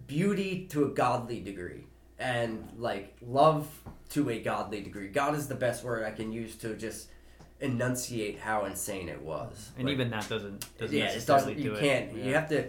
beauty 0.06 0.66
to 0.70 0.84
a 0.84 0.88
godly 0.88 1.40
degree, 1.40 1.84
and 2.18 2.66
like 2.78 3.16
love 3.20 3.68
to 4.10 4.30
a 4.30 4.38
godly 4.40 4.80
degree. 4.80 5.08
God 5.08 5.34
is 5.34 5.48
the 5.48 5.54
best 5.56 5.82
word 5.84 6.04
I 6.04 6.12
can 6.12 6.32
use 6.32 6.54
to 6.56 6.74
just 6.76 7.08
enunciate 7.60 8.38
how 8.38 8.64
insane 8.66 9.08
it 9.08 9.20
was. 9.22 9.70
And 9.76 9.86
Like, 9.86 9.94
even 9.94 10.10
that 10.10 10.28
doesn't 10.28 10.66
doesn't 10.78 10.96
yeah, 10.96 11.06
it 11.10 11.26
doesn't. 11.26 11.56
do 11.56 11.62
You 11.62 11.74
it. 11.74 11.80
can't. 11.80 12.16
Yeah. 12.16 12.24
You 12.24 12.34
have 12.34 12.48
to 12.50 12.66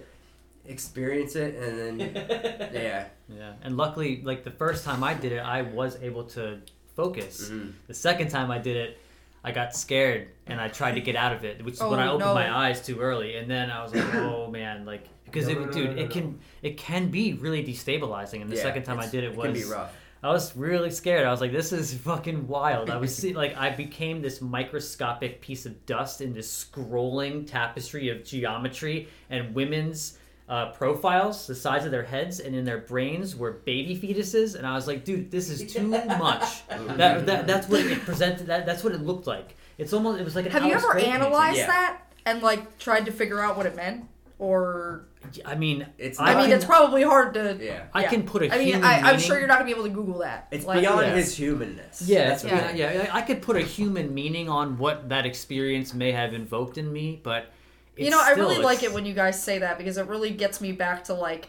experience 0.68 1.36
it, 1.36 1.56
and 1.56 2.00
then 2.00 2.00
yeah. 2.74 3.06
Yeah, 3.30 3.54
and 3.62 3.76
luckily, 3.78 4.22
like 4.24 4.44
the 4.44 4.52
first 4.52 4.86
time 4.86 5.04
I 5.04 5.14
did 5.14 5.32
it, 5.32 5.40
I 5.40 5.62
was 5.64 5.98
able 6.02 6.24
to 6.36 6.60
focus. 6.96 7.50
Mhm. 7.50 7.74
The 7.88 7.94
second 7.94 8.30
time 8.30 8.52
I 8.52 8.58
did 8.58 8.78
it, 8.78 8.98
I 9.44 9.52
got 9.52 9.76
scared 9.76 10.30
and 10.48 10.60
I 10.60 10.68
tried 10.68 10.94
to 10.96 11.02
get 11.02 11.16
out 11.16 11.34
of 11.34 11.44
it, 11.46 11.64
which 11.64 11.76
is 11.76 11.82
when 11.82 12.00
Oh, 12.00 12.04
I 12.04 12.08
opened 12.08 12.22
no. 12.30 12.34
my 12.34 12.50
eyes 12.68 12.86
too 12.86 13.00
early, 13.00 13.36
and 13.38 13.50
then 13.50 13.70
I 13.70 13.84
was 13.84 13.94
like, 13.94 14.14
oh 14.16 14.50
man, 14.50 14.86
like 14.86 15.08
because 15.26 15.46
No, 15.48 15.52
it, 15.54 15.60
no, 15.60 15.66
no, 15.66 15.72
dude, 15.72 15.96
no, 15.96 16.02
it 16.04 16.06
no. 16.06 16.12
can 16.16 16.40
it 16.64 16.78
can 16.78 17.10
be 17.10 17.34
really 17.34 17.64
destabilizing. 17.64 18.42
And 18.42 18.50
the 18.50 18.56
Yeah, 18.56 18.64
second 18.64 18.84
time 18.84 19.00
I 19.00 19.08
did 19.08 19.24
it, 19.24 19.32
it 19.32 19.36
was 19.36 19.46
can 19.46 19.54
be 19.54 19.64
rough. 19.66 19.94
I 20.24 20.30
was 20.32 20.56
really 20.58 20.90
scared. 20.90 21.26
I 21.28 21.32
was 21.32 21.42
like, 21.42 21.52
this 21.52 21.72
is 21.72 21.94
fucking 21.94 22.48
wild. 22.48 22.90
I 22.90 22.98
was 22.98 23.16
see, 23.22 23.34
like, 23.34 23.56
I 23.56 23.70
became 23.70 24.22
this 24.22 24.42
microscopic 24.42 25.42
piece 25.42 25.68
of 25.68 25.86
dust 25.86 26.22
in 26.22 26.34
this 26.34 26.50
scrolling 26.66 27.46
tapestry 27.46 28.10
of 28.10 28.24
geometry 28.24 29.10
and 29.30 29.54
women's 29.54 30.18
uh, 30.50 30.72
profiles, 30.72 31.46
the 31.46 31.56
size 31.56 31.84
of 31.86 31.92
their 31.92 32.04
heads, 32.04 32.40
and 32.40 32.56
in 32.56 32.64
their 32.64 32.78
brains 32.78 33.36
were 33.36 33.52
baby 33.52 33.98
fetuses. 33.98 34.56
And 34.56 34.66
I 34.66 34.76
was 34.76 34.88
like, 34.88 35.04
dude, 35.04 35.30
this 35.30 35.50
is 35.50 35.72
too 35.72 35.88
much. 35.88 36.68
that, 36.70 37.26
that 37.26 37.48
that's 37.48 37.68
what 37.68 37.82
it 37.82 38.00
presented. 38.02 38.48
That 38.48 38.66
that's 38.66 38.84
what 38.84 38.94
it 38.94 39.02
looked 39.02 39.28
like. 39.28 39.56
It's 39.78 39.94
almost 39.94 40.20
it 40.20 40.24
was 40.24 40.36
like 40.36 40.46
an 40.46 40.52
Have 40.52 40.66
you 40.66 40.74
ever 40.74 40.98
analyzed 40.98 41.58
Yeah. 41.58 41.68
that 41.68 42.02
and 42.26 42.42
like 42.42 42.78
tried 42.80 43.06
to 43.06 43.12
figure 43.12 43.42
out 43.42 43.58
what 43.58 43.66
it 43.66 43.76
meant? 43.76 44.06
Or 44.40 45.08
I 45.46 45.56
mean, 45.56 45.88
It's 45.98 46.20
I 46.20 46.40
mean, 46.40 46.52
it's 46.52 46.64
probably 46.64 47.04
hard 47.04 47.34
to. 47.34 47.58
Yeah. 47.60 47.88
I 47.94 48.04
can 48.04 48.24
put 48.24 48.44
a 48.44 48.54
I 48.54 48.58
mean, 48.58 48.68
human 48.68 48.84
I, 48.86 49.02
I'm 49.02 49.20
sure 49.20 49.38
you're 49.40 49.48
not 49.48 49.56
gonna 49.56 49.66
be 49.66 49.72
able 49.72 49.84
to 49.84 49.90
Google 49.90 50.20
that. 50.20 50.48
It's 50.52 50.64
Like, 50.66 50.80
beyond 50.80 51.08
yeah. 51.08 51.16
his 51.16 51.36
humanness. 51.36 52.04
Yeah, 52.06 52.30
That's 52.30 52.44
it's 52.44 52.54
what 52.54 52.76
yeah, 52.78 52.94
yeah. 52.94 53.10
I 53.12 53.22
could 53.22 53.42
put 53.42 53.58
a 53.58 53.62
human 53.62 54.14
meaning 54.14 54.48
on 54.48 54.78
what 54.78 55.10
that 55.10 55.26
experience 55.26 55.94
may 55.94 56.12
have 56.12 56.34
invoked 56.34 56.78
in 56.78 56.94
me, 56.94 57.20
but 57.22 57.52
You 57.98 58.06
it's 58.08 58.12
know, 58.16 58.22
I 58.22 58.34
still- 58.34 58.50
really 58.50 58.62
like 58.64 58.84
it 58.84 58.94
when 58.94 59.06
you 59.06 59.14
guys 59.14 59.42
say 59.42 59.60
that 59.60 59.78
because 59.78 59.98
it 59.98 60.08
really 60.08 60.32
gets 60.32 60.62
me 60.62 60.72
back 60.72 61.06
to 61.06 61.14
like, 61.14 61.48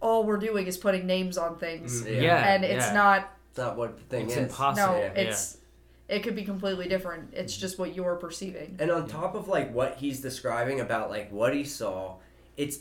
all 0.00 0.24
we're 0.24 0.36
doing 0.38 0.66
is 0.66 0.76
putting 0.76 1.06
names 1.06 1.38
on 1.38 1.58
things, 1.58 2.02
mm, 2.02 2.06
Yeah. 2.16 2.20
yeah, 2.22 2.54
and 2.54 2.64
it's 2.64 2.86
yeah. 2.86 2.92
not. 2.94 3.30
It's 3.50 3.58
not 3.58 3.76
what 3.76 3.96
the 3.98 4.02
thing 4.04 4.24
It's 4.24 4.32
is. 4.32 4.38
impossible. 4.38 4.94
No, 4.94 4.98
yeah. 4.98 5.12
it's. 5.14 5.58
It 6.08 6.22
could 6.24 6.34
be 6.34 6.42
completely 6.44 6.88
different. 6.88 7.32
It's 7.32 7.56
just 7.56 7.78
what 7.78 7.94
you're 7.94 8.16
perceiving. 8.16 8.76
And 8.80 8.90
on 8.90 9.06
top 9.08 9.34
of 9.34 9.46
like 9.48 9.72
what 9.72 9.96
he's 9.96 10.20
describing 10.20 10.80
about 10.80 11.08
like 11.10 11.30
what 11.30 11.54
he 11.54 11.64
saw, 11.64 12.16
it's 12.56 12.80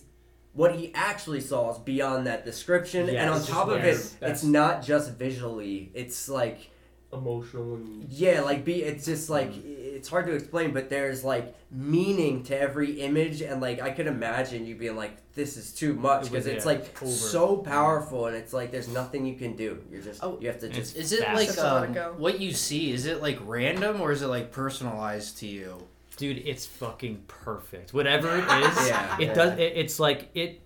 what 0.53 0.75
he 0.75 0.91
actually 0.93 1.39
saw 1.39 1.71
is 1.71 1.77
beyond 1.77 2.25
that 2.27 2.43
description. 2.43 3.07
and 3.07 3.29
on 3.29 3.37
Yes, 3.39 3.47
top 3.47 3.67
of 3.69 3.77
it, 3.77 3.81
That's- 3.83 4.17
it's 4.21 4.43
not 4.43 4.81
just 4.83 5.11
visually. 5.11 5.91
It's 5.93 6.27
like 6.27 6.70
emotional 7.13 7.75
and 7.75 8.05
yeah, 8.09 8.41
like 8.41 8.63
be 8.65 8.83
it's 8.83 9.05
just 9.05 9.29
like 9.29 9.51
it's 9.65 10.07
hard 10.09 10.25
to 10.27 10.33
explain, 10.33 10.71
but 10.73 10.89
there's 10.89 11.23
like 11.23 11.55
meaning 11.71 12.43
to 12.43 12.59
every 12.59 13.01
image, 13.01 13.41
and 13.41 13.61
like 13.61 13.81
I 13.81 13.91
could 13.91 14.07
imagine 14.07 14.65
you 14.65 14.75
being 14.75 14.95
like, 14.95 15.17
"This 15.33 15.57
is 15.57 15.73
too 15.73 15.93
much," 15.93 16.25
It 16.25 16.31
because 16.31 16.47
it's 16.47 16.65
yeah, 16.65 16.71
like 16.71 17.01
over. 17.01 17.11
so 17.11 17.57
powerful, 17.57 18.27
and 18.27 18.35
it's 18.35 18.53
like 18.53 18.71
there's 18.71 18.87
nothing 18.87 19.25
you 19.25 19.35
can 19.35 19.55
do. 19.55 19.83
You're 19.91 20.01
just 20.01 20.23
Oh, 20.23 20.37
you 20.41 20.47
have 20.47 20.59
to 20.59 20.69
just 20.69 20.95
Is 20.95 21.11
it 21.11 21.21
like 21.21 21.47
Just 21.47 21.57
let 21.59 21.89
it 21.89 21.97
um, 21.97 22.19
what 22.19 22.39
you 22.39 22.51
see? 22.51 22.91
Is 22.91 23.05
it 23.05 23.21
like 23.21 23.39
random 23.45 24.01
or 24.01 24.11
is 24.11 24.21
it 24.21 24.27
like 24.27 24.51
personalized 24.51 25.37
to 25.39 25.47
you? 25.47 25.87
dude, 26.17 26.37
it's 26.45 26.65
fucking 26.67 27.23
perfect. 27.27 27.93
Whatever 27.95 28.37
it 28.37 28.43
is, 28.43 28.87
Yeah, 28.87 29.17
it 29.19 29.27
yeah. 29.27 29.33
does. 29.33 29.59
It, 29.59 29.73
it's 29.75 29.99
like 29.99 30.29
it. 30.35 30.61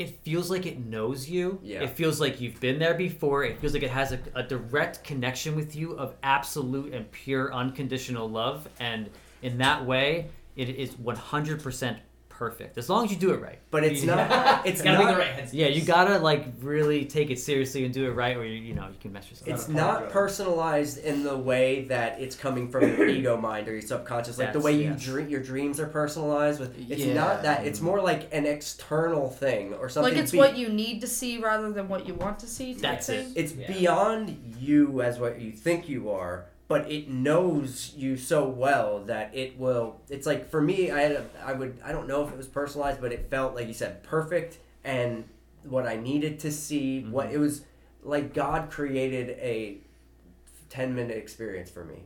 It 0.00 0.24
feels 0.24 0.50
like 0.50 0.64
it 0.64 0.78
knows 0.78 1.28
you. 1.28 1.58
Yeah. 1.62 1.82
It 1.82 1.90
feels 1.90 2.22
like 2.22 2.40
you've 2.40 2.58
been 2.58 2.78
there 2.78 2.94
before. 2.94 3.44
It 3.44 3.60
feels 3.60 3.74
like 3.74 3.82
it 3.82 3.90
has 3.90 4.12
a, 4.12 4.20
a 4.34 4.42
direct 4.42 5.04
connection 5.04 5.54
with 5.54 5.76
you 5.76 5.92
of 5.92 6.14
absolute 6.22 6.94
and 6.94 7.10
pure 7.12 7.52
unconditional 7.52 8.26
love. 8.26 8.66
And 8.78 9.10
in 9.42 9.58
that 9.58 9.84
way, 9.84 10.30
it 10.56 10.70
is 10.70 10.94
100% 10.94 11.98
perfect. 12.40 12.78
As 12.78 12.88
long 12.88 13.04
as 13.04 13.10
you 13.12 13.18
do 13.18 13.32
it 13.34 13.40
right. 13.42 13.58
But 13.70 13.84
it's 13.84 14.00
You- 14.00 14.06
not. 14.06 14.64
It's 14.70 14.80
gotta 14.80 14.98
be 14.98 15.12
the 15.12 15.18
right 15.18 15.34
headspace. 15.36 15.50
Yeah, 15.52 15.66
you 15.66 15.82
gotta 15.82 16.18
like 16.18 16.46
really 16.62 17.04
take 17.04 17.30
it 17.30 17.38
seriously 17.38 17.84
and 17.84 17.92
do 17.92 18.06
it 18.06 18.12
right, 18.12 18.34
or 18.36 18.44
you, 18.46 18.54
you 18.68 18.74
know 18.74 18.86
you 18.88 18.98
can 18.98 19.12
mess 19.12 19.28
yourself. 19.30 19.48
It's 19.50 19.64
Gotta 19.64 19.72
not 19.78 19.90
apologize. 19.96 20.12
personalized 20.12 20.98
in 21.04 21.22
the 21.22 21.36
way 21.36 21.84
that 21.84 22.18
it's 22.20 22.34
coming 22.34 22.70
from 22.70 22.82
your 22.96 23.06
ego 23.18 23.36
mind 23.36 23.68
or 23.68 23.72
your 23.72 23.82
subconscious. 23.82 24.38
Like 24.38 24.54
the 24.54 24.60
way 24.60 24.72
you 24.72 24.90
yes. 24.92 25.04
dream, 25.04 25.28
your 25.28 25.42
dreams 25.42 25.78
are 25.80 25.86
personalized. 25.86 26.60
With 26.60 26.72
it's 26.90 27.04
Yeah. 27.04 27.14
not 27.14 27.42
that. 27.42 27.66
It's 27.66 27.82
more 27.82 28.00
like 28.00 28.28
an 28.32 28.46
external 28.46 29.28
thing 29.28 29.74
or 29.74 29.88
something. 29.90 30.14
Like 30.14 30.22
it's 30.22 30.32
be- 30.32 30.38
what 30.38 30.56
you 30.56 30.68
need 30.70 31.02
to 31.02 31.06
see 31.06 31.38
rather 31.38 31.70
than 31.70 31.88
what 31.88 32.06
you 32.08 32.14
want 32.14 32.38
to 32.38 32.46
see. 32.46 32.72
That's 32.72 33.08
it. 33.10 33.26
It's 33.36 33.52
Yeah. 33.52 33.70
beyond 33.70 34.54
you 34.58 35.02
as 35.02 35.18
what 35.18 35.40
you 35.40 35.52
think 35.52 35.88
you 35.90 36.10
are, 36.10 36.46
but 36.70 36.88
it 36.90 37.08
knows 37.10 37.92
you 37.96 38.16
so 38.16 38.48
well 38.48 39.00
that 39.06 39.34
it 39.34 39.58
will. 39.58 40.00
It's 40.08 40.24
like 40.24 40.48
for 40.48 40.60
me, 40.62 40.92
I 40.92 41.00
had 41.00 41.12
a, 41.12 41.24
I 41.44 41.52
would 41.52 41.80
I 41.84 41.90
don't 41.90 42.06
know 42.06 42.24
if 42.24 42.30
it 42.32 42.36
was 42.36 42.46
personalized, 42.46 43.00
but 43.00 43.12
it 43.12 43.28
felt 43.28 43.56
like 43.56 43.66
you 43.66 43.74
said 43.74 44.04
perfect 44.04 44.58
and 44.84 45.24
what 45.64 45.84
I 45.86 45.96
needed 45.96 46.38
to 46.40 46.52
see. 46.52 47.00
What 47.02 47.26
Mm-hmm. 47.26 47.34
it 47.34 47.38
was 47.38 47.62
like 48.04 48.32
God 48.32 48.70
created 48.70 49.30
a 49.30 49.78
ten 50.68 50.94
minute 50.94 51.16
experience 51.16 51.70
for 51.70 51.84
me, 51.84 52.04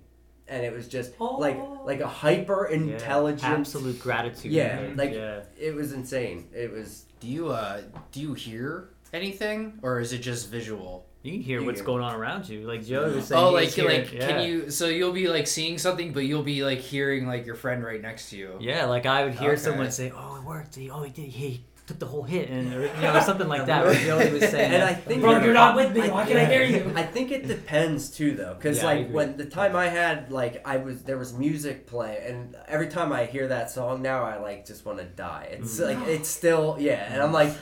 and 0.48 0.64
it 0.64 0.72
was 0.72 0.88
just 0.88 1.12
like 1.20 1.58
like 1.84 2.00
a 2.00 2.08
hyper 2.08 2.68
Yeah, 2.70 2.76
intelligent. 2.94 3.44
absolute 3.60 4.00
gratitude. 4.00 4.50
Yeah, 4.50 4.92
like 4.96 5.12
yeah. 5.12 5.42
it 5.58 5.74
was 5.74 5.92
insane. 5.92 6.48
It 6.54 6.72
was 6.72 7.04
Do 7.20 7.28
you 7.28 7.50
uh 7.50 7.82
do 8.12 8.20
you 8.20 8.32
hear 8.32 8.88
anything 9.12 9.78
or 9.82 10.00
is 10.00 10.14
it 10.14 10.18
just 10.20 10.48
visual? 10.50 11.04
You 11.24 11.32
can 11.32 11.40
hear 11.40 11.60
You 11.60 11.66
what's 11.66 11.80
hear- 11.80 11.86
going 11.86 12.02
on 12.02 12.14
around 12.14 12.48
you. 12.48 12.60
Like 12.68 12.84
Joe 12.84 13.10
was 13.12 13.26
saying. 13.28 13.42
Oh, 13.42 13.50
like 13.50 13.64
was 13.66 13.74
hearing- 13.74 14.02
like 14.02 14.12
yeah. 14.12 14.28
can 14.28 14.46
you? 14.46 14.70
So 14.70 14.86
you'll 14.88 15.12
be 15.12 15.26
like 15.28 15.46
seeing 15.46 15.78
something, 15.78 16.12
but 16.12 16.20
you'll 16.26 16.42
be 16.42 16.62
like 16.62 16.78
hearing 16.80 17.26
like 17.26 17.46
your 17.46 17.54
friend 17.56 17.82
right 17.82 18.00
next 18.00 18.30
to 18.30 18.36
you. 18.36 18.58
Yeah, 18.60 18.84
like 18.84 19.06
I 19.06 19.24
would 19.24 19.34
hear 19.34 19.52
Okay. 19.52 19.60
someone 19.60 19.90
say, 19.90 20.12
"Oh, 20.14 20.36
it 20.36 20.44
worked. 20.44 20.74
He, 20.76 20.90
oh, 20.90 21.02
he 21.02 21.10
did. 21.10 21.30
He 21.30 21.64
took 21.86 21.98
the 21.98 22.06
whole 22.06 22.22
hit," 22.24 22.50
and 22.50 22.72
or, 22.74 22.82
you 22.82 23.00
know, 23.02 23.18
something 23.20 23.48
like 23.48 23.64
that. 23.66 23.84
Where 23.86 23.94
Joey 23.94 24.32
was 24.32 24.50
saying, 24.50 24.72
and 24.74 24.82
I 24.84 24.92
think 24.92 25.22
Bro, 25.22 25.42
you're 25.44 25.54
not 25.54 25.76
with 25.76 25.94
me. 25.96 26.10
Why 26.10 26.26
can 26.26 26.36
I 26.36 26.44
hear 26.44 26.62
you? 26.62 26.92
I 26.94 27.02
think 27.04 27.30
it 27.30 27.46
depends 27.48 28.10
too, 28.10 28.36
though, 28.36 28.52
because 28.54 28.78
Yeah, 28.78 28.84
like 28.84 29.10
when 29.10 29.38
the 29.38 29.46
time 29.46 29.74
I 29.76 29.88
had 29.88 30.30
like 30.30 30.60
I 30.66 30.76
was 30.76 31.04
there 31.04 31.16
was 31.16 31.32
music 31.32 31.86
play, 31.86 32.22
and 32.28 32.54
every 32.68 32.88
time 32.88 33.12
I 33.12 33.24
hear 33.24 33.48
that 33.48 33.70
song 33.70 34.02
now, 34.02 34.24
I 34.24 34.36
like 34.38 34.66
just 34.66 34.84
want 34.84 34.98
to 34.98 35.04
die. 35.06 35.48
It's 35.52 35.80
Mm. 35.80 35.98
like 36.00 36.06
it's 36.08 36.28
still 36.28 36.76
yeah, 36.78 37.10
and 37.10 37.22
I'm 37.22 37.32
like, 37.32 37.52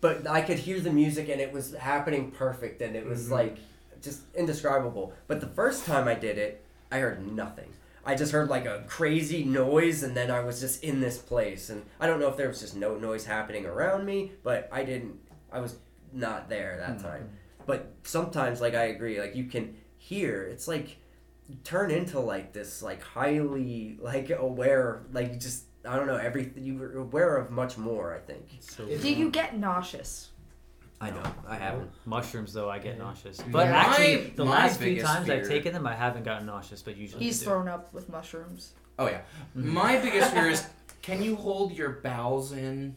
but 0.00 0.26
I 0.26 0.40
could 0.42 0.58
hear 0.58 0.80
the 0.80 0.90
music 0.92 1.28
and 1.28 1.40
it 1.40 1.52
was 1.52 1.74
happening 1.74 2.30
perfect, 2.30 2.80
and 2.82 2.96
it 2.96 3.06
was 3.06 3.24
Mm-hmm. 3.24 3.32
like 3.32 3.56
just 4.02 4.22
indescribable. 4.34 5.12
But 5.26 5.40
the 5.40 5.46
first 5.46 5.84
time 5.84 6.08
I 6.08 6.14
did 6.14 6.38
it, 6.38 6.64
I 6.90 6.98
heard 6.98 7.30
nothing. 7.30 7.68
I 8.04 8.14
just 8.14 8.32
heard 8.32 8.48
like 8.48 8.64
a 8.64 8.82
crazy 8.88 9.44
noise, 9.44 10.02
and 10.02 10.16
then 10.16 10.30
I 10.30 10.40
was 10.40 10.58
just 10.60 10.82
in 10.82 11.00
this 11.00 11.18
place, 11.18 11.68
and 11.70 11.84
I 12.00 12.06
don't 12.06 12.18
know 12.18 12.28
if 12.28 12.36
there 12.36 12.48
was 12.48 12.60
just 12.60 12.74
no 12.74 12.96
noise 12.96 13.26
happening 13.26 13.66
around 13.66 14.06
me, 14.06 14.32
but 14.42 14.68
I 14.72 14.84
didn't. 14.84 15.18
I 15.52 15.60
was 15.60 15.76
not 16.12 16.48
there 16.48 16.76
that 16.78 16.96
Mm-hmm. 16.98 17.06
time. 17.06 17.28
But 17.66 17.92
sometimes, 18.04 18.60
like 18.60 18.74
I 18.74 18.84
agree, 18.84 19.20
like 19.20 19.36
you 19.36 19.44
can 19.44 19.76
hear. 19.98 20.42
It's 20.44 20.66
like 20.66 20.96
turn 21.62 21.90
into 21.90 22.18
like 22.20 22.52
this, 22.54 22.82
like 22.82 23.02
highly 23.02 23.98
like 24.00 24.30
aware, 24.30 25.02
like 25.12 25.38
just 25.38 25.64
I 25.88 25.96
don't 25.96 26.06
know 26.06 26.16
everything. 26.16 26.64
you're 26.64 26.98
aware 26.98 27.36
of 27.36 27.50
much 27.50 27.78
more. 27.78 28.14
I 28.14 28.18
think. 28.18 28.46
so 28.60 28.84
Do 28.86 29.10
you 29.12 29.30
get 29.30 29.56
nauseous? 29.58 30.28
I 31.00 31.10
know. 31.10 31.22
I 31.48 31.56
haven't. 31.56 31.90
mushrooms 32.04 32.52
though, 32.52 32.68
I 32.68 32.78
get 32.78 32.98
nauseous. 32.98 33.38
But 33.38 33.68
My- 33.70 33.76
actually, 33.76 34.32
the 34.36 34.44
my 34.44 34.50
last 34.50 34.78
few 34.78 34.88
biggest 34.90 35.06
times 35.06 35.30
I've 35.30 35.40
fear- 35.40 35.48
taken 35.48 35.72
them, 35.72 35.86
I 35.86 35.94
haven't 35.94 36.24
gotten 36.24 36.46
nauseous. 36.46 36.82
But 36.82 36.96
usually, 36.98 37.24
He's 37.24 37.40
I 37.40 37.44
do. 37.44 37.50
thrown 37.50 37.68
up 37.68 37.92
with 37.94 38.08
mushrooms. 38.10 38.72
Oh 38.98 39.06
yeah. 39.06 39.22
Mm-hmm. 39.56 39.72
My 39.72 39.96
biggest 39.98 40.32
fear 40.32 40.48
is 40.50 40.66
can 41.00 41.22
you 41.22 41.36
hold 41.36 41.72
your 41.72 41.88
bowels 41.90 42.52
in? 42.52 42.96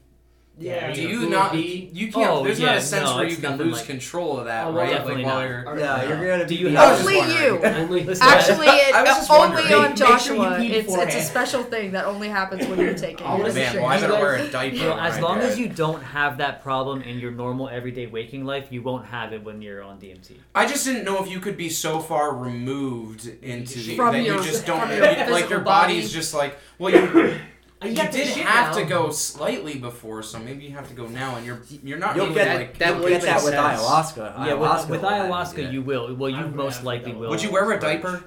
Yeah, 0.55 0.93
Do 0.93 1.01
you 1.01 1.21
you 1.21 1.30
not? 1.30 1.51
be- 1.51 1.89
You 1.93 2.11
can't. 2.11 2.30
Oh, 2.30 2.43
there's 2.43 2.59
yeah, 2.59 2.67
not 2.67 2.77
a 2.77 2.81
sense 2.81 3.09
no, 3.09 3.15
where 3.15 3.25
you 3.27 3.35
can 3.38 3.57
lose 3.57 3.77
like- 3.77 3.85
control 3.88 4.38
of 4.38 4.45
that, 4.45 4.67
Oh, 4.67 4.73
right? 4.73 4.88
definitely 4.91 5.23
like 5.23 5.25
while 5.25 5.39
not. 5.41 5.49
you're. 5.49 5.63
Or- 5.67 5.75
No, 5.75 6.03
you're 6.07 6.27
gonna. 6.30 6.45
Do 6.47 6.53
you 6.53 6.67
beat 6.67 6.75
have- 6.75 6.91
up. 6.91 6.97
was 6.99 7.07
Only 7.07 7.43
you. 7.43 7.59
Only 7.63 8.01
Actually, 8.21 8.67
it, 8.69 8.93
I 8.93 9.01
was 9.01 9.09
it's 9.17 9.17
just 9.27 9.31
only 9.31 9.73
on 9.73 9.81
Make- 9.81 9.89
make 9.89 9.97
sure 9.97 10.07
Joshua. 10.07 10.57
it's 10.61 10.93
it's 10.95 11.15
a 11.15 11.21
special 11.21 11.63
thing 11.63 11.91
that 11.93 12.05
only 12.05 12.30
happens 12.30 12.67
when 12.67 12.77
you're 12.77 12.93
taking 12.93 13.25
I 13.25 13.34
it. 13.35 13.39
wanna 13.39 13.53
Man, 13.55 13.73
say- 13.73 13.80
well, 13.80 13.88
I 13.88 13.99
better 13.99 14.13
wear 14.13 14.35
a 14.35 14.47
diaper. 14.47 14.75
You 14.75 14.84
know, 14.84 14.99
as 14.99 15.19
long 15.19 15.39
as 15.39 15.57
you 15.57 15.69
don't 15.69 16.03
have 16.03 16.38
that 16.38 16.61
problem 16.61 17.01
in 17.01 17.17
your 17.19 17.31
normal 17.31 17.67
everyday 17.67 18.05
waking 18.05 18.45
life, 18.45 18.67
you 18.69 18.84
won't 18.84 19.07
have 19.07 19.34
it 19.34 19.43
when 19.43 19.59
you're 19.59 19.81
on 19.81 19.97
DMT. 19.97 20.34
I 20.53 20.67
just 20.67 20.85
didn't 20.85 21.03
know 21.03 21.21
if 21.23 21.31
you 21.31 21.39
could 21.39 21.57
be 21.57 21.69
so 21.69 21.99
far 21.99 22.31
removed 22.35 23.27
into 23.41 23.80
the 23.80 23.97
that 23.97 24.23
you 24.23 24.35
just 24.43 24.65
don't 24.67 24.88
like 25.31 25.49
your 25.49 25.61
body's 25.61 26.13
just 26.13 26.35
like 26.35 26.57
well 26.77 26.93
you 26.93 27.39
You 27.84 27.91
you 27.91 27.95
did 27.95 28.27
have 28.38 28.76
now. 28.76 28.80
to 28.81 28.85
go 28.85 29.11
slightly 29.11 29.77
before 29.77 30.23
so 30.23 30.39
maybe 30.39 30.64
you 30.65 30.72
have 30.72 30.88
to 30.88 30.93
go 30.93 31.07
now 31.07 31.35
and 31.35 31.45
you're 31.45 31.61
you're 31.84 31.97
not 31.97 32.15
You'll 32.15 32.26
really 32.27 32.35
get 32.35 32.55
like 32.55 32.77
that 32.80 32.97
you'll 32.97 33.10
get 33.10 33.22
that 33.23 33.43
with 33.43 33.53
sense. 33.53 33.81
ayahuasca. 33.81 34.45
Yeah, 34.45 34.53
with, 34.53 34.69
Ayahuasca 34.69 34.89
with 34.89 35.01
will 35.01 35.10
you 35.11 35.15
ayahuasca, 35.15 35.73
you 35.73 35.81
will. 35.81 36.15
Well, 36.15 36.30
you 36.30 36.47
most 36.47 36.84
likely 36.84 37.14
will. 37.14 37.30
would 37.30 37.41
you 37.43 37.51
wear 37.51 37.69
a 37.72 37.76
But- 37.76 37.81
diaper 37.81 38.23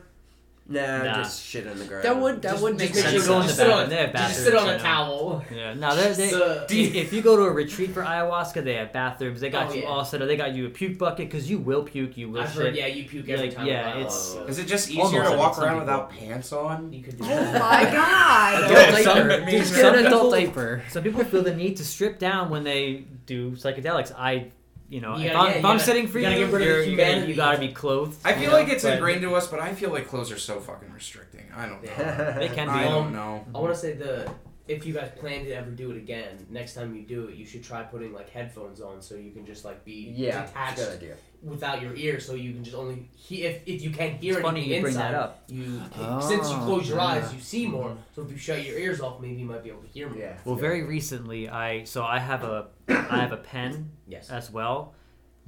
Nah, 0.68 1.04
Nah. 1.04 1.14
just 1.22 1.44
shit 1.46 1.64
on 1.68 1.78
the 1.78 1.84
ground. 1.84 2.02
That 2.04 2.16
would 2.20 2.42
that 2.42 2.50
Just- 2.50 2.62
would 2.64 2.76
make 2.76 2.88
just 2.92 3.02
sense. 3.02 3.14
you 3.14 3.24
go 3.24 3.36
in 3.36 3.42
Just 3.46 3.56
the 3.56 3.62
sit 3.66 3.70
on- 3.72 3.88
bathroom. 3.88 3.90
They 3.90 3.96
have 3.96 4.12
Just 4.30 4.44
sit 4.44 4.54
on 4.56 4.64
bathrooms, 4.66 4.82
a 4.82 4.86
I 4.88 4.98
know. 4.98 5.06
towel. 5.06 5.44
Yeah, 5.54 5.74
no, 5.74 5.96
they're, 5.96 6.12
they, 6.14 6.28
So- 6.30 6.66
if, 6.68 6.94
if 6.96 7.12
you 7.12 7.22
go 7.22 7.36
to 7.36 7.42
a 7.44 7.50
retreat 7.52 7.90
for 7.92 8.02
ayahuasca, 8.02 8.64
they 8.64 8.74
have 8.74 8.92
bathrooms. 8.92 9.40
They 9.40 9.48
got 9.50 9.70
Oh, 9.70 9.74
you 9.74 9.82
yeah. 9.82 9.88
all 9.88 10.04
set 10.04 10.22
up. 10.22 10.26
They 10.26 10.36
got 10.36 10.54
you 10.56 10.66
a 10.66 10.70
puke 10.70 10.98
bucket 10.98 11.30
because 11.30 11.48
you 11.48 11.58
will 11.58 11.84
puke. 11.84 12.16
You 12.16 12.30
will 12.30 12.40
I've 12.40 12.52
shit. 12.52 12.62
heard, 12.62 12.74
yeah, 12.74 12.86
you 12.88 13.04
puke 13.08 13.28
every 13.28 13.46
Like, 13.46 13.56
time. 13.56 13.66
yeah, 13.68 13.90
it's- 13.98 14.34
go. 14.34 14.44
is 14.46 14.58
it 14.58 14.66
just 14.66 14.90
easier 14.90 15.22
to 15.22 15.36
walk 15.36 15.56
around 15.60 15.78
without 15.78 16.10
pants 16.10 16.52
on 16.52 16.92
You 16.92 17.04
could 17.04 17.16
do 17.18 17.24
Oh 17.24 17.28
my 17.52 17.84
god! 17.92 18.64
Adult 18.64 18.72
diaper. 18.72 19.02
some- 19.04 19.28
Dude, 19.28 19.46
dude, 19.46 19.74
get 19.76 19.94
an 19.94 20.06
adult 20.06 20.12
people- 20.22 20.30
diaper. 20.32 20.82
Some 20.90 21.02
people 21.04 21.22
feel 21.24 21.42
the 21.44 21.54
need 21.54 21.76
to 21.76 21.84
strip 21.84 22.18
down 22.18 22.50
when 22.50 22.64
they 22.64 23.04
do 23.26 23.52
psychedelics. 23.52 24.12
I, 24.18 24.46
you 24.88 25.00
know, 25.00 25.16
You 25.16 25.26
if, 25.26 25.32
gotta- 25.32 25.38
I'm, 25.38 25.44
yeah, 25.46 25.50
if 25.50 25.62
you 25.62 25.68
I'm 25.68 25.74
gotta- 25.76 25.84
sitting 25.84 26.08
for 26.08 26.18
you 26.18 26.24
you, 26.28 26.30
gotta 26.30 26.44
get 26.44 26.52
rid 26.52 26.64
you're, 26.64 26.82
you're, 26.84 27.24
you 27.26 27.34
gotta 27.34 27.58
be 27.58 27.68
clothed. 27.68 28.16
I 28.24 28.30
you 28.34 28.40
feel 28.40 28.50
know, 28.50 28.56
like 28.58 28.68
it's 28.68 28.84
but 28.84 28.94
ingrained 28.94 29.22
to 29.22 29.34
us 29.34 29.46
but 29.48 29.60
I 29.60 29.74
feel 29.74 29.90
like 29.90 30.06
clothes 30.08 30.30
are 30.30 30.38
so 30.38 30.60
fucking 30.60 30.92
restricting 30.92 31.46
I 31.56 31.66
don't 31.68 31.82
know 31.82 32.34
They 32.38 32.48
can 32.48 32.66
be. 32.68 32.72
I 32.72 32.84
Um, 32.86 32.92
don't 32.92 33.12
know 33.12 33.44
I 33.54 33.58
want 33.58 33.74
to 33.74 33.80
say 33.80 33.92
the 33.94 34.30
if 34.68 34.84
you 34.84 34.94
guys 34.94 35.10
plan 35.16 35.44
to 35.44 35.52
ever 35.52 35.70
do 35.70 35.92
it 35.92 35.96
again, 35.96 36.44
next 36.50 36.74
time 36.74 36.92
you 36.96 37.02
do 37.02 37.28
it, 37.28 37.36
you 37.36 37.46
should 37.46 37.62
try 37.62 37.84
putting 37.84 38.12
like 38.12 38.28
headphones 38.30 38.80
on 38.80 39.00
so 39.00 39.14
you 39.14 39.30
can 39.30 39.46
just 39.46 39.64
like 39.64 39.84
be 39.84 40.12
Yeah, 40.16 40.44
detached 40.46 40.76
good 40.78 40.92
idea. 40.96 41.14
Without 41.46 41.80
your 41.80 41.94
ear, 41.94 42.18
so 42.20 42.34
you 42.34 42.52
can 42.52 42.62
just 42.64 42.76
only 42.76 43.08
he 43.14 43.44
if 43.44 43.62
if 43.66 43.80
you 43.82 43.90
can't 43.90 44.20
hear 44.20 44.34
It's 44.34 44.42
funny 44.42 44.60
anything 44.60 44.76
you 44.76 44.82
bring 44.82 44.94
inside. 44.94 45.12
that 45.12 45.18
up. 45.18 45.44
You 45.48 45.80
Oh, 45.98 46.20
since 46.20 46.50
you 46.50 46.56
close 46.58 46.88
your 46.88 46.98
yeah. 46.98 47.04
eyes, 47.04 47.32
you 47.34 47.40
see 47.40 47.66
more. 47.66 47.96
So 48.14 48.22
if 48.22 48.30
you 48.30 48.36
shut 48.36 48.64
your 48.66 48.78
ears 48.78 49.00
off, 49.00 49.20
maybe 49.20 49.36
you 49.40 49.46
might 49.46 49.62
be 49.62 49.70
able 49.70 49.82
to 49.82 49.88
hear 49.88 50.08
more. 50.08 50.18
Yeah. 50.18 50.36
Well, 50.44 50.56
very 50.56 50.82
recently, 50.82 51.48
I 51.48 51.84
so 51.84 52.04
I 52.04 52.18
have 52.18 52.44
a 52.44 52.66
I 52.88 53.18
have 53.20 53.32
a 53.32 53.36
pen 53.38 53.90
Yes. 54.06 54.28
as 54.30 54.50
well. 54.50 54.94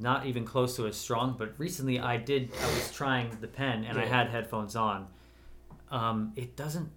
Not 0.00 0.26
even 0.26 0.44
close 0.44 0.76
to 0.76 0.86
as 0.86 0.96
strong, 0.96 1.34
but 1.36 1.54
recently 1.58 1.98
I 1.98 2.16
did. 2.18 2.50
I 2.62 2.66
was 2.66 2.92
trying 2.92 3.36
the 3.40 3.48
pen 3.48 3.84
and 3.84 3.98
I 3.98 4.06
had 4.06 4.28
headphones 4.28 4.76
on. 4.76 5.08
Um, 5.90 6.32
it 6.36 6.56
doesn't. 6.56 6.90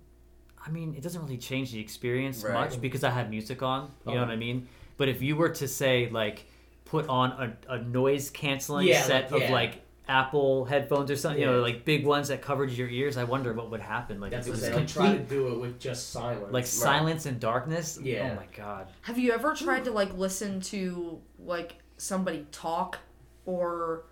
I 0.63 0.69
mean, 0.69 0.93
it 0.95 1.01
doesn't 1.01 1.21
really 1.23 1.39
change 1.39 1.71
the 1.71 1.79
experience 1.79 2.43
Right. 2.43 2.53
much 2.53 2.79
because 2.79 3.03
I 3.03 3.09
have 3.09 3.29
music 3.31 3.63
on. 3.63 3.91
You 4.05 4.13
know 4.13 4.21
what 4.21 4.29
I 4.29 4.35
mean? 4.35 4.67
But 4.97 5.09
if 5.09 5.21
you 5.23 5.35
were 5.35 5.49
to 5.49 5.67
say 5.67 6.09
like 6.11 6.45
put 6.91 7.07
on 7.07 7.31
a, 7.69 7.73
a 7.75 7.81
noise 7.83 8.29
canceling 8.29 8.85
Yeah, 8.85 9.01
set 9.03 9.31
like, 9.31 9.41
of 9.43 9.47
yeah. 9.47 9.53
like 9.53 9.81
Apple 10.09 10.65
headphones 10.65 11.09
or 11.09 11.15
something, 11.15 11.39
you 11.39 11.47
know, 11.47 11.61
like 11.61 11.85
big 11.85 12.05
ones 12.05 12.27
that 12.27 12.41
covered 12.41 12.69
your 12.69 12.89
ears, 12.89 13.15
I 13.15 13.23
wonder 13.23 13.53
what 13.53 13.71
would 13.71 13.79
happen. 13.79 14.19
Like 14.19 14.31
That's 14.31 14.45
if 14.45 14.55
what 14.55 14.63
it 14.63 14.75
was 14.75 14.91
saying. 14.91 15.07
Like, 15.07 15.15
try 15.15 15.17
to 15.17 15.23
do 15.23 15.53
it 15.53 15.59
with 15.59 15.79
just 15.79 16.11
silence. 16.11 16.51
like 16.51 16.65
silence 16.67 17.25
and 17.25 17.39
darkness. 17.39 17.97
Yeah. 18.03 18.31
Oh 18.33 18.35
my 18.35 18.47
god. 18.55 18.89
Have 19.03 19.17
you 19.17 19.31
ever 19.31 19.53
tried 19.55 19.85
to 19.85 19.91
like 19.91 20.13
listen 20.17 20.59
to 20.61 21.21
like 21.39 21.77
somebody 21.97 22.45
talk 22.51 22.99
or 23.45 24.03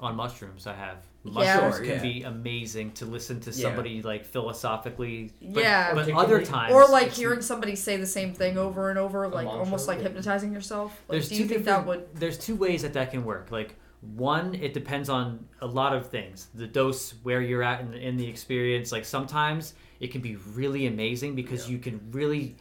On 0.00 0.16
mushrooms, 0.16 0.66
I 0.66 0.72
have. 0.74 0.98
Yeah. 1.24 1.30
Mushrooms 1.32 1.76
Sure, 1.76 1.84
can 1.84 1.94
yeah. 1.96 2.02
be 2.02 2.22
amazing 2.24 2.92
to 2.92 3.06
listen 3.06 3.38
to 3.40 3.50
Yeah. 3.50 3.56
somebody 3.68 4.02
like 4.02 4.24
philosophically. 4.24 5.32
But, 5.40 5.62
Yeah. 5.62 5.94
but 5.94 6.10
other 6.10 6.44
times, 6.44 6.74
or 6.74 6.86
like 6.88 7.10
hearing 7.12 7.42
somebody 7.42 7.76
say 7.76 7.96
the 7.96 8.06
same 8.06 8.34
thing 8.34 8.58
over 8.58 8.90
and 8.90 8.98
over, 8.98 9.28
like 9.28 9.46
almost 9.46 9.86
like 9.86 10.00
hypnotizing 10.00 10.52
yourself? 10.52 10.90
Like, 11.08 11.16
There's 11.16 11.28
do 11.28 11.36
two 11.36 11.42
you 11.42 11.48
think 11.48 11.64
that 11.66 11.86
would? 11.86 12.14
There's 12.14 12.38
two 12.38 12.56
ways 12.56 12.82
that 12.82 12.92
that 12.94 13.12
can 13.12 13.24
work. 13.24 13.50
Like 13.52 13.76
one, 14.00 14.56
it 14.56 14.74
depends 14.74 15.08
on 15.08 15.46
a 15.60 15.66
lot 15.66 15.94
of 15.94 16.08
things. 16.10 16.48
The 16.54 16.66
dose, 16.66 17.14
where 17.22 17.40
you're 17.40 17.62
at 17.62 17.80
in 17.82 17.92
the, 17.92 17.98
in 17.98 18.16
the 18.16 18.26
experience. 18.26 18.90
Like 18.90 19.04
sometimes 19.04 19.74
it 20.00 20.10
can 20.10 20.22
be 20.22 20.34
really 20.54 20.88
amazing 20.88 21.36
because 21.36 21.70
you 21.70 21.78
can 21.78 22.00
really 22.10 22.56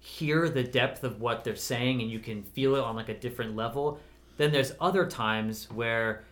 hear 0.00 0.50
the 0.50 0.62
depth 0.64 1.02
of 1.04 1.18
what 1.20 1.44
they're 1.44 1.56
saying 1.56 2.02
and 2.02 2.10
you 2.10 2.18
can 2.18 2.42
feel 2.42 2.74
it 2.76 2.80
on 2.82 2.94
like 2.94 3.08
a 3.08 3.14
different 3.14 3.56
level. 3.56 3.98
Then 4.36 4.52
there's 4.52 4.72
other 4.80 5.06
times 5.06 5.70
where 5.70 6.24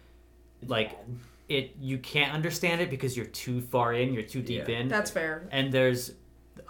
like 0.66 0.90
it 1.50 1.76
you 1.80 1.98
can't 1.98 2.32
understand 2.32 2.80
it 2.80 2.88
because 2.90 3.16
you're 3.16 3.26
too 3.26 3.60
far 3.60 3.92
in, 3.92 4.14
you're 4.14 4.22
too 4.22 4.40
deep 4.42 4.68
Yeah. 4.68 4.78
in. 4.78 4.88
That's 4.88 5.10
fair. 5.10 5.48
and 5.50 5.70
there's 5.72 6.12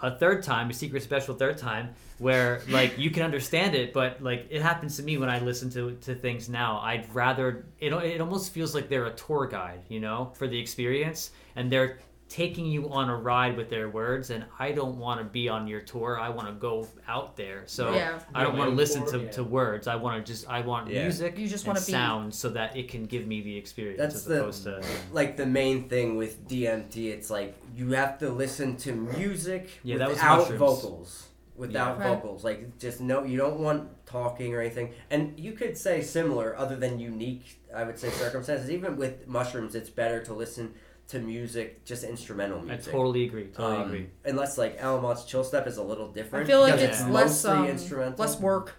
a 0.01 0.17
third 0.17 0.41
time, 0.41 0.69
a 0.69 0.73
secret 0.73 1.03
special 1.03 1.35
third 1.35 1.57
time, 1.57 1.93
where 2.17 2.61
like 2.69 2.97
you 2.97 3.11
can 3.11 3.23
understand 3.23 3.75
it, 3.75 3.93
but 3.93 4.21
like 4.23 4.47
it 4.49 4.61
happens 4.61 4.95
to 4.97 5.03
me 5.03 5.17
when 5.17 5.29
I 5.29 5.39
listen 5.39 5.69
to 5.71 5.95
to 6.07 6.15
things 6.15 6.49
now. 6.49 6.79
I'd 6.79 7.13
rather 7.13 7.65
it. 7.79 7.93
It 7.93 8.21
almost 8.21 8.53
feels 8.53 8.73
like 8.73 8.89
they're 8.89 9.05
a 9.05 9.13
tour 9.13 9.47
guide, 9.47 9.81
you 9.89 9.99
know, 9.99 10.31
for 10.35 10.47
the 10.47 10.59
experience, 10.59 11.31
and 11.55 11.71
they're 11.71 11.99
taking 12.31 12.65
you 12.65 12.89
on 12.89 13.09
a 13.09 13.15
ride 13.15 13.57
with 13.57 13.69
their 13.69 13.89
words. 13.89 14.29
And 14.29 14.45
I 14.57 14.71
don't 14.71 14.97
want 14.97 15.19
to 15.19 15.25
be 15.25 15.49
on 15.49 15.67
your 15.67 15.81
tour. 15.81 16.17
I 16.17 16.29
want 16.29 16.47
to 16.47 16.53
go 16.53 16.87
out 17.05 17.35
there. 17.35 17.63
So 17.65 17.93
Yeah. 17.93 18.19
I 18.33 18.41
don't 18.43 18.57
want 18.57 18.69
to 18.69 18.75
listen 18.75 19.05
to, 19.07 19.19
yeah. 19.19 19.31
to 19.31 19.43
words. 19.43 19.85
I 19.85 19.97
want 19.97 20.25
to 20.25 20.31
just 20.31 20.49
I 20.49 20.61
want 20.61 20.89
Yeah. 20.89 21.01
music. 21.03 21.37
You 21.37 21.49
just 21.49 21.67
wanna 21.67 21.81
be- 21.81 21.91
sound 21.91 22.33
so 22.33 22.47
that 22.51 22.77
it 22.77 22.87
can 22.87 23.03
give 23.03 23.27
me 23.27 23.41
the 23.41 23.57
experience 23.57 23.99
That's 23.99 24.15
as 24.15 24.25
the- 24.25 24.39
opposed 24.39 24.63
to 24.63 24.81
like 25.11 25.35
the 25.35 25.45
main 25.45 25.89
thing 25.89 26.15
with 26.15 26.47
DMT. 26.47 27.09
It's 27.11 27.29
like 27.29 27.53
you 27.75 27.91
have 27.91 28.17
to 28.19 28.29
listen 28.29 28.77
to 28.77 28.93
music 28.93 29.67
Yeah, 29.83 29.97
that 29.97 30.07
was 30.07 30.15
without 30.17 30.47
vocals. 30.53 31.27
Without 31.57 31.97
Yeah. 31.99 32.07
Right. 32.07 32.15
vocals, 32.15 32.45
like 32.45 32.79
just 32.79 33.01
no, 33.01 33.23
you 33.25 33.37
don't 33.37 33.59
want 33.59 34.05
talking 34.05 34.55
or 34.55 34.61
anything. 34.61 34.93
And 35.09 35.37
you 35.37 35.51
could 35.51 35.77
say 35.77 36.01
similar, 36.01 36.57
other 36.57 36.77
than 36.77 36.97
unique, 36.97 37.59
I 37.75 37.83
would 37.83 37.99
say 37.99 38.09
circumstances. 38.09 38.71
Even 38.71 38.95
with 38.95 39.27
mushrooms, 39.27 39.75
it's 39.75 39.89
better 39.89 40.23
to 40.23 40.33
listen 40.33 40.73
to 41.11 41.19
music, 41.19 41.85
just 41.85 42.03
instrumental 42.03 42.61
music. 42.61 42.87
I 42.89 42.91
totally 42.91 43.23
agree. 43.25 43.45
Totally 43.47 43.75
Um, 43.77 43.87
agree. 43.87 44.09
Unless 44.25 44.57
like 44.57 44.77
Alan 44.79 45.03
Watts 45.03 45.25
Chill 45.25 45.43
Step 45.43 45.67
is 45.67 45.77
a 45.77 45.83
little 45.83 46.09
different. 46.11 46.45
I 46.45 46.47
feel 46.51 46.61
like 46.61 46.73
because 46.75 46.89
it's 46.89 46.99
Yeah. 47.01 47.09
less 47.11 47.43
mostly 47.43 47.51
um, 47.51 47.67
instrumental. 47.67 48.17
less 48.17 48.39
work. 48.39 48.75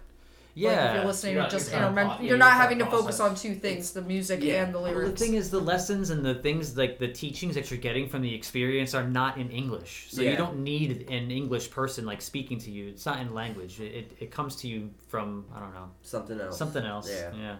Yeah. 0.55 0.69
Like 0.69 0.77
if 0.89 0.95
you're 0.97 1.05
listening 1.05 1.33
You're 1.33 1.41
to 1.41 1.43
not- 1.45 1.51
just 1.51 1.71
you're 1.71 1.79
trying 1.79 1.95
to 1.95 2.01
instrumental, 2.01 2.25
you're 2.27 2.37
not 2.37 2.53
having 2.53 2.77
to 2.77 2.83
trying 2.85 2.97
focus 3.01 3.19
on 3.19 3.33
two 3.35 3.55
things: 3.55 3.91
the 3.93 4.03
music 4.03 4.43
Yeah. 4.43 4.63
and 4.65 4.73
the 4.75 4.79
Well, 4.81 4.93
the 4.93 5.11
thing 5.11 5.33
is, 5.33 5.49
the 5.49 5.59
lessons 5.59 6.11
and 6.11 6.23
the 6.23 6.35
things 6.35 6.77
like 6.77 6.99
the 6.99 7.07
teachings 7.07 7.55
that 7.55 7.71
you're 7.71 7.79
getting 7.79 8.07
from 8.07 8.21
the 8.21 8.35
experience 8.35 8.93
are 8.93 9.07
not 9.07 9.37
in 9.39 9.49
English, 9.49 10.09
so 10.11 10.21
Yeah. 10.21 10.31
you 10.31 10.37
don't 10.37 10.59
need 10.59 11.09
an 11.09 11.31
English 11.31 11.71
person 11.71 12.05
like 12.05 12.21
speaking 12.21 12.59
to 12.59 12.69
you. 12.71 12.89
It's 12.89 13.05
not 13.05 13.19
in 13.19 13.33
language. 13.33 13.79
It, 13.81 13.93
it, 13.95 14.11
it 14.19 14.31
comes 14.31 14.55
to 14.57 14.67
you 14.67 14.91
from 15.07 15.45
I 15.55 15.59
don't 15.59 15.73
know 15.73 15.89
something 16.03 16.39
else. 16.39 16.55
something 16.57 16.85
else. 16.85 17.09
Yeah. 17.09 17.31
yeah. 17.35 17.55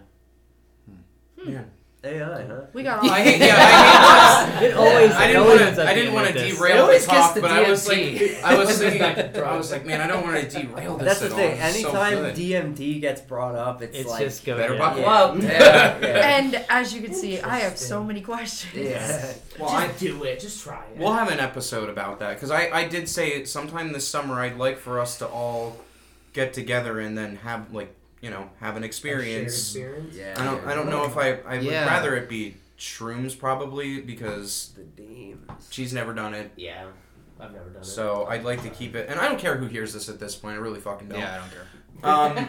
Yeah. 1.46 1.64
AI, 2.04 2.46
huh? 2.46 2.60
we 2.72 2.82
got. 2.82 2.98
all. 3.02 3.10
I 3.10 3.20
hate, 3.22 3.40
yeah, 3.46 3.54
I 3.58 4.50
hate 4.58 4.66
It 4.68 4.74
always. 4.76 5.10
I 5.12 5.26
didn't 5.26 5.44
want 5.44 5.58
to. 5.76 5.88
I 5.88 5.94
didn't 5.94 6.14
want 6.14 6.26
to 6.28 6.32
this. 6.34 6.56
Derail 6.56 6.76
the 6.76 6.82
always 6.82 7.06
talk, 7.06 7.34
the 7.34 7.40
but 7.40 7.50
I 7.50 7.68
was 7.70 7.88
like, 7.88 8.44
I 8.44 8.56
was 8.58 8.78
Back 8.80 9.16
thinking. 9.16 9.42
I 9.42 9.56
was 9.56 9.70
like, 9.72 9.86
man, 9.86 10.00
I 10.00 10.06
don't 10.06 10.22
want 10.24 10.40
to 10.40 10.48
derail 10.62 10.96
this 10.96 11.18
That's 11.18 11.20
the 11.20 11.26
at 11.26 11.32
thing. 11.32 11.58
It's 11.60 11.80
so 11.82 11.88
Anytime 11.88 12.18
good. 12.22 12.34
DMT 12.36 13.00
gets 13.00 13.20
brought 13.20 13.54
up, 13.54 13.82
it's, 13.82 13.96
It's 13.98 14.08
like 14.08 14.24
just 14.24 14.44
go. 14.44 14.56
better 14.56 14.74
yeah. 14.74 14.78
buckle 14.78 15.02
Yeah. 15.02 15.12
up. 15.12 15.42
Yeah. 15.42 15.98
yeah. 16.00 16.38
And 16.38 16.64
as 16.68 16.94
you 16.94 17.02
can 17.02 17.14
see, 17.14 17.40
I 17.40 17.58
have 17.60 17.78
so 17.78 18.02
many 18.04 18.20
questions. 18.20 18.74
yeah. 18.74 19.32
Well, 19.58 19.70
just 19.70 19.94
I, 19.94 19.98
do 19.98 20.24
it. 20.24 20.40
Just 20.40 20.62
try 20.62 20.82
it. 20.92 20.98
We'll 20.98 21.12
have 21.12 21.30
an 21.30 21.40
episode 21.40 21.88
about 21.88 22.18
that 22.20 22.34
because 22.34 22.50
I, 22.50 22.68
I 22.70 22.88
did 22.88 23.08
say 23.08 23.44
sometime 23.44 23.92
this 23.92 24.06
summer 24.06 24.40
I'd 24.40 24.56
like 24.56 24.78
for 24.78 25.00
us 25.00 25.18
to 25.18 25.26
all 25.28 25.76
get 26.32 26.52
together 26.52 26.98
and 27.00 27.16
then 27.16 27.36
have 27.36 27.72
like 27.72 27.94
you 28.24 28.30
know 28.30 28.48
have 28.60 28.76
an 28.76 28.82
A 28.82 28.86
experience. 28.86 29.52
experience. 29.54 30.14
Yeah. 30.16 30.34
I 30.38 30.44
don't 30.44 30.66
I 30.66 30.74
don't 30.74 30.88
know 30.88 31.04
if 31.04 31.16
I 31.16 31.28
I 31.52 31.56
would 31.58 31.64
Yeah. 31.64 31.86
rather 31.86 32.16
it 32.16 32.28
be 32.28 32.56
shrooms 32.78 33.38
probably 33.38 34.00
because 34.00 34.72
The 34.76 34.82
demons. 34.82 35.68
she's 35.70 35.92
never 35.92 36.12
done 36.14 36.34
it. 36.34 36.50
Yeah, 36.56 36.86
I've 37.40 37.52
never 37.52 37.68
done 37.70 37.82
it. 37.82 37.86
So 37.86 38.26
I'd 38.32 38.44
like 38.44 38.62
to 38.62 38.70
keep 38.70 38.94
it, 38.94 39.08
and 39.08 39.20
I 39.20 39.28
don't 39.28 39.38
care 39.38 39.56
who 39.56 39.66
hears 39.66 39.92
this 39.92 40.08
at 40.08 40.18
this 40.18 40.34
point. 40.34 40.56
I 40.56 40.60
really 40.60 40.80
fucking 40.80 41.08
don't. 41.08 41.18
Yeah, 41.20 41.34
I 42.02 42.30
don't 42.32 42.40
care. 42.40 42.48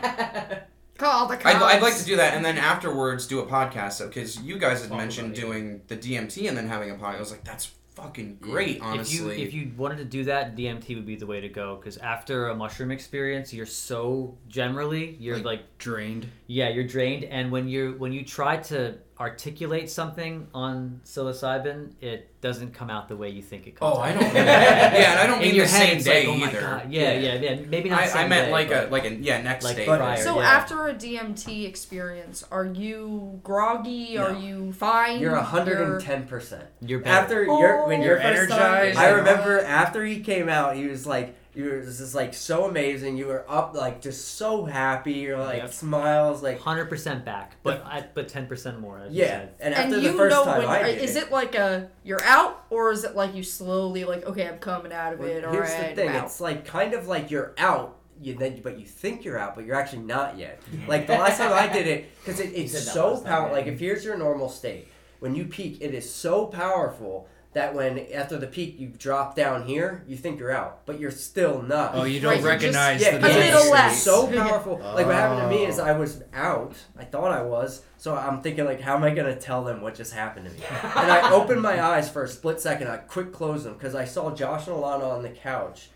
Um, 0.54 0.60
Call 0.98 1.28
the 1.28 1.36
I'd. 1.46 1.58
I'd 1.58 1.82
like 1.82 1.98
to 1.98 2.06
do 2.06 2.16
that, 2.16 2.34
and 2.36 2.44
then 2.46 2.58
afterwards 2.58 3.28
do 3.28 3.40
a 3.40 3.46
podcast 3.46 4.06
because 4.08 4.40
you 4.42 4.58
guys 4.58 4.80
had 4.82 4.90
Talk 4.90 4.98
mentioned 4.98 5.28
about 5.34 5.38
it. 5.38 5.42
doing 5.42 5.82
the 5.88 5.98
DMT 5.98 6.48
and 6.48 6.56
then 6.58 6.68
having 6.70 6.90
a 6.90 6.96
podcast. 6.96 7.16
I 7.16 7.20
was 7.20 7.32
like, 7.32 7.44
that's 7.44 7.72
fucking 7.96 8.38
great, 8.42 8.78
If 8.78 8.84
honestly. 8.84 9.40
you 9.42 9.48
if 9.48 9.54
you 9.54 9.72
wanted 9.78 9.98
to 10.00 10.06
do 10.06 10.26
that, 10.26 10.56
DMT 10.56 10.96
would 10.96 11.06
be 11.06 11.16
the 11.16 11.26
way 11.26 11.42
to 11.42 11.50
go 11.50 11.78
because 11.78 11.98
after 11.98 12.50
a 12.50 12.56
mushroom 12.56 12.92
experience, 12.92 13.54
you're 13.54 13.66
so 13.66 14.38
generally 14.48 15.16
you're 15.20 15.38
Like- 15.38 15.46
like 15.46 15.78
Drained. 15.78 16.28
Yeah, 16.48 16.70
you're 16.70 16.84
drained, 16.88 17.24
and 17.24 17.52
when 17.52 17.68
you 17.68 17.96
when 17.98 18.14
you 18.14 18.24
try 18.24 18.58
to 18.58 18.96
articulate 19.20 19.90
something 19.90 20.46
on 20.54 21.00
psilocybin, 21.06 21.94
it 22.02 22.40
doesn't 22.42 22.74
come 22.74 22.90
out 22.90 23.08
the 23.08 23.16
way 23.16 23.30
you 23.30 23.42
think 23.42 23.66
it 23.66 23.76
comes. 23.78 23.96
oh, 23.96 24.00
out. 24.00 24.06
I 24.06 24.12
don't. 24.14 24.22
yeah, 24.36 25.12
and 25.12 25.20
I 25.20 25.26
don't 25.28 25.38
In 25.42 25.48
mean 25.48 25.56
your 25.56 25.66
the 25.66 25.72
head, 25.72 26.02
same 26.02 26.04
day 26.04 26.28
like, 26.28 26.36
oh 26.36 26.40
my 26.40 26.48
either. 26.50 26.62
God. 26.62 26.92
Yeah, 26.92 27.14
yeah, 27.14 27.34
yeah, 27.36 27.56
Maybe 27.68 27.90
not. 27.90 28.02
I, 28.04 28.08
same 28.08 28.26
I 28.26 28.28
meant 28.28 28.46
day, 28.48 28.52
like 28.52 28.70
but- 28.70 28.88
a 28.90 28.92
like 28.92 29.06
a 29.06 29.16
yeah 29.16 29.42
next 29.42 29.66
Like 29.66 29.78
day. 29.78 29.86
prior. 29.86 30.00
right? 30.00 30.20
So 30.20 30.40
yeah. 30.40 30.48
after 30.52 30.88
a 30.88 30.94
DMT 30.94 31.66
experience, 31.68 32.44
are 32.52 32.66
you 32.66 33.40
groggy? 33.44 34.18
Are 34.18 34.34
you 34.34 34.72
fine? 34.74 35.20
You're 35.20 35.32
You're- 35.32 35.44
hundred 35.44 35.82
and 35.82 36.00
ten 36.02 36.28
percent. 36.28 36.66
You're 36.82 37.00
better. 37.00 37.22
After 37.24 37.44
you're 37.44 37.88
when 37.88 38.02
you're 38.04 38.20
Oh. 38.20 38.22
first 38.22 38.52
Energized. 38.52 38.98
Time, 38.98 39.04
I 39.06 39.10
remember 39.10 39.62
after 39.62 40.06
he 40.06 40.20
came 40.20 40.48
out, 40.50 40.76
he 40.76 40.86
was 40.88 41.08
like, 41.08 41.36
you 41.56 41.66
were 41.66 41.82
just 41.82 42.14
like 42.14 42.34
so 42.34 42.66
amazing. 42.66 43.18
You 43.18 43.28
were 43.28 43.46
up 43.50 43.76
like 43.76 44.02
just 44.02 44.36
so 44.36 44.66
happy. 44.66 45.14
You're 45.14 45.40
like 45.40 45.60
Yep. 45.60 45.74
smiles 45.74 46.44
like 46.44 46.60
hundred 46.60 46.90
percent 46.90 47.24
back, 47.26 47.56
but 47.64 47.84
I, 47.86 48.06
but 48.14 48.28
ten 48.28 48.48
percent 48.48 48.80
more. 48.80 49.00
As 49.00 49.14
you 49.14 49.22
yeah. 49.22 49.28
said. 49.28 49.54
And 49.60 49.74
and 49.74 49.84
after 49.86 50.00
you 50.00 50.12
the 50.12 50.18
first 50.18 50.36
know 50.36 50.44
time 50.44 50.58
when 50.60 50.68
I 50.68 50.84
did 50.84 51.02
is 51.04 51.16
it 51.16 51.32
like 51.32 51.56
a 51.56 51.90
you're 52.04 52.24
out 52.24 52.66
or 52.70 52.92
is 52.92 53.04
it 53.04 53.16
like 53.16 53.34
you 53.34 53.44
slowly 53.44 54.04
like 54.04 54.26
okay 54.26 54.48
I'm 54.48 54.58
coming 54.60 54.92
out 54.92 55.14
of 55.14 55.20
Well, 55.20 55.30
it 55.30 55.44
here's 55.44 55.70
right 55.72 55.96
the 55.96 56.02
thing. 56.02 56.10
I'm 56.10 56.16
out. 56.18 56.26
It's 56.26 56.42
like 56.42 56.66
kind 56.66 56.94
of 56.94 57.08
like 57.08 57.32
you're 57.32 57.54
out. 57.58 57.98
You 58.22 58.34
then, 58.36 58.62
but 58.64 58.80
you 58.80 58.86
think 58.86 59.26
you're 59.26 59.38
out, 59.38 59.56
but 59.56 59.66
you're 59.66 59.76
actually 59.76 60.04
not 60.04 60.38
yet. 60.38 60.62
Like 60.88 61.06
the 61.06 61.14
last 61.18 61.38
time 61.38 61.52
I 61.52 61.68
did 61.68 61.86
it, 61.86 62.10
because 62.24 62.40
it, 62.40 62.54
it's 62.56 62.92
so 62.94 63.18
powerful. 63.18 63.54
Like 63.56 63.68
if 63.68 63.78
here's 63.78 64.06
your 64.06 64.18
normal 64.18 64.48
state, 64.48 64.88
when 65.20 65.36
you 65.36 65.44
peak, 65.46 65.80
it 65.82 65.94
is 65.94 66.10
so 66.10 66.46
powerful 66.46 67.28
that 67.56 67.74
when 67.74 67.98
after 68.14 68.38
the 68.38 68.46
peak 68.48 68.76
you 68.80 68.88
drop 68.90 69.36
down 69.36 69.66
here, 69.66 70.04
you 70.08 70.16
think 70.16 70.40
you're 70.40 70.52
out, 70.52 70.86
but 70.86 71.00
you're 71.00 71.10
still 71.10 71.62
not. 71.64 71.96
Oh, 71.96 72.04
you 72.04 72.20
don't 72.20 72.34
you 72.34 72.38
just- 72.38 72.48
recognize 72.48 73.02
yeah, 73.02 73.12
the 73.12 73.18
A 73.18 73.22
because 73.22 73.56
little 73.56 73.72
less. 73.72 74.04
so 74.04 74.28
powerful. 74.28 74.78
Like 74.78 75.06
what 75.08 75.16
happened 75.16 75.42
to 75.42 75.48
me 75.58 75.66
is 75.66 75.80
Oh. 75.80 75.86
I 75.86 75.94
was 75.94 76.22
out. 76.34 76.76
I 76.98 77.06
thought 77.06 77.32
I 77.32 77.42
was. 77.42 77.82
So 77.98 78.14
I'm 78.16 78.42
thinking 78.42 78.66
like, 78.66 78.82
how 78.82 78.96
am 78.96 79.04
I 79.04 79.10
gonna 79.12 79.36
tell 79.36 79.64
them 79.64 79.82
what 79.82 79.96
just 79.96 80.14
happened 80.14 80.46
to 80.48 80.52
me? 80.54 80.60
and 80.84 81.12
I 81.12 81.32
opened 81.40 81.62
my 81.62 81.82
eyes 81.82 82.10
for 82.10 82.24
a 82.24 82.28
split 82.30 82.60
second. 82.62 82.88
I 82.90 82.98
quick 82.98 83.32
closed 83.34 83.66
them 83.66 83.74
because 83.74 83.96
I 83.96 84.06
saw 84.06 84.36
Josh 84.36 84.68
and 84.68 84.76
Alana 84.76 85.12
on 85.16 85.24
the 85.24 85.30
couch, 85.30 85.90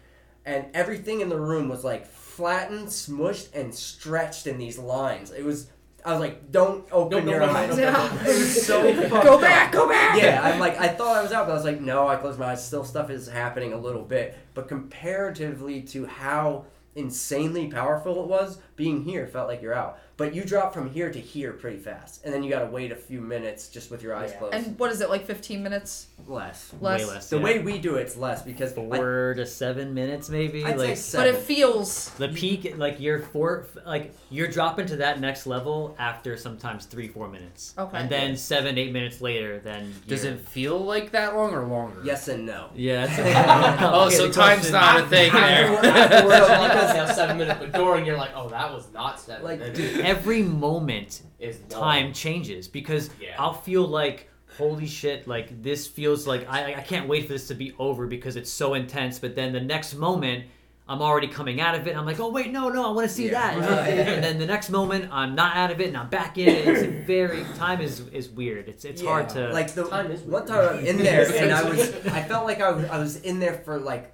and 0.45 0.65
everything 0.73 1.19
in 1.22 1.30
the 1.30 1.40
room 1.40 1.68
was 1.69 1.84
like 1.84 2.07
flattened, 2.07 2.88
smushed, 2.88 3.53
and 3.53 3.76
stretched 3.76 4.48
in 4.48 4.57
these 4.57 4.80
lines. 4.80 5.31
It 5.31 5.44
was. 5.44 5.69
I 6.05 6.11
was 6.11 6.19
like, 6.19 6.51
don't 6.51 6.85
open 6.91 7.26
No, 7.26 7.26
no, 7.26 7.31
your 7.31 7.39
no, 7.41 7.53
eyes. 7.53 7.77
no, 7.77 7.91
no. 7.91 8.09
It 8.23 8.27
was 8.27 8.65
so 8.65 9.09
go 9.09 9.39
back 9.39 9.71
go 9.71 9.88
back 9.88 10.21
Yeah, 10.21 10.41
I'm 10.43 10.59
like, 10.59 10.80
I 10.80 10.88
thought 10.88 11.17
I 11.17 11.21
was 11.21 11.31
out, 11.31 11.45
but 11.47 11.51
I 11.53 11.55
was 11.55 11.65
like, 11.65 11.81
no, 11.81 12.07
I 12.07 12.15
closed 12.15 12.39
my 12.39 12.51
eyes. 12.51 12.65
Still, 12.65 12.84
stuff 12.84 13.09
is 13.09 13.27
happening 13.27 13.73
a 13.73 13.77
little 13.77 14.03
bit. 14.03 14.38
But 14.53 14.67
comparatively 14.67 15.81
to 15.84 16.05
how 16.05 16.65
insanely 16.95 17.67
powerful 17.67 18.21
it 18.23 18.27
was, 18.27 18.59
being 18.76 19.03
here 19.03 19.27
felt 19.27 19.47
like 19.47 19.61
you're 19.61 19.73
out. 19.73 19.99
But 20.20 20.36
you 20.36 20.44
drop 20.44 20.74
from 20.74 20.90
here 20.91 21.10
to 21.12 21.20
here 21.20 21.54
pretty 21.54 21.78
fast, 21.80 22.24
and 22.26 22.32
then 22.34 22.44
you 22.44 22.50
gotta 22.52 22.66
wait 22.68 22.91
a 22.91 22.96
few 22.96 23.22
minutes 23.22 23.70
just 23.70 23.90
with 23.90 24.04
your 24.04 24.14
eyes 24.14 24.32
Yeah. 24.34 24.38
closed. 24.40 24.54
and 24.54 24.78
what 24.78 24.91
is 24.91 25.00
it 25.02 25.10
like 25.10 25.26
15 25.26 25.64
minutes 25.64 26.08
less. 26.28 26.72
less, 26.82 27.00
Way 27.00 27.06
less. 27.06 27.30
The 27.30 27.38
yeah. 27.38 27.44
way 27.44 27.60
we 27.60 27.78
do 27.80 27.96
it's 27.96 28.18
less 28.18 28.41
because 28.44 28.74
I, 28.74 28.76
four 28.76 29.34
to 29.38 29.46
seven 29.46 29.94
minutes, 29.94 30.30
maybe. 30.30 30.66
I'd 30.66 30.78
say 30.80 30.88
like 30.90 31.00
but 31.14 31.28
it 31.34 31.38
feels 31.41 32.10
the 32.16 32.28
peak, 32.28 32.74
like 32.78 33.00
you're 33.00 33.20
four, 33.20 33.68
like 33.86 34.14
you're 34.30 34.50
dropping 34.50 34.88
to 34.88 34.98
that 34.98 35.22
next 35.22 35.48
level 35.48 35.96
after 35.98 36.36
sometimes 36.36 36.86
three, 36.86 37.08
four 37.08 37.30
minutes. 37.30 37.74
Okay. 37.78 37.98
And 37.98 38.10
then 38.10 38.36
seven, 38.36 38.78
eight 38.78 38.91
minutes 38.91 39.22
later, 39.22 39.60
then 39.60 39.96
Does 40.06 40.26
you're- 40.26 40.36
it 40.36 40.41
feel 40.50 40.78
like 40.80 41.12
that 41.12 41.34
long 41.36 41.54
or 41.54 41.66
longer? 41.66 42.02
yes 42.04 42.28
and 42.28 42.46
no. 42.46 42.70
Yeah. 42.76 43.06
That's 43.08 43.20
a 43.82 43.90
Oh, 43.94 44.10
so 44.10 44.30
time's 44.30 44.70
question. 44.70 44.74
not 44.74 45.00
a 45.00 45.08
thing 45.08 45.32
there. 45.32 45.41
Afterward, 45.72 45.86
afterwards, 45.86 46.38
you're 46.50 46.58
like, 46.60 46.72
Because- 46.74 46.94
now 46.96 47.06
seven 47.14 47.38
minutes, 47.38 47.60
but 47.60 47.72
during 47.72 48.06
you're 48.06 48.18
like, 48.18 48.32
oh, 48.36 48.50
that 48.50 48.70
was 48.74 48.91
not 48.94 49.18
seven 49.20 49.46
Like, 49.46 49.60
minutes. 49.60 49.80
dude, 49.80 50.06
Every 50.10 50.41
moment, 50.44 51.22
is 51.40 51.60
long. 51.72 51.81
time 51.81 52.14
changes 52.14 52.68
because 52.68 53.10
Yeah. 53.22 53.36
I'll 53.38 53.53
feel 53.53 53.86
like. 53.88 54.26
Holy 54.57 54.88
shit! 54.88 55.26
Like 55.26 55.61
this 55.64 55.88
feels 55.88 56.27
like 56.27 56.49
I 56.49 56.73
I 56.73 56.81
can't 56.81 57.07
wait 57.07 57.27
for 57.27 57.34
this 57.34 57.48
to 57.48 57.56
be 57.56 57.73
over 57.80 58.07
because 58.07 58.36
it's 58.36 58.52
so 58.52 58.73
intense. 58.73 59.18
But 59.18 59.34
then 59.36 59.53
the 59.53 59.61
next 59.61 59.94
moment, 59.95 60.45
I'm 60.86 61.02
already 61.02 61.27
coming 61.27 61.61
out 61.61 61.76
of 61.76 61.88
it. 61.88 61.91
And 61.91 61.99
I'm 61.99 62.06
like, 62.06 62.19
oh 62.19 62.30
wait, 62.30 62.52
no, 62.52 62.68
no, 62.68 62.86
I 62.90 62.91
want 62.91 63.07
to 63.07 63.14
see 63.14 63.27
Yeah. 63.27 63.56
that. 63.57 63.57
Yeah. 63.57 64.03
and 64.15 64.23
then 64.23 64.38
the 64.40 64.45
next 64.48 64.69
moment, 64.69 65.07
I'm 65.14 65.34
not 65.34 65.56
out 65.56 65.72
of 65.72 65.80
it 65.80 65.88
and 65.88 65.95
I'm 65.95 66.10
back 66.10 66.38
in 66.38 66.49
it. 66.49 66.68
It's 66.68 67.07
very 67.07 67.45
time 67.56 67.80
is 67.80 68.02
is 68.11 68.27
weird. 68.27 68.68
It's 68.68 68.84
it's 68.84 69.02
Yeah, 69.02 69.10
hard 69.10 69.30
to 69.30 69.53
like 69.53 69.73
the 69.76 69.88
Time 69.88 70.11
is 70.11 70.22
one 70.23 70.45
time 70.45 70.64
I'm 70.80 70.86
in 70.86 70.98
there 70.98 71.26
and 71.41 71.53
I 71.53 71.64
was 71.69 71.80
I 72.07 72.23
felt 72.23 72.45
like 72.45 72.60
I 72.60 72.72
was 72.72 72.86
I 72.90 72.98
was 72.99 73.14
in 73.22 73.40
there 73.40 73.53
for 73.64 73.80
like 73.80 74.14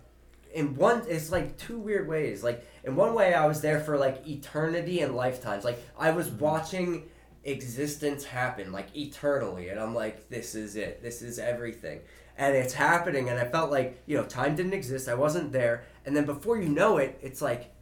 in 0.56 0.74
one 0.76 1.04
it's 1.08 1.32
like 1.32 1.58
two 1.58 1.78
weird 1.78 2.08
ways. 2.08 2.44
Like 2.44 2.66
in 2.86 2.96
one 2.96 3.14
way 3.14 3.34
I 3.34 3.46
was 3.46 3.62
there 3.62 3.82
for 3.82 3.98
like 3.98 4.26
eternity 4.26 5.02
and 5.02 5.14
lifetimes. 5.14 5.66
Like 5.66 5.84
I 6.00 6.12
was 6.12 6.28
mm-hmm. 6.28 6.40
watching 6.40 7.10
existence 7.44 8.24
happen 8.24 8.72
like 8.72 8.88
eternally 8.98 9.70
and 9.70 9.80
I'm 9.80 9.94
like 9.94 10.30
this 10.30 10.56
is 10.56 10.78
it. 10.78 11.04
This 11.04 11.22
is 11.22 11.38
everything. 11.38 12.00
And 12.38 12.56
it's 12.56 12.74
happening 12.74 13.30
and 13.30 13.38
I 13.38 13.46
felt 13.46 13.70
like 13.70 14.02
you 14.06 14.18
know 14.18 14.24
time 14.24 14.56
didn't 14.56 14.74
exist. 14.74 15.10
I 15.10 15.14
wasn't 15.16 15.52
there. 15.52 15.84
And 16.06 16.16
then 16.16 16.26
before 16.26 16.58
you 16.58 16.70
know 16.70 16.98
it 16.98 17.20
it's 17.22 17.42
like 17.42 17.74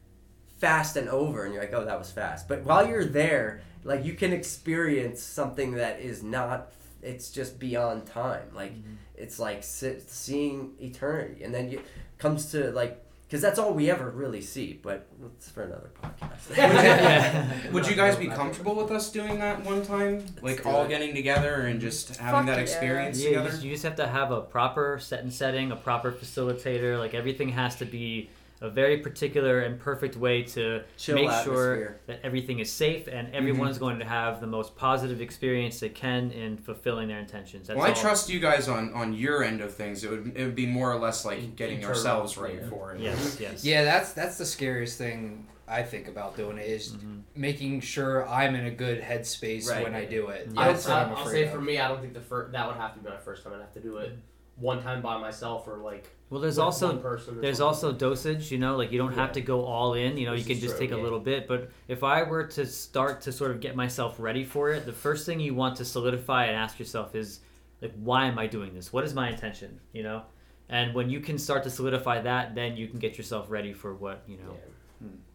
fast 0.57 0.97
and 0.97 1.07
over 1.09 1.45
and 1.45 1.53
you're 1.53 1.61
like 1.61 1.73
oh 1.73 1.85
that 1.85 1.99
was 1.99 2.09
fast. 2.09 2.47
But 2.47 2.63
while 2.63 2.87
you're 2.87 3.05
there 3.05 3.61
like 3.83 4.03
you 4.03 4.13
can 4.13 4.33
experience 4.33 5.21
something 5.21 5.73
that 5.73 5.99
is 5.99 6.23
not 6.23 6.71
it's 7.03 7.29
just 7.29 7.59
beyond 7.59 8.07
time. 8.07 8.47
Like 8.55 8.73
mm-hmm. 8.73 8.93
it's 9.15 9.37
like 9.37 9.63
seeing 9.63 10.71
eternity. 10.79 11.43
And 11.43 11.53
then 11.53 11.69
you 11.69 11.81
comes 12.23 12.51
to 12.51 12.71
like 12.71 12.99
because 13.27 13.41
that's 13.41 13.59
all 13.59 13.73
we 13.73 13.89
ever 13.91 14.09
really 14.09 14.41
see 14.41 14.79
but 14.81 15.07
it's 15.35 15.49
for 15.49 15.63
another 15.63 15.89
podcast 16.01 17.71
Would 17.73 17.85
you 17.87 17.95
guys 17.95 18.15
be 18.15 18.27
comfortable 18.27 18.75
with 18.75 18.91
us 18.91 19.11
doing 19.11 19.39
that 19.39 19.63
one 19.65 19.83
time? 19.85 20.23
Like 20.41 20.65
all 20.65 20.83
it. 20.85 20.89
getting 20.89 21.13
together 21.13 21.53
and 21.67 21.81
just 21.81 22.15
having 22.17 22.39
Fuck 22.41 22.45
that 22.47 22.57
yeah. 22.57 22.61
experience 22.61 23.17
Yeah, 23.19 23.23
you 23.23 23.29
together? 23.35 23.49
just, 23.49 23.63
you 23.63 23.71
just 23.71 23.83
have 23.83 23.95
to 23.97 24.07
have 24.07 24.31
a 24.31 24.41
proper 24.41 24.99
set 24.99 25.21
and 25.23 25.33
setting, 25.33 25.71
a 25.71 25.75
proper 25.75 26.11
facilitator. 26.11 26.97
Like 26.97 27.13
everything 27.13 27.49
has 27.49 27.75
to 27.77 27.85
be 27.85 28.29
a 28.63 28.69
very 28.69 28.97
particular 28.97 29.59
and 29.59 29.77
perfect 29.77 30.15
way 30.15 30.41
to 30.41 30.81
Chill 30.97 31.15
make 31.15 31.27
atmosphere. 31.27 31.53
sure 31.53 31.99
that 32.07 32.21
everything 32.23 32.59
is 32.59 32.71
safe 32.71 33.07
and 33.07 33.27
everyone 33.35 33.63
mm-hmm. 33.63 33.71
is 33.71 33.77
going 33.77 33.99
to 33.99 34.05
have 34.05 34.39
the 34.39 34.47
most 34.47 34.75
positive 34.77 35.19
experience 35.19 35.81
they 35.81 35.89
can 35.89 36.31
in 36.31 36.57
fulfilling 36.57 37.09
their 37.09 37.19
intentions. 37.19 37.67
That's 37.67 37.77
well, 37.77 37.85
I 37.85 37.89
all. 37.89 37.95
trust 37.95 38.29
you 38.29 38.39
guys 38.39 38.69
on 38.69 38.93
on 38.93 39.13
your 39.13 39.43
end 39.43 39.59
of 39.59 39.75
things. 39.75 40.03
It 40.05 40.09
would 40.09 40.31
it 40.35 40.45
would 40.45 40.55
be 40.55 40.65
more 40.65 40.91
or 40.91 40.97
less 40.97 41.25
like 41.25 41.57
getting 41.57 41.75
internal, 41.75 41.97
ourselves 41.97 42.37
ready 42.37 42.55
yeah. 42.55 42.69
for 42.69 42.93
it. 42.93 43.01
Yes, 43.01 43.35
mm-hmm. 43.35 43.43
yes. 43.43 43.65
Yeah, 43.65 43.83
that's 43.83 44.13
that's 44.13 44.37
the 44.37 44.45
scariest 44.45 44.97
thing 44.97 45.45
I 45.67 45.83
think 45.83 46.07
about 46.07 46.37
doing 46.37 46.57
it 46.57 46.67
is 46.67 46.93
Mm-hmm. 46.93 47.19
making 47.35 47.81
sure 47.81 48.27
I'm 48.27 48.55
in 48.55 48.65
a 48.65 48.71
good 48.71 49.01
headspace 49.01 49.69
Right. 49.69 49.83
when 49.83 49.93
I 49.93 50.05
do 50.05 50.27
it. 50.27 50.49
Mm-hmm. 50.49 50.59
I 50.59 50.67
That's 50.67 50.85
don't, 50.85 50.93
what 50.93 51.07
I'm 51.07 51.15
I'll 51.15 51.27
afraid 51.27 51.47
say 51.47 51.51
for 51.51 51.61
me, 51.61 51.79
I 51.79 51.87
don't 51.89 52.01
think 52.01 52.13
the 52.13 52.21
first 52.21 52.51
that 52.53 52.67
would 52.67 52.77
have 52.77 52.93
to 52.93 52.99
be 52.99 53.09
my 53.09 53.17
first 53.17 53.43
time. 53.43 53.53
I'd 53.53 53.59
have 53.61 53.73
to 53.73 53.79
do 53.81 53.97
it 53.97 54.17
one 54.57 54.81
time 54.81 55.01
by 55.01 55.17
myself 55.17 55.67
or 55.67 55.77
like 55.77 56.09
Well, 56.29 56.39
there's 56.39 56.59
also 56.59 56.87
one 56.87 57.01
person. 57.01 57.41
there's 57.41 57.57
something. 57.57 57.89
also 57.89 57.91
dosage 57.91 58.51
you 58.51 58.57
know 58.59 58.75
like 58.77 58.91
you 58.91 58.97
don't 58.97 59.13
have 59.13 59.31
to 59.33 59.41
go 59.41 59.65
all 59.65 59.93
in 59.95 60.17
you 60.17 60.25
know 60.25 60.33
This 60.35 60.47
you 60.47 60.53
can 60.55 60.61
just 60.61 60.77
true, 60.77 60.87
take 60.87 60.95
a 60.95 61.01
little 61.01 61.19
bit 61.19 61.47
but 61.47 61.71
if 61.87 62.03
i 62.03 62.23
were 62.23 62.45
to 62.47 62.65
start 62.65 63.21
to 63.21 63.31
sort 63.31 63.51
of 63.51 63.59
get 63.59 63.75
myself 63.75 64.15
ready 64.19 64.43
for 64.43 64.71
it 64.71 64.85
the 64.85 64.93
first 64.93 65.25
thing 65.25 65.39
you 65.39 65.55
want 65.55 65.75
to 65.77 65.85
solidify 65.85 66.45
and 66.45 66.55
ask 66.55 66.77
yourself 66.79 67.15
is 67.15 67.39
like 67.81 67.93
why 67.95 68.25
am 68.27 68.37
i 68.37 68.45
doing 68.47 68.73
this 68.73 68.93
what 68.93 69.03
is 69.03 69.13
my 69.13 69.29
intention 69.29 69.79
you 69.91 70.03
know 70.03 70.21
and 70.69 70.93
when 70.93 71.09
you 71.09 71.19
can 71.19 71.37
start 71.37 71.63
to 71.63 71.69
solidify 71.69 72.21
that 72.21 72.53
then 72.55 72.77
you 72.77 72.87
can 72.87 72.99
get 72.99 73.17
yourself 73.17 73.49
ready 73.49 73.73
for 73.73 73.93
what 73.95 74.23
you 74.27 74.37
know 74.37 74.51
Yeah. 74.53 74.72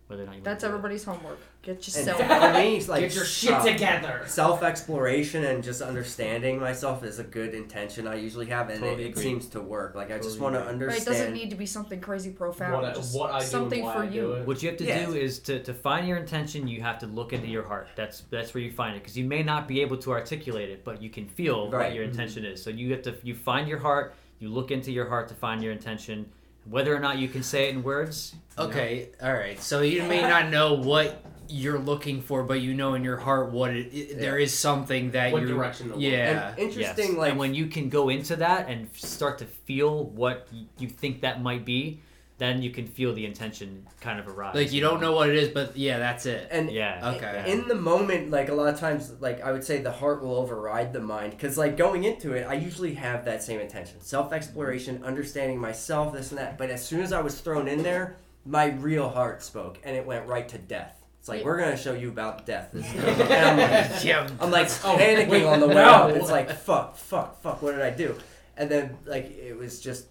Whether 0.09 0.23
or 0.23 0.27
not 0.27 0.37
you 0.37 0.43
That's 0.43 0.63
wanna 0.65 0.73
do 0.73 0.75
it. 0.75 0.79
everybody's 0.79 1.05
homework. 1.05 1.39
Get 1.63 1.77
And 1.77 1.87
yourself. 1.87 2.19
for 2.19 2.59
me, 2.59 2.77
it's 2.77 2.89
like 2.89 3.01
Get 3.03 3.15
your 3.15 3.25
shit 3.27 3.63
together. 3.63 4.23
Self 4.27 4.63
exploration 4.63 5.45
and 5.45 5.63
just 5.63 5.83
understanding 5.83 6.59
myself 6.59 7.05
is 7.05 7.19
a 7.19 7.25
good 7.25 7.53
intention 7.53 8.09
I 8.09 8.15
usually 8.15 8.47
have, 8.47 8.71
and 8.71 8.81
Totally 8.81 9.03
it, 9.03 9.07
it 9.09 9.11
agree. 9.11 9.23
seems 9.23 9.47
to 9.49 9.61
work. 9.61 9.95
Like 9.95 10.11
I 10.11 10.17
just 10.17 10.39
Totally 10.39 10.41
want 10.41 10.55
to 10.55 10.61
agree. 10.63 10.87
Right, 10.87 10.93
understand. 10.95 11.17
it 11.17 11.19
doesn't 11.21 11.35
need 11.35 11.51
to 11.51 11.57
be 11.57 11.67
something 11.67 12.01
crazy 12.01 12.31
profound. 12.31 12.73
What 12.75 12.85
I, 12.87 12.95
just 12.95 13.15
what 13.15 13.31
I 13.31 13.39
do 13.39 13.43
and 13.43 13.51
something 13.51 13.83
why 13.85 13.93
for 13.93 14.03
I 14.05 14.07
do 14.07 14.15
you. 14.15 14.33
it. 14.33 14.47
What 14.47 14.63
you 14.63 14.69
have 14.71 14.79
to 14.79 14.85
Yeah. 14.85 15.05
do 15.05 15.15
is 15.15 15.39
to, 15.41 15.63
to 15.63 15.75
find 15.75 16.09
your 16.09 16.17
intention. 16.17 16.67
You 16.67 16.81
have 16.81 16.99
to 17.01 17.07
look 17.07 17.33
into 17.35 17.49
your 17.49 17.65
heart. 17.65 17.89
That's 17.95 18.23
that's 18.31 18.55
where 18.55 18.63
you 18.63 18.73
find 18.73 18.97
it 18.97 19.01
because 19.03 19.19
you 19.19 19.25
may 19.27 19.43
not 19.43 19.69
be 19.69 19.83
able 19.83 19.99
to 19.99 20.13
articulate 20.13 20.71
it, 20.71 20.85
but 20.85 21.03
you 21.03 21.11
can 21.11 21.29
feel 21.29 21.69
Right. 21.71 21.87
what 21.89 21.95
your 21.95 22.05
mm-hmm. 22.05 22.13
intention 22.13 22.45
is. 22.47 22.63
So 22.63 22.71
you 22.71 22.93
have 22.93 23.03
to 23.03 23.15
you 23.23 23.35
find 23.35 23.69
your 23.69 23.79
heart. 23.79 24.15
You 24.39 24.49
look 24.49 24.71
into 24.71 24.91
your 24.91 25.09
heart 25.09 25.29
to 25.29 25.35
find 25.35 25.63
your 25.63 25.73
intention. 25.73 26.31
Whether 26.71 26.95
or 26.95 27.01
not 27.01 27.19
you 27.19 27.29
can 27.29 27.43
say 27.43 27.69
it 27.69 27.75
in 27.75 27.83
words. 27.83 28.35
you 28.35 28.65
know, 28.65 28.71
Okay, 28.71 29.11
all 29.23 29.33
right. 29.33 29.61
So 29.61 29.81
you 29.81 30.03
may 30.03 30.23
not 30.23 30.51
know 30.51 30.75
what 30.75 31.23
you're 31.49 31.79
looking 31.79 32.21
for, 32.21 32.43
but 32.43 32.61
you 32.61 32.75
know 32.75 32.95
in 32.95 33.03
your 33.03 33.17
heart 33.17 33.51
what 33.51 33.75
it, 33.75 33.93
it 33.95 34.19
there 34.21 34.39
is 34.39 34.53
something 34.53 35.13
that 35.13 35.33
What 35.33 35.43
you're 35.43 35.51
direction 35.51 35.93
to. 35.93 35.99
Yeah. 35.99 36.51
and 36.51 36.59
interesting, 36.59 37.09
yes. 37.11 37.17
like 37.19 37.31
and 37.31 37.39
when 37.39 37.55
you 37.55 37.67
can 37.67 37.89
go 37.89 38.09
into 38.11 38.37
that 38.37 38.69
and 38.69 38.89
start 38.95 39.39
to 39.39 39.47
feel 39.47 40.05
what 40.05 40.49
you 40.79 40.89
think 40.89 41.23
that 41.23 41.43
might 41.43 41.65
be, 41.65 42.01
then 42.39 42.63
you 42.63 42.71
can 42.71 42.87
feel 42.87 43.13
the 43.15 43.27
intention 43.27 43.85
kind 44.01 44.19
of 44.21 44.29
arise. 44.29 44.55
like 44.55 44.73
you 44.73 44.81
don't 44.81 45.01
know 45.01 45.13
what 45.13 45.29
it 45.29 45.35
is, 45.37 45.49
but 45.49 45.77
yeah, 45.77 45.99
that's 45.99 46.25
it. 46.25 46.47
and 46.51 46.71
Yeah. 46.71 47.13
Okay. 47.17 47.33
yeah. 47.35 47.47
in 47.47 47.67
the 47.69 47.75
moment 47.75 48.31
like 48.31 48.49
a 48.49 48.55
lot 48.55 48.73
of 48.73 48.79
times 48.79 49.13
like 49.21 49.41
i 49.43 49.51
would 49.53 49.65
say 49.65 49.79
the 49.83 49.91
heart 49.91 50.23
will 50.23 50.37
override 50.37 50.93
the 50.93 51.01
mind 51.01 51.33
because 51.33 51.59
like 51.59 51.77
going 51.77 52.05
into 52.05 52.33
it 52.33 52.45
i 52.49 52.55
usually 52.55 52.95
have 52.95 53.25
that 53.25 53.43
same 53.43 53.59
intention 53.61 54.01
self-exploration 54.01 55.03
understanding 55.05 55.59
myself 55.59 56.13
this 56.13 56.31
and 56.31 56.39
that 56.39 56.57
but 56.59 56.71
as 56.71 56.85
soon 56.87 57.01
as 57.01 57.13
i 57.13 57.21
was 57.21 57.41
thrown 57.41 57.67
in 57.69 57.83
there 57.83 58.17
my 58.45 58.67
real 58.67 59.09
heart 59.09 59.43
spoke 59.43 59.79
and 59.85 59.97
it 59.97 60.07
went 60.07 60.27
right 60.27 60.49
to 60.49 60.59
death 60.59 61.03
it's 61.19 61.29
like 61.29 61.45
we're 61.45 61.59
gonna 61.59 61.77
show 61.77 61.93
you 61.95 62.09
about 62.09 62.47
death 62.47 62.71
this 62.73 62.87
and 62.95 63.33
i'm 63.33 63.57
like 63.59 64.05
yeah. 64.05 64.29
i'm 64.41 64.51
like 64.51 64.67
Oh, 64.85 64.97
panicking 64.99 65.29
wait, 65.29 65.45
on 65.45 65.61
the 65.61 65.69
way 65.69 65.75
no. 65.75 65.83
up 65.83 66.11
it's 66.17 66.31
like 66.31 66.51
fuck 66.51 66.97
fuck 66.97 67.41
fuck 67.43 67.63
what 67.63 67.73
did 67.73 67.83
i 67.83 67.91
do 67.91 68.15
and 68.57 68.71
then 68.71 68.97
like 69.07 69.27
it 69.31 69.57
was 69.57 69.81
just 69.81 70.07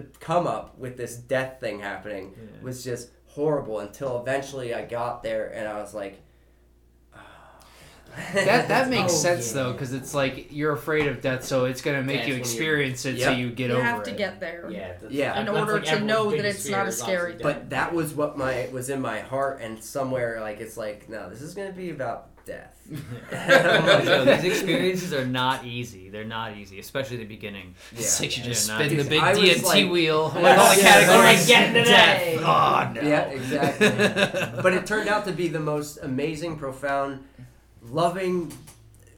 the 0.00 0.18
come 0.20 0.46
up 0.46 0.78
with 0.78 0.96
this 0.96 1.16
death 1.16 1.60
thing 1.60 1.80
happening 1.80 2.34
Yeah. 2.36 2.62
was 2.62 2.84
just 2.84 3.10
horrible 3.26 3.80
until 3.80 4.20
eventually 4.20 4.74
I 4.74 4.84
got 4.84 5.22
there 5.22 5.48
and 5.54 5.68
I 5.68 5.80
was 5.80 5.94
like, 5.94 6.20
ah. 7.14 7.20
That 8.34 8.68
that 8.68 8.88
makes 8.96 9.12
Oh, 9.12 9.16
sense 9.16 9.48
yeah. 9.48 9.62
though, 9.62 9.72
because 9.72 9.92
it's 9.92 10.14
like 10.14 10.48
you're 10.50 10.72
afraid 10.72 11.06
of 11.06 11.20
death, 11.20 11.44
so 11.44 11.66
it's 11.66 11.80
gonna 11.82 12.02
make 12.02 12.18
That's 12.18 12.28
you 12.28 12.34
experience 12.34 13.04
it 13.04 13.20
so 13.20 13.30
you 13.30 13.50
get 13.50 13.70
you 13.70 13.76
over 13.76 13.82
it. 13.82 13.84
You 13.84 13.90
have 13.94 14.02
to 14.04 14.12
get 14.12 14.40
there. 14.40 14.68
Yeah. 14.70 14.94
Yeah. 15.08 15.38
In 15.40 15.46
that's 15.46 15.58
order 15.58 15.74
like 15.74 15.84
to 15.98 16.00
know 16.04 16.30
that 16.30 16.44
it's 16.44 16.68
not 16.68 16.86
a 16.88 16.92
scary 16.92 17.32
thing. 17.34 17.42
but 17.42 17.70
that 17.70 17.94
was 17.94 18.14
what 18.14 18.36
my 18.38 18.68
was 18.72 18.90
in 18.90 19.00
my 19.00 19.20
heart 19.20 19.60
and 19.60 19.82
somewhere 19.82 20.40
like 20.40 20.60
it's 20.60 20.76
like 20.76 21.08
no, 21.08 21.28
this 21.28 21.42
is 21.42 21.54
gonna 21.54 21.72
be 21.72 21.90
about 21.90 22.30
death. 22.48 22.74
So 23.30 24.24
these 24.24 24.44
experiences 24.52 25.12
are 25.12 25.26
not 25.26 25.64
easy. 25.64 26.08
They're 26.08 26.24
not 26.24 26.56
easy, 26.56 26.78
especially 26.80 27.18
the 27.18 27.24
beginning. 27.26 27.74
It's 27.92 28.18
like 28.20 28.34
you 28.36 28.42
Yeah, 28.42 28.48
just 28.48 28.68
not 28.68 28.80
spin 28.82 28.96
the 28.96 29.04
big 29.04 29.20
I 29.22 29.32
was 29.32 29.40
DMT 29.40 29.62
like- 29.64 29.90
wheel 29.90 30.24
with 30.34 30.36
all 30.58 30.74
the 30.74 30.80
yeah, 30.80 30.88
categories. 30.88 31.38
like 31.38 31.46
getting. 31.48 31.84
Death. 31.84 32.38
Oh 32.40 32.92
no. 32.94 33.00
Yeah, 33.08 33.20
exactly. 33.26 34.62
but 34.62 34.72
it 34.72 34.86
turned 34.86 35.08
out 35.08 35.24
to 35.26 35.32
be 35.32 35.48
the 35.48 35.60
most 35.60 35.98
amazing, 36.02 36.56
profound, 36.56 37.22
loving, 37.90 38.52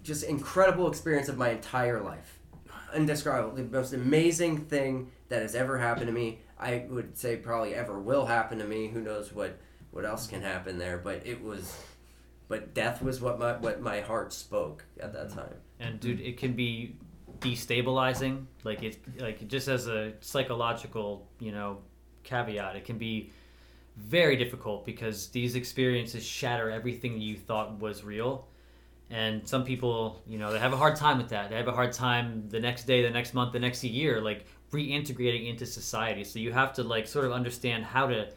just 0.03 0.25
incredible 0.25 0.89
experience 0.89 1.29
of 1.29 1.39
my 1.39 1.51
entire 1.51 2.01
life. 2.01 2.39
Indescribable. 2.95 3.55
The 3.55 3.63
most 3.65 3.93
amazing 3.93 4.59
thing 4.65 5.11
that 5.29 5.43
has 5.43 5.55
ever 5.55 5.79
happened 5.79 6.07
to 6.09 6.13
me. 6.13 6.41
I 6.59 6.85
would 6.91 7.17
say 7.17 7.37
probably 7.37 7.75
ever 7.75 7.99
will 7.99 8.27
happen 8.27 8.59
to 8.59 8.65
me. 8.65 8.89
Who 8.89 9.01
knows 9.01 9.33
what 9.33 9.57
what 9.93 10.05
else 10.05 10.27
can 10.27 10.43
happen 10.43 10.77
there? 10.79 10.99
But 10.99 11.25
it 11.27 11.41
was, 11.43 11.73
but 12.51 12.75
death 12.75 13.01
was 13.01 13.21
what 13.21 13.39
my 13.39 13.53
what 13.53 13.81
my 13.81 14.01
heart 14.01 14.33
spoke 14.33 14.85
at 14.99 15.13
that 15.13 15.31
time. 15.31 15.55
And 15.79 16.01
dude, 16.01 16.21
it 16.21 16.37
can 16.37 16.53
be 16.53 16.97
destabilizing. 17.39 18.47
Like 18.65 18.83
it, 18.83 18.99
like 19.19 19.47
just 19.47 19.69
as 19.69 19.87
a 19.87 20.13
psychological, 20.21 21.29
you 21.39 21.53
know, 21.53 21.79
caveat, 22.25 22.75
it 22.75 22.85
can 22.85 22.99
be 22.99 23.31
very 23.97 24.37
difficult 24.37 24.85
because 24.85 25.29
these 25.29 25.55
experiences 25.55 26.27
shatter 26.27 26.71
everything 26.71 27.21
you 27.21 27.37
thought 27.37 27.79
was 27.79 28.03
real. 28.03 28.49
And 29.11 29.47
some 29.47 29.65
people, 29.65 30.21
you 30.27 30.39
know, 30.39 30.53
they 30.53 30.59
have 30.59 30.73
a 30.73 30.77
hard 30.77 30.97
time 30.97 31.19
with 31.19 31.29
that. 31.29 31.51
They 31.51 31.57
have 31.57 31.69
a 31.69 31.73
hard 31.73 31.93
time 31.93 32.49
the 32.49 32.61
next 32.61 32.85
day, 32.85 33.03
the 33.03 33.11
next 33.11 33.33
month, 33.33 33.53
the 33.53 33.61
next 33.61 33.85
year, 33.85 34.21
like 34.21 34.45
reintegrating 34.73 35.49
into 35.49 35.67
society. 35.67 36.25
So 36.25 36.41
you 36.41 36.53
have 36.53 36.73
to 36.75 36.83
like 36.83 37.07
sort 37.07 37.27
of 37.27 37.33
understand 37.33 37.85
how 37.85 38.09
to 38.09 38.29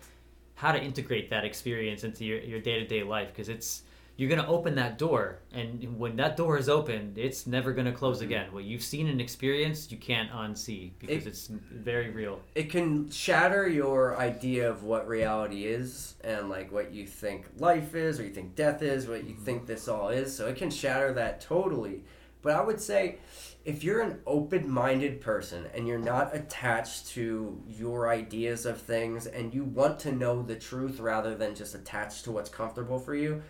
how 0.54 0.72
to 0.72 0.80
integrate 0.80 1.32
that 1.32 1.44
experience 1.44 2.04
into 2.04 2.24
your, 2.26 2.40
your 2.40 2.60
day-to-day 2.60 3.02
life 3.02 3.30
because 3.30 3.50
it's 3.50 3.82
you're 4.24 4.34
going 4.34 4.42
to 4.42 4.48
open 4.52 4.76
that 4.76 4.98
door 4.98 5.40
and 5.52 6.00
when 6.00 6.16
that 6.16 6.38
door 6.38 6.58
is 6.58 6.70
open 6.70 7.12
it's 7.18 7.46
never 7.46 7.74
going 7.74 7.86
to 7.86 7.92
close 7.92 8.18
mm-hmm. 8.18 8.28
again. 8.28 8.54
What 8.54 8.64
you've 8.64 8.82
seen 8.82 9.08
and 9.08 9.20
experienced 9.20 9.92
you 9.92 9.98
can't 9.98 10.32
unsee 10.32 10.94
because 10.98 11.26
It- 11.26 11.28
it's 11.28 11.48
very 11.48 12.10
real. 12.10 12.40
It 12.56 12.70
can 12.70 13.10
shatter 13.10 13.68
your 13.68 14.18
idea 14.18 14.70
of 14.70 14.84
what 14.84 15.10
reality 15.10 15.66
is 15.66 16.16
and 16.24 16.50
like 16.50 16.72
what 16.72 16.94
you 16.94 17.06
think 17.06 17.48
life 17.58 17.96
is 17.96 18.18
or 18.18 18.24
you 18.24 18.34
think 18.34 18.56
death 18.56 18.82
is 18.82 19.08
what 19.08 19.26
you 19.26 19.34
mm-hmm. 19.34 19.44
think 19.44 19.66
this 19.66 19.90
all 19.90 20.08
is 20.08 20.34
so 20.34 20.48
it 20.48 20.56
can 20.56 20.70
shatter 20.70 21.12
that 21.14 21.42
totally. 21.42 22.06
But 22.42 22.56
i 22.56 22.62
would 22.62 22.80
say 22.80 23.18
if 23.66 23.84
you're 23.84 24.02
an 24.02 24.20
open-minded 24.26 25.20
person 25.20 25.66
and 25.74 25.86
you're 25.86 25.98
not 25.98 26.34
attached 26.34 27.08
to 27.08 27.62
your 27.68 28.10
ideas 28.10 28.66
of 28.66 28.82
things 28.82 29.26
and 29.26 29.54
you 29.54 29.64
want 29.66 30.00
to 30.00 30.12
know 30.12 30.42
the 30.42 30.56
truth 30.56 31.00
rather 31.00 31.36
than 31.36 31.56
just 31.56 31.76
attached 31.76 32.26
to 32.26 32.32
what's 32.32 32.50
comfortable 32.50 33.00
for 33.00 33.16
you 33.16 33.42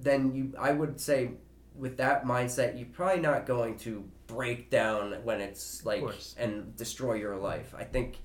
then 0.00 0.34
you 0.34 0.52
i 0.58 0.72
would 0.72 1.00
say 1.00 1.30
with 1.74 1.96
that 1.96 2.24
mindset 2.24 2.76
you're 2.76 2.88
probably 2.88 3.20
not 3.20 3.46
going 3.46 3.76
to 3.76 4.04
break 4.28 4.70
down 4.70 5.14
when 5.24 5.40
it's 5.40 5.84
like 5.84 6.04
and 6.36 6.76
destroy 6.76 7.14
your 7.14 7.36
life. 7.36 7.74
I 7.76 7.82
think 7.82 8.18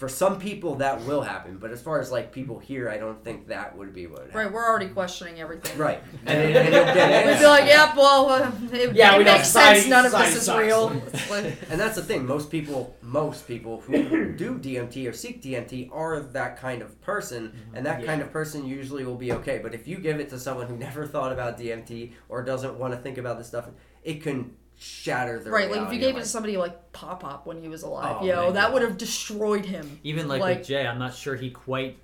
for 0.00 0.08
some 0.08 0.38
people 0.40 0.76
that 0.76 0.98
will 1.04 1.20
happen 1.20 1.58
but 1.58 1.70
as 1.70 1.80
far 1.82 2.00
as 2.00 2.10
like 2.10 2.32
people 2.32 2.58
here 2.58 2.88
i 2.88 2.96
don't 2.96 3.22
think 3.22 3.46
that 3.48 3.76
would 3.76 3.92
be 3.92 4.06
what 4.06 4.22
would 4.24 4.34
Right, 4.34 4.50
we're 4.50 4.66
already 4.66 4.88
questioning 4.88 5.38
everything. 5.40 5.76
right 5.76 6.02
and, 6.26 6.38
it, 6.42 6.56
and 6.56 6.74
you'll 6.74 6.84
get 6.94 7.26
We'd 7.26 7.38
be 7.38 7.46
like, 7.46 7.66
yep, 7.66 7.94
well, 7.94 8.30
uh, 8.30 8.50
it, 8.72 8.94
Yeah, 8.96 9.14
it 9.14 9.18
we 9.18 9.24
makes 9.24 9.48
society- 9.48 9.80
sense. 9.80 9.90
None 9.90 10.06
of 10.06 10.12
this 10.12 10.36
is 10.36 10.42
sucks. 10.44 10.58
real. 10.64 10.88
And 11.70 11.78
that's 11.82 11.96
the 11.96 12.02
thing. 12.02 12.24
Most 12.26 12.50
people, 12.50 12.96
most 13.02 13.46
people 13.46 13.80
who 13.82 14.32
do 14.42 14.58
DMT 14.58 15.08
or 15.08 15.12
seek 15.12 15.42
DMT 15.42 15.90
are 15.92 16.20
that 16.20 16.56
kind 16.56 16.80
of 16.82 16.98
person, 17.02 17.52
and 17.74 17.84
that 17.86 18.00
Yeah. 18.00 18.06
kind 18.06 18.22
of 18.22 18.32
person 18.32 18.66
usually 18.66 19.04
will 19.04 19.16
be 19.26 19.32
okay. 19.32 19.58
But 19.62 19.74
if 19.74 19.86
you 19.86 19.98
give 19.98 20.18
it 20.18 20.28
to 20.30 20.38
someone 20.38 20.66
who 20.66 20.76
never 20.88 21.06
thought 21.06 21.32
about 21.32 21.58
DMT 21.58 22.12
or 22.30 22.42
doesn't 22.42 22.74
want 22.78 22.94
to 22.94 22.98
think 23.00 23.18
about 23.18 23.36
this 23.38 23.46
stuff, 23.48 23.68
it 24.02 24.22
can 24.22 24.56
shatter 24.82 25.38
their 25.38 25.52
right, 25.52 25.70
like 25.70 25.82
if 25.86 25.92
you 25.92 25.98
gave 26.00 26.16
it 26.16 26.20
to 26.20 26.24
somebody 26.26 26.56
like 26.56 26.90
Pop 26.92 27.20
Pop 27.20 27.46
when 27.46 27.60
he 27.60 27.68
was 27.68 27.82
alive, 27.82 28.16
Oh, 28.20 28.24
yo, 28.24 28.44
man. 28.44 28.54
that 28.54 28.72
would 28.72 28.80
have 28.80 28.96
destroyed 28.96 29.66
him. 29.66 30.00
even 30.02 30.26
like, 30.26 30.40
Like- 30.40 30.58
with 30.60 30.66
jay 30.68 30.86
i'm 30.86 30.98
not 30.98 31.14
sure 31.14 31.36
he 31.36 31.50
quite 31.50 31.98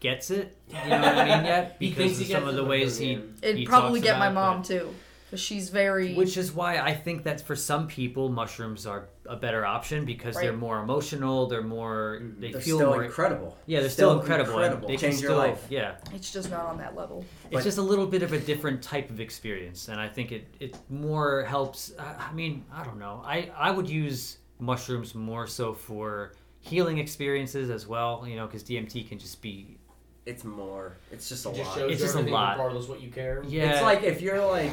gets 0.00 0.30
it 0.30 0.56
you 0.68 0.74
know 0.74 0.80
what 1.00 1.18
i 1.18 1.36
mean 1.36 1.44
yet 1.44 1.78
because 1.86 2.18
of 2.20 2.26
some 2.26 2.48
of 2.48 2.54
the 2.54 2.64
ways 2.64 2.96
he 2.96 3.18
It'd 3.42 3.58
he 3.58 3.66
probably 3.66 4.00
talks 4.00 4.12
get 4.12 4.18
my 4.18 4.30
mom 4.30 4.58
but- 4.58 4.66
too, 4.66 4.94
because 5.26 5.40
she's 5.40 5.68
very. 5.70 6.14
Which 6.14 6.36
is 6.36 6.52
why 6.52 6.78
I 6.78 6.94
think 6.94 7.24
that 7.24 7.40
for 7.40 7.56
some 7.56 7.88
people, 7.88 8.28
mushrooms 8.28 8.86
are 8.86 9.08
a 9.28 9.36
better 9.36 9.64
option 9.66 10.04
because 10.04 10.34
they're 10.36 10.52
more 10.52 10.80
emotional. 10.80 11.46
They're 11.46 11.62
more. 11.62 12.18
Mm-hmm. 12.22 12.40
They 12.40 12.52
They're 12.52 12.60
feel 12.60 12.78
still 12.78 12.90
more. 12.90 13.04
incredible. 13.04 13.56
yeah, 13.66 13.80
they're 13.80 13.88
still, 13.90 14.18
incredible. 14.20 14.52
incredible. 14.52 14.88
They 14.88 14.96
Change 14.96 15.20
your 15.20 15.30
still, 15.32 15.38
life. 15.38 15.66
Yeah, 15.70 15.96
it's 16.14 16.32
just 16.32 16.50
not 16.50 16.66
on 16.66 16.78
that 16.78 16.96
level. 16.96 17.24
it's 17.44 17.52
But- 17.54 17.64
just 17.64 17.78
a 17.78 17.82
little 17.82 18.06
bit 18.06 18.22
of 18.22 18.32
a 18.32 18.38
different 18.38 18.82
type 18.82 19.10
of 19.10 19.20
experience, 19.20 19.88
and 19.88 20.00
I 20.00 20.08
think 20.08 20.32
it 20.32 20.46
it 20.60 20.76
more 20.90 21.44
helps. 21.44 21.92
I 21.98 22.28
I 22.30 22.32
mean, 22.32 22.64
I 22.72 22.84
don't 22.84 22.98
know. 22.98 23.22
I 23.24 23.50
I 23.56 23.70
would 23.70 23.88
use 23.88 24.38
mushrooms 24.58 25.14
more 25.14 25.46
so 25.46 25.74
for 25.74 26.32
healing 26.60 26.98
experiences 26.98 27.70
as 27.70 27.86
well. 27.86 28.24
You 28.26 28.36
know, 28.36 28.46
because 28.46 28.62
DMT 28.64 29.08
can 29.08 29.18
just 29.18 29.40
be 29.42 29.78
It's 30.24 30.44
more. 30.44 30.96
It's 31.12 31.28
just 31.28 31.46
a 31.46 31.50
It 31.50 31.56
just 31.56 31.68
lot. 31.70 31.78
shows 31.78 31.92
It's 31.92 32.00
just 32.00 32.14
a 32.14 32.18
everything 32.18 32.34
lot. 32.34 32.56
regardless 32.56 32.88
what 32.88 33.00
you 33.00 33.10
care. 33.10 33.42
yeah. 33.46 33.72
It's 33.72 33.82
like 33.82 34.02
if 34.02 34.20
you're 34.20 34.44
like, 34.44 34.72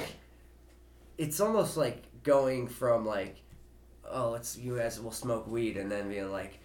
it's 1.17 1.39
almost 1.39 1.77
like 1.77 2.03
going 2.23 2.67
from 2.67 3.05
like, 3.05 3.35
oh, 4.13 4.31
let's 4.31 4.57
you 4.57 4.77
guys 4.77 4.99
will 4.99 5.11
smoke 5.11 5.47
weed, 5.47 5.77
and 5.77 5.91
then 5.91 6.09
being 6.09 6.31
like, 6.31 6.59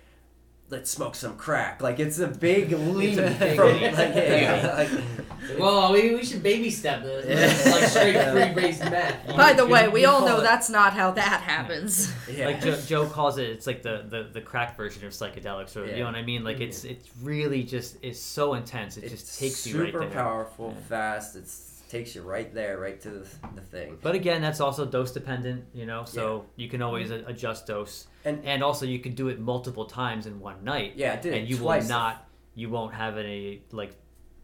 let's 0.71 0.91
smoke 0.91 1.15
some 1.15 1.37
crack. 1.37 1.83
Like 1.83 1.99
it's 1.99 2.19
a 2.19 2.29
big 2.29 2.73
leap 2.73 3.19
a 3.19 3.31
big 3.39 3.57
from 3.57 3.73
leap. 3.73 3.97
like, 3.97 4.15
yeah, 4.15 4.75
like, 4.77 5.59
Well, 5.59 5.93
we, 5.93 6.15
we 6.15 6.25
should 6.25 6.43
baby 6.43 6.71
step 6.71 7.03
this. 7.03 7.25
It's 7.27 7.67
like 7.67 7.85
straight 7.85 8.33
free 8.33 8.63
based 8.63 8.85
meth. 8.85 9.27
By 9.37 9.53
the 9.55 9.67
way, 9.67 9.89
we 9.89 10.05
all 10.05 10.27
know 10.27 10.41
it- 10.41 10.43
that's 10.43 10.69
not 10.69 10.93
how 10.93 11.13
that 11.13 11.41
happens. 11.43 12.13
yeah. 12.31 12.47
like 12.47 12.61
Joe, 12.61 12.79
Joe 12.87 13.07
calls 13.07 13.39
it, 13.39 13.49
it's 13.49 13.67
like 13.67 13.83
the, 13.83 14.05
the, 14.09 14.29
the 14.33 14.41
crack 14.41 14.77
version 14.77 15.07
of 15.07 15.13
psychedelics, 15.13 15.77
or 15.77 15.87
you 15.87 16.01
know 16.01 16.07
what 16.07 16.17
I 16.17 16.23
mean? 16.23 16.45
Like 16.45 16.57
mm-hmm. 16.57 16.65
it's 16.65 16.85
it's 16.85 17.09
really 17.23 17.63
just 17.63 17.97
it's 18.03 18.21
so 18.21 18.55
intense. 18.55 18.97
It 18.97 19.05
it's 19.05 19.13
just 19.23 19.39
takes 19.39 19.57
super 19.57 19.79
you 19.79 19.85
right 19.85 19.93
there. 19.93 20.03
Super 20.03 20.15
powerful, 20.15 20.75
Yeah. 20.77 20.87
fast. 20.89 21.37
It's 21.37 21.78
takes 21.89 22.15
you 22.15 22.23
right 22.23 22.53
there, 22.55 22.79
right 22.79 23.01
to 23.01 23.11
the, 23.11 23.27
the 23.55 23.61
thing. 23.61 23.99
But 24.03 24.15
again, 24.15 24.41
that's 24.43 24.61
also 24.61 24.85
dose 24.85 25.11
dependent, 25.13 25.65
you 25.75 25.87
know. 25.87 26.05
So 26.05 26.47
you 26.57 26.69
can 26.69 26.83
always 26.83 27.11
a- 27.11 27.25
adjust 27.27 27.67
dose, 27.67 28.07
And- 28.25 28.45
and 28.45 28.63
also 28.63 28.87
you 28.87 28.99
can 28.99 29.15
do 29.15 29.29
it 29.29 29.41
multiple 29.41 29.87
times 29.87 30.27
in 30.27 30.39
one 30.41 30.63
night, 30.65 30.93
Yeah, 30.97 31.15
I 31.15 31.17
did 31.17 31.33
it 31.35 31.39
and 31.39 31.49
you 31.49 31.57
twice. 31.57 31.83
will 31.85 31.89
not, 31.91 32.29
you 32.55 32.69
won't 32.71 32.95
have 32.95 33.17
any 33.17 33.63
like 33.73 33.93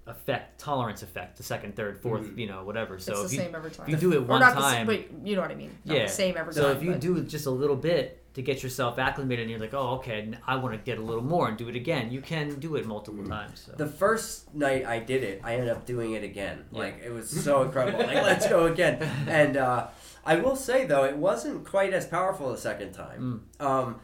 effect 0.07 0.61
tolerance 0.61 1.03
effect 1.03 1.37
the 1.37 1.43
second, 1.43 1.77
third, 1.77 2.03
4th 2.03 2.21
Mm-hmm. 2.25 2.39
you 2.39 2.47
know, 2.47 2.65
whatever. 2.65 2.99
So 2.99 3.13
it's 3.13 3.21
if 3.25 3.31
the 3.31 3.37
you 3.37 3.43
same 3.43 3.55
every 3.55 3.71
time. 3.71 3.87
if 3.89 4.03
you 4.03 4.11
do 4.11 4.17
it 4.17 4.21
or 4.23 4.27
one 4.27 4.41
not 4.41 4.55
time, 4.55 4.63
the 4.63 4.71
same, 4.71 4.87
but 5.21 5.27
you 5.29 5.35
know 5.37 5.43
what 5.43 5.51
I 5.51 5.55
mean. 5.55 5.71
Not 5.85 5.97
yeah, 5.97 6.03
the 6.07 6.11
same 6.13 6.37
every 6.37 6.53
so 6.53 6.63
time. 6.63 6.73
So 6.73 6.77
if 6.79 6.83
you 6.83 6.91
but- 6.93 7.01
do 7.01 7.23
just 7.25 7.47
a 7.47 7.51
little 7.51 7.77
bit 7.77 8.23
to 8.35 8.43
get 8.43 8.63
yourself 8.63 8.99
acclimated, 8.99 9.43
and 9.45 9.51
you're 9.51 9.61
like, 9.61 9.75
oh, 9.75 9.95
okay, 9.97 10.29
i 10.47 10.57
want 10.57 10.75
to 10.75 10.79
get 10.85 10.99
a 10.99 11.03
little 11.03 11.23
more 11.23 11.49
and 11.49 11.57
do 11.57 11.69
it 11.69 11.77
again, 11.77 12.11
you 12.11 12.21
can 12.21 12.59
do 12.61 12.75
it 12.77 12.85
multiple 12.87 13.21
Mm-hmm. 13.23 13.31
times. 13.33 13.61
So. 13.67 13.73
The 13.77 13.87
first 13.87 14.55
night 14.55 14.85
I 14.85 14.99
did 14.99 15.23
it, 15.23 15.41
I 15.45 15.55
ended 15.55 15.69
up 15.69 15.87
doing 15.87 16.13
it 16.13 16.25
again. 16.25 16.65
Yeah. 16.73 16.79
Like 16.81 17.01
it 17.05 17.11
was 17.13 17.31
so 17.31 17.63
incredible. 17.63 18.01
Like 18.01 18.23
let's 18.31 18.49
go 18.49 18.67
again. 18.67 18.97
And 19.29 19.57
uh, 19.57 19.89
I 20.27 20.37
will 20.37 20.57
say 20.57 20.85
though, 20.85 21.05
it 21.05 21.17
wasn't 21.17 21.65
quite 21.65 21.93
as 21.95 22.07
powerful 22.07 22.51
the 22.51 22.59
second 22.59 22.93
time. 22.93 23.43
Mm. 23.61 23.65
Um, 23.65 24.01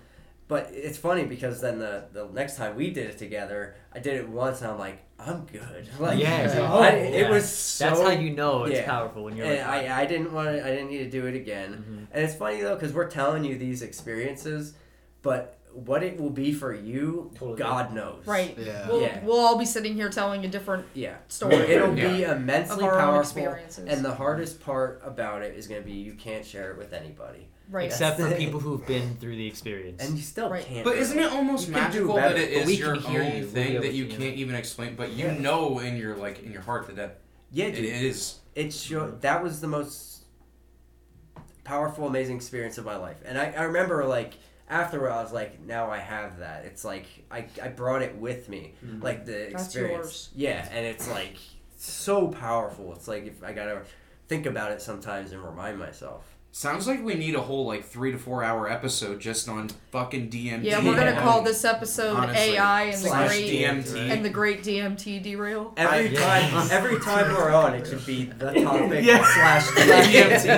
but 0.51 0.69
it's 0.73 0.99
funny 0.99 1.25
because 1.25 1.61
then 1.63 1.79
the 1.79 2.05
the 2.13 2.27
next 2.33 2.57
time 2.57 2.77
we 2.77 2.91
did 2.91 3.07
it 3.09 3.17
together, 3.19 3.77
I 3.95 4.01
did 4.01 4.15
it 4.21 4.29
once 4.29 4.61
and 4.61 4.71
I'm 4.73 4.79
like, 4.79 4.99
I'm 5.19 5.47
good. 5.47 5.89
Like 5.99 6.19
Yeah, 6.19 6.43
exactly. 6.43 6.67
I- 6.67 6.91
Oh, 6.91 6.97
it 7.15 7.21
yeah. 7.23 7.31
was 7.31 7.49
so. 7.49 7.85
That's 7.87 8.01
how 8.01 8.11
you 8.11 8.31
know 8.31 8.65
it's 8.65 8.75
yeah. 8.81 8.85
powerful 8.85 9.25
when 9.25 9.37
you're 9.37 9.47
and 9.47 9.59
like, 9.67 9.87
I, 9.89 10.03
I 10.03 10.07
didn't 10.07 10.33
want 10.33 10.49
to, 10.51 10.67
I 10.67 10.71
didn't 10.71 10.91
need 10.91 10.99
to 10.99 11.11
do 11.11 11.27
it 11.27 11.35
again. 11.37 11.71
Mhm. 11.73 12.07
And 12.15 12.25
it's 12.25 12.35
funny 12.35 12.61
though 12.61 12.75
because 12.75 12.93
we're 12.93 13.09
telling 13.09 13.45
you 13.45 13.57
these 13.57 13.81
experiences, 13.83 14.75
but 15.23 15.57
what 15.73 16.03
it 16.03 16.19
will 16.21 16.31
be 16.31 16.53
for 16.53 16.75
you, 16.75 17.31
Totally 17.37 17.57
God 17.57 17.95
knows. 17.95 18.27
right, 18.27 18.59
Yeah. 18.59 18.89
we'll, 18.89 19.03
Yeah. 19.03 19.25
we'll 19.25 19.39
all 19.39 19.57
be 19.57 19.65
sitting 19.65 19.95
here 19.95 20.09
telling 20.09 20.45
a 20.45 20.49
different 20.49 20.85
Yeah. 20.95 21.15
story 21.29 21.55
It'll 21.55 21.95
be 21.95 22.25
immensely 22.25 22.79
of 22.79 22.91
our 22.91 22.95
own 22.99 23.01
powerful. 23.01 23.21
experiences. 23.21 23.85
And 23.89 24.05
the 24.05 24.13
hardest 24.17 24.61
part 24.61 25.01
about 25.05 25.43
it 25.43 25.55
is 25.55 25.69
going 25.69 25.81
to 25.81 25.87
be 25.87 25.93
you 25.93 26.15
can't 26.15 26.45
share 26.45 26.73
it 26.73 26.77
with 26.77 26.93
anybody. 26.93 27.50
Right. 27.71 27.87
except 27.87 28.21
for 28.21 28.31
people 28.33 28.61
who've 28.61 28.85
been 28.87 29.17
through 29.17 29.37
the 29.37 29.47
experience. 29.47 30.03
And 30.05 30.17
you 30.17 30.23
still 30.23 30.51
Right. 30.51 30.65
can't. 30.65 30.85
But 30.85 30.95
do 30.95 30.99
isn't 31.01 31.19
it 31.19 31.33
almost 31.33 31.69
You 31.69 31.75
magical 31.75 32.15
better, 32.15 32.35
that 32.35 32.43
it 32.43 32.55
but 32.55 32.61
is 32.63 32.67
we 32.67 32.75
your 32.75 32.95
hear 32.97 33.23
own 33.23 33.37
you. 33.37 33.47
Thing 33.47 33.81
that 33.81 33.95
you 33.95 34.07
can't 34.07 34.37
even 34.37 34.55
explain, 34.55 34.95
but 34.97 35.11
you 35.13 35.27
Yeah. 35.27 35.39
know 35.39 35.79
in 35.79 35.97
your 35.97 36.17
like 36.17 36.43
in 36.43 36.53
your 36.53 36.63
heart 36.63 36.87
that, 36.89 36.97
that 36.97 37.21
Yeah, 37.53 37.67
it, 37.67 37.77
dude. 37.77 37.85
it 37.85 38.03
is. 38.05 38.39
It's 38.55 38.81
sure 38.81 39.13
that 39.21 39.43
was 39.43 39.61
the 39.61 39.69
most 39.69 40.25
powerful, 41.65 42.07
amazing 42.07 42.37
experience 42.37 42.79
of 42.79 42.85
my 42.85 42.97
life. 42.97 43.19
And 43.25 43.39
I, 43.39 43.53
I 43.53 43.63
remember 43.63 44.05
like 44.05 44.35
afterward, 44.69 45.11
I 45.11 45.23
was 45.23 45.33
like, 45.33 45.61
now 45.61 45.91
I 45.91 45.99
have 45.99 46.39
that. 46.39 46.65
It's 46.65 46.85
like 46.85 47.07
I, 47.31 47.47
I 47.63 47.69
brought 47.69 48.03
it 48.03 48.17
with 48.17 48.49
me, 48.49 48.75
mm-hmm. 48.85 49.03
like 49.03 49.25
the 49.27 49.49
That's 49.53 49.65
experience. 49.67 49.97
yours. 49.97 50.31
Yeah, 50.35 50.69
and 50.73 50.87
it's 50.87 51.09
like 51.09 51.37
so 51.79 52.29
powerful. 52.29 52.93
It's 52.95 53.09
like 53.09 53.27
if 53.27 53.43
I 53.43 53.53
gotta 53.53 53.83
think 54.29 54.47
about 54.47 54.73
it 54.73 54.81
sometimes 54.83 55.33
and 55.33 55.43
remind 55.45 55.79
myself. 55.79 56.25
Sounds 56.53 56.89
like 56.89 57.03
we 57.05 57.15
need 57.15 57.37
a 57.37 57.41
whole 57.41 57.65
like 57.65 57.85
three 57.85 58.11
to 58.11 58.19
four 58.19 58.43
hour 58.43 58.69
episode 58.69 59.21
just 59.21 59.49
on 59.49 59.69
fucking 59.93 60.31
DMT. 60.31 60.65
Yeah, 60.65 60.85
we're 60.85 60.97
gonna 60.97 61.21
call 61.21 61.43
this 61.43 61.65
episode 61.65 62.17
Honestly. 62.17 62.57
AI 62.57 62.83
and 62.83 62.95
the 62.95 62.99
Slash 63.09 63.29
great 63.29 63.49
DMT. 63.51 64.11
and 64.11 64.25
the 64.25 64.31
great 64.31 64.63
DMT 64.65 65.23
derail. 65.23 65.73
Every 65.77 66.19
I- 66.19 66.21
time, 66.51 66.69
every 66.73 66.99
time 66.99 67.33
we're 67.33 67.53
on, 67.53 67.75
it 67.75 67.87
should 67.87 68.05
be 68.05 68.25
the 68.25 68.53
topic 68.65 69.05
Yeah. 69.05 69.23
slash 69.23 69.67
DMT. 69.69 70.51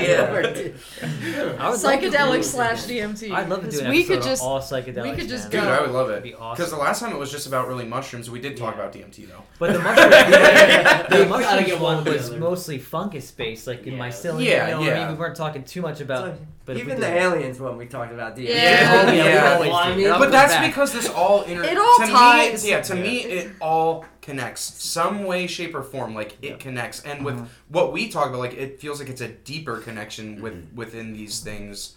I 1.58 1.62
would 1.70 1.82
love 1.82 1.92
to 2.00 2.00
do 2.00 2.10
Psychedelic 2.10 2.38
it. 2.38 2.44
slash 2.44 2.84
DMT. 2.84 3.30
I'd 3.30 3.50
love 3.50 3.62
to 3.62 3.70
do 3.70 3.80
an 3.80 3.90
we 3.90 4.04
could 4.04 4.22
just 4.22 4.42
all 4.42 4.60
psychedelics. 4.60 5.10
we 5.10 5.16
could 5.16 5.28
just 5.28 5.52
man. 5.52 5.62
Dude. 5.62 5.70
I 5.72 5.80
would 5.82 5.90
love 5.90 6.08
That'd 6.08 6.24
it. 6.24 6.28
be 6.30 6.34
awesome. 6.34 6.56
Because 6.56 6.70
the 6.72 6.78
last 6.78 7.00
time 7.00 7.12
it 7.12 7.18
was 7.18 7.30
just 7.30 7.46
about 7.46 7.68
really 7.68 7.84
mushrooms. 7.84 8.30
We 8.30 8.40
did 8.40 8.56
talk 8.56 8.76
Yeah. 8.76 8.80
about 8.86 8.94
DMT 8.94 9.28
though. 9.28 9.42
But 9.58 9.74
the 9.74 9.78
mushroom, 9.80 10.08
the, 10.10 10.16
gotta 10.16 11.26
mushroom 11.28 11.64
get 11.66 11.78
one 11.80 11.96
one 11.96 12.04
was 12.06 12.24
together. 12.24 12.40
mostly 12.40 12.78
fungus 12.78 13.30
based, 13.30 13.66
like 13.66 13.86
in 13.86 13.94
Yeah. 13.98 14.08
mycelium. 14.08 14.42
Yeah, 14.44 14.66
you 14.68 14.72
know 14.72 14.80
what 14.80 14.88
I 14.88 14.92
yeah. 14.92 15.04
mean? 15.08 15.16
We 15.16 15.20
weren't 15.20 15.36
talking 15.36 15.64
too 15.64 15.81
much 15.82 16.00
about. 16.00 16.34
But 16.64 16.76
if 16.76 16.86
we 16.86 16.92
Even 16.92 17.00
did- 17.02 17.10
the 17.12 17.18
aliens 17.20 17.58
one 17.60 17.76
we 17.76 17.86
talked 17.86 18.12
about. 18.12 18.36
DMT. 18.36 18.48
Yeah. 18.54 19.04
Oh, 19.08 19.12
yeah, 19.12 19.60
we 19.60 19.66
Yeah. 19.66 19.74
I 19.74 19.96
mean- 19.96 20.08
But 20.18 20.30
that's 20.32 20.54
back. 20.54 20.66
because 20.70 20.92
this 20.92 21.08
all 21.10 21.42
inter- 21.50 21.64
It 21.64 21.76
all 21.76 21.96
to 21.98 22.06
ties. 22.06 22.64
Me, 22.64 22.70
yeah, 22.70 22.80
to 22.82 22.96
Yeah. 22.96 23.02
me 23.02 23.16
it 23.24 23.50
all 23.60 24.04
connects 24.22 24.62
some 24.82 25.24
way, 25.24 25.46
shape, 25.46 25.74
or 25.74 25.82
form. 25.82 26.14
Like 26.14 26.38
it 26.40 26.58
connects, 26.60 27.00
and 27.02 27.24
with 27.24 27.34
Uh-huh. 27.34 27.44
what 27.68 27.92
we 27.92 28.08
talk 28.08 28.28
about, 28.28 28.38
like 28.38 28.54
it 28.54 28.80
feels 28.80 29.00
like 29.00 29.08
it's 29.10 29.20
a 29.20 29.28
deeper 29.28 29.78
connection 29.78 30.40
with 30.40 30.54
Mm-hmm. 30.54 30.76
within 30.76 31.12
these 31.12 31.40
things. 31.40 31.96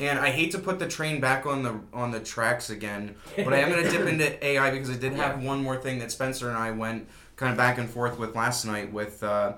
And 0.00 0.18
I 0.20 0.30
hate 0.30 0.52
to 0.52 0.58
put 0.58 0.78
the 0.78 0.86
train 0.86 1.20
back 1.20 1.44
on 1.44 1.62
the 1.64 1.74
on 1.92 2.10
the 2.12 2.20
tracks 2.20 2.70
again, 2.70 3.14
but 3.36 3.52
I 3.52 3.58
am 3.58 3.68
going 3.70 3.82
to 3.84 3.90
dip 3.90 4.06
into 4.12 4.46
AI 4.46 4.70
because 4.70 4.90
I 4.90 4.94
did 4.94 5.12
have 5.14 5.42
one 5.42 5.62
more 5.62 5.76
thing 5.76 5.98
that 5.98 6.10
Spencer 6.12 6.48
and 6.48 6.56
I 6.56 6.70
went 6.70 7.08
kind 7.36 7.50
of 7.52 7.58
back 7.58 7.78
and 7.78 7.88
forth 7.90 8.18
with 8.18 8.34
last 8.34 8.64
night. 8.64 8.92
With 8.92 9.22
uh, 9.24 9.52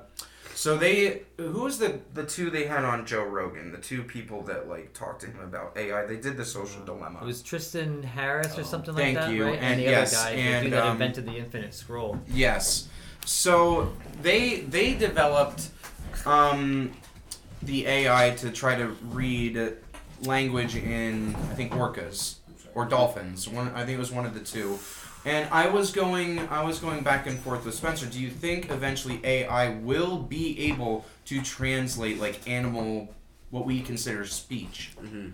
so 0.60 0.76
they 0.76 1.22
who 1.38 1.62
was 1.62 1.78
the 1.78 2.00
the 2.12 2.22
two 2.22 2.50
they 2.50 2.66
had 2.66 2.84
on 2.84 3.06
Joe 3.06 3.24
Rogan, 3.24 3.72
the 3.72 3.78
two 3.78 4.02
people 4.02 4.42
that 4.42 4.68
like 4.68 4.92
talked 4.92 5.22
to 5.22 5.26
him 5.26 5.40
about 5.40 5.74
AI. 5.74 6.04
They 6.04 6.18
did 6.18 6.36
the 6.36 6.44
social 6.44 6.84
dilemma. 6.84 7.20
It 7.22 7.24
was 7.24 7.40
Tristan 7.40 8.02
Harris 8.02 8.58
or 8.58 8.64
something 8.64 8.94
Thank 8.94 9.16
like 9.16 9.28
that, 9.28 9.34
you, 9.34 9.46
right? 9.46 9.58
and 9.58 9.80
the 9.80 9.84
yes, 9.84 10.14
other 10.14 10.22
guy, 10.22 10.36
the 10.36 10.42
and, 10.42 10.64
dude 10.64 10.72
that 10.74 10.84
um, 10.84 10.92
invented 10.92 11.24
the 11.24 11.38
infinite 11.38 11.72
scroll. 11.72 12.20
Yes. 12.28 12.90
So 13.24 13.90
they 14.20 14.60
they 14.60 14.92
developed 14.92 15.70
um, 16.26 16.92
the 17.62 17.86
AI 17.86 18.34
to 18.40 18.50
try 18.50 18.74
to 18.74 18.88
read 19.04 19.76
language 20.24 20.76
in 20.76 21.34
I 21.36 21.54
think 21.54 21.72
orcas 21.72 22.34
or 22.74 22.84
dolphins. 22.84 23.48
One 23.48 23.68
I 23.68 23.86
think 23.86 23.96
it 23.96 23.98
was 23.98 24.12
one 24.12 24.26
of 24.26 24.34
the 24.34 24.40
two. 24.40 24.78
And 25.24 25.48
I 25.52 25.68
was 25.68 25.92
going 25.92 26.38
I 26.48 26.62
was 26.64 26.78
going 26.78 27.02
back 27.02 27.26
and 27.26 27.38
forth 27.38 27.64
with 27.64 27.74
Spencer. 27.74 28.06
Do 28.06 28.20
you 28.20 28.30
think 28.30 28.70
eventually 28.70 29.20
AI 29.24 29.70
will 29.76 30.18
be 30.18 30.58
able 30.70 31.04
to 31.26 31.42
translate 31.42 32.18
like 32.18 32.48
animal 32.48 33.14
what 33.50 33.66
we 33.66 33.80
consider 33.80 34.24
speech? 34.26 34.92
Mm-hmm. 35.00 35.30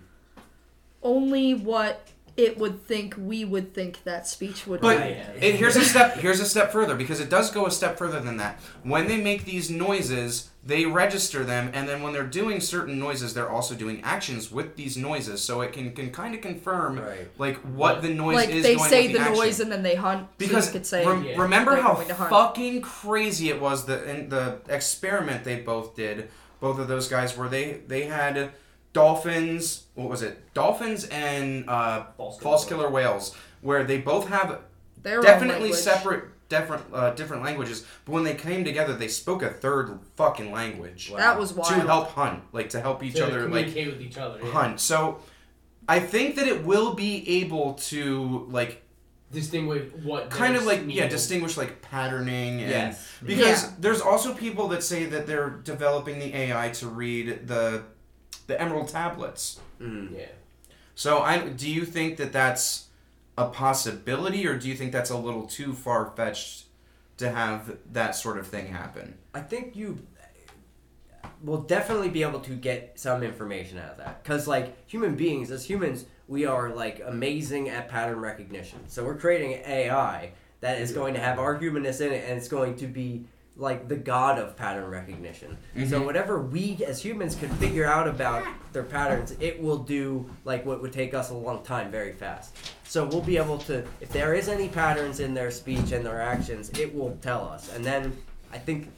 Only 1.02 1.54
what 1.54 2.08
it 2.36 2.58
would 2.58 2.84
think 2.84 3.14
we 3.16 3.44
would 3.44 3.72
think 3.72 4.02
that 4.04 4.26
speech 4.26 4.66
would 4.66 4.80
But 4.80 4.98
be. 4.98 5.04
it, 5.46 5.54
here's 5.54 5.76
a 5.76 5.84
step. 5.84 6.16
Here's 6.16 6.40
a 6.40 6.44
step 6.44 6.70
further 6.70 6.94
because 6.94 7.20
it 7.20 7.30
does 7.30 7.50
go 7.50 7.66
a 7.66 7.70
step 7.70 7.96
further 7.96 8.20
than 8.20 8.36
that. 8.38 8.60
When 8.82 9.06
they 9.08 9.20
make 9.22 9.44
these 9.44 9.70
noises, 9.70 10.50
they 10.66 10.84
register 10.84 11.44
them, 11.44 11.70
and 11.72 11.88
then 11.88 12.02
when 12.02 12.12
they're 12.12 12.26
doing 12.26 12.60
certain 12.60 12.98
noises, 12.98 13.34
they're 13.34 13.48
also 13.48 13.74
doing 13.76 14.00
actions 14.02 14.50
with 14.50 14.74
these 14.74 14.96
noises, 14.96 15.40
so 15.40 15.60
it 15.60 15.72
can, 15.72 15.92
can 15.92 16.10
kind 16.10 16.34
of 16.34 16.40
confirm 16.40 16.98
Right. 16.98 17.28
like 17.38 17.56
what 17.58 18.02
the 18.02 18.08
noise 18.08 18.34
Like 18.34 18.48
is. 18.50 18.64
they 18.64 18.74
going 18.74 18.90
say 18.90 19.02
with 19.06 19.12
the, 19.16 19.20
action. 19.20 19.34
noise 19.36 19.60
and 19.60 19.70
then 19.70 19.82
they 19.84 19.94
hunt. 19.94 20.26
Because 20.38 20.66
so 20.66 20.72
could 20.72 20.84
say 20.84 21.06
rem- 21.06 21.22
Yeah. 21.24 21.40
remember 21.40 21.74
they're 21.74 21.82
how 21.82 21.94
hunt. 21.94 22.30
fucking 22.30 22.82
crazy 22.82 23.48
it 23.48 23.60
was 23.60 23.84
the 23.86 24.02
in 24.10 24.28
the 24.28 24.58
experiment 24.68 25.44
they 25.44 25.60
both 25.60 25.94
did, 25.94 26.30
both 26.58 26.78
of 26.80 26.88
those 26.88 27.06
guys, 27.08 27.36
where 27.36 27.48
they 27.48 27.80
they 27.86 28.02
had 28.06 28.50
dolphins. 28.92 29.84
What 29.94 30.08
was 30.08 30.22
it? 30.22 30.52
Dolphins 30.54 31.04
and 31.04 31.68
uh, 31.68 32.04
False 32.16 32.38
false 32.40 32.64
killer 32.64 32.82
killer 32.84 32.92
whales, 32.92 33.34
where 33.60 33.84
they 33.84 33.98
both 33.98 34.28
have 34.28 34.58
their 35.02 35.18
own 35.18 35.24
definitely 35.24 35.72
separate 35.72 36.24
different 36.48 36.84
uh, 36.92 37.10
different 37.10 37.42
languages 37.42 37.84
but 38.04 38.12
when 38.12 38.24
they 38.24 38.34
came 38.34 38.64
together 38.64 38.94
they 38.94 39.08
spoke 39.08 39.42
a 39.42 39.50
third 39.50 39.98
fucking 40.16 40.52
language 40.52 41.12
That 41.16 41.38
was 41.38 41.52
to 41.52 41.60
help 41.74 42.10
hunt 42.10 42.42
like 42.52 42.68
to 42.70 42.80
help 42.80 43.02
each 43.02 43.14
to 43.16 43.26
other 43.26 43.40
like 43.48 43.66
communicate 43.66 43.86
with 43.88 44.00
each 44.00 44.16
other. 44.18 44.38
Yeah. 44.42 44.50
hunt 44.52 44.80
so 44.80 45.18
i 45.88 45.98
think 45.98 46.36
that 46.36 46.46
it 46.46 46.64
will 46.64 46.94
be 46.94 47.42
able 47.42 47.74
to 47.74 48.46
like 48.50 48.82
Distinguish 49.32 49.90
what. 50.04 50.30
kind 50.30 50.54
of 50.54 50.64
there's 50.64 50.78
like 50.86 50.94
yeah 50.94 51.08
distinguish 51.08 51.56
like 51.56 51.82
patterning 51.82 52.60
and 52.60 52.70
Yes. 52.70 53.08
because 53.24 53.64
Yeah. 53.64 53.70
there's 53.80 54.00
also 54.00 54.32
people 54.32 54.68
that 54.68 54.84
say 54.84 55.04
that 55.06 55.26
they're 55.26 55.50
developing 55.50 56.20
the 56.20 56.32
ai 56.32 56.68
to 56.74 56.86
read 56.86 57.48
the 57.48 57.82
the 58.46 58.60
emerald 58.60 58.88
tablets 58.88 59.58
Mm. 59.80 60.16
Yeah. 60.16 60.26
so 60.94 61.18
i 61.20 61.48
do 61.48 61.68
you 61.68 61.84
think 61.84 62.16
that 62.18 62.32
that's 62.32 62.85
a 63.38 63.46
possibility 63.48 64.46
or 64.46 64.58
do 64.58 64.68
you 64.68 64.74
think 64.74 64.92
that's 64.92 65.10
a 65.10 65.16
little 65.16 65.46
too 65.46 65.72
far-fetched 65.72 66.64
to 67.18 67.30
have 67.30 67.76
that 67.92 68.14
sort 68.14 68.38
of 68.38 68.46
thing 68.46 68.66
happen 68.66 69.16
I 69.34 69.40
think 69.40 69.76
you. 69.76 69.98
we'll 71.42 71.62
definitely 71.62 72.08
be 72.08 72.22
able 72.22 72.40
to 72.40 72.54
get 72.54 72.98
some 72.98 73.22
information 73.22 73.78
out 73.78 73.90
of 73.90 73.96
that. 73.98 74.22
Because 74.22 74.48
like 74.48 74.88
human 74.88 75.14
beings, 75.14 75.50
as 75.50 75.64
humans, 75.64 76.06
we 76.28 76.46
are 76.46 76.70
like 76.70 77.02
amazing 77.04 77.68
at 77.68 77.88
pattern 77.88 78.20
recognition. 78.20 78.88
So 78.88 79.04
we're 79.04 79.16
creating 79.16 79.54
an 79.54 79.62
AI 79.66 80.32
that 80.60 80.80
is 80.80 80.92
going 80.92 81.14
to 81.14 81.20
have 81.20 81.38
our 81.38 81.56
humanness 81.58 82.00
in 82.00 82.12
it, 82.12 82.24
and 82.28 82.38
it's 82.38 82.48
going 82.48 82.76
to 82.76 82.86
be 82.86 83.26
like 83.58 83.88
the 83.88 83.96
god 83.96 84.38
of 84.38 84.56
pattern 84.56 84.90
recognition. 84.90 85.56
So 85.74 85.80
mm-hmm. 85.80 86.04
whatever 86.04 86.40
we 86.40 86.78
as 86.86 87.02
humans 87.02 87.34
can 87.34 87.48
figure 87.56 87.86
out 87.86 88.06
about 88.06 88.44
their 88.72 88.82
patterns, 88.82 89.34
it 89.40 89.60
will 89.60 89.78
do 89.78 90.28
like 90.44 90.66
what 90.66 90.82
would 90.82 90.92
take 90.92 91.14
us 91.14 91.30
a 91.30 91.34
long 91.34 91.62
time 91.64 91.90
very 91.90 92.12
fast. 92.12 92.54
So 92.84 93.04
we'll 93.04 93.22
be 93.22 93.38
able 93.38 93.58
to, 93.58 93.84
if 94.00 94.10
there 94.10 94.34
is 94.34 94.48
any 94.48 94.68
patterns 94.68 95.20
in 95.20 95.32
their 95.32 95.50
speech 95.50 95.92
and 95.92 96.04
their 96.04 96.20
actions, 96.20 96.70
it 96.78 96.94
will 96.94 97.16
tell 97.22 97.48
us. 97.48 97.74
And 97.74 97.84
then 97.84 98.16
I 98.52 98.58
think, 98.58 98.90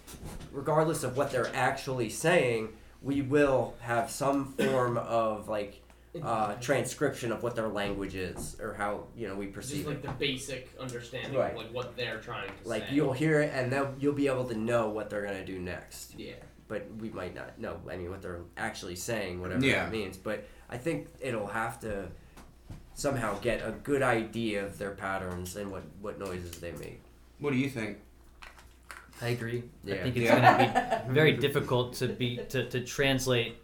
regardless 0.53 1.05
of 1.05 1.17
what 1.17 1.31
they're 1.31 1.55
actually 1.55 2.11
saying, 2.11 2.69
we 3.01 3.23
will 3.23 3.75
have 3.81 4.11
some 4.11 4.53
form 4.55 4.99
of 4.99 5.49
like 5.49 5.81
uh, 6.23 6.55
transcription 6.55 7.31
of 7.33 7.43
what 7.43 7.55
their 7.55 7.69
language 7.69 8.15
is 8.15 8.57
or 8.61 8.75
how 8.75 9.05
you 9.17 9.29
know 9.29 9.35
we 9.35 9.47
Just 9.47 9.55
perceive 9.57 9.87
like 9.87 9.97
it. 9.97 10.03
the 10.03 10.11
basic 10.13 10.71
understanding 10.81 11.39
Right. 11.39 11.53
of 11.53 11.57
like 11.59 11.73
what 11.73 11.97
they're 11.97 12.19
trying 12.19 12.49
to 12.49 12.55
say. 12.65 12.69
Like 12.69 12.89
say. 12.89 12.95
you'll 12.95 13.13
hear 13.13 13.41
it 13.43 13.53
and 13.55 13.71
then 13.73 13.87
you'll 14.01 14.15
be 14.15 14.27
able 14.27 14.45
to 14.47 14.55
know 14.57 14.89
what 14.89 15.11
they're 15.11 15.25
gonna 15.25 15.45
do 15.45 15.59
next. 15.59 16.15
Yeah. 16.19 16.33
But 16.67 16.87
we 16.99 17.11
might 17.11 17.35
not 17.35 17.59
know. 17.59 17.81
I 17.91 17.97
mean, 17.97 18.11
what 18.11 18.21
they're 18.23 18.41
actually 18.57 18.97
saying, 18.97 19.41
whatever 19.41 19.65
Yeah. 19.65 19.85
that 19.85 19.93
means. 19.93 20.17
But 20.17 20.45
I 20.69 20.77
think 20.77 21.09
it'll 21.21 21.47
have 21.47 21.79
to 21.81 22.09
somehow 22.95 23.39
get 23.41 23.61
a 23.67 23.71
good 23.71 24.03
idea 24.03 24.65
of 24.67 24.77
their 24.79 24.91
patterns 24.91 25.57
and 25.57 25.71
what 25.71 25.85
what 26.01 26.19
noises 26.19 26.59
they 26.59 26.73
make. 26.73 27.01
What 27.39 27.53
do 27.53 27.59
you 27.59 27.69
think? 27.71 27.99
I 29.21 29.29
agree. 29.29 29.65
I 29.87 29.91
think 29.97 30.17
it's 30.17 30.25
Yeah. 30.27 30.41
going 30.41 30.75
to 30.75 31.05
be 31.09 31.13
very 31.15 31.33
difficult 31.33 31.95
to 31.95 32.09
be 32.09 32.39
to, 32.51 32.69
to 32.71 32.81
translate 32.81 33.57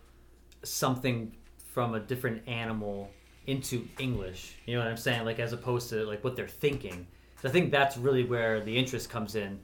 something 0.62 1.32
from 1.74 1.94
a 1.94 2.00
different 2.00 2.48
animal 2.48 3.10
into 3.48 3.86
English. 3.98 4.54
You 4.64 4.76
know 4.76 4.80
what 4.80 4.88
I'm 4.88 4.96
saying? 4.96 5.24
Like 5.24 5.40
as 5.40 5.52
opposed 5.52 5.90
to 5.90 6.06
like 6.06 6.22
what 6.22 6.36
they're 6.36 6.46
thinking. 6.46 7.04
So 7.42 7.48
I 7.48 7.52
think 7.52 7.72
that's 7.72 7.96
really 7.96 8.22
where 8.22 8.60
the 8.60 8.78
interest 8.78 9.10
comes 9.10 9.34
in. 9.34 9.58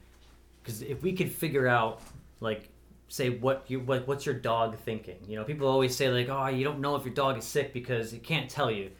Because 0.61 0.81
if 0.81 1.01
we 1.01 1.13
could 1.13 1.31
figure 1.31 1.67
out 1.67 2.01
like 2.41 2.67
say 3.07 3.29
what 3.29 3.63
you 3.67 3.79
what 3.79 4.05
what's 4.09 4.25
your 4.25 4.35
dog 4.35 4.77
thinking? 4.79 5.17
You 5.25 5.37
know, 5.37 5.45
people 5.45 5.67
always 5.67 5.95
say 5.95 6.09
like, 6.09 6.27
oh, 6.27 6.47
you 6.47 6.65
don't 6.65 6.79
know 6.79 6.97
if 6.97 7.05
your 7.05 7.13
dog 7.13 7.37
is 7.37 7.45
sick 7.45 7.71
because 7.71 8.11
it 8.11 8.23
can't 8.23 8.49
tell 8.49 8.69
you. 8.69 8.91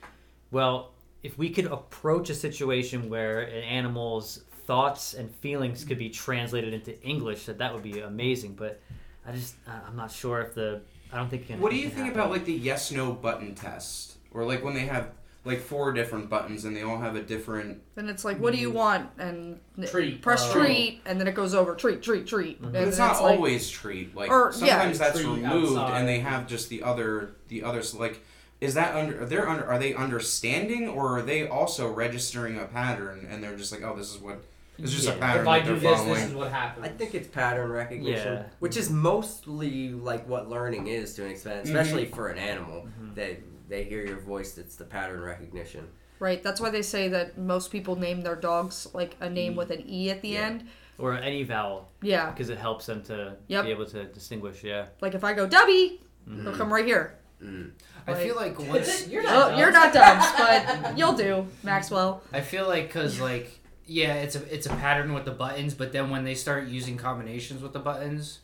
Well, 0.49 0.93
if 1.21 1.37
we 1.37 1.49
could 1.49 1.65
approach 1.65 2.29
a 2.29 2.33
situation 2.33 3.09
where 3.09 3.41
an 3.41 3.63
animal's 3.63 4.45
thoughts 4.65 5.15
and 5.15 5.29
feelings 5.35 5.83
could 5.83 5.97
be 5.97 6.09
translated 6.09 6.73
into 6.73 6.99
English, 7.03 7.45
that 7.45 7.57
that 7.57 7.73
would 7.73 7.83
be 7.83 7.99
amazing. 7.99 8.53
But 8.55 8.79
I 9.27 9.33
just 9.33 9.55
I'm 9.67 9.97
not 9.97 10.11
sure 10.11 10.39
if 10.39 10.55
the 10.55 10.81
I 11.13 11.17
don't 11.17 11.29
think. 11.29 11.47
can- 11.47 11.59
What 11.59 11.71
do 11.71 11.77
you 11.77 11.83
can 11.87 11.91
think 11.91 12.05
happen. 12.07 12.19
about 12.19 12.31
like 12.31 12.45
the 12.45 12.53
yes 12.53 12.91
no 12.91 13.11
button 13.11 13.55
test, 13.55 14.13
or 14.33 14.45
like 14.45 14.63
when 14.63 14.73
they 14.73 14.85
have 14.85 15.09
like 15.43 15.59
four 15.59 15.91
different 15.91 16.29
buttons 16.29 16.65
and 16.65 16.75
they 16.75 16.83
all 16.83 16.99
have 16.99 17.15
a 17.15 17.21
different. 17.21 17.81
Then 17.95 18.07
it's 18.09 18.23
like, 18.23 18.37
what 18.39 18.53
do 18.53 18.59
you 18.59 18.69
want? 18.69 19.09
And 19.17 19.59
Treat. 19.87 20.21
press 20.21 20.43
Uh, 20.49 20.53
treat, 20.53 21.01
and 21.05 21.19
then 21.19 21.27
it 21.27 21.33
goes 21.33 21.55
over 21.55 21.73
treat, 21.73 22.03
treat, 22.03 22.27
treat. 22.27 22.59
And 22.61 22.71
But 22.73 22.83
it's 22.87 22.97
not 22.99 23.21
like- 23.23 23.35
always 23.37 23.67
treat. 23.69 24.15
Like 24.15 24.29
Or- 24.29 24.51
yeah. 24.53 24.57
sometimes 24.79 24.99
that's 24.99 25.19
removed 25.19 25.43
outside. 25.77 25.99
and 25.99 26.07
they 26.07 26.19
have 26.19 26.47
just 26.47 26.69
the 26.69 26.83
other 26.83 27.31
the 27.47 27.63
others 27.63 27.93
like. 27.95 28.23
Is 28.61 28.75
that 28.75 28.95
under? 28.95 29.23
Are 29.23 29.25
they 29.25 29.37
under? 29.39 29.65
Are 29.65 29.79
they 29.79 29.95
understanding, 29.95 30.87
or 30.87 31.17
are 31.17 31.21
they 31.23 31.47
also 31.47 31.91
registering 31.91 32.59
a 32.59 32.65
pattern? 32.65 33.27
And 33.27 33.43
they're 33.43 33.57
just 33.57 33.71
like, 33.71 33.81
oh, 33.83 33.95
this 33.97 34.13
is 34.13 34.19
what. 34.21 34.43
It's 34.77 34.91
just 34.91 35.07
Yeah. 35.07 35.13
a 35.13 35.17
pattern 35.17 35.41
If 35.41 35.47
I 35.47 35.59
do 35.59 35.75
this, 35.75 35.83
following. 35.83 36.13
this 36.15 36.23
is 36.29 36.33
what 36.33 36.51
happens. 36.51 36.85
I 36.85 36.89
think 36.89 37.13
it's 37.13 37.27
pattern 37.27 37.69
recognition, 37.71 38.33
Yeah. 38.33 38.43
which 38.59 38.77
is 38.77 38.89
mostly 38.89 39.89
like 39.89 40.27
what 40.27 40.49
learning 40.49 40.87
is 40.87 41.13
to 41.15 41.25
an 41.25 41.31
extent, 41.31 41.65
mm-hmm. 41.65 41.75
especially 41.75 42.05
for 42.05 42.29
an 42.29 42.37
animal. 42.37 42.83
Mm-hmm. 42.87 43.13
They 43.15 43.39
they 43.69 43.83
hear 43.85 44.05
your 44.05 44.19
voice. 44.19 44.57
It's 44.57 44.75
the 44.75 44.83
pattern 44.83 45.21
recognition. 45.21 45.87
Right. 46.19 46.43
That's 46.43 46.59
why 46.59 46.69
they 46.71 46.81
say 46.81 47.07
that 47.07 47.37
most 47.37 47.71
people 47.71 47.95
name 47.95 48.21
their 48.21 48.35
dogs 48.35 48.87
like 48.93 49.15
a 49.21 49.29
name 49.29 49.53
mm. 49.53 49.57
with 49.57 49.71
an 49.71 49.83
e 49.89 50.09
at 50.11 50.21
the 50.21 50.29
Yeah. 50.29 50.45
end. 50.47 50.67
or 50.97 51.13
any 51.15 51.41
vowel 51.43 51.89
Yeah. 52.03 52.29
because 52.29 52.49
it 52.49 52.59
helps 52.59 52.85
them 52.85 53.01
to 53.03 53.35
Yep. 53.47 53.65
be 53.65 53.71
able 53.71 53.85
to 53.87 54.03
distinguish. 54.03 54.63
Yeah. 54.63 54.85
Like 54.99 55.15
if 55.15 55.23
I 55.23 55.33
go 55.33 55.47
Dubby, 55.47 55.99
Mm-hmm. 56.29 56.43
he'll 56.43 56.55
come 56.55 56.71
right 56.71 56.85
here. 56.85 57.17
Mm. 57.43 57.71
I 58.05 58.13
feel 58.13 58.35
like 58.35 58.59
once 58.59 59.07
you're 59.07 59.23
Oh, 59.25 59.49
not. 59.49 59.57
you're 59.57 59.71
not 59.71 59.93
Dubs, 59.93 60.25
oh, 60.37 60.79
but 60.83 60.97
you'll 60.97 61.13
do, 61.13 61.47
Maxwell. 61.63 62.21
I 62.31 62.41
feel 62.41 62.67
like 62.67 62.87
because 62.87 63.19
like 63.19 63.60
yeah, 63.91 64.13
it's 64.13 64.35
a 64.35 64.53
it's 64.53 64.65
a 64.67 64.69
pattern 64.69 65.13
with 65.13 65.25
the 65.25 65.31
buttons, 65.31 65.73
but 65.73 65.91
then 65.91 66.09
when 66.09 66.23
they 66.23 66.33
start 66.33 66.67
using 66.67 66.95
combinations 66.95 67.61
with 67.61 67.73
the 67.73 67.79
buttons, 67.79 68.39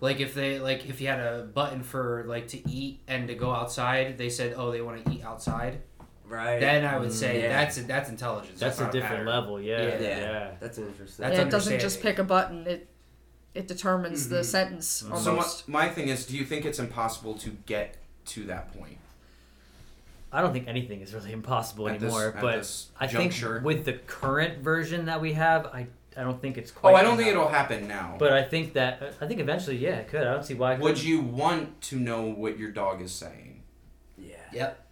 like 0.00 0.20
if 0.20 0.34
they 0.34 0.58
like 0.58 0.88
if 0.88 1.00
you 1.02 1.08
had 1.08 1.20
a 1.20 1.42
button 1.42 1.82
for 1.82 2.24
like 2.26 2.48
to 2.48 2.68
eat 2.68 3.00
and 3.06 3.28
to 3.28 3.34
go 3.34 3.50
outside, 3.52 4.16
they 4.16 4.30
said 4.30 4.54
oh 4.56 4.70
they 4.70 4.80
want 4.80 5.04
to 5.04 5.12
eat 5.12 5.22
outside. 5.22 5.82
Right. 6.26 6.58
Then 6.58 6.84
I 6.84 6.98
would 6.98 7.12
say 7.12 7.42
yeah. 7.42 7.48
that's 7.48 7.76
that's 7.82 8.08
intelligence. 8.08 8.58
That's, 8.58 8.80
a 8.80 8.84
different 8.86 9.02
pattern. 9.02 9.26
level. 9.26 9.60
Yeah. 9.60 9.82
Yeah. 9.82 10.00
Yeah. 10.00 10.18
yeah. 10.18 10.50
That's 10.58 10.78
interesting. 10.78 11.22
That's 11.22 11.36
yeah, 11.38 11.44
it 11.44 11.50
doesn't 11.50 11.78
just 11.78 12.00
pick 12.00 12.18
a 12.18 12.24
button. 12.24 12.66
It 12.66 12.88
it 13.54 13.68
determines 13.68 14.28
the 14.28 14.40
Mhm. 14.40 14.44
sentence 14.44 14.86
So 14.86 15.08
my, 15.08 15.16
almost. 15.16 15.68
my 15.68 15.88
thing 15.88 16.08
is, 16.08 16.26
do 16.26 16.36
you 16.36 16.44
think 16.44 16.64
it's 16.64 16.78
impossible 16.78 17.34
to 17.38 17.50
get 17.66 17.96
to 18.26 18.44
that 18.44 18.72
point? 18.78 18.98
I 20.32 20.40
don't 20.42 20.52
think 20.52 20.68
anything 20.68 21.00
is 21.00 21.14
really 21.14 21.32
impossible 21.40 21.88
At 21.88 22.00
this- 22.00 22.12
anymore. 22.12 22.34
at 22.36 22.40
but 22.40 22.56
this 22.56 22.90
I 22.98 23.06
juncture? 23.06 23.54
think 23.54 23.64
with 23.64 23.84
the 23.84 23.94
current 23.94 24.58
version 24.62 25.06
that 25.06 25.20
we 25.20 25.32
have, 25.34 25.66
I 25.66 25.86
I 26.18 26.22
don't 26.22 26.40
think 26.40 26.56
it's 26.56 26.72
Oh, 26.74 26.80
quite. 26.80 26.94
I 26.94 27.02
don't 27.02 27.16
think 27.18 27.28
enough. 27.28 27.42
it'll 27.46 27.52
happen 27.52 27.86
now. 27.88 28.16
But 28.18 28.32
I 28.32 28.42
think 28.42 28.72
that 28.72 29.14
I 29.20 29.26
think 29.26 29.38
eventually, 29.40 29.76
yeah, 29.76 29.96
it 29.96 30.08
could. 30.08 30.22
I 30.22 30.32
don't 30.32 30.44
see 30.44 30.54
why. 30.54 30.72
It 30.74 30.80
Would 30.80 30.94
couldn't. 30.96 31.08
you 31.10 31.20
want 31.20 31.80
to 31.82 31.96
know 31.96 32.22
what 32.22 32.58
your 32.58 32.70
dog 32.70 33.02
is 33.02 33.12
saying? 33.12 33.62
yeah. 34.18 34.36
Yep. 34.52 34.82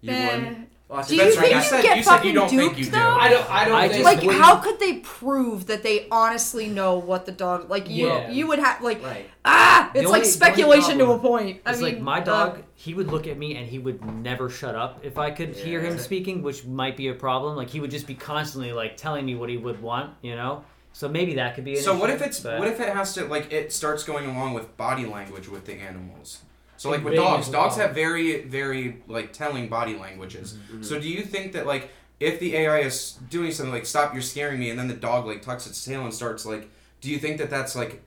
You 0.00 0.12
Eh, 0.12 0.36
wouldn't. 0.36 0.68
Well, 0.88 1.02
Do 1.02 1.16
That's 1.16 1.34
you 1.34 1.40
right, 1.40 1.40
think 1.40 1.50
you 1.50 1.56
you 1.56 1.62
said- 1.64 1.82
get 1.82 1.96
you 1.96 2.02
said 2.04 2.10
you 2.12 2.16
fucking 2.18 2.34
don't 2.34 2.48
think 2.48 2.62
duped 2.62 2.78
you 2.78 2.84
do. 2.84 2.90
though? 2.92 2.98
I 3.18 3.28
don't. 3.28 3.50
I 3.50 3.64
don't 3.64 3.74
I 3.76 3.88
think. 3.88 3.92
just- 3.94 4.04
like 4.04 4.22
wouldn't- 4.24 4.42
how 4.44 4.56
could 4.56 4.78
they 4.78 4.94
prove 5.00 5.66
that 5.66 5.82
they 5.82 6.06
honestly 6.10 6.68
know 6.68 6.98
what 6.98 7.26
the 7.26 7.32
dog 7.32 7.68
like 7.68 7.90
you 7.90 8.06
Yeah. 8.06 8.30
you 8.30 8.46
would 8.46 8.60
have 8.60 8.80
like 8.80 9.02
Right. 9.02 9.28
ah 9.44 9.90
The 9.92 9.98
it's 10.00 10.06
only- 10.06 10.20
like 10.20 10.22
the 10.22 10.28
only 10.28 10.30
speculation 10.30 10.98
to 10.98 11.04
a 11.04 11.06
problem 11.08 11.20
point 11.32 11.60
i 11.66 11.70
It's 11.72 11.80
mean 11.80 11.94
like 11.94 12.00
my 12.02 12.20
uh, 12.20 12.24
dog, 12.24 12.62
he 12.78 12.94
would 12.94 13.08
look 13.08 13.26
at 13.26 13.36
me 13.36 13.56
and 13.56 13.66
he 13.66 13.80
would 13.80 14.04
never 14.22 14.48
shut 14.48 14.76
up 14.76 15.00
if 15.02 15.18
I 15.18 15.32
could 15.32 15.56
hear 15.56 15.80
him 15.80 15.98
speaking, 15.98 16.44
which 16.44 16.64
might 16.64 16.96
be 16.96 17.08
a 17.08 17.12
problem. 17.12 17.56
Like 17.56 17.70
he 17.70 17.80
would 17.80 17.90
just 17.90 18.06
be 18.06 18.14
constantly 18.14 18.72
like 18.72 18.96
telling 18.96 19.26
me 19.26 19.34
what 19.34 19.48
he 19.48 19.56
would 19.56 19.82
want, 19.82 20.14
you 20.22 20.36
know. 20.36 20.62
So 20.92 21.08
maybe 21.08 21.34
that 21.34 21.56
could 21.56 21.64
be 21.64 21.76
an 21.76 21.82
So 21.82 21.98
what 21.98 22.08
if 22.08 22.22
it's 22.22 22.38
but- 22.38 22.56
what 22.56 22.68
if 22.68 22.78
it 22.78 22.94
has 22.94 23.14
to 23.14 23.24
like 23.24 23.52
it 23.52 23.72
starts 23.72 24.04
going 24.04 24.26
along 24.26 24.54
with 24.54 24.76
body 24.76 25.06
language 25.06 25.48
with 25.48 25.66
the 25.66 25.74
animals? 25.74 26.42
So 26.76 26.88
like 26.90 27.02
with 27.02 27.16
dogs, 27.16 27.48
dogs 27.48 27.74
have 27.78 27.96
very 27.96 28.42
very 28.42 29.02
like 29.08 29.32
telling 29.32 29.68
body 29.68 29.96
languages. 29.96 30.52
Mm-hmm. 30.52 30.84
So 30.84 31.00
do 31.00 31.08
you 31.08 31.22
think 31.22 31.54
that 31.54 31.66
like 31.66 31.90
if 32.20 32.38
the 32.38 32.54
AI 32.54 32.78
is 32.78 33.18
doing 33.28 33.50
something 33.50 33.72
like 33.72 33.86
stop 33.86 34.12
you're 34.12 34.22
scaring 34.22 34.60
me 34.60 34.70
and 34.70 34.78
then 34.78 34.86
the 34.86 34.94
dog 34.94 35.26
like 35.26 35.42
tucks 35.42 35.66
its 35.66 35.84
tail 35.84 36.04
and 36.04 36.14
starts 36.14 36.46
like 36.46 36.70
do 37.00 37.10
you 37.10 37.18
think 37.18 37.38
that 37.38 37.50
that's 37.50 37.74
like 37.74 38.04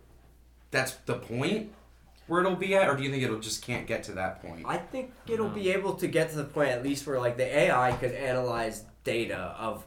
that's 0.71 0.93
the 1.07 1.15
point 1.15 1.73
where 2.31 2.39
it'll 2.39 2.55
be 2.55 2.73
at 2.75 2.87
or 2.87 2.95
do 2.95 3.03
you 3.03 3.11
think 3.11 3.21
it'll 3.21 3.41
just 3.41 3.61
can't 3.61 3.85
get 3.85 4.03
to 4.03 4.13
that 4.13 4.41
point? 4.41 4.63
I 4.65 4.77
think 4.77 5.11
it'll 5.27 5.49
be 5.49 5.69
able 5.71 5.95
to 5.95 6.07
get 6.07 6.29
to 6.29 6.37
the 6.37 6.45
point 6.45 6.69
at 6.69 6.81
least 6.81 7.05
where 7.05 7.19
like 7.19 7.35
the 7.35 7.43
AI 7.43 7.91
could 7.99 8.13
analyze 8.13 8.85
data 9.03 9.53
of 9.59 9.85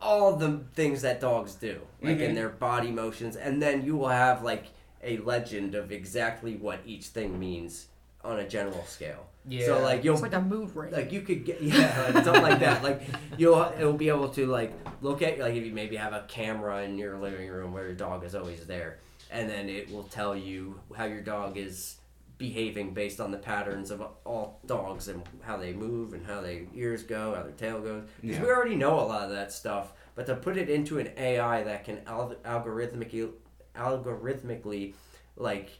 all 0.00 0.34
the 0.34 0.58
things 0.74 1.02
that 1.02 1.20
dogs 1.20 1.54
do, 1.54 1.80
like 2.02 2.18
in 2.18 2.32
Mhm. 2.32 2.34
their 2.34 2.48
body 2.48 2.90
motions, 2.90 3.36
and 3.36 3.62
then 3.62 3.84
you 3.84 3.94
will 3.96 4.08
have 4.08 4.42
like 4.42 4.64
a 5.04 5.18
legend 5.18 5.76
of 5.76 5.92
exactly 5.92 6.56
what 6.56 6.80
each 6.84 7.06
thing 7.06 7.38
means 7.38 7.86
on 8.24 8.40
a 8.40 8.48
general 8.48 8.84
scale. 8.86 9.26
Yeah. 9.48 9.66
So 9.66 9.80
like 9.80 10.02
you'll 10.02 10.14
it's 10.14 10.22
like 10.22 10.34
a 10.34 10.40
mood 10.40 10.74
ring 10.74 10.92
like 10.92 11.12
you 11.12 11.20
could 11.20 11.44
get 11.44 11.62
yeah 11.62 12.10
like, 12.12 12.24
something 12.24 12.42
like 12.42 12.58
that 12.58 12.82
like 12.82 13.02
you'll 13.38 13.72
it'll 13.78 13.92
be 13.92 14.08
able 14.08 14.30
to 14.30 14.46
like 14.46 14.72
look 15.00 15.22
at 15.22 15.38
like 15.38 15.54
if 15.54 15.64
you 15.64 15.72
maybe 15.72 15.94
have 15.94 16.12
a 16.12 16.24
camera 16.26 16.82
in 16.82 16.98
your 16.98 17.16
living 17.18 17.48
room 17.48 17.72
where 17.72 17.84
your 17.86 17.94
dog 17.94 18.24
is 18.24 18.34
always 18.34 18.66
there 18.66 18.98
and 19.30 19.48
then 19.48 19.68
it 19.68 19.90
will 19.90 20.04
tell 20.04 20.34
you 20.36 20.80
how 20.96 21.04
your 21.04 21.20
dog 21.20 21.56
is 21.56 21.96
behaving 22.38 22.94
based 22.94 23.20
on 23.20 23.30
the 23.32 23.36
patterns 23.38 23.90
of 23.90 24.00
all 24.24 24.60
dogs 24.66 25.08
and 25.08 25.22
how 25.42 25.56
they 25.56 25.72
move 25.72 26.12
and 26.14 26.24
how 26.24 26.40
their 26.40 26.60
ears 26.74 27.02
go 27.02 27.34
how 27.34 27.42
their 27.42 27.50
tail 27.52 27.80
goes 27.80 28.04
because 28.20 28.36
Yeah. 28.38 28.44
we 28.44 28.50
already 28.50 28.76
know 28.76 28.94
a 29.00 29.02
lot 29.02 29.22
of 29.24 29.30
that 29.30 29.52
stuff 29.52 29.92
but 30.14 30.24
to 30.26 30.36
put 30.36 30.56
it 30.56 30.68
into 30.70 31.00
an 31.00 31.10
ai 31.16 31.64
that 31.64 31.82
can 31.84 32.00
al- 32.06 32.36
algorithmically 32.44 33.30
algorithmically 33.74 34.94
like 35.36 35.70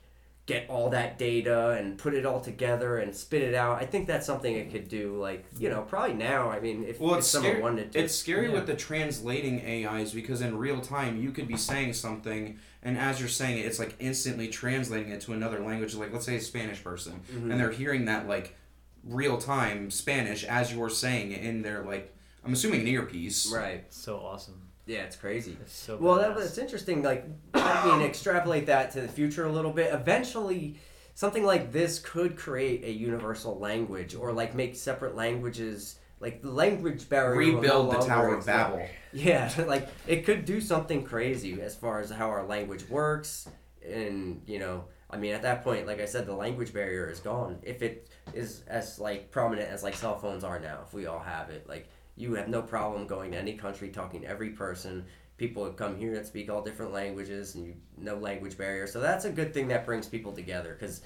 get 0.49 0.65
all 0.71 0.89
that 0.89 1.19
data 1.19 1.73
and 1.79 1.99
put 1.99 2.15
it 2.15 2.25
all 2.25 2.41
together 2.41 2.97
and 2.97 3.15
spit 3.15 3.43
it 3.43 3.55
out. 3.55 3.83
I 3.83 3.85
think 3.85 4.07
that's 4.07 4.25
something 4.25 4.53
it 4.57 4.73
could 4.73 4.89
do. 4.89 5.21
Like 5.21 5.45
you 5.59 5.69
know, 5.69 5.83
probably 5.83 6.15
now. 6.15 6.49
I 6.51 6.59
mean, 6.59 6.85
if, 6.85 6.99
Well, 6.99 7.13
if 7.13 7.19
it's 7.19 7.29
someone 7.29 7.51
scary. 7.53 7.63
wanted 7.63 7.93
to, 7.93 7.99
It's 8.01 8.15
scary 8.15 8.49
Yeah. 8.49 8.55
with 8.55 8.67
the 8.67 8.75
translating 8.75 9.61
AIs 9.61 10.13
because 10.15 10.41
in 10.41 10.57
real 10.57 10.81
time 10.81 11.21
you 11.23 11.33
could 11.33 11.47
be 11.47 11.59
saying 11.59 11.93
something, 11.93 12.59
and 12.83 12.97
as 12.97 13.21
you're 13.21 13.29
saying 13.29 13.59
it, 13.59 13.67
it's 13.67 13.79
like 13.79 13.95
instantly 14.01 14.49
translating 14.49 15.13
it 15.13 15.21
to 15.23 15.35
another 15.35 15.61
language. 15.61 15.95
Like 15.95 16.15
let's 16.15 16.25
say 16.25 16.37
a 16.37 16.41
Spanish 16.41 16.83
person, 16.83 17.21
Mm-hmm. 17.31 17.51
and 17.51 17.61
they're 17.61 17.71
hearing 17.71 18.07
that 18.07 18.27
like 18.27 18.57
real 19.05 19.37
time 19.37 19.91
Spanish 19.91 20.45
as 20.45 20.73
you're 20.73 20.91
saying 20.91 21.31
it 21.33 21.43
in 21.43 21.61
their 21.63 21.83
like 21.83 22.15
I'm 22.43 22.55
assuming 22.55 22.81
an 22.81 22.89
earpiece. 22.89 23.53
right? 23.55 23.85
so 23.91 24.17
awesome. 24.17 24.63
Yeah, 24.89 25.01
it's 25.03 25.17
crazy. 25.17 25.57
It's 25.61 25.73
so 25.77 25.97
Well, 25.99 26.17
that, 26.17 26.35
badass. 26.35 26.47
it's 26.47 26.59
interesting. 26.59 27.03
Like, 27.03 27.27
I 27.55 27.87
mean, 27.87 28.01
extrapolate 28.07 28.67
that 28.67 28.91
to 28.93 29.01
the 29.03 29.09
future 29.09 29.45
a 29.45 29.53
little 29.53 29.71
bit. 29.73 29.93
Eventually, 29.93 30.77
something 31.15 31.45
like 31.45 31.71
this 31.73 31.99
could 32.01 32.37
create 32.37 32.85
a 32.85 32.91
universal 32.91 33.59
language 33.59 34.15
or 34.15 34.33
like 34.33 34.55
make 34.55 34.75
separate 34.75 35.15
languages 35.15 35.99
like 36.21 36.43
the 36.43 36.51
language 36.51 37.09
barrier 37.09 37.37
will 37.37 37.53
no 37.53 37.61
Rebuild 37.61 37.93
the 37.93 37.99
Tower 38.07 38.29
of 38.29 38.39
exist. 38.39 38.47
Babel. 38.47 38.87
Yeah, 39.13 39.53
like 39.69 39.89
it 40.07 40.25
could 40.25 40.45
do 40.45 40.61
something 40.61 41.05
crazy 41.05 41.61
as 41.61 41.77
far 41.77 42.01
as 42.01 42.11
how 42.11 42.29
our 42.29 42.45
language 42.47 42.89
works, 42.89 43.49
and 43.87 44.43
you 44.47 44.59
know, 44.59 44.85
I 45.11 45.17
mean, 45.17 45.35
at 45.35 45.43
that 45.43 45.63
point, 45.63 45.87
like 45.87 46.01
I 46.01 46.07
said, 46.07 46.27
the 46.27 46.35
language 46.35 46.73
barrier 46.73 47.09
is 47.09 47.21
gone. 47.21 47.59
If 47.63 47.83
it 47.83 48.09
is 48.35 48.63
as 48.67 48.99
like 48.99 49.31
prominent 49.31 49.71
as 49.71 49.83
like 49.85 49.95
cell 49.95 50.19
phones 50.19 50.43
are 50.45 50.59
now, 50.59 50.81
if 50.87 50.93
we 50.93 51.07
all 51.07 51.21
have 51.21 51.51
it, 51.51 51.69
like 51.69 51.89
you 52.19 52.35
have 52.35 52.49
no 52.49 52.61
problem 52.61 53.07
going 53.07 53.31
to 53.33 53.39
any 53.39 53.55
country, 53.55 53.89
talking 53.89 54.23
to 54.23 54.27
every 54.27 54.51
person. 54.51 55.05
People 55.37 55.63
would 55.63 55.77
come 55.77 55.97
here 55.97 56.15
that 56.15 56.27
speak 56.27 56.51
all 56.51 56.63
different 56.63 56.93
languages, 56.93 57.55
and 57.55 57.65
you 57.65 57.75
no 57.97 58.17
language 58.17 58.59
barrier. 58.59 58.89
So 58.89 59.01
that's 59.01 59.25
a 59.25 59.31
good 59.31 59.55
thing 59.55 59.69
that 59.69 59.87
brings 59.87 60.07
people 60.07 60.33
together, 60.33 60.77
because 60.79 61.01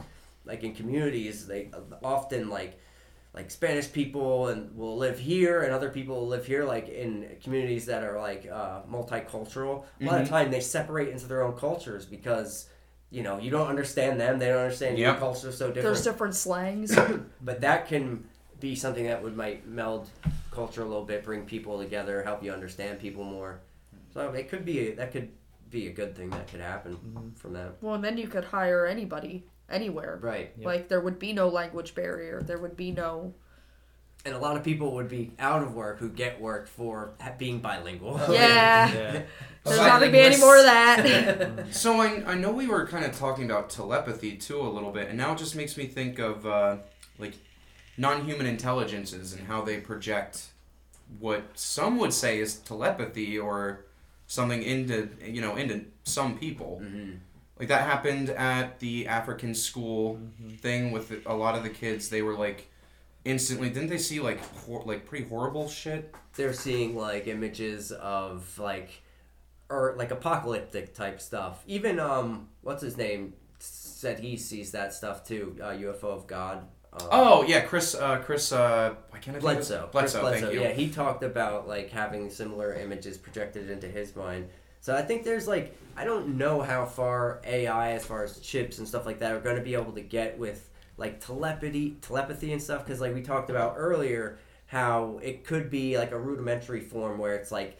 like 0.46 0.64
in 0.64 0.74
communities, 0.74 1.46
they 1.46 1.70
often 2.02 2.48
like 2.48 2.80
like 3.34 3.50
Spanish 3.50 3.90
people 3.90 4.48
and 4.48 4.74
will 4.74 4.96
live 4.96 5.18
here, 5.18 5.62
and 5.62 5.72
other 5.72 5.90
people 5.90 6.20
will 6.20 6.28
live 6.28 6.46
here. 6.46 6.64
Like 6.64 6.88
in 6.88 7.36
communities 7.42 7.86
that 7.86 8.02
are 8.02 8.18
like 8.18 8.48
uh, 8.50 8.82
multicultural, 8.90 9.84
a 10.00 10.04
lot 10.04 10.22
of 10.22 10.28
time 10.28 10.50
they 10.50 10.60
separate 10.60 11.10
into 11.10 11.26
their 11.26 11.42
own 11.42 11.56
cultures 11.56 12.06
because 12.06 12.70
you 13.10 13.22
know 13.22 13.38
you 13.38 13.50
don't 13.50 13.68
understand 13.68 14.18
them, 14.18 14.38
they 14.38 14.48
don't 14.48 14.62
understand 14.62 14.98
your 14.98 15.14
culture 15.16 15.52
so 15.52 15.66
different. 15.66 15.84
There's 15.84 16.04
different 16.04 16.34
slangs. 16.34 16.96
but 17.42 17.60
that 17.60 17.86
can 17.86 18.24
be 18.62 18.74
something 18.76 19.04
that 19.04 19.22
would 19.22 19.36
might 19.36 19.68
meld 19.68 20.08
culture 20.50 20.82
a 20.82 20.86
little 20.86 21.04
bit, 21.04 21.24
bring 21.24 21.44
people 21.44 21.78
together, 21.78 22.22
help 22.22 22.42
you 22.42 22.52
understand 22.52 23.00
people 23.00 23.24
more. 23.24 23.60
So 24.14 24.30
it 24.30 24.48
could 24.48 24.64
be 24.64 24.92
that 24.92 25.12
could 25.12 25.30
be 25.68 25.88
a 25.88 25.92
good 25.92 26.14
thing 26.16 26.30
that 26.30 26.48
could 26.48 26.60
happen 26.60 27.32
from 27.36 27.54
that. 27.54 27.74
well, 27.82 27.94
and 27.94 28.04
then 28.04 28.16
you 28.16 28.28
could 28.28 28.44
hire 28.44 28.86
anybody, 28.86 29.44
anywhere. 29.68 30.18
Right. 30.22 30.52
Yep. 30.56 30.66
Like 30.66 30.88
there 30.88 31.00
would 31.00 31.18
be 31.18 31.32
no 31.32 31.48
language 31.48 31.94
barrier. 31.94 32.40
There 32.40 32.58
would 32.58 32.76
be 32.76 32.92
no. 32.92 33.34
And 34.24 34.36
a 34.36 34.38
lot 34.38 34.56
of 34.56 34.62
people 34.62 34.94
would 34.94 35.08
be 35.08 35.32
out 35.40 35.62
of 35.64 35.74
work 35.74 35.98
who 35.98 36.08
get 36.08 36.40
work 36.40 36.68
for 36.68 37.14
being 37.38 37.58
bilingual. 37.58 38.18
yeah. 38.30 38.92
Yeah. 38.92 39.22
There's 39.64 39.78
not 39.78 40.00
gonna 40.00 40.12
be 40.12 40.20
any 40.20 40.38
more 40.38 40.56
of 40.56 40.64
that. 40.64 41.66
So 41.72 42.00
I, 42.00 42.22
I 42.26 42.34
know 42.34 42.52
we 42.52 42.68
were 42.68 42.86
kind 42.86 43.04
of 43.04 43.18
talking 43.18 43.46
about 43.46 43.70
telepathy 43.70 44.36
too 44.36 44.60
a 44.60 44.68
little 44.68 44.92
bit, 44.92 45.08
and 45.08 45.18
now 45.18 45.32
it 45.32 45.38
just 45.38 45.56
makes 45.56 45.76
me 45.76 45.86
think 45.86 46.20
of 46.20 46.46
uh, 46.46 46.76
like 47.18 47.34
non-human 47.96 48.46
intelligences 48.46 49.32
and 49.32 49.46
how 49.46 49.62
they 49.62 49.78
project 49.80 50.48
what 51.18 51.42
some 51.54 51.98
would 51.98 52.12
say 52.12 52.38
is 52.38 52.56
telepathy 52.56 53.38
or 53.38 53.84
something 54.26 54.62
into 54.62 55.10
you 55.24 55.40
know 55.40 55.56
into 55.56 55.84
some 56.04 56.38
people. 56.38 56.80
Mhm. 56.82 57.18
Like 57.58 57.68
that 57.68 57.82
happened 57.86 58.30
at 58.30 58.80
the 58.80 59.06
African 59.06 59.54
school 59.54 60.18
thing 60.58 60.90
with 60.90 61.24
a 61.26 61.34
lot 61.34 61.54
of 61.54 61.62
the 61.62 61.70
kids. 61.70 62.08
They 62.08 62.22
were 62.22 62.34
like 62.34 62.68
instantly 63.24 63.68
didn't 63.68 63.88
they 63.90 63.98
see 63.98 64.20
like 64.20 64.40
hor- 64.64 64.82
like 64.84 65.06
pretty 65.06 65.26
horrible 65.28 65.68
shit? 65.68 66.14
they're 66.34 66.54
seeing 66.54 66.96
like 66.96 67.26
images 67.26 67.92
of 67.92 68.58
like 68.58 69.02
or 69.68 69.94
like 69.98 70.10
apocalyptic 70.10 70.94
type 70.94 71.20
stuff. 71.20 71.62
Even 71.66 72.00
um, 72.00 72.48
what's 72.62 72.82
his 72.82 72.96
name 72.96 73.34
said 73.58 74.18
he 74.18 74.36
sees 74.36 74.72
that 74.72 74.94
stuff 74.94 75.26
too. 75.26 75.54
Uh, 75.60 75.66
UFO 75.72 76.04
of 76.04 76.26
God. 76.26 76.66
Um, 76.92 77.08
Oh 77.10 77.44
yeah, 77.44 77.60
Chris. 77.60 77.94
Uh, 77.94 78.18
Chris. 78.18 78.52
Uh, 78.52 78.94
why 79.10 79.18
can't 79.18 79.36
I 79.36 79.40
Bledsoe. 79.40 79.88
Bledsoe. 79.92 80.20
Chris 80.20 80.40
Thank 80.40 80.54
you. 80.54 80.60
Yeah, 80.60 80.72
he 80.72 80.90
talked 80.90 81.22
about 81.22 81.68
like 81.68 81.90
having 81.90 82.30
similar 82.30 82.74
images 82.74 83.16
projected 83.18 83.70
into 83.70 83.88
his 83.88 84.14
mind. 84.14 84.48
So 84.80 84.96
I 84.96 85.02
think 85.02 85.24
there's 85.24 85.46
like 85.46 85.76
I 85.96 86.04
don't 86.04 86.36
know 86.36 86.60
how 86.60 86.86
far 86.86 87.40
AI, 87.44 87.92
as 87.92 88.04
far 88.04 88.24
as 88.24 88.38
chips 88.40 88.78
and 88.78 88.88
stuff 88.88 89.06
like 89.06 89.20
that, 89.20 89.32
are 89.32 89.40
going 89.40 89.56
to 89.56 89.62
be 89.62 89.74
able 89.74 89.92
to 89.92 90.00
get 90.02 90.38
with 90.38 90.68
like 90.96 91.24
telepathy, 91.24 91.96
telepathy 92.02 92.52
and 92.52 92.62
stuff. 92.62 92.84
Because 92.84 93.00
like 93.00 93.14
we 93.14 93.22
talked 93.22 93.48
about 93.50 93.74
earlier, 93.76 94.38
how 94.66 95.20
it 95.22 95.44
could 95.44 95.70
be 95.70 95.98
like 95.98 96.12
a 96.12 96.18
rudimentary 96.18 96.80
form 96.80 97.18
where 97.18 97.34
it's 97.36 97.52
like 97.52 97.78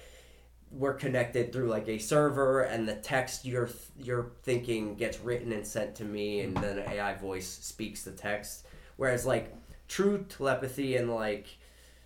we're 0.71 0.95
connected 0.95 1.53
through 1.53 1.69
like 1.69 1.89
a 1.89 1.99
server 1.99 2.63
and 2.63 2.89
the 2.89 2.95
text 2.95 3.45
you're 3.45 3.69
you're 3.99 4.33
thinking 4.43 4.95
gets 4.95 5.21
written 5.21 5.53
and 5.53 5.67
sent 5.67 5.95
to 5.95 6.05
me 6.05 6.41
and 6.41 6.57
then 6.57 6.79
an 6.79 6.91
AI 6.91 7.15
voice 7.15 7.47
speaks 7.47 8.03
the 8.03 8.11
text 8.11 8.67
whereas 9.03 9.27
like 9.27 9.53
true 9.89 10.25
telepathy 10.29 10.95
and 10.97 11.11
like 11.11 11.47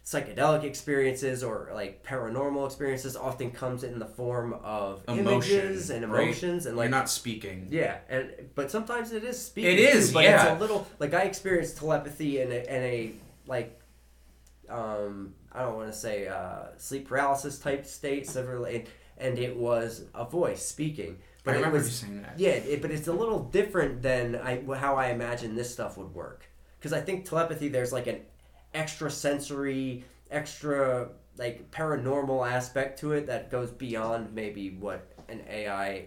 psychedelic 0.03 0.65
experiences 0.65 1.45
or 1.45 1.69
like 1.75 2.03
paranormal 2.03 2.65
experiences 2.65 3.15
often 3.17 3.51
comes 3.51 3.85
in 3.85 3.99
the 3.99 4.07
form 4.07 4.55
of 4.65 5.03
Emotion, 5.07 5.27
images 5.27 5.91
and 5.91 6.11
right? 6.11 6.23
emotions 6.23 6.65
and 6.65 6.75
like 6.75 6.85
You're 6.85 6.99
not 6.99 7.11
speaking. 7.11 7.69
yeah, 7.71 7.99
and 8.09 8.31
but 8.55 8.71
sometimes 8.71 9.13
it 9.13 9.25
is 9.25 9.37
speaking. 9.45 9.73
It 9.73 9.79
is, 9.81 10.09
too, 10.09 10.15
but 10.15 10.25
yeah. 10.25 10.53
It's 10.53 10.57
a 10.57 10.59
little 10.59 10.87
like 10.99 11.13
I 11.13 11.23
experienced 11.25 11.77
telepathy 11.77 12.41
in 12.41 12.51
a, 12.51 12.55
in 12.77 12.83
a 12.83 13.11
like, 13.47 13.79
um, 14.71 15.35
I 15.53 15.61
don't 15.65 15.77
want 15.77 15.93
to 15.93 15.99
say 15.99 16.29
uh, 16.29 16.69
sleep 16.79 17.09
paralysis 17.09 17.59
type 17.59 17.85
state, 17.85 18.27
severely, 18.27 18.87
and 19.19 19.39
it 19.39 19.55
was 19.55 20.05
a 20.15 20.25
voice 20.25 20.65
speaking. 20.65 21.19
But 21.45 21.51
I 21.51 21.55
it 21.55 21.59
remember 21.59 21.79
was 21.79 21.87
you 21.89 21.93
saying 22.09 22.23
that. 22.23 22.35
yeah, 22.39 22.51
it, 22.73 22.81
but 22.81 22.91
it's 22.91 23.07
a 23.09 23.13
little 23.13 23.41
different 23.59 24.01
than 24.03 24.35
I 24.37 24.63
how 24.77 24.97
I 24.97 25.09
imagine 25.11 25.55
this 25.57 25.71
stuff 25.71 25.99
would 25.99 26.15
work. 26.15 26.47
Because 26.79 26.93
I 26.93 27.01
think 27.01 27.25
telepathy, 27.25 27.69
there's 27.69 27.93
like 27.93 28.07
an 28.07 28.21
extra 28.75 29.11
sensory, 29.11 30.05
extra 30.31 31.09
like 31.39 31.71
paranormal 31.71 32.51
aspect 32.51 32.99
to 33.01 33.13
it 33.13 33.27
that 33.27 33.51
goes 33.51 33.71
beyond 33.71 34.33
maybe 34.35 34.71
what 34.71 35.13
an 35.29 35.43
AI, 35.51 36.07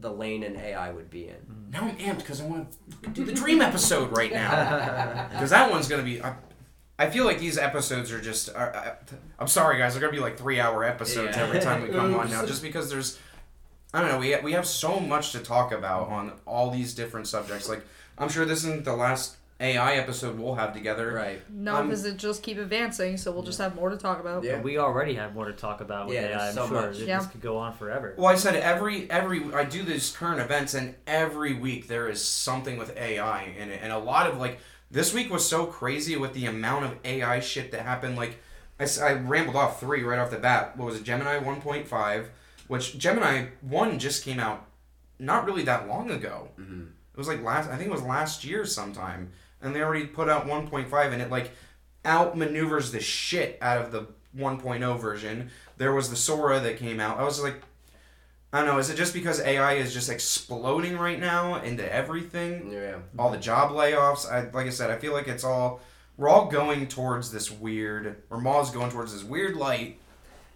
the 0.00 0.10
lane 0.10 0.42
an 0.44 0.56
AI 0.56 0.90
would 0.90 1.10
be 1.10 1.28
in. 1.28 1.34
Mm. 1.34 1.72
Now 1.72 1.80
I'm 1.82 1.96
amped 1.96 2.18
because 2.18 2.40
I 2.40 2.46
want 2.46 2.74
to 3.02 3.08
do 3.10 3.24
the 3.24 3.32
dream 3.32 3.60
episode 3.60 4.16
right 4.16 4.32
now. 4.32 5.28
Because 5.32 5.50
that 5.50 5.70
one's 5.70 5.88
gonna 5.88 6.02
be. 6.02 6.22
I, 6.22 6.34
I 6.98 7.10
feel 7.10 7.24
like 7.24 7.38
these 7.38 7.58
episodes 7.58 8.12
are 8.12 8.20
just. 8.20 8.48
Are, 8.54 8.74
I, 8.74 8.94
I'm 9.38 9.48
sorry, 9.48 9.78
guys. 9.78 9.92
They're 9.94 10.00
gonna 10.00 10.12
be 10.12 10.20
like 10.20 10.38
three 10.38 10.60
hour 10.60 10.84
episodes 10.84 11.36
Yeah. 11.36 11.42
every 11.44 11.60
time 11.60 11.82
we 11.82 11.88
come 11.88 12.14
on 12.14 12.30
now, 12.36 12.44
just 12.46 12.62
because 12.62 12.90
there's. 12.90 13.18
I 13.94 14.00
don't 14.00 14.10
know. 14.10 14.18
We 14.18 14.34
we 14.36 14.52
have 14.52 14.66
so 14.66 15.00
much 15.00 15.32
to 15.32 15.40
talk 15.40 15.72
about 15.72 16.08
on 16.08 16.32
all 16.46 16.70
these 16.70 16.94
different 16.94 17.26
subjects. 17.26 17.68
Like 17.68 17.82
I'm 18.18 18.28
sure 18.28 18.44
this 18.44 18.58
isn't 18.60 18.84
the 18.84 18.94
last 18.96 19.36
AI 19.62 19.94
episode 19.94 20.38
we'll 20.38 20.56
have 20.56 20.72
together. 20.74 21.12
Right. 21.12 21.40
no, 21.50 21.76
Um, 21.76 21.86
because 21.86 22.04
it 22.04 22.16
just 22.16 22.42
keep 22.42 22.58
advancing, 22.58 23.16
so 23.16 23.30
we'll 23.30 23.44
just 23.44 23.58
have 23.58 23.74
more 23.76 23.90
to 23.90 23.96
talk 23.96 24.18
about. 24.20 24.42
Yeah. 24.42 24.60
We 24.60 24.76
already 24.78 25.14
have 25.14 25.34
more 25.34 25.44
to 25.46 25.52
talk 25.52 25.80
about 25.80 26.08
with 26.08 26.16
Yeah, 26.16 26.22
AI. 26.22 26.28
there's 26.28 26.42
I'm 26.42 26.54
so 26.54 26.68
sure 26.68 26.80
much. 26.82 26.98
This- 26.98 27.06
Yeah. 27.08 27.18
this 27.18 27.28
could 27.28 27.40
go 27.40 27.56
on 27.58 27.72
forever. 27.74 28.14
Well, 28.18 28.26
I 28.26 28.34
said 28.34 28.56
every 28.56 29.08
every 29.10 29.42
I 29.54 29.64
do 29.64 29.82
these 29.84 30.10
current 30.14 30.40
events, 30.40 30.74
and 30.74 30.94
every 31.06 31.54
week 31.54 31.86
there 31.88 32.08
is 32.08 32.22
something 32.24 32.76
with 32.76 32.96
AI 32.96 33.54
in 33.58 33.70
it, 33.70 33.80
and 33.82 33.92
a 33.92 33.98
lot 33.98 34.28
of 34.28 34.38
like 34.38 34.58
this 34.90 35.14
week 35.14 35.30
was 35.30 35.48
so 35.48 35.64
crazy 35.66 36.16
with 36.16 36.34
the 36.34 36.46
amount 36.46 36.84
of 36.84 36.96
AI 37.04 37.40
shit 37.40 37.70
that 37.70 37.82
happened. 37.82 38.16
Like 38.16 38.38
I 38.80 39.12
rambled 39.12 39.54
off 39.54 39.78
three 39.78 40.02
right 40.02 40.18
off 40.18 40.30
the 40.30 40.38
bat. 40.38 40.76
What 40.76 40.86
was 40.86 40.96
it? 40.96 41.04
Gemini 41.04 41.38
one 41.38 41.60
point 41.60 41.86
five, 41.86 42.30
which 42.66 42.98
Gemini 42.98 43.46
one 43.60 43.98
just 44.00 44.24
came 44.24 44.40
out 44.40 44.66
not 45.20 45.44
really 45.46 45.62
that 45.62 45.86
long 45.86 46.10
ago. 46.10 46.48
Mhm. 46.60 46.88
It 47.12 47.16
was 47.18 47.28
like 47.28 47.42
last 47.44 47.70
I 47.70 47.76
think 47.76 47.88
it 47.90 47.92
was 47.92 48.02
last 48.02 48.42
year 48.44 48.64
sometime, 48.64 49.30
and 49.62 49.74
they 49.74 49.82
already 49.82 50.06
put 50.06 50.28
out 50.28 50.46
one 50.46 50.68
point 50.68 50.88
five, 50.88 51.12
and 51.12 51.22
it 51.22 51.30
like 51.30 51.52
outmaneuvers 52.04 52.92
the 52.92 53.00
shit 53.00 53.58
out 53.60 53.80
of 53.80 53.92
the 53.92 54.06
1.0 54.36 55.00
version. 55.00 55.50
There 55.76 55.94
was 55.94 56.10
the 56.10 56.16
Sora 56.16 56.60
that 56.60 56.78
came 56.78 57.00
out. 57.00 57.18
I 57.18 57.24
was 57.24 57.40
like, 57.42 57.62
I 58.52 58.58
don't 58.58 58.66
know. 58.66 58.78
Is 58.78 58.90
it 58.90 58.96
just 58.96 59.14
because 59.14 59.40
AI 59.40 59.74
is 59.74 59.94
just 59.94 60.10
exploding 60.10 60.98
right 60.98 61.18
now 61.18 61.62
into 61.62 61.90
everything? 61.90 62.70
Yeah. 62.70 62.96
All 63.18 63.30
the 63.30 63.38
job 63.38 63.70
layoffs. 63.70 64.30
I 64.30 64.50
like 64.50 64.66
I 64.66 64.70
said, 64.70 64.90
I 64.90 64.98
feel 64.98 65.12
like 65.12 65.28
it's 65.28 65.44
all 65.44 65.80
we're 66.18 66.28
all 66.28 66.46
going 66.46 66.86
towards 66.86 67.32
this 67.32 67.50
weird, 67.50 68.22
or 68.28 68.40
Ma's 68.40 68.70
going 68.70 68.90
towards 68.90 69.14
this 69.14 69.24
weird 69.24 69.56
light. 69.56 69.98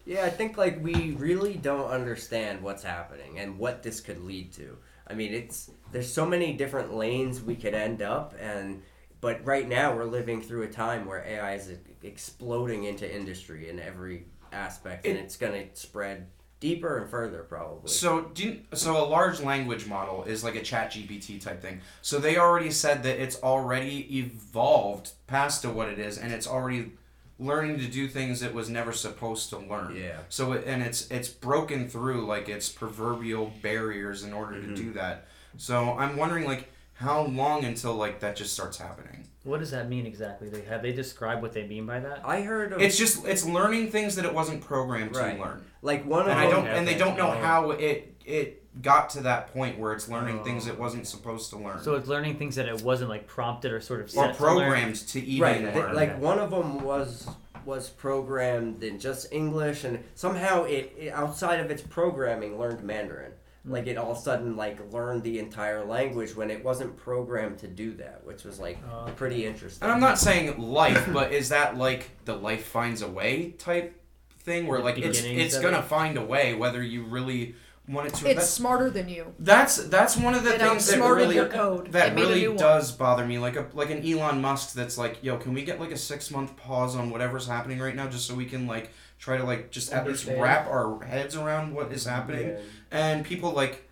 Yeah, 0.05 0.25
I 0.25 0.31
think 0.31 0.59
like 0.59 0.83
we 0.83 1.13
really 1.13 1.55
don't 1.55 1.91
understand 1.91 2.63
what's 2.63 2.83
happening 2.83 3.39
and 3.39 3.59
what 3.59 3.83
this 3.83 4.01
could 4.01 4.23
lead 4.23 4.53
to. 4.55 4.77
I 5.09 5.15
mean, 5.15 5.33
it's 5.33 5.71
there's 5.91 6.13
so 6.13 6.27
many 6.27 6.53
different 6.53 6.95
lanes 6.95 7.41
we 7.41 7.57
could 7.57 7.75
end 7.75 8.03
up 8.03 8.35
and 8.39 8.83
but 9.21 9.45
right 9.45 9.69
now 9.69 9.95
we're 9.95 10.05
living 10.05 10.41
through 10.43 10.63
a 10.63 10.69
time 10.69 11.05
where 11.07 11.25
AI 11.27 11.55
is 11.55 11.71
exploding 12.03 12.85
into 12.85 13.13
industry 13.13 13.69
in 13.69 13.79
every 13.81 14.27
aspect 14.53 15.07
and 15.07 15.17
It- 15.17 15.21
it's 15.25 15.37
going 15.37 15.69
to 15.69 15.77
spread 15.77 16.27
deeper 16.61 16.97
and 16.99 17.11
further 17.11 17.43
probably. 17.43 17.91
So, 17.91 18.23
do 18.33 18.45
you, 18.45 18.61
so 18.73 18.97
a 18.97 19.05
large 19.07 19.41
language 19.41 19.87
model 19.87 20.25
is 20.25 20.43
like 20.43 20.55
a 20.55 20.63
Chat 20.63 20.93
GPT 20.93 21.39
type 21.39 21.61
thing. 21.61 21.81
So 22.01 22.19
they 22.19 22.39
already 22.39 22.71
said 22.71 23.03
that 23.03 23.21
it's 23.21 23.41
already 23.43 24.19
evolved 24.19 25.11
past 25.27 25.63
to 25.63 25.71
what 25.71 25.89
it 25.89 25.99
is, 25.99 26.17
and 26.17 26.33
it's 26.33 26.47
already 26.47 26.93
learning 27.39 27.79
to 27.81 27.87
do 27.87 28.09
things 28.09 28.41
it 28.43 28.55
was 28.55 28.71
never 28.71 28.93
supposed 28.93 29.51
to 29.51 29.59
learn. 29.59 29.95
Yeah. 29.95 30.21
So 30.31 30.53
it, 30.53 30.65
and 30.67 30.83
it's 30.83 31.11
it's 31.11 31.29
broken 31.29 31.89
through 31.91 32.25
like 32.27 32.49
its 32.49 32.71
proverbial 32.71 33.53
barriers 33.63 34.25
in 34.25 34.33
order 34.33 34.55
Mm-hmm. 34.55 34.75
to 34.75 34.83
do 34.83 34.93
that. 34.95 35.27
So 35.59 35.93
I'm 35.99 36.17
wondering 36.17 36.47
like 36.47 36.71
how 36.97 37.23
long 37.27 37.65
until 37.65 37.95
like 37.95 38.21
that 38.21 38.37
just 38.37 38.53
starts 38.53 38.79
happening. 38.79 39.27
What 39.45 39.61
does 39.61 39.71
that 39.71 39.89
mean 39.89 40.07
exactly? 40.07 40.49
They, 40.49 40.63
have 40.63 40.83
they 40.83 40.93
described 40.93 41.41
what 41.41 41.53
they 41.53 41.67
mean 41.67 41.87
by 41.87 42.01
that? 42.01 42.23
I 42.25 42.41
heard 42.43 42.73
of 42.73 42.81
It's 42.81 42.99
just 42.99 43.25
it's 43.27 43.45
learning 43.47 43.91
things 43.91 44.17
that 44.17 44.25
it 44.25 44.35
wasn't 44.35 44.61
programmed 44.63 45.15
Right. 45.15 45.37
to 45.37 45.41
learn, 45.43 45.65
like 45.83 46.05
one 46.05 46.23
of 46.23 46.29
and 46.29 46.39
I 46.39 46.51
don't 46.51 46.67
and 46.67 46.87
they 46.89 46.97
don't 46.97 47.17
know 47.17 47.31
how 47.31 47.71
it 47.71 48.15
it 48.25 48.63
got 48.83 49.09
to 49.11 49.21
that 49.23 49.53
point 49.55 49.79
where 49.79 49.93
it's 49.93 50.09
learning 50.09 50.41
Oh. 50.41 50.45
things 50.45 50.67
it 50.67 50.79
wasn't 50.79 51.07
supposed 51.07 51.49
to 51.51 51.57
learn 51.59 51.81
So 51.81 51.95
it's 51.95 52.09
learning 52.09 52.37
things 52.39 52.57
that 52.57 52.67
it 52.67 52.83
wasn't 52.83 53.09
like 53.09 53.27
prompted 53.27 53.73
or 53.73 53.81
sort 53.81 54.01
of 54.01 54.07
or 54.07 54.11
set 54.11 54.37
to 54.37 54.45
learn. 54.45 54.57
programmed 54.59 54.97
to 54.97 55.21
even 55.21 55.43
right 55.43 55.59
th- 55.61 55.75
learn. 55.75 55.95
like 55.95 56.19
one 56.21 56.39
of 56.39 56.51
them 56.51 56.81
was 56.83 57.29
was 57.65 57.89
programmed 57.89 58.83
in 58.85 58.99
just 58.99 59.33
english 59.33 59.83
and 59.85 59.99
somehow 60.15 60.65
it, 60.65 60.93
it 60.99 61.09
outside 61.13 61.59
of 61.61 61.71
its 61.71 61.83
programming 61.83 62.59
learned 62.59 62.83
mandarin 62.83 63.33
like 63.67 63.87
it 63.89 63.97
all 63.99 64.13
of 64.13 64.19
a 64.19 64.21
sudden 64.21 64.57
like 64.57 64.79
learned 64.93 65.23
the 65.23 65.39
entire 65.39 65.85
language 65.85 66.35
when 66.37 66.51
it 66.51 66.63
wasn't 66.65 66.97
programmed 66.97 67.59
to 67.59 67.67
do 67.69 67.93
that 67.95 68.25
which 68.25 68.45
was 68.45 68.59
like 68.61 68.79
Oh. 68.93 69.11
pretty 69.17 69.45
interesting 69.45 69.83
And 69.85 69.93
I'm 69.93 70.01
not 70.01 70.19
saying 70.19 70.59
life, 70.59 71.09
but 71.13 71.33
is 71.33 71.49
that 71.51 71.77
like 71.77 72.11
the 72.25 72.37
life 72.37 72.65
finds 72.67 73.03
a 73.03 73.09
way 73.09 73.51
type 73.59 74.01
thing 74.41 74.67
where 74.67 74.79
like 74.81 74.99
it's 74.99 75.23
it's 75.23 75.59
gonna 75.59 75.79
it? 75.81 75.85
find 75.85 76.17
a 76.17 76.25
way 76.25 76.55
whether 76.55 76.83
you 76.83 77.03
really 77.05 77.57
want 77.89 78.09
it 78.09 78.15
to. 78.15 78.27
It's 78.29 78.37
that's, 78.41 78.51
smarter 78.51 78.91
than 78.91 79.09
you. 79.09 79.33
that's 79.39 79.77
that's 79.89 80.17
one 80.17 80.35
of 80.35 80.43
the 80.45 80.55
It 80.55 80.61
things 80.61 80.87
that 80.89 81.01
really 81.01 81.37
code. 81.49 81.93
that 81.93 82.13
It 82.13 82.21
really 82.21 82.41
new 82.41 82.49
one. 82.51 82.57
does 82.59 82.91
bother 82.93 83.25
me. 83.25 83.39
Like 83.39 83.57
a 83.57 83.67
like 83.75 83.91
an 83.91 84.05
Elon 84.09 84.41
Musk 84.41 84.75
that's 84.75 84.99
like, 84.99 85.19
yo, 85.23 85.37
can 85.37 85.55
we 85.55 85.63
get 85.65 85.81
like 85.81 85.93
a 85.93 85.97
six 85.97 86.31
month 86.31 86.57
pause 86.57 86.97
on 86.97 87.11
whatever's 87.11 87.47
happening 87.47 87.79
right 87.79 87.95
now, 87.95 88.09
just 88.09 88.27
so 88.27 88.35
we 88.35 88.45
can 88.47 88.67
like 88.67 88.91
try 89.19 89.37
to 89.37 89.45
like 89.45 89.71
just 89.71 89.93
at 89.93 90.07
least 90.07 90.27
wrap 90.27 90.67
our 90.67 91.05
heads 91.05 91.37
around 91.37 91.75
what 91.75 91.93
is 91.93 92.05
happening. 92.05 92.49
Yeah. 92.49 92.61
And 92.91 93.25
people 93.25 93.53
like 93.53 93.89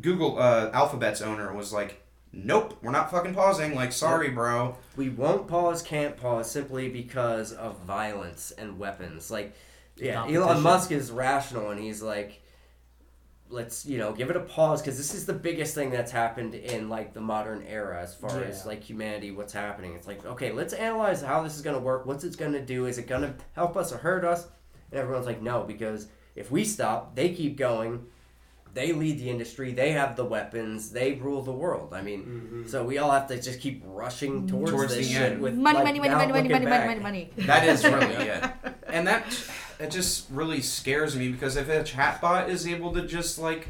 Google 0.00 0.38
uh, 0.38 0.70
Alphabet's 0.72 1.22
owner 1.22 1.52
was 1.52 1.72
like, 1.72 2.02
nope, 2.32 2.78
we're 2.82 2.92
not 2.92 3.10
fucking 3.10 3.34
pausing. 3.34 3.74
Like, 3.74 3.92
sorry, 3.92 4.30
bro. 4.30 4.76
we 4.96 5.08
won't 5.08 5.48
pause 5.48 5.82
can't 5.82 6.16
pause 6.16 6.50
simply 6.50 6.88
because 6.88 7.52
of 7.52 7.78
violence 7.80 8.52
and 8.52 8.78
weapons 8.78 9.30
like 9.30 9.54
yeah 10.00 10.26
elon 10.28 10.62
musk 10.62 10.92
is 10.92 11.10
rational 11.10 11.70
and 11.70 11.80
he's 11.80 12.02
like 12.02 12.40
let's 13.50 13.86
you 13.86 13.98
know 13.98 14.12
give 14.12 14.30
it 14.30 14.36
a 14.36 14.40
pause 14.40 14.82
because 14.82 14.96
this 14.96 15.14
is 15.14 15.24
the 15.24 15.32
biggest 15.32 15.74
thing 15.74 15.90
that's 15.90 16.12
happened 16.12 16.54
in 16.54 16.88
like 16.88 17.14
the 17.14 17.20
modern 17.20 17.62
era 17.66 18.00
as 18.02 18.14
far 18.14 18.42
as 18.42 18.66
like 18.66 18.82
humanity 18.82 19.30
what's 19.30 19.52
happening 19.52 19.94
it's 19.94 20.06
like 20.06 20.24
okay 20.26 20.52
let's 20.52 20.74
analyze 20.74 21.22
how 21.22 21.42
this 21.42 21.56
is 21.56 21.62
going 21.62 21.74
to 21.74 21.80
work 21.80 22.04
what's 22.04 22.24
it 22.24 22.36
going 22.36 22.52
to 22.52 22.60
do 22.60 22.86
is 22.86 22.98
it 22.98 23.06
going 23.06 23.22
to 23.22 23.34
help 23.54 23.76
us 23.76 23.92
or 23.92 23.96
hurt 23.96 24.24
us 24.24 24.48
and 24.90 25.00
everyone's 25.00 25.26
like 25.26 25.42
no 25.42 25.62
because 25.64 26.08
if 26.36 26.50
we 26.50 26.64
stop 26.64 27.14
they 27.14 27.30
keep 27.30 27.56
going 27.56 28.04
they 28.74 28.92
lead 28.92 29.18
the 29.18 29.28
industry 29.30 29.72
they 29.72 29.92
have 29.92 30.14
the 30.16 30.24
weapons 30.24 30.90
they 30.90 31.14
rule 31.14 31.42
the 31.42 31.52
world 31.52 31.92
i 31.94 32.02
mean 32.02 32.22
Mm-hmm. 32.22 32.66
so 32.68 32.84
we 32.84 32.98
all 32.98 33.10
have 33.10 33.26
to 33.28 33.40
just 33.40 33.60
keep 33.60 33.82
rushing 33.86 34.46
towards, 34.46 34.70
Towards 34.70 34.94
this 34.94 35.08
the 35.08 35.12
shit 35.14 35.32
end. 35.32 35.42
with 35.42 35.54
Money, 35.54 35.76
like, 35.78 35.84
money, 35.86 35.98
money, 36.00 36.14
money, 36.14 36.32
money, 36.32 36.48
money, 36.48 36.66
money, 36.66 36.86
money, 36.86 37.00
money. 37.00 37.30
That 37.46 37.66
is 37.66 37.82
really 37.84 38.14
it. 38.14 38.44
And 38.86 39.06
that 39.06 39.24
it 39.80 39.90
just 39.90 40.28
really 40.30 40.60
scares 40.60 41.16
me 41.16 41.30
because 41.30 41.56
if 41.56 41.68
a 41.68 41.82
chatbot 41.82 42.48
is 42.48 42.66
able 42.66 42.92
to 42.94 43.06
just 43.06 43.38
like 43.38 43.68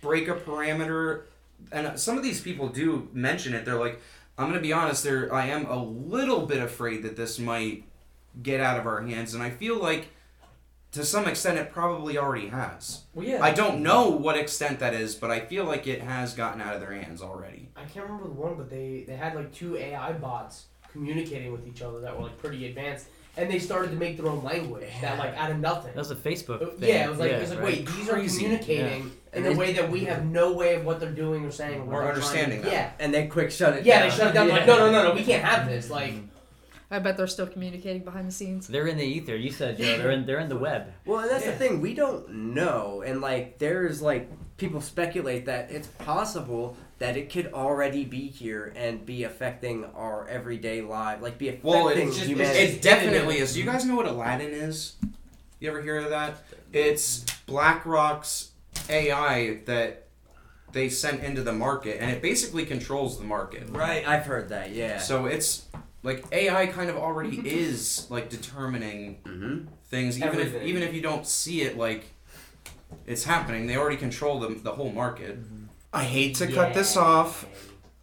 break 0.00 0.28
a 0.28 0.34
parameter 0.34 1.22
and 1.70 1.98
some 1.98 2.16
of 2.16 2.22
these 2.22 2.40
people 2.40 2.68
do 2.68 3.08
mention 3.12 3.54
it, 3.54 3.64
they're 3.64 3.78
like, 3.78 4.00
I'm 4.38 4.48
gonna 4.48 4.60
be 4.60 4.72
honest, 4.72 5.04
there 5.04 5.32
I 5.32 5.46
am 5.46 5.66
a 5.66 5.82
little 5.82 6.46
bit 6.46 6.60
afraid 6.62 7.02
that 7.04 7.16
this 7.16 7.38
might 7.38 7.84
get 8.40 8.60
out 8.60 8.78
of 8.78 8.86
our 8.86 9.02
hands 9.02 9.34
and 9.34 9.42
I 9.42 9.50
feel 9.50 9.78
like 9.78 10.08
to 10.92 11.04
some 11.04 11.26
extent 11.26 11.58
it 11.58 11.72
probably 11.72 12.18
already 12.18 12.48
has. 12.48 13.02
Well, 13.14 13.26
yeah. 13.26 13.42
I 13.42 13.50
don't 13.52 13.82
know 13.82 14.10
what 14.10 14.36
extent 14.36 14.78
that 14.80 14.92
is, 14.94 15.14
but 15.14 15.30
I 15.30 15.40
feel 15.40 15.64
like 15.64 15.86
it 15.86 16.02
has 16.02 16.34
gotten 16.34 16.60
out 16.60 16.74
of 16.74 16.80
their 16.82 16.92
hands 16.92 17.22
already. 17.22 17.70
I 17.76 17.84
can't 17.84 18.04
remember 18.06 18.24
the 18.28 18.34
one, 18.34 18.54
but 18.56 18.68
they 18.68 19.04
they 19.06 19.16
had 19.16 19.34
like 19.34 19.52
two 19.54 19.76
AI 19.76 20.12
bots 20.12 20.66
communicating 20.92 21.50
with 21.52 21.66
each 21.66 21.80
other 21.82 22.00
that 22.00 22.14
were 22.16 22.24
like 22.24 22.36
pretty 22.36 22.66
advanced, 22.66 23.06
and 23.38 23.50
they 23.50 23.58
started 23.58 23.90
to 23.92 23.96
make 23.96 24.18
their 24.18 24.28
own 24.28 24.44
language 24.44 24.84
that 25.00 25.18
like 25.18 25.34
out 25.38 25.50
of 25.50 25.58
nothing. 25.60 25.92
That 25.94 25.98
was 26.00 26.10
a 26.10 26.14
Facebook 26.16 26.60
Uh, 26.62 26.66
thing. 26.72 26.90
yeah, 26.90 27.06
it 27.06 27.10
was 27.10 27.18
like 27.18 27.30
it 27.32 27.40
was 27.40 27.50
like 27.50 27.60
right. 27.60 27.76
wait, 27.78 27.86
these 27.86 28.08
are 28.10 28.12
Crazy. 28.12 28.42
communicating 28.42 29.10
in 29.32 29.44
And 29.46 29.54
a 29.54 29.58
way 29.58 29.72
that 29.72 29.90
we 29.90 30.00
have 30.04 30.26
no 30.26 30.52
way 30.52 30.74
of 30.74 30.84
what 30.84 31.00
they're 31.00 31.10
doing 31.10 31.46
or 31.46 31.50
saying 31.50 31.80
or, 31.90 32.02
Or 32.02 32.08
understanding 32.10 32.60
trying 32.60 32.70
to. 32.70 32.76
Yeah, 32.76 32.90
and 33.00 33.14
they 33.14 33.28
quick 33.28 33.50
shut 33.50 33.72
it 33.72 33.76
down 33.76 33.84
yeah, 33.86 34.00
down. 34.00 34.08
they 34.10 34.14
shut 34.14 34.26
it 34.28 34.34
down. 34.34 34.48
Like 34.50 34.66
no, 34.66 34.76
no, 34.76 34.90
no, 34.92 35.08
no, 35.08 35.14
we 35.14 35.24
can't 35.24 35.42
have 35.42 35.66
this. 35.66 35.88
Like 35.88 36.12
I 36.92 36.98
bet 36.98 37.16
they're 37.16 37.26
still 37.26 37.46
communicating 37.46 38.04
behind 38.04 38.28
the 38.28 38.32
scenes. 38.32 38.68
They're 38.68 38.86
in 38.86 38.98
the 38.98 39.04
ether. 39.04 39.34
You 39.34 39.50
said 39.50 39.78
Joe. 39.78 39.96
They're 39.96 40.10
in. 40.10 40.26
They're 40.26 40.40
in 40.40 40.48
the 40.50 40.58
web. 40.68 40.92
Well, 41.06 41.20
and 41.20 41.30
that's 41.30 41.44
Yeah. 41.46 41.52
the 41.52 41.56
thing. 41.56 41.80
We 41.80 41.94
don't 41.94 42.28
know. 42.54 43.02
And, 43.04 43.20
like, 43.22 43.58
there's, 43.58 44.02
like, 44.02 44.30
people 44.58 44.80
speculate 44.82 45.46
that 45.46 45.70
it's 45.70 45.86
possible 45.88 46.76
that 46.98 47.16
it 47.16 47.32
could 47.32 47.52
already 47.54 48.04
be 48.04 48.28
here 48.28 48.72
and 48.76 49.04
be 49.06 49.24
affecting 49.24 49.86
our 49.96 50.28
everyday 50.28 50.82
life. 50.82 51.20
Like, 51.22 51.38
be 51.38 51.48
affecting 51.48 51.70
Well, 51.70 51.88
it's 51.88 52.14
just- 52.16 52.28
humanity. 52.28 52.58
It 52.58 52.82
definitely 52.82 53.38
is. 53.38 53.54
Do 53.54 53.60
you 53.60 53.66
guys 53.66 53.84
know 53.86 53.96
what 53.96 54.06
Aladdin 54.06 54.50
is? 54.52 54.96
You 55.58 55.70
ever 55.70 55.80
hear 55.80 55.96
of 55.98 56.10
that? 56.10 56.44
It's 56.72 57.24
BlackRock's 57.46 58.50
AI 58.90 59.60
that 59.64 60.08
they 60.72 60.88
sent 60.88 61.22
into 61.22 61.42
the 61.42 61.52
market, 61.52 61.98
and 62.00 62.10
it 62.10 62.20
basically 62.22 62.64
controls 62.66 63.18
the 63.18 63.24
market. 63.24 63.64
right. 63.70 64.06
I've 64.06 64.26
heard 64.26 64.50
that, 64.50 64.72
yeah. 64.72 64.98
So 64.98 65.26
it's 65.26 65.62
like 66.02 66.24
AI 66.32 66.66
kind 66.66 66.90
of 66.90 66.96
already 66.96 67.36
is 67.48 68.06
like 68.10 68.28
determining 68.28 69.16
hmm 69.26 69.58
things, 69.88 70.18
even 70.18 70.40
if 70.40 70.62
even 70.62 70.82
if 70.82 70.94
you 70.94 71.02
don't 71.02 71.26
see 71.26 71.62
it 71.62 71.76
like 71.76 72.04
it's 73.06 73.24
happening. 73.24 73.66
They 73.66 73.76
already 73.76 73.96
control 73.96 74.38
the 74.40 74.48
the 74.54 74.72
whole 74.72 74.90
market. 74.92 75.38
I 75.92 76.04
hate 76.04 76.36
to 76.36 76.46
cut 76.46 76.74
this 76.74 76.96
off. 76.96 77.46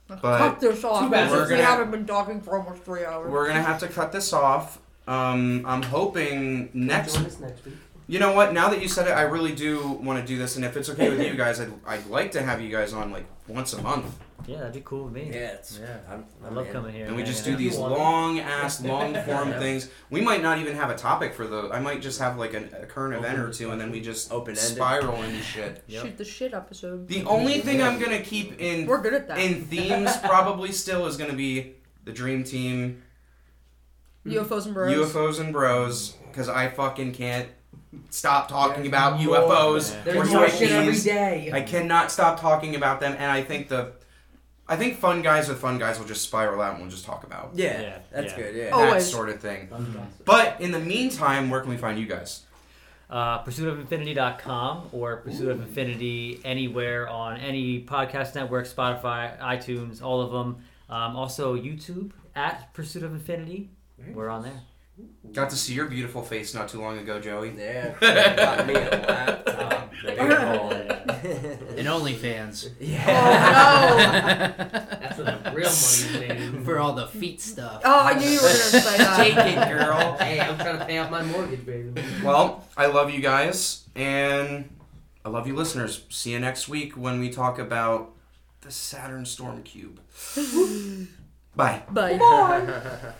But 0.07 0.21
Cut 0.21 0.59
this 0.59 0.83
off. 0.83 1.11
bad. 1.11 1.29
We're 1.31 1.47
gonna- 1.47 1.61
haven't 1.63 1.91
been 1.91 2.05
talking 2.07 2.41
for 2.41 2.57
almost 2.57 2.81
three 2.83 3.05
hours. 3.05 3.29
we're 3.31 3.47
gonna 3.47 3.61
have 3.61 3.79
to 3.81 3.87
cut 3.87 4.11
this 4.11 4.33
off. 4.33 4.79
Um, 5.07 5.63
I'm 5.67 5.83
hoping 5.83 6.69
next 6.73 7.13
join 7.15 7.25
us 7.25 7.39
next 7.39 7.65
week. 7.65 7.75
You 8.09 8.17
know 8.17 8.33
what? 8.33 8.53
Now 8.53 8.69
that 8.69 8.81
you 8.81 8.87
said 8.87 9.05
it, 9.07 9.11
I 9.11 9.21
really 9.21 9.53
do 9.53 9.87
want 10.01 10.19
to 10.19 10.25
do 10.25 10.35
this, 10.39 10.55
and 10.55 10.65
if 10.65 10.75
it's 10.75 10.89
okay 10.89 11.11
with 11.11 11.21
you 11.21 11.35
guys, 11.35 11.59
I'd, 11.61 11.71
I'd 11.85 12.07
like 12.07 12.31
to 12.31 12.41
have 12.41 12.59
you 12.59 12.69
guys 12.69 12.91
on 12.91 13.11
like 13.11 13.25
once 13.47 13.73
a 13.73 13.81
month, 13.83 14.17
Yeah, 14.47 14.57
that'd 14.57 14.73
be 14.73 14.81
cool 14.83 15.03
with 15.03 15.13
me. 15.13 15.29
Yeah, 15.31 15.53
it's, 15.53 15.77
Yeah. 15.79 15.97
I'm, 16.09 16.25
I 16.43 16.47
I'm 16.47 16.55
love 16.55 16.65
in. 16.65 16.73
coming 16.73 16.95
here. 16.95 17.05
and 17.05 17.15
we 17.15 17.21
just 17.21 17.45
do 17.45 17.55
these 17.55 17.77
long 17.77 18.39
ass, 18.39 18.81
long 18.93 19.13
form 19.13 19.49
Yeah. 19.49 19.59
things. 19.59 19.89
We 20.09 20.21
might 20.21 20.41
not 20.41 20.57
even 20.57 20.75
have 20.75 20.89
a 20.89 20.95
topic 20.95 21.35
for 21.35 21.45
the. 21.45 21.69
I 21.71 21.79
might 21.79 22.01
just 22.01 22.19
have 22.19 22.35
like 22.39 22.55
an, 22.55 22.69
a 22.81 22.87
current 22.87 23.13
event 23.13 23.37
or 23.37 23.53
two, 23.53 23.69
and 23.69 23.79
then 23.79 23.91
we 23.91 24.01
just 24.01 24.31
Open-ended. 24.31 24.63
spiral 24.75 25.21
into 25.21 25.43
shit. 25.43 25.83
Yep. 25.87 26.03
Shoot 26.05 26.17
the 26.17 26.25
shit 26.25 26.53
episode. 26.55 27.07
The 27.07 27.23
only 27.25 27.59
thing 27.59 27.79
I'm 27.83 27.99
gonna 27.99 28.21
keep 28.21 28.59
in 28.59 28.87
We're 28.87 29.01
good 29.03 29.13
at 29.13 29.27
that. 29.27 29.37
in 29.37 29.65
themes 29.65 30.17
probably 30.23 30.71
still 30.71 31.05
is 31.05 31.15
gonna 31.15 31.33
be 31.33 31.75
the 32.05 32.11
Dream 32.11 32.43
Team, 32.43 33.03
UFOs 34.25 34.65
and 34.65 34.73
bros. 34.73 34.95
UFOs 35.13 35.39
and 35.39 35.53
Bros, 35.53 36.15
because 36.31 36.49
I 36.49 36.69
fucking 36.69 37.13
can't 37.13 37.49
stop 38.09 38.47
talking 38.47 38.85
about 38.87 39.19
more. 39.21 39.35
UFOs 39.37 39.93
Yeah. 39.93 40.01
There's 40.03 40.29
or 40.33 40.37
more 40.39 40.49
shit 40.49 40.71
every 40.71 40.93
UAPs. 40.93 41.03
day. 41.03 41.51
I 41.53 41.61
cannot 41.61 42.11
stop 42.11 42.39
talking 42.39 42.75
about 42.75 42.99
them, 42.99 43.13
and 43.13 43.31
I 43.31 43.41
think 43.43 43.67
the, 43.69 43.93
I 44.67 44.75
think 44.75 44.97
fun 44.97 45.21
guys 45.21 45.49
with 45.49 45.59
fun 45.59 45.77
guys 45.79 45.97
will 45.99 46.05
just 46.05 46.21
spiral 46.23 46.61
out 46.61 46.73
and 46.73 46.81
we'll 46.81 46.91
just 46.91 47.05
talk 47.05 47.23
about 47.23 47.51
Yeah, 47.55 47.81
Yeah, 47.81 47.97
that's 48.11 48.33
yeah. 48.33 48.37
good, 48.37 48.55
yeah. 48.55 48.63
That 48.65 48.73
Always. 48.73 49.09
sort 49.09 49.29
of 49.29 49.39
thing. 49.41 49.69
But 50.25 50.61
in 50.61 50.71
the 50.71 50.79
meantime, 50.79 51.49
where 51.49 51.61
can 51.61 51.69
we 51.71 51.77
find 51.77 51.97
you 51.99 52.05
guys? 52.05 52.41
uh, 53.09 53.43
pursuitofinfinity.com 53.43 54.89
or 54.91 55.17
Pursuit 55.17 55.49
of 55.49 55.59
Infinity 55.61 56.39
anywhere 56.45 57.09
on 57.09 57.37
any 57.39 57.81
podcast 57.83 58.35
network, 58.35 58.67
Spotify, 58.67 59.35
iTunes, 59.39 60.03
all 60.03 60.21
of 60.21 60.31
them. 60.31 60.57
Um, 60.91 61.15
also 61.15 61.55
YouTube 61.55 62.11
at 62.35 62.71
Pursuit 62.73 63.01
of 63.01 63.11
Infinity. 63.11 63.71
We're 64.13 64.29
on 64.29 64.43
there. 64.43 64.61
Got 65.33 65.51
to 65.51 65.55
see 65.55 65.73
your 65.73 65.85
beautiful 65.85 66.23
face 66.23 66.53
not 66.55 66.69
too 66.69 66.81
long 66.81 66.97
ago, 66.97 67.19
Joey. 67.19 67.53
Yeah, 67.57 67.93
got 68.35 68.65
me 68.65 68.73
a 68.73 68.79
laptop. 68.79 69.91
Big 70.03 70.17
call. 70.17 70.71
And 70.71 71.87
OnlyFans. 71.87 72.71
yeah. 72.79 73.03
Oh, 73.07 73.97
no. 73.97 74.77
That's 74.99 75.17
where 75.17 75.25
the 75.25 75.51
real 75.53 75.69
money's 75.69 76.11
made. 76.13 76.65
For 76.65 76.79
all 76.79 76.93
the 76.93 77.07
feet 77.07 77.41
stuff. 77.41 77.81
Oh, 77.85 78.05
I 78.05 78.13
knew 78.15 78.27
you 78.27 78.37
were 78.37 78.47
gonna 78.47 78.53
say 78.53 78.97
that. 78.97 79.17
Take 79.17 79.35
it, 79.37 79.77
girl. 79.77 80.17
Hey, 80.19 80.39
I'm 80.39 80.57
trying 80.57 80.79
to 80.79 80.85
pay 80.85 80.97
off 80.97 81.11
my 81.11 81.23
mortgage, 81.23 81.65
baby. 81.65 82.01
Well, 82.23 82.65
I 82.77 82.87
love 82.87 83.11
you 83.11 83.19
guys, 83.19 83.87
and 83.95 84.69
I 85.25 85.29
love 85.29 85.45
you, 85.47 85.55
listeners. 85.55 86.05
See 86.09 86.31
you 86.31 86.39
next 86.39 86.69
week 86.69 86.93
when 86.97 87.19
we 87.19 87.29
talk 87.29 87.59
about 87.59 88.13
the 88.61 88.71
Saturn 88.71 89.25
Storm 89.25 89.63
Cube. 89.63 89.99
Bye. 91.55 91.83
Bye. 91.91 93.13